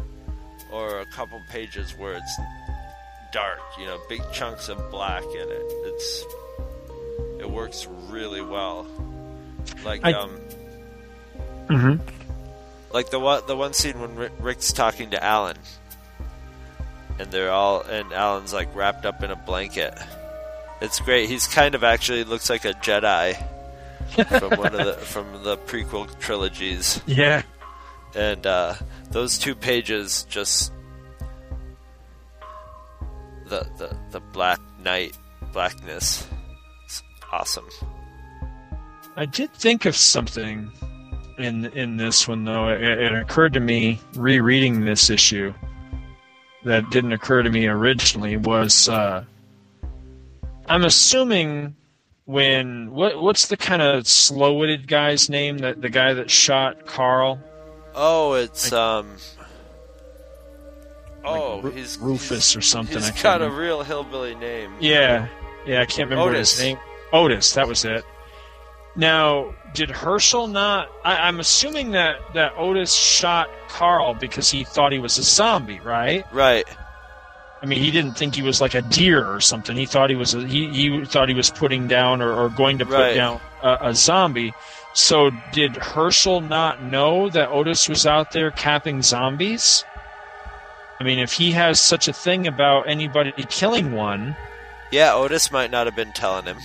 or 0.73 0.99
a 1.01 1.07
couple 1.07 1.41
pages 1.51 1.93
where 1.99 2.15
it's 2.15 2.41
dark, 3.33 3.61
you 3.79 3.87
know, 3.87 3.99
big 4.09 4.23
chunks 4.33 4.69
of 4.69 4.91
black 4.91 5.23
in 5.25 5.49
it. 5.49 5.63
It's 5.87 6.25
it 7.39 7.49
works 7.51 7.87
really 8.09 8.43
well. 8.43 8.87
Like 9.85 10.05
I- 10.05 10.13
um 10.15 10.41
Mm-hmm. 11.69 12.22
Like 12.93 13.11
the 13.11 13.21
one 13.21 13.43
the 13.47 13.57
one 13.57 13.73
scene 13.73 14.01
when 14.01 14.31
Rick's 14.39 14.73
talking 14.73 15.11
to 15.11 15.23
Allen 15.23 15.57
and 17.19 17.31
they're 17.31 17.51
all 17.51 17.83
and 17.83 18.13
Allen's 18.13 18.53
like 18.53 18.75
wrapped 18.75 19.07
up 19.07 19.23
in 19.23 19.31
a 19.31 19.37
blanket. 19.37 19.95
It's 20.81 21.01
great. 21.01 21.29
He's 21.29 21.47
kind 21.47 21.75
of 21.75 21.85
actually 21.85 22.25
looks 22.25 22.51
like 22.51 22.65
a 22.65 22.73
Jedi 22.75 23.37
from 24.39 24.59
one 24.59 24.75
of 24.75 24.85
the 24.87 24.93
from 25.05 25.27
the 25.45 25.57
prequel 25.57 26.19
trilogies. 26.19 27.01
Yeah. 27.07 27.43
And 28.15 28.47
uh, 28.47 28.75
those 29.11 29.39
two 29.39 29.55
pages 29.55 30.25
just 30.29 30.73
the 33.47 33.67
the 33.79 33.97
the 34.11 34.21
black 34.21 34.61
night 34.83 35.17
blackness. 35.53 36.27
It's 36.85 37.03
awesome. 37.31 37.69
I 39.17 39.27
did 39.27 39.53
think 39.53 39.85
of 39.85 39.95
something 39.95 40.73
in 41.39 41.67
in 41.67 41.97
this 41.97 42.27
one 42.29 42.45
though. 42.45 42.69
It, 42.69 42.83
it 42.83 43.13
occurred 43.13 43.55
to 43.55 43.61
me 43.61 44.01
rereading 44.15 44.85
this 44.85 45.11
issue 45.11 45.53
that 46.65 46.91
didn't 46.91 47.13
occur 47.13 47.43
to 47.43 47.51
me 47.51 47.67
originally 47.67 48.37
was 48.37 48.89
uh, 48.89 49.25
I'm 50.67 50.85
assuming 50.85 51.77
when 52.25 52.93
what 52.93 53.21
what's 53.21 53.49
the 53.49 53.57
kind 53.57 53.83
of 53.83 54.07
slow-witted 54.07 54.87
guy's 54.87 55.29
name 55.29 55.59
that 55.59 55.81
the 55.81 55.89
guy 55.89 56.15
that 56.15 56.31
shot 56.31 56.87
Carl 56.87 57.41
Oh, 57.95 58.35
it's 58.35 58.73
um. 58.73 59.17
Oh, 61.25 61.61
Ru- 61.61 61.71
he's 61.71 61.99
Rufus 61.99 62.57
or 62.57 62.61
something. 62.61 62.97
He's 62.97 63.09
I 63.09 63.11
can't 63.11 63.23
got 63.23 63.43
a 63.43 63.51
real 63.51 63.83
hillbilly 63.83 64.35
name. 64.35 64.73
Yeah, 64.81 65.29
yeah, 65.67 65.81
I 65.83 65.87
can't 65.87 66.11
remember 66.11 66.33
Otis. 66.33 66.53
his 66.53 66.61
name. 66.61 66.79
Otis, 67.13 67.53
that 67.55 67.69
was 67.69 67.85
it. 67.85 68.05
Now, 68.95 69.55
did 69.75 69.89
Hershel 69.91 70.49
not? 70.49 70.89
I, 71.05 71.17
I'm 71.29 71.41
assuming 71.41 71.93
that 71.93 72.17
that 72.35 72.53
Otis 72.57 72.93
shot 72.93 73.49
Carl 73.69 74.15
because 74.15 74.51
he 74.51 74.65
thought 74.65 74.93
he 74.93 74.99
was 74.99 75.17
a 75.19 75.23
zombie, 75.23 75.81
right? 75.81 76.25
Right. 76.33 76.67
I 77.63 77.67
mean, 77.67 77.79
he 77.79 77.91
didn't 77.91 78.15
think 78.15 78.35
he 78.35 78.43
was 78.43 78.61
like 78.61 78.75
a 78.75 78.83
deer 78.83 79.25
or 79.25 79.41
something. 79.41 79.77
He 79.77 79.87
thought 79.87 80.11
he 80.11 80.17
was 80.17 80.35
a, 80.35 80.47
he 80.47 80.69
he 80.69 81.05
thought 81.07 81.29
he 81.29 81.35
was 81.35 81.49
putting 81.51 81.87
down 81.89 82.21
or, 82.21 82.33
or 82.35 82.49
going 82.51 82.79
to 82.79 82.85
put 82.87 82.95
Right. 82.95 83.15
down 83.15 83.41
a, 83.63 83.79
a 83.83 83.95
zombie. 83.95 84.53
So, 84.95 85.31
did 85.53 85.73
Hershel 85.73 86.43
not 86.47 86.83
know 86.83 87.31
that 87.31 87.49
Otis 87.49 87.89
was 87.89 88.05
out 88.07 88.33
there 88.33 88.51
capping 88.51 89.01
zombies? 89.01 89.85
I 91.01 91.05
mean, 91.05 91.19
if 91.19 91.33
he 91.33 91.53
has 91.53 91.81
such 91.81 92.09
a 92.09 92.13
thing 92.13 92.47
about 92.47 92.89
anybody 92.91 93.33
killing 93.49 93.93
one, 93.93 94.37
Yeah, 94.91 95.15
Otis 95.15 95.51
might 95.51 95.71
not 95.71 95.87
have 95.87 95.97
been 95.97 96.13
telling 96.13 96.45
him. 96.45 96.59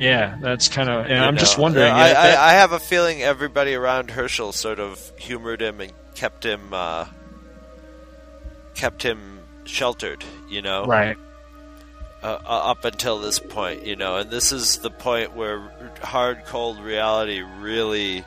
Yeah, 0.00 0.38
that's 0.40 0.68
kind 0.68 0.88
of. 0.88 1.02
And 1.06 1.10
you 1.10 1.16
I'm 1.16 1.36
just 1.36 1.56
know. 1.58 1.62
wondering. 1.64 1.92
I, 1.92 2.08
yeah, 2.08 2.12
that- 2.14 2.38
I, 2.38 2.48
I 2.50 2.52
have 2.54 2.72
a 2.72 2.78
feeling 2.80 3.22
everybody 3.22 3.74
around 3.74 4.10
Hershel 4.10 4.52
sort 4.52 4.80
of 4.80 5.12
humored 5.18 5.60
him 5.60 5.80
and 5.80 5.92
kept 6.14 6.44
him 6.44 6.72
uh, 6.72 7.06
kept 8.74 9.02
him 9.02 9.40
sheltered. 9.64 10.24
You 10.48 10.62
know, 10.62 10.84
Right. 10.86 11.16
Uh, 12.22 12.38
uh, 12.44 12.70
up 12.70 12.84
until 12.84 13.18
this 13.18 13.38
point, 13.38 13.86
you 13.86 13.96
know, 13.96 14.16
and 14.18 14.30
this 14.30 14.52
is 14.52 14.78
the 14.78 14.90
point 14.90 15.34
where 15.34 15.58
hard, 16.02 16.44
cold 16.44 16.78
reality 16.78 17.40
really 17.60 18.24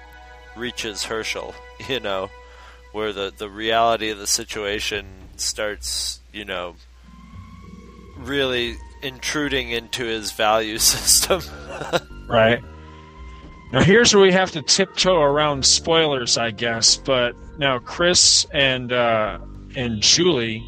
reaches 0.56 1.04
Hershel. 1.04 1.54
You 1.90 2.00
know, 2.00 2.30
where 2.94 3.12
the 3.14 3.34
the 3.36 3.50
reality 3.50 4.10
of 4.12 4.18
the 4.18 4.28
situation 4.28 5.06
starts. 5.38 6.20
You 6.32 6.46
know, 6.46 6.76
really 8.18 8.78
intruding 9.04 9.70
into 9.70 10.06
his 10.06 10.32
value 10.32 10.78
system. 10.80 11.42
Right. 12.28 12.64
Now 13.72 13.82
here's 13.82 14.14
where 14.14 14.24
we 14.24 14.32
have 14.32 14.52
to 14.52 14.62
tiptoe 14.62 15.20
around 15.20 15.66
spoilers, 15.66 16.38
I 16.38 16.52
guess. 16.52 16.96
But 16.96 17.36
now 17.58 17.80
Chris 17.80 18.46
and 18.52 18.92
uh, 18.92 19.40
and 19.76 20.02
Julie 20.02 20.64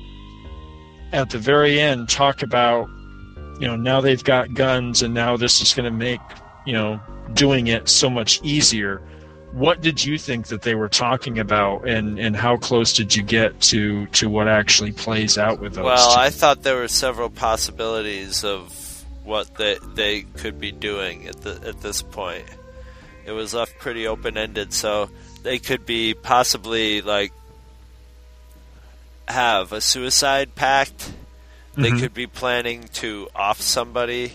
at 1.12 1.30
the 1.30 1.38
very 1.38 1.80
end 1.80 2.10
talk 2.10 2.42
about 2.42 2.90
you 3.60 3.68
know 3.68 3.76
now 3.76 4.02
they've 4.02 4.24
got 4.24 4.54
guns 4.54 5.02
and 5.02 5.14
now 5.14 5.38
this 5.38 5.62
is 5.62 5.74
going 5.74 5.86
to 5.86 5.96
make 5.96 6.20
you 6.66 6.74
know 6.74 7.00
doing 7.34 7.68
it 7.68 7.88
so 7.88 8.10
much 8.10 8.40
easier. 8.44 9.02
What 9.56 9.80
did 9.80 10.04
you 10.04 10.18
think 10.18 10.48
that 10.48 10.64
they 10.64 10.76
were 10.76 10.90
talking 10.90 11.40
about, 11.40 11.88
and 11.88 12.20
and 12.20 12.36
how 12.36 12.58
close 12.58 12.92
did 12.92 13.16
you 13.16 13.24
get 13.24 13.58
to 13.72 14.06
to 14.08 14.30
what 14.30 14.50
actually 14.50 14.92
plays 14.92 15.38
out 15.38 15.62
with 15.62 15.76
those? 15.76 15.86
Well, 15.86 16.14
two? 16.14 16.20
I 16.20 16.30
thought 16.30 16.64
there 16.64 16.76
were 16.76 16.90
several 16.90 17.30
possibilities 17.30 18.44
of 18.44 18.74
what 19.24 19.56
they 19.56 19.78
they 19.94 20.24
could 20.24 20.60
be 20.60 20.74
doing 20.74 21.28
at 21.28 21.40
the 21.42 21.52
at 21.66 21.80
this 21.82 22.02
point. 22.02 22.44
It 23.26 23.32
was 23.32 23.54
left 23.54 23.80
pretty 23.80 24.06
open 24.06 24.38
ended, 24.38 24.74
so 24.74 25.10
they 25.44 25.58
could 25.58 25.86
be 25.86 26.14
possibly 26.14 27.02
like 27.02 27.32
have 29.30 29.72
a 29.72 29.80
suicide 29.80 30.54
pact. 30.56 31.14
They 31.76 31.92
Mhm. 31.92 32.00
could 32.02 32.14
be 32.14 32.28
planning 32.28 32.90
to 32.96 33.30
off 33.34 33.62
somebody 33.62 34.34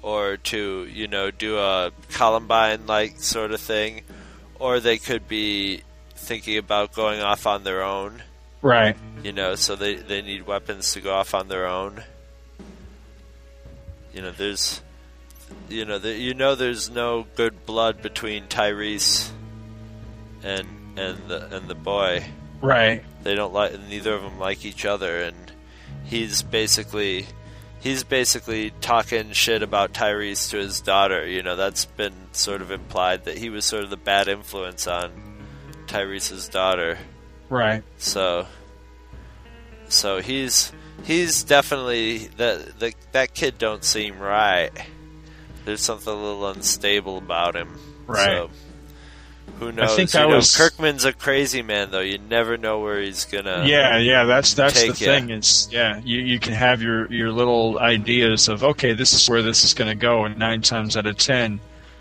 or 0.00 0.38
to, 0.38 0.88
you 0.90 1.06
know, 1.06 1.30
do 1.30 1.58
a 1.58 1.90
Columbine 2.14 2.86
like 2.86 3.20
sort 3.20 3.52
of 3.52 3.60
thing. 3.60 4.02
Or 4.58 4.80
they 4.80 4.98
could 4.98 5.28
be 5.28 5.82
thinking 6.14 6.58
about 6.58 6.92
going 6.92 7.20
off 7.20 7.46
on 7.46 7.64
their 7.64 7.82
own. 7.82 8.22
right. 8.62 8.96
You 9.22 9.32
know, 9.32 9.54
so 9.56 9.74
they, 9.76 9.96
they 9.96 10.22
need 10.22 10.46
weapons 10.46 10.92
to 10.92 11.00
go 11.00 11.12
off 11.14 11.34
on 11.34 11.48
their 11.48 11.66
own. 11.66 12.02
You 14.12 14.22
know, 14.22 14.30
there's, 14.30 14.80
you 15.68 15.84
know, 15.84 15.98
the, 15.98 16.12
you 16.14 16.34
know, 16.34 16.54
there's 16.54 16.88
no 16.90 17.26
good 17.34 17.66
blood 17.66 18.00
between 18.02 18.46
Tyrese 18.46 19.30
and 20.42 20.66
and 20.96 21.18
the 21.28 21.56
and 21.56 21.68
the 21.68 21.74
boy. 21.74 22.24
Right. 22.60 23.04
They 23.22 23.34
don't 23.34 23.52
like 23.52 23.78
neither 23.88 24.14
of 24.14 24.22
them 24.22 24.38
like 24.38 24.64
each 24.64 24.84
other, 24.84 25.18
and 25.18 25.52
he's 26.04 26.42
basically 26.42 27.26
he's 27.80 28.04
basically 28.04 28.72
talking 28.80 29.32
shit 29.32 29.62
about 29.62 29.92
Tyrese 29.92 30.50
to 30.50 30.58
his 30.58 30.80
daughter. 30.80 31.26
You 31.26 31.42
know, 31.42 31.56
that's 31.56 31.84
been 31.84 32.14
sort 32.32 32.62
of 32.62 32.70
implied 32.70 33.24
that 33.24 33.38
he 33.38 33.50
was 33.50 33.64
sort 33.64 33.84
of 33.84 33.90
the 33.90 33.96
bad 33.96 34.28
influence 34.28 34.86
on 34.86 35.10
Tyrese's 35.86 36.48
daughter. 36.48 36.98
Right. 37.48 37.82
So, 37.96 38.46
so 39.88 40.20
he's 40.20 40.72
he's 41.04 41.44
definitely 41.44 42.28
that 42.36 42.78
that 42.80 42.94
that 43.12 43.34
kid 43.34 43.58
don't 43.58 43.84
seem 43.84 44.18
right. 44.18 44.70
There's 45.64 45.82
something 45.82 46.12
a 46.12 46.16
little 46.16 46.48
unstable 46.48 47.18
about 47.18 47.54
him. 47.54 47.78
Right. 48.06 48.24
So, 48.24 48.50
who 49.58 49.72
knows? 49.72 49.96
think 49.96 50.12
you 50.14 50.20
I 50.20 50.26
know, 50.28 50.36
was- 50.36 50.56
Kirkman's 50.56 51.04
a 51.04 51.12
crazy 51.12 51.62
man, 51.62 51.90
though. 51.90 52.00
You 52.00 52.18
never 52.18 52.56
know 52.56 52.80
where 52.80 53.00
he's 53.00 53.24
gonna. 53.24 53.64
yeah 53.66 53.98
yeah 53.98 54.24
that's 54.24 54.54
that's 54.54 54.80
the 54.80 54.88
take 54.88 54.96
thing 54.96 55.30
is 55.30 55.68
yeah 55.70 56.00
you, 56.04 56.18
you 56.20 56.38
can 56.38 56.52
have 56.54 56.80
your 56.82 57.10
your 57.12 57.30
little 57.32 57.78
ideas 57.78 58.48
of 58.48 58.62
okay 58.62 58.92
this 58.92 59.12
is 59.12 59.28
where 59.28 59.42
this 59.42 59.64
is 59.64 59.74
going 59.74 59.88
to 59.88 59.94
go 59.94 60.24
and 60.24 60.38
nine 60.38 60.62
times 60.62 60.96
out 60.96 61.06
of 61.06 61.16
ten 61.16 61.60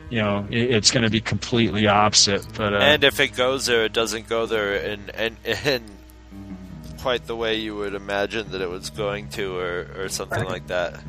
you 0.09 0.21
know 0.21 0.45
it, 0.49 0.71
it's 0.71 0.91
going 0.91 1.03
to 1.03 1.09
be 1.09 1.19
completely 1.19 1.87
opposite 1.87 2.45
but 2.55 2.73
uh, 2.73 2.77
And 2.77 3.03
if 3.03 3.19
it 3.19 3.35
goes 3.35 3.65
there, 3.65 3.83
it 3.85 3.93
doesn't 3.93 4.29
go 4.29 4.45
there 4.45 4.75
in 4.75 5.09
in, 5.17 5.37
in 5.65 5.83
quite 7.01 7.25
the 7.27 7.35
way 7.35 7.55
you 7.55 7.75
would 7.75 7.93
imagine 7.93 8.51
that 8.51 8.61
it 8.61 8.69
was 8.69 8.89
going 8.89 9.29
to, 9.29 9.57
or 9.57 9.87
or 9.97 10.09
something 10.09 10.43
like 10.45 10.67
that. 10.67 10.99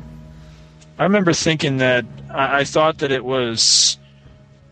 i 0.97 1.03
remember 1.03 1.33
thinking 1.33 1.77
that 1.77 2.05
I, 2.29 2.59
I 2.59 2.63
thought 2.63 2.97
that 2.99 3.11
it 3.11 3.23
was 3.23 3.97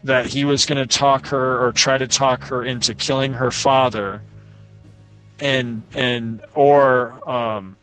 that 0.04 0.26
he 0.28 0.46
was 0.46 0.66
going 0.66 0.78
to 0.86 0.98
talk 0.98 1.28
her 1.28 1.66
or 1.66 1.72
try 1.72 1.98
to 1.98 2.08
talk 2.08 2.44
her 2.44 2.64
into 2.64 2.94
killing 2.94 3.34
her 3.34 3.52
father 3.52 4.22
and 5.40 5.84
and 5.94 6.42
or 6.56 7.28
um, 7.30 7.76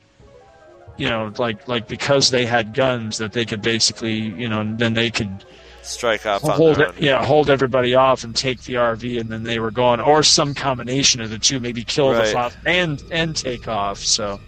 you 0.97 1.09
know 1.09 1.33
like 1.39 1.67
like 1.69 1.87
because 1.89 2.31
they 2.31 2.47
had 2.47 2.75
guns 2.75 3.19
that 3.19 3.33
they 3.33 3.45
could 3.45 3.63
basically 3.63 4.13
you 4.15 4.49
know 4.49 4.65
then 4.77 4.95
they 4.95 5.11
could 5.11 5.45
strike 5.83 6.25
off 6.25 6.43
on 6.45 6.51
hold 6.53 6.77
their 6.77 6.87
it, 6.87 6.97
own. 6.97 7.03
yeah 7.03 7.25
hold 7.25 7.51
everybody 7.51 7.95
off 7.95 8.25
and 8.25 8.35
take 8.35 8.63
the 8.63 8.75
RV 8.75 9.21
and 9.21 9.29
then 9.29 9.43
they 9.43 9.59
were 9.59 9.71
gone 9.71 10.01
or 10.01 10.23
some 10.23 10.55
combination 10.55 11.21
of 11.21 11.31
the 11.31 11.39
two 11.39 11.61
maybe 11.61 11.85
kill 11.85 12.13
the 12.13 12.25
father 12.25 12.57
and 12.65 13.03
and 13.11 13.37
take 13.37 13.69
off 13.69 13.99
so 13.99 14.41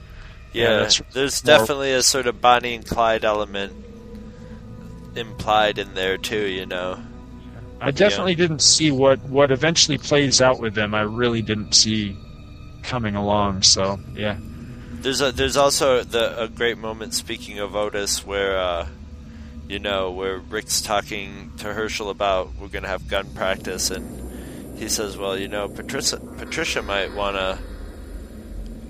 Yeah, 0.52 0.78
that's 0.78 1.02
there's 1.12 1.44
more- 1.44 1.58
definitely 1.58 1.92
a 1.92 2.02
sort 2.02 2.26
of 2.26 2.40
Bonnie 2.40 2.74
and 2.74 2.86
Clyde 2.86 3.24
element 3.24 3.72
implied 5.14 5.78
in 5.78 5.92
there 5.94 6.16
too. 6.16 6.46
You 6.46 6.64
know. 6.66 6.98
I 7.80 7.90
definitely 7.90 8.34
didn't 8.34 8.60
see 8.60 8.90
what 8.90 9.20
what 9.24 9.50
eventually 9.50 9.98
plays 9.98 10.40
out 10.40 10.60
with 10.60 10.74
them. 10.74 10.94
I 10.94 11.02
really 11.02 11.42
didn't 11.42 11.74
see 11.74 12.16
coming 12.82 13.14
along 13.14 13.62
so 13.62 13.98
yeah. 14.14 14.38
There's 15.00 15.20
a 15.20 15.32
there's 15.32 15.56
also 15.56 16.02
the 16.02 16.42
a 16.42 16.48
great 16.48 16.78
moment 16.78 17.14
speaking 17.14 17.58
of 17.58 17.76
Otis 17.76 18.24
where 18.24 18.58
uh, 18.58 18.88
you 19.68 19.78
know 19.78 20.10
where 20.10 20.38
Rick's 20.38 20.80
talking 20.80 21.52
to 21.58 21.66
Hershel 21.74 22.10
about 22.10 22.54
we're 22.60 22.68
gonna 22.68 22.88
have 22.88 23.08
gun 23.08 23.32
practice 23.34 23.90
and 23.90 24.26
he 24.78 24.88
says, 24.88 25.16
well, 25.16 25.38
you 25.38 25.48
know, 25.48 25.68
Patricia 25.68 26.18
Patricia 26.18 26.82
might 26.82 27.14
wanna 27.14 27.58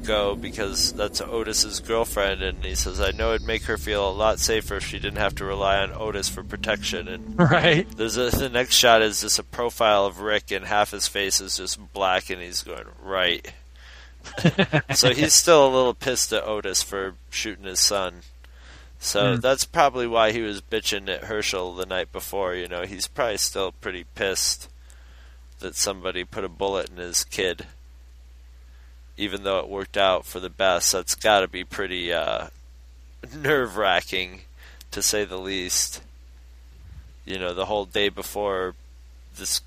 go 0.06 0.34
because 0.36 0.92
that's 0.92 1.20
Otis's 1.20 1.80
girlfriend 1.80 2.42
and 2.42 2.64
he 2.64 2.74
says 2.74 3.00
I 3.00 3.10
know 3.10 3.34
it'd 3.34 3.46
make 3.46 3.64
her 3.64 3.76
feel 3.76 4.08
a 4.08 4.12
lot 4.12 4.38
safer 4.38 4.76
if 4.76 4.84
she 4.84 4.98
didn't 4.98 5.18
have 5.18 5.34
to 5.36 5.44
rely 5.44 5.78
on 5.82 5.92
Otis 5.92 6.28
for 6.28 6.42
protection 6.44 7.08
and 7.08 7.38
Right. 7.38 7.86
there's 7.96 8.16
a, 8.16 8.30
the 8.30 8.48
next 8.48 8.74
shot 8.76 9.02
is 9.02 9.20
just 9.22 9.38
a 9.38 9.42
profile 9.42 10.06
of 10.06 10.20
Rick 10.20 10.50
and 10.50 10.64
half 10.66 10.92
his 10.92 11.06
face 11.08 11.40
is 11.40 11.56
just 11.56 11.92
black 11.92 12.30
and 12.30 12.40
he's 12.40 12.62
going 12.62 12.86
right 13.02 13.52
so 14.94 15.10
he's 15.12 15.34
still 15.34 15.66
a 15.66 15.70
little 15.74 15.94
pissed 15.94 16.32
at 16.32 16.42
Otis 16.44 16.82
for 16.82 17.14
shooting 17.30 17.64
his 17.64 17.78
son. 17.80 18.22
So 18.98 19.34
Hmm. 19.34 19.40
that's 19.40 19.64
probably 19.64 20.06
why 20.08 20.32
he 20.32 20.40
was 20.40 20.60
bitching 20.60 21.08
at 21.08 21.24
Hershel 21.24 21.76
the 21.76 21.86
night 21.86 22.10
before. 22.12 22.54
You 22.56 22.66
know, 22.66 22.82
he's 22.82 23.06
probably 23.06 23.36
still 23.36 23.70
pretty 23.72 24.04
pissed 24.16 24.68
that 25.60 25.76
somebody 25.76 26.24
put 26.24 26.42
a 26.44 26.48
bullet 26.48 26.90
in 26.90 26.96
his 26.96 27.22
kid, 27.22 27.66
even 29.16 29.42
though 29.42 29.58
it 29.58 29.68
worked 29.68 29.96
out 29.96 30.26
for 30.26 30.40
the 30.40 30.50
best. 30.50 30.92
That's 30.92 31.14
got 31.14 31.40
to 31.40 31.48
be 31.48 31.64
pretty 31.64 32.12
uh, 32.12 32.48
nerve 33.34 33.76
wracking, 33.76 34.42
to 34.90 35.02
say 35.02 35.24
the 35.24 35.38
least. 35.38 36.02
You 37.24 37.38
know, 37.38 37.54
the 37.54 37.66
whole 37.66 37.86
day 37.86 38.08
before 38.08 38.74
this 39.36 39.60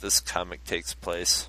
this 0.00 0.20
comic 0.20 0.64
takes 0.64 0.94
place. 0.94 1.48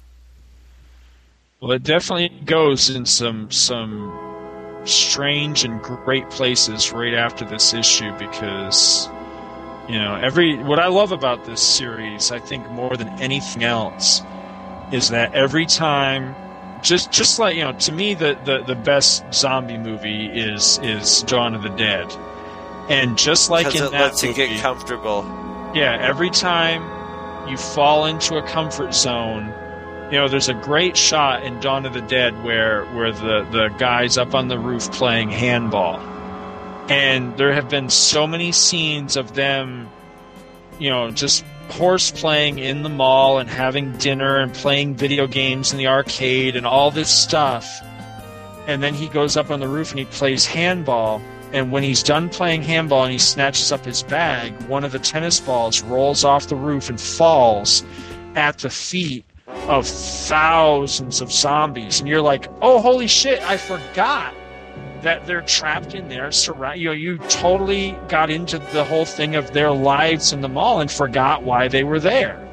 Well, 1.59 1.71
it 1.71 1.83
definitely 1.83 2.29
goes 2.45 2.89
in 2.89 3.05
some 3.05 3.51
some 3.51 4.27
strange 4.85 5.65
and 5.65 5.81
great 5.81 6.29
places 6.29 6.91
right 6.91 7.13
after 7.13 7.45
this 7.45 7.73
issue 7.73 8.17
because 8.17 9.09
you 9.89 9.99
know 9.99 10.15
every 10.15 10.55
what 10.55 10.79
I 10.79 10.87
love 10.87 11.11
about 11.11 11.45
this 11.45 11.61
series, 11.61 12.31
I 12.31 12.39
think 12.39 12.69
more 12.69 12.95
than 12.95 13.09
anything 13.19 13.63
else, 13.63 14.21
is 14.91 15.09
that 15.09 15.33
every 15.33 15.65
time, 15.65 16.35
just 16.81 17.11
just 17.11 17.39
like 17.39 17.55
you 17.55 17.63
know, 17.63 17.73
to 17.73 17.91
me 17.91 18.13
the 18.13 18.37
the, 18.45 18.63
the 18.63 18.75
best 18.75 19.23
zombie 19.33 19.77
movie 19.77 20.27
is 20.27 20.79
is 20.81 21.23
Dawn 21.23 21.53
of 21.55 21.63
the 21.63 21.69
Dead, 21.69 22.11
and 22.89 23.17
just 23.17 23.49
like 23.49 23.75
in 23.75 23.83
it 23.83 23.91
that 23.91 24.01
lets 24.01 24.23
you 24.23 24.33
get 24.33 24.61
comfortable. 24.61 25.23
yeah, 25.75 25.97
every 25.99 26.29
time 26.29 26.81
you 27.49 27.57
fall 27.57 28.05
into 28.05 28.35
a 28.37 28.43
comfort 28.43 28.93
zone, 28.93 29.53
you 30.11 30.17
know, 30.17 30.27
there's 30.27 30.49
a 30.49 30.53
great 30.53 30.97
shot 30.97 31.43
in 31.43 31.59
Dawn 31.59 31.85
of 31.85 31.93
the 31.93 32.01
Dead 32.01 32.43
where 32.43 32.85
where 32.93 33.11
the 33.11 33.47
the 33.51 33.69
guy's 33.77 34.17
up 34.17 34.33
on 34.33 34.47
the 34.47 34.57
roof 34.57 34.91
playing 34.91 35.29
handball. 35.29 35.99
And 36.89 37.37
there 37.37 37.53
have 37.53 37.69
been 37.69 37.91
so 37.91 38.25
many 38.25 38.51
scenes 38.51 39.15
of 39.15 39.35
them, 39.35 39.87
you 40.79 40.89
know, 40.89 41.11
just 41.11 41.45
horse 41.71 42.11
playing 42.11 42.59
in 42.59 42.83
the 42.83 42.89
mall 42.89 43.39
and 43.39 43.49
having 43.49 43.91
dinner 43.93 44.37
and 44.37 44.53
playing 44.53 44.95
video 44.95 45.27
games 45.27 45.71
in 45.71 45.77
the 45.77 45.87
arcade 45.87 46.55
and 46.55 46.65
all 46.65 46.91
this 46.91 47.09
stuff. 47.09 47.81
And 48.67 48.83
then 48.83 48.93
he 48.93 49.07
goes 49.07 49.37
up 49.37 49.49
on 49.49 49.59
the 49.59 49.67
roof 49.67 49.91
and 49.91 49.99
he 49.99 50.05
plays 50.05 50.45
handball. 50.45 51.21
And 51.53 51.71
when 51.71 51.81
he's 51.81 52.03
done 52.03 52.29
playing 52.29 52.63
handball 52.63 53.03
and 53.03 53.11
he 53.11 53.17
snatches 53.17 53.71
up 53.71 53.83
his 53.83 54.03
bag, 54.03 54.53
one 54.63 54.83
of 54.83 54.91
the 54.91 54.99
tennis 54.99 55.39
balls 55.39 55.81
rolls 55.81 56.23
off 56.23 56.47
the 56.47 56.55
roof 56.55 56.89
and 56.89 56.99
falls 56.99 57.83
at 58.35 58.59
the 58.59 58.69
feet 58.69 59.25
of 59.47 59.87
thousands 59.87 61.21
of 61.21 61.31
zombies. 61.31 61.99
And 61.99 62.07
you're 62.07 62.21
like, 62.21 62.47
oh, 62.61 62.81
holy 62.81 63.07
shit, 63.07 63.41
I 63.41 63.57
forgot 63.57 64.33
that 65.01 65.25
they're 65.25 65.41
trapped 65.41 65.95
in 65.95 66.09
there. 66.09 66.31
Surround, 66.31 66.79
you 66.79 66.87
know, 66.87 66.93
you 66.93 67.17
totally 67.29 67.97
got 68.07 68.29
into 68.29 68.59
the 68.59 68.83
whole 68.83 69.05
thing 69.05 69.35
of 69.35 69.53
their 69.53 69.71
lives 69.71 70.33
in 70.33 70.41
the 70.41 70.49
mall 70.49 70.81
and 70.81 70.91
forgot 70.91 71.43
why 71.43 71.67
they 71.67 71.83
were 71.83 71.99
there. 71.99 72.45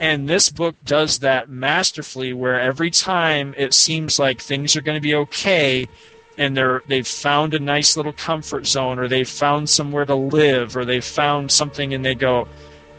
And 0.00 0.28
this 0.28 0.50
book 0.50 0.76
does 0.84 1.20
that 1.20 1.48
masterfully, 1.48 2.32
where 2.32 2.60
every 2.60 2.90
time 2.90 3.54
it 3.56 3.72
seems 3.72 4.18
like 4.18 4.40
things 4.40 4.76
are 4.76 4.82
going 4.82 4.96
to 4.96 5.00
be 5.00 5.14
okay, 5.14 5.88
and 6.36 6.54
they're 6.54 6.82
they've 6.86 7.06
found 7.06 7.54
a 7.54 7.58
nice 7.58 7.96
little 7.96 8.12
comfort 8.12 8.66
zone, 8.66 8.98
or 8.98 9.08
they've 9.08 9.28
found 9.28 9.70
somewhere 9.70 10.04
to 10.04 10.14
live, 10.14 10.76
or 10.76 10.84
they've 10.84 11.04
found 11.04 11.50
something, 11.50 11.94
and 11.94 12.04
they 12.04 12.14
go, 12.14 12.46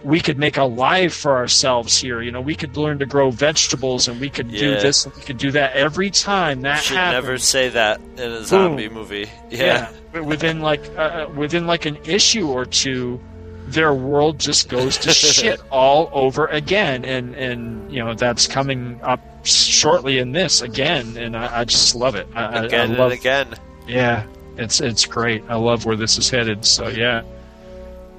"We 0.08 0.20
could 0.22 0.38
make 0.40 0.58
a 0.58 0.64
life 0.64 1.14
for 1.14 1.36
ourselves 1.36 1.98
here. 1.98 2.22
You 2.22 2.32
know, 2.32 2.42
we 2.42 2.56
could 2.56 2.78
learn 2.78 3.00
to 3.00 3.06
grow 3.06 3.30
vegetables, 3.30 4.08
and 4.08 4.20
we 4.20 4.30
could 4.30 4.50
do 4.50 4.72
this, 4.80 5.06
and 5.06 5.14
we 5.16 5.22
could 5.22 5.38
do 5.38 5.52
that." 5.52 5.74
Every 5.74 6.10
time 6.10 6.62
that 6.62 6.82
Should 6.82 6.98
happens, 6.98 7.24
never 7.26 7.38
say 7.38 7.70
that 7.70 8.00
in 8.18 8.32
a 8.32 8.44
zombie 8.44 8.90
movie. 8.90 9.30
Yeah. 9.52 9.90
yeah, 10.14 10.22
within 10.22 10.62
like 10.62 10.82
uh, 10.98 11.28
within 11.36 11.68
like 11.68 11.86
an 11.86 11.98
issue 12.06 12.48
or 12.50 12.66
two, 12.66 13.20
their 13.68 13.94
world 13.94 14.40
just 14.40 14.70
goes 14.70 14.98
to 15.00 15.10
shit 15.14 15.60
all 15.72 16.10
over 16.14 16.48
again, 16.48 17.04
and 17.06 17.36
and 17.36 17.92
you 17.92 18.04
know 18.04 18.14
that's 18.16 18.48
coming 18.48 19.00
up 19.04 19.20
shortly 19.46 20.20
in 20.20 20.32
this 20.32 20.62
again, 20.62 21.16
and 21.18 21.36
I, 21.38 21.60
I 21.62 21.64
just 21.66 21.96
love 21.96 22.16
it. 22.16 22.28
I, 22.34 22.42
I- 22.44 22.46
I 22.62 22.66
Again 22.66 22.98
love, 22.98 23.12
and 23.12 23.20
again. 23.20 23.56
Yeah, 23.88 24.26
it's 24.58 24.80
it's 24.82 25.06
great. 25.06 25.44
I 25.50 25.56
love 25.56 25.86
where 25.86 25.96
this 25.96 26.18
is 26.18 26.30
headed. 26.30 26.66
So 26.66 26.88
yeah, 26.88 27.24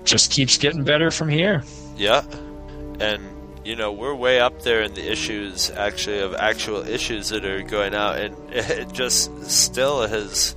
just 0.04 0.30
keeps 0.30 0.56
getting 0.58 0.84
better 0.84 1.10
from 1.10 1.28
here. 1.28 1.62
Yeah. 1.98 2.24
And 3.00 3.22
you 3.64 3.76
know, 3.76 3.92
we're 3.92 4.14
way 4.14 4.40
up 4.40 4.62
there 4.62 4.82
in 4.82 4.94
the 4.94 5.10
issues 5.10 5.70
actually 5.70 6.20
of 6.20 6.34
actual 6.34 6.86
issues 6.86 7.28
that 7.28 7.44
are 7.44 7.62
going 7.62 7.94
out 7.94 8.18
and 8.18 8.34
it 8.52 8.92
just 8.92 9.44
still 9.44 10.06
has 10.06 10.56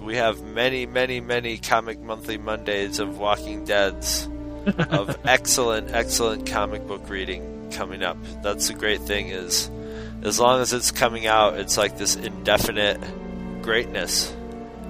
we 0.00 0.16
have 0.16 0.42
many, 0.42 0.86
many, 0.86 1.20
many 1.20 1.58
comic 1.58 2.00
monthly 2.00 2.38
Mondays 2.38 2.98
of 2.98 3.18
Walking 3.18 3.64
Dead's 3.64 4.28
of 4.66 5.16
excellent, 5.24 5.90
excellent 5.92 6.46
comic 6.46 6.86
book 6.86 7.08
reading 7.08 7.70
coming 7.70 8.02
up. 8.02 8.16
That's 8.42 8.68
the 8.68 8.74
great 8.74 9.02
thing 9.02 9.28
is 9.28 9.70
as 10.22 10.40
long 10.40 10.60
as 10.60 10.72
it's 10.72 10.90
coming 10.90 11.26
out, 11.26 11.58
it's 11.58 11.78
like 11.78 11.96
this 11.96 12.16
indefinite 12.16 13.00
greatness. 13.62 14.34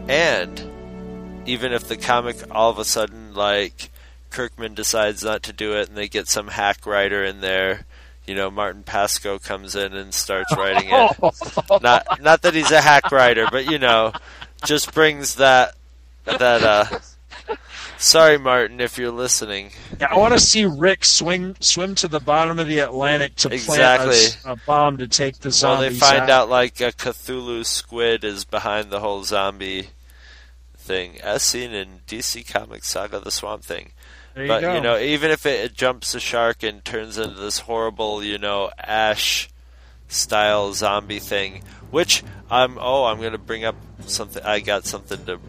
And 0.09 1.43
even 1.47 1.73
if 1.73 1.89
the 1.89 1.97
comic 1.97 2.37
all 2.51 2.71
of 2.71 2.79
a 2.79 2.85
sudden 2.85 3.35
like 3.35 3.90
Kirkman 4.31 4.75
decides 4.75 5.25
not 5.25 5.43
to 5.45 5.53
do 5.53 5.75
it 5.75 5.89
and 5.89 5.97
they 5.97 6.09
get 6.09 6.29
some 6.29 6.49
hack 6.49 6.87
writer 6.87 7.25
in 7.25 7.41
there, 7.41 7.85
you 8.27 8.35
know, 8.35 8.51
Martin 8.51 8.85
Pasko 8.85 9.43
comes 9.43 9.75
in 9.75 9.95
and 9.95 10.15
starts 10.15 10.55
writing 10.57 10.89
it. 10.91 11.83
not 11.83 12.21
not 12.23 12.43
that 12.43 12.55
he's 12.55 12.71
a 12.71 12.81
hack 12.81 13.11
writer, 13.11 13.47
but 13.51 13.71
you 13.71 13.79
know, 13.79 14.13
just 14.65 14.95
brings 14.95 15.37
that 15.37 15.75
that 16.25 16.63
uh 16.63 16.99
Sorry 18.01 18.39
Martin 18.39 18.81
if 18.81 18.97
you're 18.97 19.11
listening. 19.11 19.73
Yeah, 20.01 20.07
I 20.11 20.17
want 20.17 20.33
to 20.33 20.41
see 20.41 20.65
Rick 20.65 21.05
swing 21.05 21.55
swim 21.61 21.95
to 21.97 22.09
the 22.09 22.19
bottom 22.19 22.59
of 22.59 22.67
the 22.67 22.79
Atlantic 22.79 23.37
to 23.37 23.51
plant 23.51 24.11
a, 24.11 24.53
a 24.53 24.57
bomb 24.57 24.97
to 24.99 25.07
take 25.07 25.39
the 25.41 25.57
Well, 25.63 25.83
they 25.83 25.91
find 25.91 26.31
out 26.31 26.49
like 26.49 26.81
a 26.81 26.93
Cthulhu 26.93 27.67
squid 27.67 28.25
is 28.25 28.47
behind 28.47 28.89
the 28.91 29.01
whole 29.01 29.23
zombie 29.25 29.89
thing, 30.79 31.21
as 31.21 31.43
seen 31.43 31.73
in 31.73 32.01
DC 32.09 32.51
Comics 32.51 32.89
Saga: 32.89 33.21
The 33.21 33.31
Swamp 33.31 33.65
Thing. 33.65 33.93
There 34.35 34.47
but 34.47 34.61
go. 34.61 34.75
you 34.75 34.81
know, 34.81 34.99
even 34.99 35.31
if 35.31 35.47
it, 35.47 35.65
it 35.65 35.75
jumps 35.75 36.15
a 36.15 36.21
shark 36.21 36.63
and 36.63 36.85
turns 36.85 37.19
into 37.19 37.39
this 37.39 37.61
horrible, 37.61 38.23
you 38.23 38.39
know, 38.39 38.71
Ash 38.79 39.49
style 40.09 40.73
zombie 40.73 41.19
thing, 41.19 41.63
which 41.91 42.23
I'm 42.51 42.79
oh, 42.79 43.05
I'm 43.05 43.21
gonna 43.21 43.39
bring 43.39 43.65
up 43.65 43.77
something. 44.07 44.43
I 44.43 44.61
got 44.61 44.85
something 44.87 45.25
to 45.27 45.41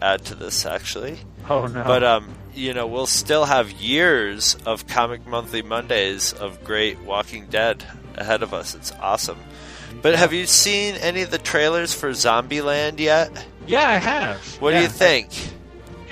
add 0.00 0.24
to 0.26 0.34
this 0.34 0.66
actually. 0.66 1.18
Oh 1.48 1.66
no! 1.66 1.84
But 1.84 2.02
um, 2.02 2.34
you 2.54 2.72
know, 2.72 2.86
we'll 2.86 3.06
still 3.06 3.44
have 3.44 3.70
years 3.72 4.56
of 4.66 4.86
Comic 4.86 5.26
Monthly 5.26 5.62
Mondays 5.62 6.32
of 6.32 6.64
great 6.64 7.00
Walking 7.00 7.46
Dead 7.46 7.84
ahead 8.14 8.42
of 8.42 8.54
us. 8.54 8.74
It's 8.74 8.92
awesome. 8.92 9.38
But 10.02 10.16
have 10.16 10.32
you 10.32 10.46
seen 10.46 10.96
any 10.96 11.22
of 11.22 11.30
the 11.30 11.38
trailers 11.38 11.94
for 11.94 12.10
Zombieland 12.10 12.98
yet? 12.98 13.30
yeah, 13.66 13.88
I 13.88 13.96
have. 13.96 14.38
What 14.60 14.72
do 14.72 14.80
you 14.80 14.88
think? 14.88 15.30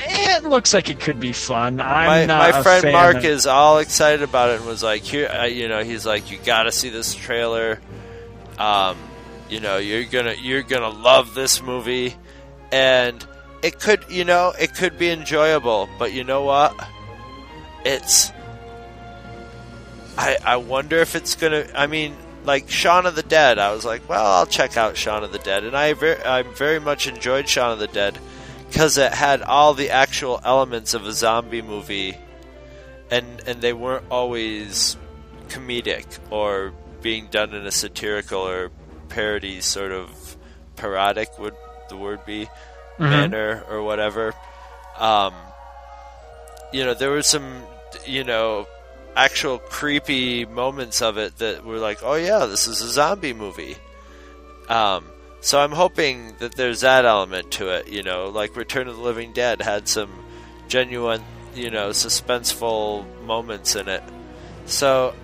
It 0.04 0.44
looks 0.44 0.74
like 0.74 0.88
it 0.90 1.00
could 1.00 1.20
be 1.20 1.32
fun. 1.32 1.80
I'm 1.80 2.26
my 2.28 2.52
my 2.52 2.62
friend 2.62 2.92
Mark 2.92 3.16
of- 3.16 3.24
is 3.24 3.46
all 3.46 3.78
excited 3.78 4.22
about 4.22 4.50
it 4.50 4.56
and 4.60 4.66
was 4.66 4.82
like, 4.82 5.02
"Here, 5.02 5.28
uh, 5.28 5.44
you 5.44 5.68
know, 5.68 5.82
he's 5.84 6.04
like, 6.06 6.30
you 6.30 6.38
got 6.38 6.64
to 6.64 6.72
see 6.72 6.88
this 6.90 7.14
trailer." 7.14 7.80
Um, 8.58 8.96
You 9.48 9.60
know, 9.60 9.76
you're 9.76 10.04
gonna 10.04 10.34
you're 10.40 10.62
gonna 10.62 10.88
love 10.88 11.34
this 11.34 11.60
movie, 11.62 12.16
and 12.70 13.24
it 13.62 13.78
could 13.78 14.04
you 14.08 14.24
know 14.24 14.52
it 14.58 14.74
could 14.74 14.98
be 14.98 15.10
enjoyable. 15.10 15.88
But 15.98 16.12
you 16.12 16.24
know 16.24 16.42
what? 16.42 16.74
It's 17.84 18.32
I 20.16 20.36
I 20.44 20.56
wonder 20.56 20.98
if 20.98 21.14
it's 21.14 21.34
gonna. 21.34 21.66
I 21.74 21.86
mean, 21.86 22.16
like 22.44 22.70
Shaun 22.70 23.04
of 23.06 23.14
the 23.14 23.22
Dead. 23.22 23.58
I 23.58 23.72
was 23.72 23.84
like, 23.84 24.08
well, 24.08 24.24
I'll 24.24 24.46
check 24.46 24.76
out 24.76 24.96
Shaun 24.96 25.22
of 25.24 25.32
the 25.32 25.38
Dead, 25.38 25.64
and 25.64 25.76
I 25.76 25.92
very 25.94 26.22
I 26.22 26.42
very 26.42 26.78
much 26.80 27.06
enjoyed 27.06 27.48
Shaun 27.48 27.72
of 27.72 27.78
the 27.78 27.88
Dead 27.88 28.18
because 28.72 28.96
it 28.96 29.12
had 29.12 29.42
all 29.42 29.74
the 29.74 29.90
actual 29.90 30.40
elements 30.44 30.94
of 30.94 31.06
a 31.06 31.12
zombie 31.12 31.60
movie, 31.60 32.16
and 33.10 33.26
and 33.46 33.60
they 33.60 33.74
weren't 33.74 34.06
always 34.10 34.96
comedic 35.48 36.06
or 36.30 36.72
being 37.02 37.26
done 37.26 37.52
in 37.52 37.66
a 37.66 37.70
satirical 37.70 38.40
or 38.40 38.70
parody 39.10 39.60
sort 39.60 39.92
of 39.92 40.36
parodic 40.76 41.38
would 41.38 41.54
the 41.90 41.96
word 41.98 42.24
be 42.24 42.46
Mhm. 42.98 43.10
manner 43.10 43.64
or 43.68 43.82
whatever. 43.82 44.32
Um, 44.98 45.34
you 46.72 46.82
know, 46.84 46.94
there 46.94 47.10
were 47.10 47.22
some, 47.22 47.64
you 48.06 48.24
know, 48.24 48.66
actual 49.14 49.58
creepy 49.58 50.46
moments 50.46 51.02
of 51.02 51.18
it 51.18 51.36
that 51.38 51.62
were 51.64 51.78
like, 51.78 51.98
oh 52.02 52.14
yeah, 52.14 52.46
this 52.46 52.66
is 52.66 52.80
a 52.80 52.88
zombie 52.88 53.34
movie. 53.34 53.76
Um, 54.70 55.04
so 55.42 55.60
I'm 55.60 55.72
hoping 55.72 56.36
that 56.38 56.52
there's 56.52 56.80
that 56.82 57.04
element 57.04 57.50
to 57.52 57.68
it, 57.70 57.88
you 57.88 58.04
know, 58.04 58.28
like 58.28 58.56
Return 58.56 58.86
of 58.86 58.96
the 58.96 59.02
Living 59.02 59.32
Dead 59.32 59.60
had 59.60 59.88
some 59.88 60.10
genuine, 60.68 61.24
you 61.54 61.68
know, 61.68 61.90
suspenseful 61.90 63.04
moments 63.24 63.74
in 63.74 63.88
it. 63.88 64.04
So 64.66 65.14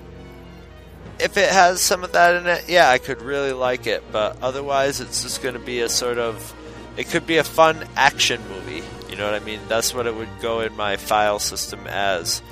if 1.21 1.37
it 1.37 1.49
has 1.49 1.81
some 1.81 2.03
of 2.03 2.13
that 2.13 2.35
in 2.35 2.49
it, 2.49 2.69
yeah, 2.69 2.91
I 2.91 2.99
could 2.99 3.23
really 3.23 3.53
like 3.53 3.87
it, 3.87 4.03
but 4.11 4.37
otherwise 4.43 5.01
it's 5.01 5.23
just 5.23 5.41
going 5.41 5.55
to 5.55 5.61
be 5.61 5.81
a 5.81 5.89
sort 5.89 6.19
of 6.19 6.53
it 6.97 7.09
could 7.09 7.25
be 7.25 7.37
a 7.37 7.45
fun 7.45 7.87
action 7.95 8.41
movie. 8.49 8.83
You 9.09 9.15
know 9.15 9.31
what 9.31 9.41
I 9.41 9.45
mean? 9.45 9.61
That's 9.69 9.95
what 9.95 10.09
it 10.09 10.17
would 10.17 10.41
go 10.43 10.61
in 10.61 10.77
my 10.77 10.97
file 10.97 11.39
system 11.39 11.87
as. 11.87 12.43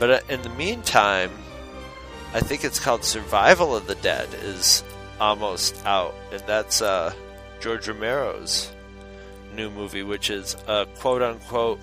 But 0.00 0.10
uh, 0.10 0.20
in 0.28 0.42
the 0.42 0.50
meantime, 0.50 1.30
I 2.34 2.40
think 2.40 2.64
it's 2.64 2.80
called 2.80 3.04
Survival 3.04 3.76
of 3.76 3.86
the 3.86 3.94
Dead 3.94 4.28
is 4.42 4.82
almost 5.20 5.84
out, 5.86 6.14
and 6.32 6.42
that's 6.46 6.82
uh, 6.82 7.12
George 7.60 7.88
Romero's 7.88 8.70
new 9.54 9.70
movie, 9.70 10.02
which 10.02 10.30
is 10.30 10.56
a 10.66 10.86
quote 10.98 11.22
unquote 11.22 11.80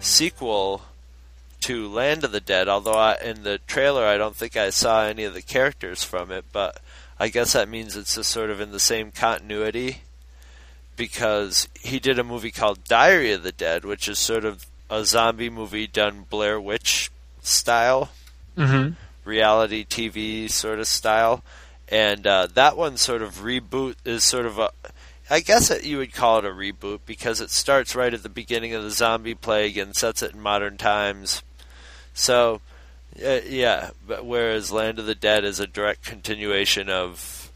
sequel 0.00 0.82
to 1.60 1.88
Land 1.88 2.24
of 2.24 2.32
the 2.32 2.40
Dead. 2.40 2.68
Although 2.68 2.94
I, 2.94 3.16
in 3.22 3.42
the 3.42 3.58
trailer, 3.66 4.04
I 4.04 4.16
don't 4.18 4.36
think 4.36 4.56
I 4.56 4.70
saw 4.70 5.04
any 5.04 5.24
of 5.24 5.34
the 5.34 5.42
characters 5.42 6.02
from 6.04 6.30
it, 6.30 6.44
but 6.52 6.80
I 7.18 7.28
guess 7.28 7.52
that 7.54 7.68
means 7.68 7.96
it's 7.96 8.14
just 8.16 8.30
sort 8.30 8.50
of 8.50 8.60
in 8.60 8.72
the 8.72 8.80
same 8.80 9.10
continuity 9.12 9.98
because 10.96 11.68
he 11.80 11.98
did 11.98 12.18
a 12.18 12.24
movie 12.24 12.50
called 12.50 12.84
Diary 12.84 13.32
of 13.32 13.42
the 13.42 13.52
Dead, 13.52 13.84
which 13.84 14.08
is 14.08 14.18
sort 14.18 14.44
of 14.44 14.66
a 14.90 15.04
zombie 15.04 15.50
movie 15.50 15.86
done 15.86 16.24
Blair 16.28 16.60
Witch 16.60 17.10
style, 17.42 18.10
Mhm. 18.56 18.96
reality 19.24 19.84
TV 19.84 20.48
sort 20.48 20.78
of 20.78 20.86
style, 20.88 21.42
and 21.88 22.26
uh, 22.26 22.48
that 22.54 22.76
one 22.76 22.96
sort 22.96 23.22
of 23.22 23.36
reboot 23.36 23.96
is 24.04 24.24
sort 24.24 24.46
of 24.46 24.58
a. 24.58 24.70
I 25.28 25.40
guess 25.40 25.68
that 25.68 25.84
you 25.84 25.98
would 25.98 26.12
call 26.12 26.38
it 26.38 26.44
a 26.44 26.50
reboot 26.50 27.00
because 27.04 27.40
it 27.40 27.50
starts 27.50 27.96
right 27.96 28.14
at 28.14 28.22
the 28.22 28.28
beginning 28.28 28.74
of 28.74 28.84
the 28.84 28.92
zombie 28.92 29.34
plague 29.34 29.76
and 29.76 29.94
sets 29.94 30.22
it 30.22 30.34
in 30.34 30.40
modern 30.40 30.76
times. 30.76 31.42
So, 32.14 32.60
uh, 33.24 33.40
yeah, 33.44 33.90
but 34.06 34.24
whereas 34.24 34.70
Land 34.70 35.00
of 35.00 35.06
the 35.06 35.16
Dead 35.16 35.44
is 35.44 35.58
a 35.58 35.66
direct 35.66 36.04
continuation 36.04 36.88
of, 36.88 37.50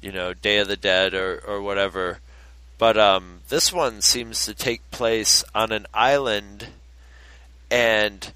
you 0.00 0.12
know, 0.12 0.34
Day 0.34 0.58
of 0.58 0.68
the 0.68 0.76
Dead 0.76 1.14
or 1.14 1.42
or 1.46 1.60
whatever. 1.62 2.20
But 2.78 2.98
um, 2.98 3.40
this 3.48 3.72
one 3.72 4.00
seems 4.00 4.44
to 4.44 4.54
take 4.54 4.90
place 4.90 5.44
on 5.54 5.70
an 5.70 5.86
island, 5.94 6.68
and 7.70 8.32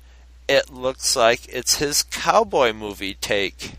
it 0.49 0.73
looks 0.73 1.17
like 1.17 1.49
it's 1.49 1.79
his 1.79 2.03
cowboy 2.03 2.73
movie 2.73 3.15
take 3.15 3.73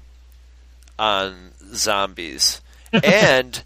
on 1.00 1.52
zombies. 1.74 2.62
and 3.04 3.64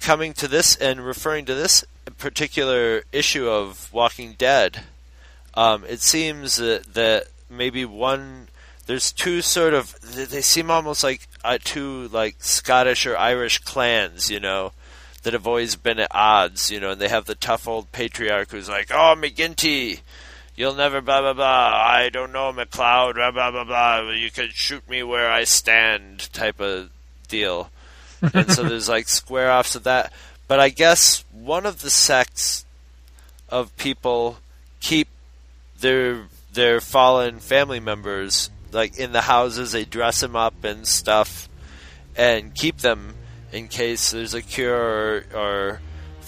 coming 0.00 0.34
to 0.34 0.48
this 0.48 0.76
and 0.76 1.00
referring 1.06 1.46
to 1.46 1.54
this 1.54 1.84
particular 2.18 3.04
issue 3.12 3.48
of 3.48 3.90
Walking 3.92 4.34
Dead, 4.36 4.82
um, 5.54 5.84
it 5.88 6.00
seems 6.00 6.56
that, 6.56 6.94
that 6.94 7.28
maybe 7.48 7.84
one 7.84 8.48
there's 8.86 9.12
two 9.12 9.42
sort 9.42 9.74
of 9.74 9.94
they 10.00 10.40
seem 10.40 10.70
almost 10.70 11.04
like 11.04 11.28
uh, 11.44 11.58
two 11.62 12.08
like 12.08 12.36
Scottish 12.40 13.06
or 13.06 13.16
Irish 13.16 13.58
clans, 13.58 14.28
you 14.28 14.40
know, 14.40 14.72
that 15.22 15.34
have 15.34 15.46
always 15.46 15.76
been 15.76 16.00
at 16.00 16.10
odds, 16.10 16.70
you 16.70 16.80
know, 16.80 16.90
and 16.90 17.00
they 17.00 17.08
have 17.08 17.26
the 17.26 17.36
tough 17.36 17.68
old 17.68 17.92
patriarch 17.92 18.50
who's 18.50 18.68
like, 18.68 18.90
"Oh, 18.90 19.14
McGinty, 19.16 20.00
you'll 20.56 20.74
never 20.74 21.00
blah 21.00 21.20
blah 21.20 21.32
blah. 21.32 21.72
I 21.74 22.08
don't 22.08 22.32
know, 22.32 22.52
McLeod, 22.52 23.14
blah 23.14 23.30
blah 23.30 23.50
blah 23.50 23.64
blah. 23.64 24.10
You 24.10 24.30
can 24.30 24.50
shoot 24.50 24.88
me 24.88 25.02
where 25.02 25.30
I 25.30 25.44
stand," 25.44 26.32
type 26.32 26.60
of 26.60 26.90
deal. 27.28 27.70
and 28.34 28.50
so 28.52 28.62
there's 28.62 28.88
like 28.88 29.08
square 29.20 29.50
offs 29.50 29.74
of 29.74 29.84
that. 29.84 30.12
But 30.48 30.60
I 30.60 30.68
guess 30.68 31.24
one 31.32 31.66
of 31.66 31.80
the 31.80 31.90
sects 31.90 32.64
of 33.48 33.76
people 33.76 34.38
keep 34.80 35.08
their 35.78 36.26
their 36.52 36.80
fallen 36.80 37.40
family 37.40 37.80
members 37.80 38.50
like 38.72 38.98
in 38.98 39.12
the 39.12 39.22
houses. 39.22 39.72
They 39.72 39.84
dress 39.84 40.20
them 40.20 40.36
up 40.36 40.64
and 40.64 40.86
stuff, 40.86 41.48
and 42.16 42.54
keep 42.54 42.78
them 42.78 43.14
in 43.52 43.68
case 43.68 44.10
there's 44.10 44.34
a 44.34 44.42
cure 44.42 44.74
or, 44.74 45.24
or 45.34 45.80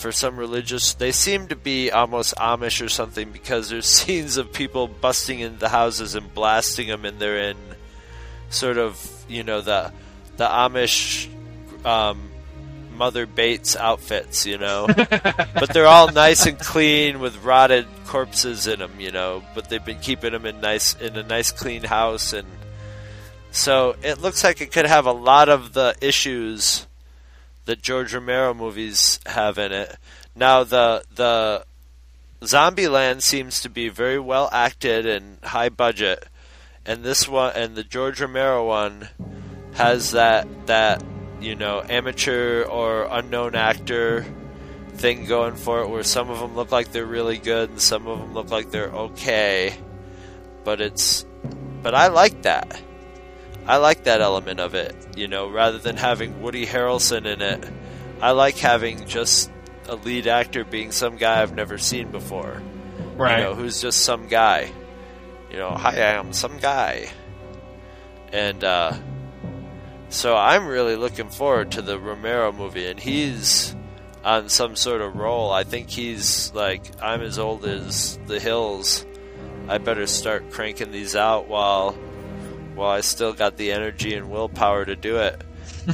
for 0.05 0.13
some 0.13 0.37
religious. 0.37 0.93
They 0.93 1.13
seem 1.13 1.49
to 1.49 1.57
be 1.57 1.91
almost 1.91 2.35
Amish 2.37 2.85
or 2.85 2.91
something 2.91 3.33
because 3.33 3.71
there's 3.71 3.87
scenes 3.97 4.37
of 4.37 4.53
people 4.53 4.87
busting 4.87 5.41
into 5.41 5.57
the 5.57 5.71
houses 5.71 6.15
and 6.15 6.33
blasting 6.35 6.89
them, 6.89 7.07
and 7.07 7.19
they're 7.19 7.39
in 7.39 7.57
sort 8.51 8.77
of 8.77 9.01
you 9.27 9.43
know 9.43 9.63
the 9.63 9.91
the 10.37 10.45
Amish 10.45 11.27
um, 11.87 12.31
Mother 12.93 13.25
Bates 13.25 13.77
outfits, 13.77 14.45
you 14.45 14.59
know. 14.59 14.87
but 14.95 15.73
they're 15.73 15.87
all 15.87 16.13
nice 16.13 16.45
and 16.45 16.59
clean 16.59 17.19
with 17.19 17.43
rotted 17.43 17.87
corpses 18.05 18.67
in 18.67 18.81
them, 18.81 19.01
you 19.01 19.11
know. 19.11 19.43
But 19.55 19.71
they've 19.71 19.83
been 19.83 20.01
keeping 20.01 20.33
them 20.33 20.45
in 20.45 20.61
nice 20.61 21.01
in 21.01 21.17
a 21.17 21.23
nice 21.23 21.51
clean 21.51 21.83
house, 21.83 22.35
and 22.35 22.49
so 23.53 23.97
it 24.03 24.21
looks 24.21 24.45
like 24.45 24.61
it 24.61 24.71
could 24.71 24.85
have 24.85 25.07
a 25.07 25.13
lot 25.13 25.49
of 25.49 25.73
the 25.73 25.97
issues 26.03 26.87
that 27.65 27.83
George 27.83 28.15
Romero 28.15 28.55
movies 28.55 29.21
have 29.27 29.59
in 29.59 29.73
it. 29.73 29.97
Now 30.35 30.65
the 30.65 31.05
the 31.15 31.65
Zombieland 32.43 33.23
seems 33.23 33.61
to 33.63 33.71
be 33.71 33.89
very 33.89 34.19
well 34.19 34.49
acted 34.53 35.07
and 35.07 35.39
high 35.43 35.69
budget, 35.69 36.27
and 36.85 37.03
this 37.03 37.29
one 37.29 37.53
and 37.55 37.75
the 37.75 37.85
George 37.85 38.21
Romero 38.21 38.67
one 38.67 39.09
has 39.75 40.13
that 40.13 40.47
that 40.67 41.03
you 41.41 41.55
know 41.55 41.83
amateur 41.89 42.65
or 42.65 43.09
unknown 43.11 43.55
actor 43.55 44.27
thing 44.97 45.27
going 45.27 45.57
for 45.57 45.83
it, 45.83 45.89
where 45.89 46.03
some 46.03 46.31
of 46.31 46.39
them 46.39 46.55
look 46.55 46.71
like 46.71 46.93
they're 46.93 47.07
really 47.07 47.39
good 47.39 47.71
and 47.71 47.81
some 47.81 48.07
of 48.07 48.19
them 48.19 48.35
look 48.35 48.51
like 48.51 48.71
they're 48.71 48.91
okay, 48.91 49.77
but 50.65 50.81
it's 50.81 51.25
but 51.83 51.95
I 51.95 52.09
like 52.09 52.43
that. 52.43 52.81
I 53.67 53.79
like 53.79 54.05
that 54.05 54.21
element 54.21 54.61
of 54.61 54.75
it, 54.75 54.95
you 55.17 55.29
know, 55.29 55.49
rather 55.49 55.79
than 55.79 55.97
having 55.97 56.43
Woody 56.43 56.67
Harrelson 56.67 57.25
in 57.25 57.41
it. 57.41 57.65
I 58.21 58.33
like 58.33 58.59
having 58.59 59.07
just 59.07 59.51
a 59.89 59.97
lead 59.97 60.27
actor 60.27 60.65
being 60.65 60.93
some 60.93 61.17
guy 61.17 61.43
I've 61.43 61.55
never 61.55 61.79
seen 61.79 62.11
before. 62.11 62.63
Right. 63.17 63.39
You 63.39 63.45
know, 63.45 63.55
who's 63.55 63.81
just 63.81 64.01
some 64.05 64.29
guy. 64.29 64.71
You 65.51 65.59
know, 65.59 65.71
hi, 65.71 65.93
I 65.93 66.15
am 66.15 66.33
some 66.33 66.59
guy. 66.59 67.11
And 68.33 68.63
uh 68.65 68.95
so 70.09 70.37
I'm 70.37 70.67
really 70.67 70.97
looking 70.97 71.29
forward 71.29 71.73
to 71.73 71.83
the 71.83 71.99
Romero 71.99 72.53
movie 72.53 72.87
and 72.87 73.01
he's 73.01 73.75
on 74.25 74.49
some 74.49 74.77
sort 74.77 75.01
of 75.01 75.17
roll. 75.17 75.51
I 75.51 75.65
think 75.65 75.91
he's 75.91 76.53
like 76.55 76.85
I'm 77.03 77.23
as 77.23 77.39
old 77.39 77.65
as 77.65 78.19
the 78.27 78.41
hills. 78.41 79.07
I 79.69 79.79
better 79.79 80.07
start 80.07 80.51
cranking 80.51 80.93
these 80.93 81.17
out 81.17 81.49
while 81.49 81.97
while 82.75 82.91
I 82.91 83.01
still 83.01 83.33
got 83.33 83.57
the 83.57 83.73
energy 83.73 84.15
and 84.15 84.31
willpower 84.31 84.85
to 84.85 84.97
do 84.97 85.19
it. 85.19 85.41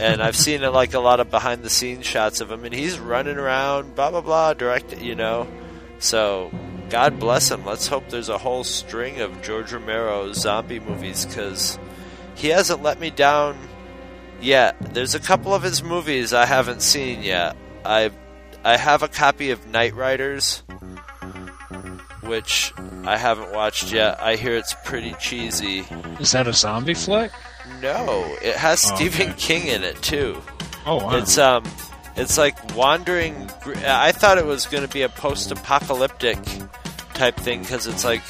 And 0.01 0.23
I've 0.23 0.37
seen 0.47 0.63
it 0.63 0.71
like 0.71 0.95
a 0.95 1.01
lot 1.01 1.21
of 1.21 1.31
behind 1.31 1.63
the 1.63 1.71
scenes 1.71 2.07
shots 2.07 2.41
of 2.41 2.51
him, 2.51 2.65
and 2.65 2.75
he's 2.75 2.99
running 2.99 3.37
around, 3.37 3.95
blah 3.95 4.11
blah 4.11 4.21
blah, 4.21 4.55
direct, 4.55 5.01
you 5.01 5.15
know. 5.15 5.47
So 5.99 6.51
God 6.91 7.21
bless 7.21 7.51
him. 7.51 7.65
Let's 7.65 7.87
hope 7.87 8.09
there's 8.09 8.29
a 8.29 8.39
whole 8.39 8.65
string 8.65 9.21
of 9.21 9.43
George 9.43 9.73
Romero 9.73 10.33
zombie 10.33 10.81
movies 10.81 11.25
because 11.25 11.79
he 12.35 12.49
hasn't 12.49 12.83
let 12.83 12.99
me 12.99 13.11
down 13.11 13.57
yet. 14.41 14.77
There's 14.95 15.15
a 15.15 15.21
couple 15.21 15.55
of 15.55 15.63
his 15.63 15.83
movies 15.83 16.33
I 16.33 16.47
haven't 16.47 16.83
seen 16.83 17.23
yet. 17.23 17.57
I 17.85 18.11
I 18.65 18.77
have 18.77 19.03
a 19.03 19.09
copy 19.09 19.51
of 19.51 19.65
Knightriders, 19.67 20.63
which 22.31 22.73
I 23.05 23.19
haven't 23.19 23.53
watched 23.53 23.93
yet. 23.93 24.19
I 24.23 24.37
hear 24.37 24.55
it's 24.55 24.75
pretty 24.85 25.13
cheesy. 25.21 25.85
Is 26.21 26.33
that 26.33 26.47
a 26.47 26.53
zombie 26.55 26.95
flick? 26.95 27.31
No, 27.83 28.25
it 28.41 28.57
has 28.57 28.83
Oh, 28.91 28.95
Stephen 28.95 29.31
okay. 29.31 29.39
King 29.39 29.67
in 29.67 29.83
it 29.85 30.01
too. 30.01 30.41
Oh, 30.87 30.97
wow. 31.05 31.17
It's 31.17 31.37
um, 31.37 31.65
it's 32.17 32.39
like 32.39 32.75
wandering. 32.75 33.51
I 33.87 34.13
thought 34.13 34.39
it 34.39 34.47
was 34.47 34.65
going 34.67 34.87
to 34.87 34.93
be 34.93 35.03
a 35.03 35.09
post-apocalyptic 35.09 36.39
type 37.15 37.37
thing 37.37 37.61
because 37.61 37.87
it's 37.87 38.05
like 38.05 38.23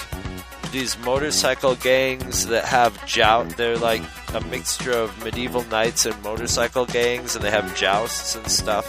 these 0.73 0.99
motorcycle 1.01 1.75
gangs 1.77 2.47
that 2.49 2.65
have 2.65 3.05
joust. 3.07 3.57
They're 3.57 3.79
like 3.79 4.03
a 4.35 4.41
mixture 4.41 4.93
of 4.93 5.25
medieval 5.25 5.63
knights 5.65 6.07
and 6.07 6.21
motorcycle 6.23 6.87
gangs, 6.87 7.35
and 7.37 7.45
they 7.45 7.51
have 7.51 7.75
jousts 7.77 8.35
and 8.37 8.47
stuff. 8.51 8.87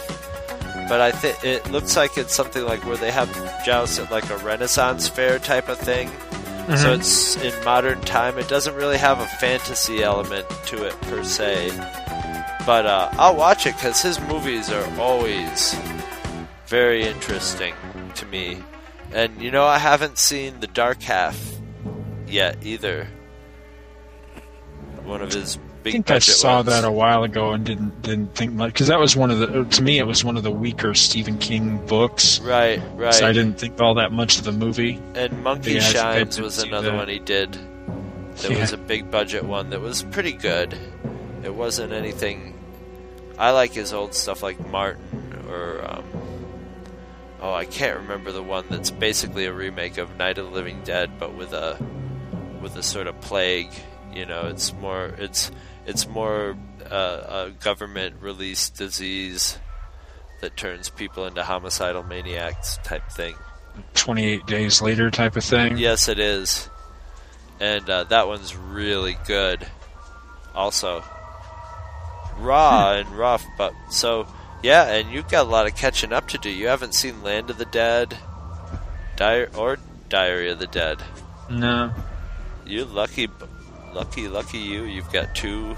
But 0.88 1.00
I 1.00 1.12
think 1.12 1.42
it 1.44 1.70
looks 1.70 1.96
like 1.96 2.18
it's 2.18 2.34
something 2.34 2.64
like 2.64 2.84
where 2.84 2.96
they 2.96 3.10
have 3.10 3.30
jousts 3.64 3.98
at 3.98 4.10
like 4.10 4.28
a 4.30 4.36
Renaissance 4.38 5.08
fair 5.08 5.38
type 5.38 5.68
of 5.68 5.78
thing. 5.78 6.10
So 6.76 6.88
Mhm. 6.90 6.98
it's 6.98 7.36
in 7.36 7.64
modern 7.64 8.00
time. 8.02 8.38
It 8.38 8.48
doesn't 8.48 8.74
really 8.74 8.98
have 8.98 9.18
a 9.20 9.26
fantasy 9.26 10.02
element 10.02 10.46
to 10.66 10.84
it 10.84 11.00
per 11.02 11.24
se. 11.24 11.70
But 12.64 12.86
uh, 12.86 13.08
I'll 13.12 13.34
watch 13.36 13.66
it 13.66 13.74
because 13.74 14.00
his 14.02 14.20
movies 14.20 14.70
are 14.70 14.86
always 15.00 15.74
very 16.66 17.02
interesting 17.04 17.74
to 18.14 18.26
me. 18.26 18.62
And 19.12 19.42
you 19.42 19.50
know, 19.50 19.64
I 19.64 19.78
haven't 19.78 20.18
seen 20.18 20.60
The 20.60 20.68
Dark 20.68 21.02
Half 21.02 21.36
yet 22.28 22.58
either. 22.62 23.08
One 25.04 25.20
of 25.20 25.32
his 25.32 25.58
I 25.82 25.84
big 25.84 25.92
think 25.92 26.10
I 26.10 26.18
saw 26.20 26.56
ones. 26.56 26.66
that 26.68 26.84
a 26.84 26.90
while 26.90 27.24
ago 27.24 27.52
and 27.52 27.64
didn't 27.64 28.02
didn't 28.02 28.34
think 28.34 28.52
much 28.52 28.72
because 28.72 28.86
that 28.88 28.98
was 29.00 29.16
one 29.16 29.30
of 29.30 29.38
the 29.40 29.64
to 29.64 29.82
me 29.82 29.98
it 29.98 30.06
was 30.06 30.24
one 30.24 30.36
of 30.36 30.42
the 30.44 30.50
weaker 30.50 30.94
Stephen 30.94 31.38
King 31.38 31.84
books. 31.86 32.38
Right, 32.40 32.80
right. 32.94 33.12
So 33.14 33.26
I 33.26 33.32
didn't 33.32 33.58
think 33.58 33.80
all 33.80 33.94
that 33.94 34.12
much 34.12 34.38
of 34.38 34.44
the 34.44 34.52
movie. 34.52 35.00
And 35.14 35.42
Monkey 35.42 35.72
Yeah, 35.72 35.80
I- 35.82 35.86
I 35.86 35.92
Shines 35.92 36.40
was 36.40 36.62
another 36.62 36.90
that. 36.90 36.96
one 36.96 37.08
he 37.08 37.18
did. 37.18 37.52
That 38.36 38.50
Yeah. 38.52 38.60
was 38.60 38.72
a 38.72 38.78
big 38.78 39.10
budget 39.10 39.44
one 39.44 39.70
that 39.70 39.80
was 39.80 40.02
pretty 40.04 40.32
good. 40.32 40.78
It 41.42 41.54
wasn't 41.54 41.92
anything. 41.92 42.54
I 43.38 43.50
like 43.50 43.72
his 43.72 43.92
old 43.92 44.14
stuff 44.14 44.42
like 44.42 44.64
Martin 44.70 45.44
or 45.50 45.84
um, 45.86 46.04
oh 47.40 47.52
I 47.52 47.64
can't 47.64 47.98
remember 48.00 48.30
the 48.32 48.42
one 48.42 48.64
that's 48.70 48.90
basically 48.90 49.46
a 49.46 49.52
remake 49.52 49.98
of 49.98 50.16
Night 50.16 50.38
of 50.38 50.46
the 50.46 50.52
Living 50.52 50.80
Dead 50.84 51.18
but 51.18 51.34
with 51.34 51.52
a 51.52 51.76
with 52.60 52.76
a 52.76 52.82
sort 52.82 53.06
of 53.08 53.20
plague. 53.20 53.70
You 54.14 54.26
know, 54.26 54.42
it's 54.46 54.72
more 54.74 55.06
it's 55.18 55.50
it's 55.86 56.06
more 56.06 56.56
uh, 56.90 57.48
a 57.48 57.50
government 57.62 58.16
released 58.20 58.76
disease 58.76 59.58
that 60.40 60.56
turns 60.56 60.90
people 60.90 61.26
into 61.26 61.42
homicidal 61.42 62.02
maniacs 62.02 62.78
type 62.84 63.08
thing. 63.10 63.34
Twenty 63.94 64.24
eight 64.24 64.46
days 64.46 64.82
later 64.82 65.10
type 65.10 65.36
of 65.36 65.44
thing. 65.44 65.78
Yes, 65.78 66.08
it 66.08 66.18
is. 66.18 66.68
And 67.60 67.88
uh, 67.88 68.04
that 68.04 68.26
one's 68.26 68.56
really 68.56 69.16
good. 69.26 69.66
Also, 70.54 71.02
raw 72.38 72.92
and 72.92 73.08
rough, 73.10 73.44
but 73.56 73.72
so 73.90 74.26
yeah. 74.62 74.88
And 74.88 75.10
you've 75.10 75.28
got 75.28 75.46
a 75.46 75.50
lot 75.50 75.66
of 75.66 75.76
catching 75.76 76.12
up 76.12 76.28
to 76.28 76.38
do. 76.38 76.50
You 76.50 76.66
haven't 76.66 76.94
seen 76.94 77.22
Land 77.22 77.50
of 77.50 77.58
the 77.58 77.64
Dead, 77.64 78.16
Di- 79.16 79.46
or 79.56 79.78
Diary 80.08 80.50
of 80.50 80.58
the 80.58 80.66
Dead. 80.66 80.98
No. 81.48 81.92
You're 82.66 82.84
lucky, 82.86 83.28
lucky, 83.94 84.28
lucky 84.28 84.58
you. 84.58 84.84
You've 84.84 85.10
got 85.12 85.34
two 85.34 85.76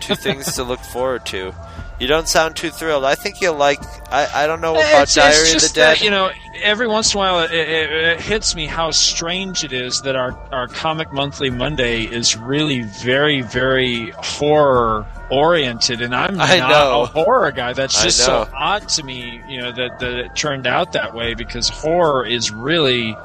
two 0.00 0.14
things 0.14 0.54
to 0.54 0.64
look 0.64 0.80
forward 0.80 1.26
to. 1.26 1.52
You 2.00 2.08
don't 2.08 2.28
sound 2.28 2.56
too 2.56 2.70
thrilled. 2.70 3.04
I 3.04 3.14
think 3.14 3.40
you'll 3.40 3.54
like. 3.54 3.80
I, 4.12 4.44
I 4.44 4.46
don't 4.48 4.60
know 4.60 4.72
about 4.72 4.84
It's- 4.84 5.02
it's 5.02 5.14
Diary 5.14 5.52
of 5.56 5.62
the 5.62 5.68
Dead. 5.74 5.96
that, 5.98 6.02
you 6.02 6.10
know, 6.10 6.30
every 6.60 6.88
once 6.88 7.14
in 7.14 7.18
a 7.18 7.22
while 7.22 7.40
it, 7.44 7.52
it, 7.52 7.92
it 7.92 8.20
hits 8.20 8.54
me 8.56 8.66
how 8.66 8.90
strange 8.90 9.62
it 9.64 9.72
is 9.72 10.00
that 10.02 10.16
our, 10.16 10.32
our 10.52 10.66
Comic 10.66 11.12
Monthly 11.12 11.50
Monday 11.50 12.02
is 12.04 12.36
really 12.36 12.82
very, 12.82 13.42
very 13.42 14.10
horror 14.16 15.06
oriented, 15.30 16.02
and 16.02 16.14
I'm 16.14 16.40
I 16.40 16.58
not 16.58 16.68
know. 16.68 17.02
a 17.02 17.06
horror 17.06 17.50
guy. 17.52 17.72
That's 17.72 18.02
just 18.02 18.18
so 18.18 18.48
odd 18.52 18.88
to 18.90 19.02
me, 19.04 19.40
you 19.48 19.60
know, 19.60 19.70
that, 19.72 19.98
that 20.00 20.12
it 20.18 20.36
turned 20.36 20.66
out 20.66 20.92
that 20.92 21.14
way 21.14 21.34
because 21.34 21.68
horror 21.68 22.26
is 22.26 22.50
really 22.50 23.16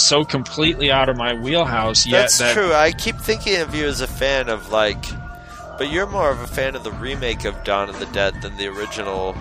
so 0.00 0.24
completely 0.24 0.90
out 0.90 1.08
of 1.08 1.16
my 1.16 1.34
wheelhouse. 1.34 2.06
Yet 2.06 2.22
That's 2.22 2.38
that 2.38 2.54
true. 2.54 2.72
I 2.72 2.92
keep 2.92 3.16
thinking 3.16 3.60
of 3.60 3.74
you 3.74 3.86
as 3.86 4.00
a 4.00 4.06
fan 4.06 4.48
of 4.48 4.70
like, 4.70 5.04
but 5.78 5.90
you're 5.90 6.06
more 6.06 6.30
of 6.30 6.40
a 6.40 6.46
fan 6.46 6.74
of 6.74 6.84
the 6.84 6.92
remake 6.92 7.44
of 7.44 7.62
Dawn 7.64 7.88
of 7.88 7.98
the 7.98 8.06
Dead 8.06 8.40
than 8.42 8.56
the 8.56 8.66
original. 8.68 9.36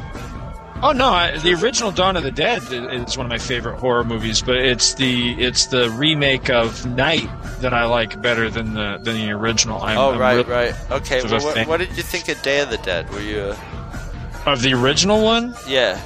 Oh 0.81 0.93
no! 0.93 1.09
I, 1.09 1.37
the 1.37 1.53
original 1.55 1.91
Dawn 1.91 2.15
of 2.15 2.23
the 2.23 2.31
Dead 2.31 2.61
is 2.71 3.17
one 3.17 3.25
of 3.25 3.29
my 3.29 3.37
favorite 3.37 3.79
horror 3.79 4.05
movies, 4.05 4.41
but 4.41 4.55
it's 4.55 4.93
the 4.93 5.31
it's 5.33 5.65
the 5.65 5.89
remake 5.89 6.49
of 6.49 6.85
Night 6.85 7.27
that 7.59 7.73
I 7.73 7.83
like 7.85 8.21
better 8.21 8.49
than 8.49 8.75
the 8.75 8.97
than 9.03 9.17
the 9.17 9.31
original. 9.31 9.81
I'm, 9.81 9.97
oh 9.97 10.17
right, 10.17 10.37
really 10.37 10.49
right. 10.49 10.75
Okay. 10.91 11.21
Well, 11.21 11.43
what, 11.43 11.67
what 11.67 11.77
did 11.77 11.97
you 11.97 12.03
think 12.03 12.29
of 12.29 12.41
Day 12.41 12.61
of 12.61 12.69
the 12.69 12.77
Dead? 12.77 13.09
Were 13.09 13.19
you? 13.19 13.41
A, 13.41 13.57
of 14.45 14.61
the 14.61 14.73
original 14.73 15.21
one. 15.21 15.53
yeah. 15.67 15.99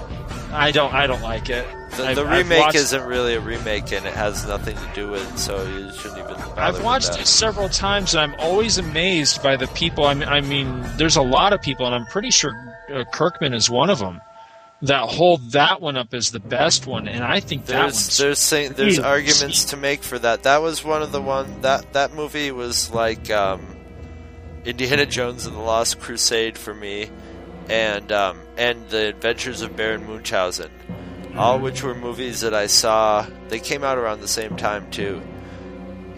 I 0.52 0.72
don't 0.72 0.94
I 0.94 1.08
don't 1.08 1.22
like 1.22 1.50
it. 1.50 1.66
The, 1.98 2.06
I've- 2.08 2.16
the 2.16 2.26
remake 2.26 2.60
watched- 2.60 2.76
isn't 2.76 3.04
really 3.04 3.36
a 3.36 3.40
remake, 3.40 3.92
and 3.92 4.06
it 4.06 4.14
has 4.14 4.46
nothing 4.48 4.76
to 4.76 4.90
do 4.96 5.10
with. 5.10 5.34
it, 5.34 5.38
So 5.38 5.64
you 5.64 5.92
shouldn't 5.94 6.20
even. 6.20 6.36
I've 6.58 6.84
watched 6.84 7.20
it 7.20 7.28
several 7.28 7.70
times, 7.70 8.14
and 8.16 8.22
I'm 8.22 8.40
always 8.40 8.78
amazed 8.78 9.42
by 9.44 9.56
the 9.58 9.68
people. 9.68 10.06
I 10.06 10.14
mean, 10.14 10.28
I 10.30 10.42
mean, 10.42 10.84
there's 10.98 11.16
a 11.18 11.22
lot 11.22 11.54
of 11.54 11.62
people, 11.62 11.86
and 11.86 11.94
I'm 11.96 12.06
pretty 12.08 12.32
sure 12.32 12.52
uh, 12.94 13.04
Kirkman 13.12 13.54
is 13.54 13.70
one 13.70 13.90
of 13.90 14.00
them 14.00 14.22
that 14.82 15.08
hold 15.10 15.52
that 15.52 15.80
one 15.82 15.96
up 15.96 16.14
as 16.14 16.32
the 16.32 16.40
best 16.42 16.86
one, 16.88 17.08
and 17.08 17.24
I 17.24 17.40
think 17.40 17.68
that 17.68 17.74
There's 17.84 18.18
there's 18.18 18.40
saying 18.40 18.74
there's 18.74 18.98
really 18.98 19.08
arguments 19.10 19.66
to 19.66 19.78
make 19.78 20.04
for 20.04 20.20
that. 20.20 20.44
That 20.44 20.62
was 20.62 20.84
one 20.84 21.02
of 21.02 21.12
the 21.14 21.22
one 21.22 21.62
that 21.62 21.94
that 21.94 22.14
movie 22.14 22.52
was 22.52 22.92
like 22.92 23.32
um, 23.32 23.66
Indiana 24.66 25.06
Jones 25.06 25.46
and 25.46 25.56
the 25.56 25.62
Lost 25.62 26.00
Crusade 26.02 26.58
for 26.58 26.74
me, 26.74 27.10
and 27.70 28.12
um, 28.12 28.40
and 28.58 28.90
the 28.90 29.08
Adventures 29.08 29.62
of 29.62 29.76
Baron 29.78 30.06
Munchausen, 30.06 30.70
all 31.38 31.60
which 31.60 31.84
were 31.84 31.96
movies 31.96 32.42
that 32.42 32.54
I 32.54 32.68
saw. 32.68 33.26
They 33.50 33.60
came 33.60 33.84
out 33.84 33.98
around 33.98 34.22
the 34.22 34.28
same 34.28 34.56
time 34.56 34.90
too, 34.92 35.22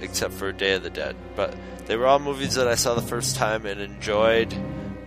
except 0.01 0.33
for 0.33 0.51
Day 0.51 0.73
of 0.73 0.83
the 0.83 0.89
Dead. 0.89 1.15
But 1.35 1.53
they 1.85 1.95
were 1.95 2.07
all 2.07 2.19
movies 2.19 2.55
that 2.55 2.67
I 2.67 2.75
saw 2.75 2.95
the 2.95 3.01
first 3.01 3.35
time 3.35 3.65
and 3.65 3.79
enjoyed, 3.79 4.53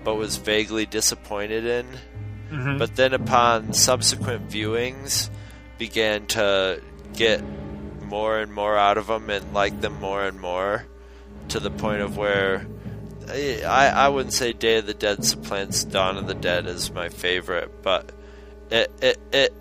but 0.04 0.14
was 0.14 0.36
vaguely 0.36 0.86
disappointed 0.86 1.64
in. 1.66 1.86
Mhm. 2.52 2.78
But 2.78 2.96
then 2.96 3.12
upon 3.12 3.72
subsequent 3.74 4.48
viewings, 4.48 5.28
began 5.78 6.26
to 6.26 6.80
get 7.14 7.42
more 8.02 8.38
and 8.38 8.52
more 8.52 8.76
out 8.76 8.98
of 8.98 9.06
them 9.06 9.30
and 9.30 9.52
like 9.54 9.80
them 9.80 10.00
more 10.00 10.24
and 10.24 10.40
more 10.40 10.84
to 11.48 11.60
the 11.60 11.70
point 11.70 12.02
of 12.02 12.16
where 12.16 12.66
I, 13.30 13.88
I 13.94 14.08
wouldn't 14.08 14.32
say 14.32 14.52
Day 14.52 14.78
of 14.78 14.86
the 14.86 14.94
Dead 14.94 15.24
supplants 15.24 15.84
Dawn 15.84 16.16
of 16.16 16.26
the 16.26 16.34
Dead 16.34 16.66
as 16.66 16.90
my 16.90 17.10
favorite, 17.10 17.82
but 17.82 18.10
it 18.70 18.90
it, 19.02 19.18
it 19.32 19.54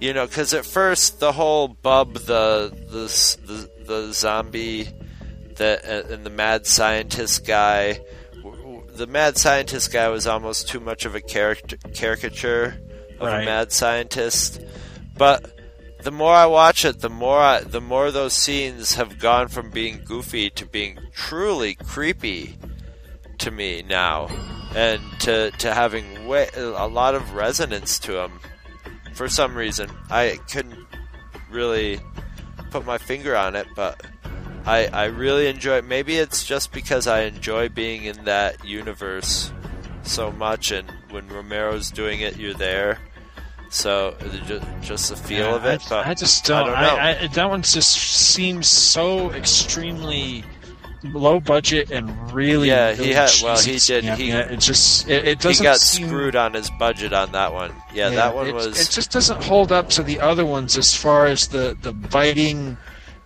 you 0.00 0.12
know 0.12 0.26
because 0.26 0.54
at 0.54 0.64
first 0.64 1.20
the 1.20 1.32
whole 1.32 1.68
Bub 1.68 2.14
the 2.14 2.72
the 2.88 3.36
the, 3.46 3.84
the 3.84 4.12
zombie 4.12 4.88
that 5.56 5.84
uh, 5.84 6.12
and 6.12 6.24
the 6.24 6.30
mad 6.30 6.66
scientist 6.66 7.46
guy 7.46 8.00
the 8.94 9.06
mad 9.06 9.36
scientist 9.38 9.92
guy 9.92 10.08
was 10.08 10.26
almost 10.26 10.68
too 10.68 10.80
much 10.80 11.04
of 11.04 11.14
a 11.14 11.20
character 11.20 11.76
caricature 11.94 12.78
of 13.18 13.26
Right. 13.26 13.42
a 13.42 13.44
mad 13.44 13.72
scientist 13.72 14.60
but 15.16 15.56
the 16.02 16.10
more 16.10 16.32
I 16.32 16.46
watch 16.46 16.84
it, 16.86 17.00
the 17.00 17.10
more 17.10 17.38
I, 17.38 17.60
the 17.60 17.80
more 17.80 18.10
those 18.10 18.32
scenes 18.32 18.94
have 18.94 19.18
gone 19.18 19.48
from 19.48 19.70
being 19.70 20.00
goofy 20.04 20.48
to 20.50 20.64
being 20.64 20.98
truly 21.12 21.74
creepy 21.74 22.56
to 23.38 23.50
me 23.50 23.82
now, 23.86 24.28
and 24.74 25.02
to 25.20 25.50
to 25.50 25.74
having 25.74 26.26
way, 26.26 26.48
a 26.54 26.88
lot 26.88 27.14
of 27.14 27.34
resonance 27.34 27.98
to 28.00 28.12
them. 28.12 28.40
For 29.20 29.28
some 29.28 29.54
reason, 29.54 29.90
I 30.08 30.38
couldn't 30.50 30.86
really 31.50 32.00
put 32.70 32.86
my 32.86 32.96
finger 32.96 33.36
on 33.36 33.54
it, 33.54 33.66
but 33.76 34.02
I 34.64 34.86
I 34.86 35.04
really 35.04 35.46
enjoy. 35.46 35.82
Maybe 35.82 36.16
it's 36.16 36.42
just 36.42 36.72
because 36.72 37.06
I 37.06 37.24
enjoy 37.24 37.68
being 37.68 38.04
in 38.04 38.24
that 38.24 38.64
universe 38.64 39.52
so 40.04 40.32
much, 40.32 40.70
and 40.70 40.90
when 41.10 41.28
Romero's 41.28 41.90
doing 41.90 42.20
it, 42.20 42.38
you're 42.38 42.54
there. 42.54 42.98
So 43.68 44.16
just, 44.46 44.66
just 44.80 45.10
the 45.10 45.16
feel 45.16 45.48
Yeah, 45.48 45.54
of 45.56 45.66
it, 45.66 45.82
I, 45.84 45.88
but 45.90 46.06
I 46.06 46.14
just 46.14 46.46
don't. 46.46 46.68
don't 46.68 46.80
know. 46.80 46.96
I, 46.96 47.26
that 47.26 47.50
one 47.50 47.60
just 47.60 47.90
seems 47.90 48.68
so 48.68 49.32
extremely 49.32 50.44
low 51.02 51.40
budget 51.40 51.90
and 51.90 52.32
really. 52.32 52.68
Yeah, 52.68 52.92
he 52.92 53.12
had- 53.12 53.30
well, 53.42 53.58
he 53.58 53.78
did- 53.78 54.04
he- 54.04 54.28
yeah, 54.28 54.40
it 54.40 54.60
just 54.60 55.08
it, 55.08 55.26
it 55.26 55.40
doesn't. 55.40 55.62
he 55.64 55.68
got 55.68 55.78
seem- 55.78 56.08
screwed 56.08 56.36
on 56.36 56.52
his 56.54 56.70
budget 56.78 57.12
on 57.12 57.32
that 57.32 57.52
one. 57.52 57.72
Yeah, 57.94 58.10
that 58.10 58.34
one 58.34 58.48
it, 58.48 58.54
was. 58.54 58.66
It 58.80 58.90
just 58.92 59.10
doesn't 59.10 59.42
hold 59.42 59.72
up 59.72 59.88
to 59.90 60.02
the 60.02 60.20
other 60.20 60.44
ones 60.44 60.76
as 60.76 60.94
far 60.94 61.26
as 61.26 61.48
the 61.48 61.76
the 61.80 61.92
biting 61.92 62.76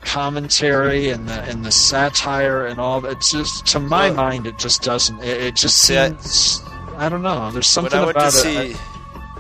commentary 0.03 1.09
and 1.11 1.29
the 1.29 1.43
and 1.45 1.65
the 1.65 1.73
satire 1.73 2.67
and 2.67 2.79
all 2.79 3.01
that. 3.01 3.13
It's 3.13 3.33
just 3.33 3.67
to 3.67 3.81
my 3.81 4.07
Well- 4.11 4.15
mind, 4.15 4.47
it 4.47 4.59
just 4.59 4.83
doesn't. 4.83 5.21
It, 5.23 5.41
it 5.43 5.57
just 5.57 5.79
See, 5.79 5.97
I- 5.97 6.09
seems. 6.11 6.63
I, 6.97 7.09
don't 7.09 7.23
know. 7.23 7.51
There's 7.51 7.67
something 7.67 7.93
when 7.93 8.03
I 8.03 8.07
went 8.07 8.17
about 8.19 8.33
to 8.33 8.39
it. 8.39 8.43
see 8.43 8.79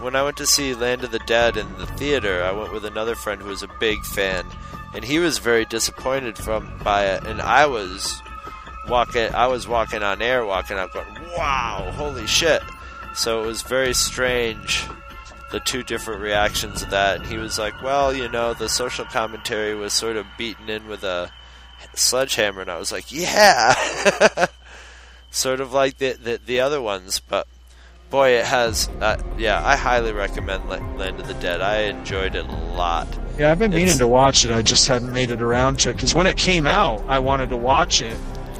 when 0.01 0.17
I 0.17 0.23
went 0.25 0.37
to 0.39 0.47
see 0.47 0.75
Land 0.75 1.05
of 1.05 1.13
the 1.13 1.21
Dead 1.21 1.57
in 1.57 1.73
the 1.79 1.87
theater, 1.87 2.43
I 2.43 2.51
went 2.53 2.73
with 2.73 2.85
another 2.85 3.15
friend 3.15 3.41
who 3.41 3.49
was 3.49 3.63
a 3.63 3.69
big 3.79 4.05
fan, 4.05 4.45
and 4.93 5.05
he 5.05 5.19
was 5.19 5.39
very 5.39 5.65
disappointed 5.65 6.37
from 6.37 6.79
by 6.83 7.05
it, 7.07 7.25
and 7.25 7.41
I 7.41 7.65
was 7.67 8.21
walking 8.89 9.35
I 9.35 9.47
was 9.47 9.67
walking 9.69 10.03
on 10.03 10.21
air, 10.23 10.45
walking 10.45 10.77
out, 10.79 10.93
going, 10.93 11.07
"Wow, 11.37 11.93
holy 11.97 12.27
shit!" 12.27 12.63
So 13.15 13.43
it 13.43 13.47
was 13.47 13.63
very 13.63 13.95
strange, 13.95 14.85
the 15.53 15.61
two 15.61 15.83
different 15.85 16.21
reactions 16.21 16.83
of 16.83 16.91
that. 16.91 17.19
And 17.19 17.27
he 17.27 17.37
was 17.39 17.59
like, 17.61 17.81
well, 17.81 18.13
you 18.13 18.29
know, 18.29 18.55
the 18.55 18.69
social 18.69 19.05
commentary 19.05 19.75
was 19.77 19.93
sort 19.93 20.17
of 20.17 20.27
beaten 20.37 20.69
in 20.69 20.89
with 20.89 21.05
a 21.05 21.31
sledgehammer. 21.95 22.63
And 22.63 22.71
I 22.71 22.77
was 22.77 22.91
like, 22.91 23.13
yeah! 23.13 23.73
sort 25.31 25.61
of 25.61 25.73
like 25.73 25.99
the, 25.99 26.15
the, 26.15 26.41
the 26.45 26.61
other 26.61 26.83
ones, 26.83 27.21
but 27.21 27.47
boy, 28.11 28.31
it 28.31 28.45
has. 28.47 28.89
Uh, 29.01 29.17
yeah, 29.39 29.65
I 29.65 29.77
highly 29.77 30.13
recommend 30.13 30.69
Land 30.69 31.21
of 31.21 31.29
the 31.29 31.35
Dead. 31.35 31.61
I 31.61 31.83
enjoyed 31.83 32.35
it 32.35 32.47
a 32.47 32.53
lot. 32.53 33.07
Yeah, 33.39 33.51
I've 33.53 33.59
been 33.61 33.71
meaning 33.71 33.85
It's- 33.87 33.99
to 33.99 34.09
watch 34.09 34.45
it. 34.45 34.51
I 34.51 34.63
just 34.63 34.87
hadn't 34.89 35.13
made 35.13 35.31
it 35.31 35.41
around 35.41 35.79
to 35.81 35.91
it 35.91 35.95
because 35.95 36.15
when 36.15 36.27
it 36.27 36.37
came 36.37 36.67
out, 36.67 37.03
I 37.09 37.21
wanted 37.21 37.51
to 37.51 37.57
watch 37.57 38.03
it. 38.03 38.17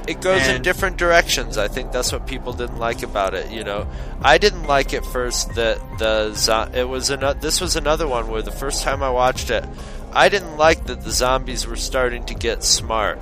It 0.07 0.21
goes 0.21 0.47
in 0.49 0.61
different 0.63 0.99
directions. 0.99 1.57
I 1.57 1.69
think 1.69 1.91
that's 1.93 2.13
what 2.13 2.27
people 2.27 2.53
didn't 2.53 2.79
like 2.79 3.03
about 3.03 3.33
it. 3.35 3.51
You 3.51 3.65
know, 3.65 3.87
I 4.21 4.37
didn't 4.39 4.65
like 4.67 4.93
it 4.93 5.05
first 5.07 5.55
that 5.55 5.79
the 5.99 6.71
it 6.75 6.85
was 6.85 7.11
an- 7.11 7.39
this 7.41 7.61
was 7.61 7.75
another 7.77 8.07
one 8.07 8.29
where 8.29 8.43
the 8.43 8.51
first 8.51 8.83
time 8.83 9.03
I 9.03 9.09
watched 9.11 9.49
it, 9.51 9.65
I 10.13 10.29
didn't 10.29 10.59
like 10.59 10.85
that 10.87 11.03
the 11.05 11.11
zombies 11.11 11.67
were 11.67 11.77
starting 11.77 12.25
to 12.27 12.35
get 12.35 12.63
smart. 12.65 13.19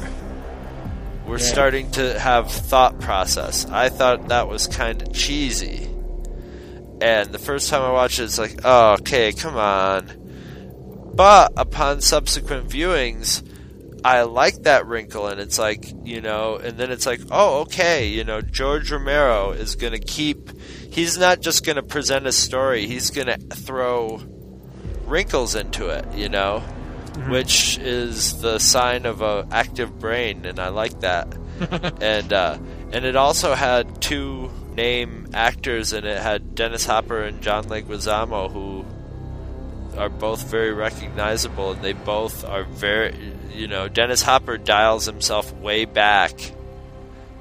We're 1.26 1.38
Yeah. 1.38 1.46
starting 1.46 1.90
to 1.92 2.18
have 2.18 2.50
thought 2.50 2.98
process. 3.00 3.64
I 3.70 3.88
thought 3.88 4.28
that 4.28 4.48
was 4.48 4.66
kind 4.66 5.00
of 5.02 5.12
cheesy. 5.12 5.88
And 7.00 7.30
the 7.30 7.38
first 7.38 7.70
time 7.70 7.82
I 7.82 7.92
watched 7.92 8.18
it, 8.18 8.24
it's 8.24 8.38
like, 8.38 8.60
oh, 8.64 8.94
okay, 8.94 9.32
come 9.32 9.56
on. 9.56 10.10
But 11.14 11.52
upon 11.56 12.00
subsequent 12.00 12.68
viewings, 12.68 13.42
I 14.04 14.22
like 14.22 14.62
that 14.64 14.86
wrinkle, 14.86 15.28
and 15.28 15.40
it's 15.40 15.58
like, 15.58 15.86
you 16.04 16.20
know, 16.20 16.56
and 16.56 16.76
then 16.76 16.90
it's 16.90 17.06
like, 17.06 17.20
oh, 17.30 17.60
okay, 17.60 18.08
you 18.08 18.24
know, 18.24 18.40
George 18.40 18.90
Romero 18.90 19.52
is 19.52 19.76
going 19.76 19.92
to 19.92 20.00
keep, 20.00 20.50
he's 20.90 21.16
not 21.18 21.40
just 21.40 21.64
going 21.64 21.76
to 21.76 21.82
present 21.82 22.26
a 22.26 22.32
story, 22.32 22.86
he's 22.86 23.10
going 23.10 23.28
to 23.28 23.38
throw 23.54 24.20
wrinkles 25.06 25.54
into 25.54 25.88
it, 25.88 26.04
you 26.14 26.28
know, 26.28 26.60
which 27.28 27.78
is 27.78 28.40
the 28.40 28.58
sign 28.58 29.06
of 29.06 29.22
a 29.22 29.46
active 29.50 29.98
brain, 29.98 30.46
and 30.46 30.58
I 30.58 30.68
like 30.68 31.00
that. 31.00 31.28
and 32.00 32.32
uh, 32.32 32.58
and 32.92 33.04
it 33.04 33.14
also 33.14 33.54
had 33.54 34.00
two 34.02 34.50
name 34.74 35.28
actors, 35.34 35.92
and 35.92 36.06
it 36.06 36.20
had 36.20 36.54
Dennis 36.54 36.84
Hopper 36.86 37.22
and 37.22 37.40
John 37.40 37.64
Leguizamo, 37.64 38.50
who 38.50 38.84
are 39.98 40.08
both 40.08 40.44
very 40.44 40.72
recognizable, 40.72 41.72
and 41.72 41.82
they 41.82 41.92
both 41.92 42.44
are 42.44 42.64
very, 42.64 43.31
you 43.54 43.68
know, 43.68 43.88
Dennis 43.88 44.22
Hopper 44.22 44.56
dials 44.58 45.06
himself 45.06 45.52
way 45.54 45.84
back 45.84 46.32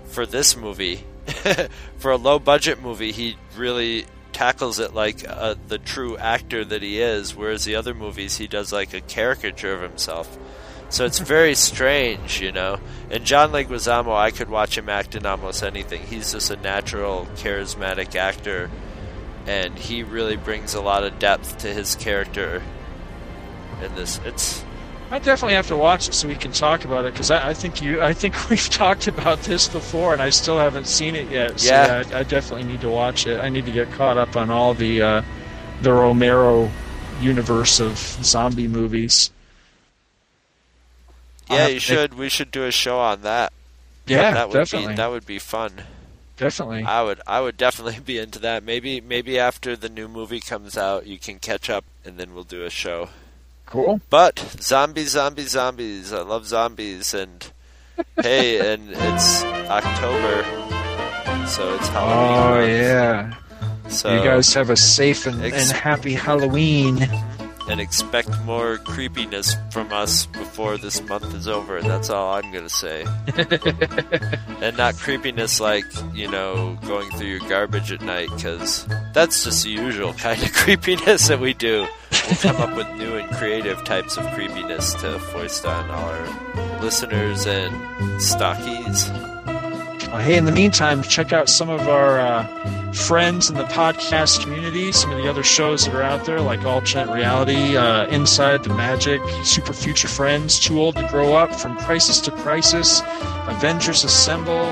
for 0.05 0.25
this 0.25 0.55
movie. 0.55 1.03
for 1.97 2.11
a 2.11 2.17
low 2.17 2.39
budget 2.39 2.81
movie, 2.81 3.11
he 3.11 3.37
really 3.55 4.05
tackles 4.33 4.79
it 4.79 4.93
like 4.93 5.23
uh, 5.27 5.55
the 5.67 5.77
true 5.77 6.17
actor 6.17 6.63
that 6.65 6.81
he 6.81 6.99
is, 7.01 7.35
whereas 7.35 7.65
the 7.65 7.75
other 7.75 7.93
movies 7.93 8.37
he 8.37 8.47
does 8.47 8.71
like 8.71 8.93
a 8.93 9.01
caricature 9.01 9.73
of 9.73 9.81
himself. 9.81 10.37
So 10.89 11.05
it's 11.05 11.19
very 11.35 11.55
strange, 11.55 12.41
you 12.41 12.51
know. 12.51 12.79
And 13.09 13.25
John 13.25 13.51
Leguizamo, 13.51 14.15
I 14.15 14.31
could 14.31 14.49
watch 14.49 14.77
him 14.77 14.89
act 14.89 15.15
in 15.15 15.25
almost 15.25 15.63
anything. 15.63 16.01
He's 16.03 16.31
just 16.33 16.51
a 16.51 16.57
natural, 16.57 17.27
charismatic 17.35 18.15
actor, 18.15 18.69
and 19.45 19.77
he 19.77 20.03
really 20.03 20.37
brings 20.37 20.73
a 20.73 20.81
lot 20.81 21.03
of 21.03 21.19
depth 21.19 21.59
to 21.59 21.73
his 21.73 21.95
character. 21.95 22.61
In 23.81 23.95
this, 23.95 24.19
it's 24.25 24.63
I 25.11 25.19
definitely 25.19 25.55
have 25.55 25.67
to 25.67 25.75
watch 25.75 26.07
it 26.07 26.13
so 26.13 26.29
we 26.29 26.35
can 26.35 26.53
talk 26.53 26.85
about 26.85 27.03
it 27.03 27.13
because 27.13 27.31
I, 27.31 27.49
I 27.49 27.53
think 27.53 27.81
you, 27.81 28.01
I 28.01 28.13
think 28.13 28.33
we've 28.49 28.69
talked 28.69 29.07
about 29.07 29.41
this 29.41 29.67
before, 29.67 30.13
and 30.13 30.21
I 30.21 30.29
still 30.29 30.57
haven't 30.57 30.87
seen 30.87 31.17
it 31.17 31.29
yet. 31.29 31.59
So 31.59 31.69
Yeah. 31.69 32.03
I, 32.13 32.19
I 32.19 32.23
definitely 32.23 32.63
need 32.63 32.79
to 32.81 32.89
watch 32.89 33.27
it. 33.27 33.39
I 33.41 33.49
need 33.49 33.65
to 33.65 33.73
get 33.73 33.91
caught 33.91 34.17
up 34.17 34.37
on 34.37 34.49
all 34.49 34.73
the 34.73 35.01
uh, 35.01 35.21
the 35.81 35.91
Romero 35.91 36.71
universe 37.19 37.81
of 37.81 37.97
zombie 37.97 38.69
movies. 38.69 39.31
Yeah, 41.49 41.67
you 41.67 41.79
should. 41.81 42.13
We 42.13 42.29
should 42.29 42.49
do 42.49 42.63
a 42.63 42.71
show 42.71 42.97
on 42.97 43.23
that. 43.23 43.51
Yeah, 44.07 44.33
that 44.33 44.47
would 44.47 44.55
definitely. 44.55 44.93
be 44.93 44.95
that 44.95 45.11
would 45.11 45.25
be 45.25 45.39
fun. 45.39 45.83
Definitely. 46.37 46.83
I 46.83 47.03
would 47.03 47.19
I 47.27 47.41
would 47.41 47.57
definitely 47.57 47.99
be 48.05 48.17
into 48.17 48.39
that. 48.39 48.63
Maybe 48.63 49.01
maybe 49.01 49.37
after 49.37 49.75
the 49.75 49.89
new 49.89 50.07
movie 50.07 50.39
comes 50.39 50.77
out, 50.77 51.05
you 51.05 51.19
can 51.19 51.39
catch 51.39 51.69
up, 51.69 51.83
and 52.05 52.17
then 52.17 52.33
we'll 52.33 52.45
do 52.45 52.63
a 52.63 52.69
show. 52.69 53.09
Cool. 53.71 54.01
But 54.09 54.37
zombies, 54.59 55.11
zombies, 55.11 55.51
zombies. 55.51 56.11
I 56.11 56.23
love 56.23 56.45
zombies, 56.45 57.13
and 57.13 57.49
hey, 58.21 58.59
and 58.73 58.89
it's 58.91 59.43
October, 59.43 60.43
so 61.47 61.73
it's 61.75 61.87
oh, 61.87 61.93
Halloween. 61.93 62.37
Oh 62.37 62.65
yeah. 62.65 63.33
So 63.87 64.13
you 64.13 64.23
guys 64.25 64.53
have 64.55 64.69
a 64.69 64.75
safe 64.75 65.25
and, 65.25 65.41
Ex- 65.41 65.69
and 65.69 65.71
happy 65.71 66.13
Halloween. 66.13 66.97
And 67.71 67.79
expect 67.79 68.29
more 68.41 68.77
creepiness 68.79 69.55
from 69.71 69.93
us 69.93 70.25
before 70.25 70.77
this 70.77 71.01
month 71.03 71.33
is 71.33 71.47
over. 71.47 71.81
That's 71.81 72.09
all 72.09 72.33
I'm 72.33 72.51
gonna 72.51 72.67
say. 72.67 73.05
and 74.61 74.75
not 74.75 74.97
creepiness 74.97 75.61
like 75.61 75.85
you 76.13 76.29
know 76.29 76.77
going 76.85 77.09
through 77.11 77.27
your 77.27 77.49
garbage 77.49 77.93
at 77.93 78.01
night, 78.01 78.29
because 78.35 78.85
that's 79.13 79.45
just 79.45 79.63
the 79.63 79.69
usual 79.69 80.13
kind 80.13 80.43
of 80.43 80.51
creepiness 80.53 81.29
that 81.29 81.39
we 81.39 81.53
do. 81.53 81.87
We'll 82.27 82.37
come 82.37 82.57
up 82.57 82.75
with 82.75 82.91
new 82.97 83.15
and 83.15 83.29
creative 83.37 83.81
types 83.85 84.17
of 84.17 84.25
creepiness 84.33 84.93
to 84.95 85.17
foist 85.17 85.65
on 85.65 85.89
our 85.89 86.81
listeners 86.81 87.45
and 87.47 87.73
stockies. 88.19 89.40
Uh, 90.11 90.17
hey, 90.19 90.35
in 90.37 90.43
the 90.43 90.51
meantime, 90.51 91.01
check 91.03 91.31
out 91.31 91.47
some 91.47 91.69
of 91.69 91.87
our 91.87 92.19
uh, 92.19 92.91
friends 92.91 93.49
in 93.49 93.55
the 93.55 93.63
podcast 93.65 94.41
community, 94.43 94.91
some 94.91 95.09
of 95.09 95.17
the 95.17 95.29
other 95.29 95.41
shows 95.43 95.85
that 95.85 95.95
are 95.95 96.01
out 96.01 96.25
there, 96.25 96.41
like 96.41 96.65
Alternate 96.65 97.13
Reality, 97.13 97.77
uh, 97.77 98.05
Inside 98.07 98.63
the 98.65 98.73
Magic, 98.73 99.21
Super 99.45 99.71
Future 99.71 100.09
Friends, 100.09 100.59
Too 100.59 100.81
Old 100.81 100.97
to 100.97 101.07
Grow 101.07 101.33
Up, 101.35 101.55
From 101.55 101.77
Crisis 101.77 102.19
to 102.21 102.31
Crisis, 102.31 103.01
Avengers 103.47 104.03
Assemble. 104.03 104.65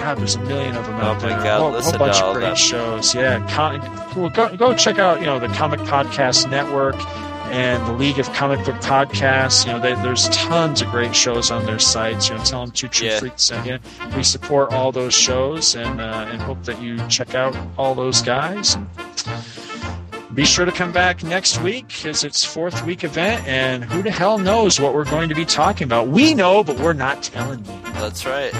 God, 0.00 0.16
there's 0.16 0.36
a 0.36 0.40
million 0.40 0.74
of 0.76 0.86
them 0.86 0.94
out 0.96 1.18
Oh 1.22 1.28
my 1.28 1.28
there. 1.28 1.42
God, 1.42 1.56
a 1.58 1.60
whole, 1.60 1.80
whole 1.82 1.98
bunch 1.98 2.22
of 2.22 2.32
great 2.34 2.46
them. 2.46 2.56
shows. 2.56 3.14
Yeah, 3.14 3.46
con- 3.50 3.80
well, 4.16 4.30
go, 4.30 4.56
go 4.56 4.74
check 4.74 4.98
out 4.98 5.20
you 5.20 5.26
know 5.26 5.38
the 5.38 5.48
Comic 5.48 5.80
Podcast 5.80 6.50
Network 6.50 6.94
and 7.50 7.84
the 7.86 7.92
League 7.92 8.18
of 8.18 8.32
Comic 8.32 8.64
Book 8.64 8.76
Podcasts. 8.76 9.66
You 9.66 9.72
know, 9.72 9.80
they, 9.80 9.94
there's 10.02 10.28
tons 10.30 10.82
of 10.82 10.88
great 10.88 11.14
shows 11.14 11.50
on 11.50 11.66
their 11.66 11.78
sites. 11.78 12.28
You 12.28 12.36
know, 12.36 12.44
tell 12.44 12.64
them 12.64 12.70
Two 12.72 12.88
True 12.88 13.08
Yeah. 13.08 13.18
Freaks 13.18 13.42
sent 13.42 13.66
you. 13.66 13.78
We 14.16 14.22
support 14.22 14.72
all 14.72 14.92
those 14.92 15.14
shows 15.14 15.74
and 15.74 16.00
uh, 16.00 16.28
and 16.30 16.40
hope 16.40 16.62
that 16.64 16.80
you 16.80 16.96
check 17.08 17.34
out 17.34 17.56
all 17.76 17.94
those 17.94 18.22
guys. 18.22 18.76
Be 20.34 20.44
sure 20.44 20.64
to 20.64 20.70
come 20.72 20.92
back 20.92 21.24
next 21.24 21.60
week 21.60 21.88
because 21.88 22.22
it's 22.22 22.44
fourth 22.44 22.84
week 22.86 23.02
event, 23.02 23.44
and 23.48 23.82
who 23.84 24.00
the 24.00 24.12
hell 24.12 24.38
knows 24.38 24.78
what 24.78 24.94
we're 24.94 25.04
going 25.04 25.28
to 25.28 25.34
be 25.34 25.44
talking 25.44 25.84
about? 25.84 26.06
We 26.06 26.34
know, 26.34 26.62
but 26.62 26.78
we're 26.78 26.92
not 26.92 27.24
telling 27.24 27.64
you. 27.64 27.80
That's 27.94 28.24
right. 28.24 28.52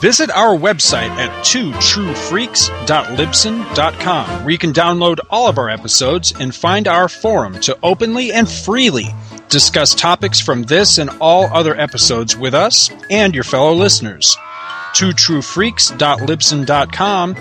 Visit 0.00 0.30
our 0.30 0.56
website 0.56 1.10
at 1.10 1.30
twotruefreaks.libsyn.com, 1.44 4.44
where 4.44 4.50
you 4.50 4.58
can 4.58 4.72
download 4.72 5.18
all 5.28 5.48
of 5.48 5.58
our 5.58 5.68
episodes 5.68 6.32
and 6.38 6.54
find 6.54 6.86
our 6.86 7.08
forum 7.08 7.58
to 7.62 7.76
openly 7.82 8.30
and 8.30 8.48
freely 8.48 9.06
discuss 9.48 9.96
topics 9.96 10.38
from 10.38 10.62
this 10.62 10.98
and 10.98 11.10
all 11.20 11.52
other 11.52 11.74
episodes 11.74 12.36
with 12.36 12.54
us 12.54 12.92
and 13.10 13.34
your 13.34 13.42
fellow 13.42 13.72
listeners. 13.72 14.36
twotruefreaks.libsyn.com 14.92 17.36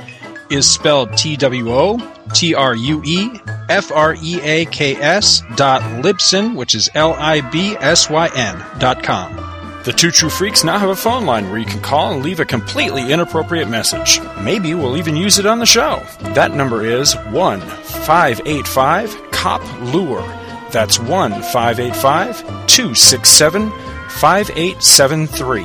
is 0.50 0.68
spelled 0.68 1.16
T 1.16 1.38
W 1.38 1.70
O 1.70 2.14
T 2.34 2.56
R 2.56 2.76
U 2.76 3.04
E 3.06 3.30
F 3.70 3.92
R 3.92 4.16
E 4.20 4.42
A 4.42 4.66
K 4.66 4.96
S 4.96 5.44
dot 5.56 5.84
Libsyn, 6.04 6.56
which 6.56 6.74
is 6.74 6.90
L 6.96 7.14
I 7.14 7.42
B 7.52 7.78
S 7.80 8.10
Y 8.10 8.32
N 8.34 8.66
dot 8.80 9.04
com. 9.04 9.57
The 9.88 9.94
Two 9.94 10.12
True 10.12 10.30
Freaks 10.30 10.66
now 10.66 10.78
have 10.78 10.90
a 10.90 10.98
phone 10.98 11.26
line 11.26 11.50
where 11.50 11.60
you 11.60 11.66
can 11.66 11.80
call 11.80 12.12
and 12.12 12.22
leave 12.22 12.42
a 12.42 12.46
completely 12.46 13.14
inappropriate 13.14 13.70
message. 13.70 14.20
Maybe 14.42 14.74
we'll 14.74 14.98
even 14.98 15.16
use 15.16 15.40
it 15.40 15.46
on 15.46 15.60
the 15.60 15.66
show. 15.66 16.06
That 16.34 16.54
number 16.54 16.86
is 16.86 17.14
1 17.30 17.62
585 17.62 19.32
COP 19.32 19.62
Lure. 19.94 20.28
That's 20.72 21.00
1 21.00 21.32
585 21.42 22.42
267 22.68 23.70
5873. 24.10 25.62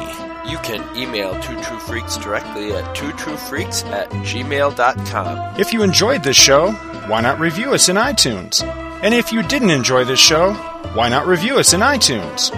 You 0.48 0.58
can 0.58 0.96
email 0.96 1.34
Two 1.40 1.60
True 1.60 1.80
Freaks 1.80 2.16
directly 2.16 2.72
at 2.74 2.84
twotruefreaks 2.94 3.84
at 3.90 4.08
gmail.com. 4.10 5.60
If 5.60 5.72
you 5.72 5.82
enjoyed 5.82 6.22
this 6.22 6.36
show, 6.36 6.70
why 7.08 7.22
not 7.22 7.40
review 7.40 7.74
us 7.74 7.88
in 7.88 7.96
iTunes? 7.96 8.62
And 9.02 9.14
if 9.14 9.32
you 9.32 9.42
didn't 9.42 9.70
enjoy 9.70 10.04
this 10.04 10.20
show, 10.20 10.52
why 10.94 11.08
not 11.08 11.26
review 11.26 11.58
us 11.58 11.72
in 11.74 11.80
iTunes? 11.80 12.52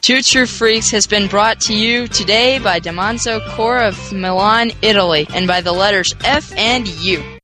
Two 0.00 0.22
True 0.22 0.46
Freaks 0.46 0.90
has 0.92 1.06
been 1.06 1.28
brought 1.28 1.60
to 1.62 1.74
you 1.74 2.08
today 2.08 2.58
by 2.58 2.80
Damanzo 2.80 3.46
Core 3.50 3.82
of 3.82 4.12
Milan, 4.12 4.72
Italy, 4.80 5.26
and 5.34 5.46
by 5.46 5.60
the 5.60 5.72
letters 5.72 6.14
F 6.24 6.52
and 6.56 6.88
U. 6.88 7.39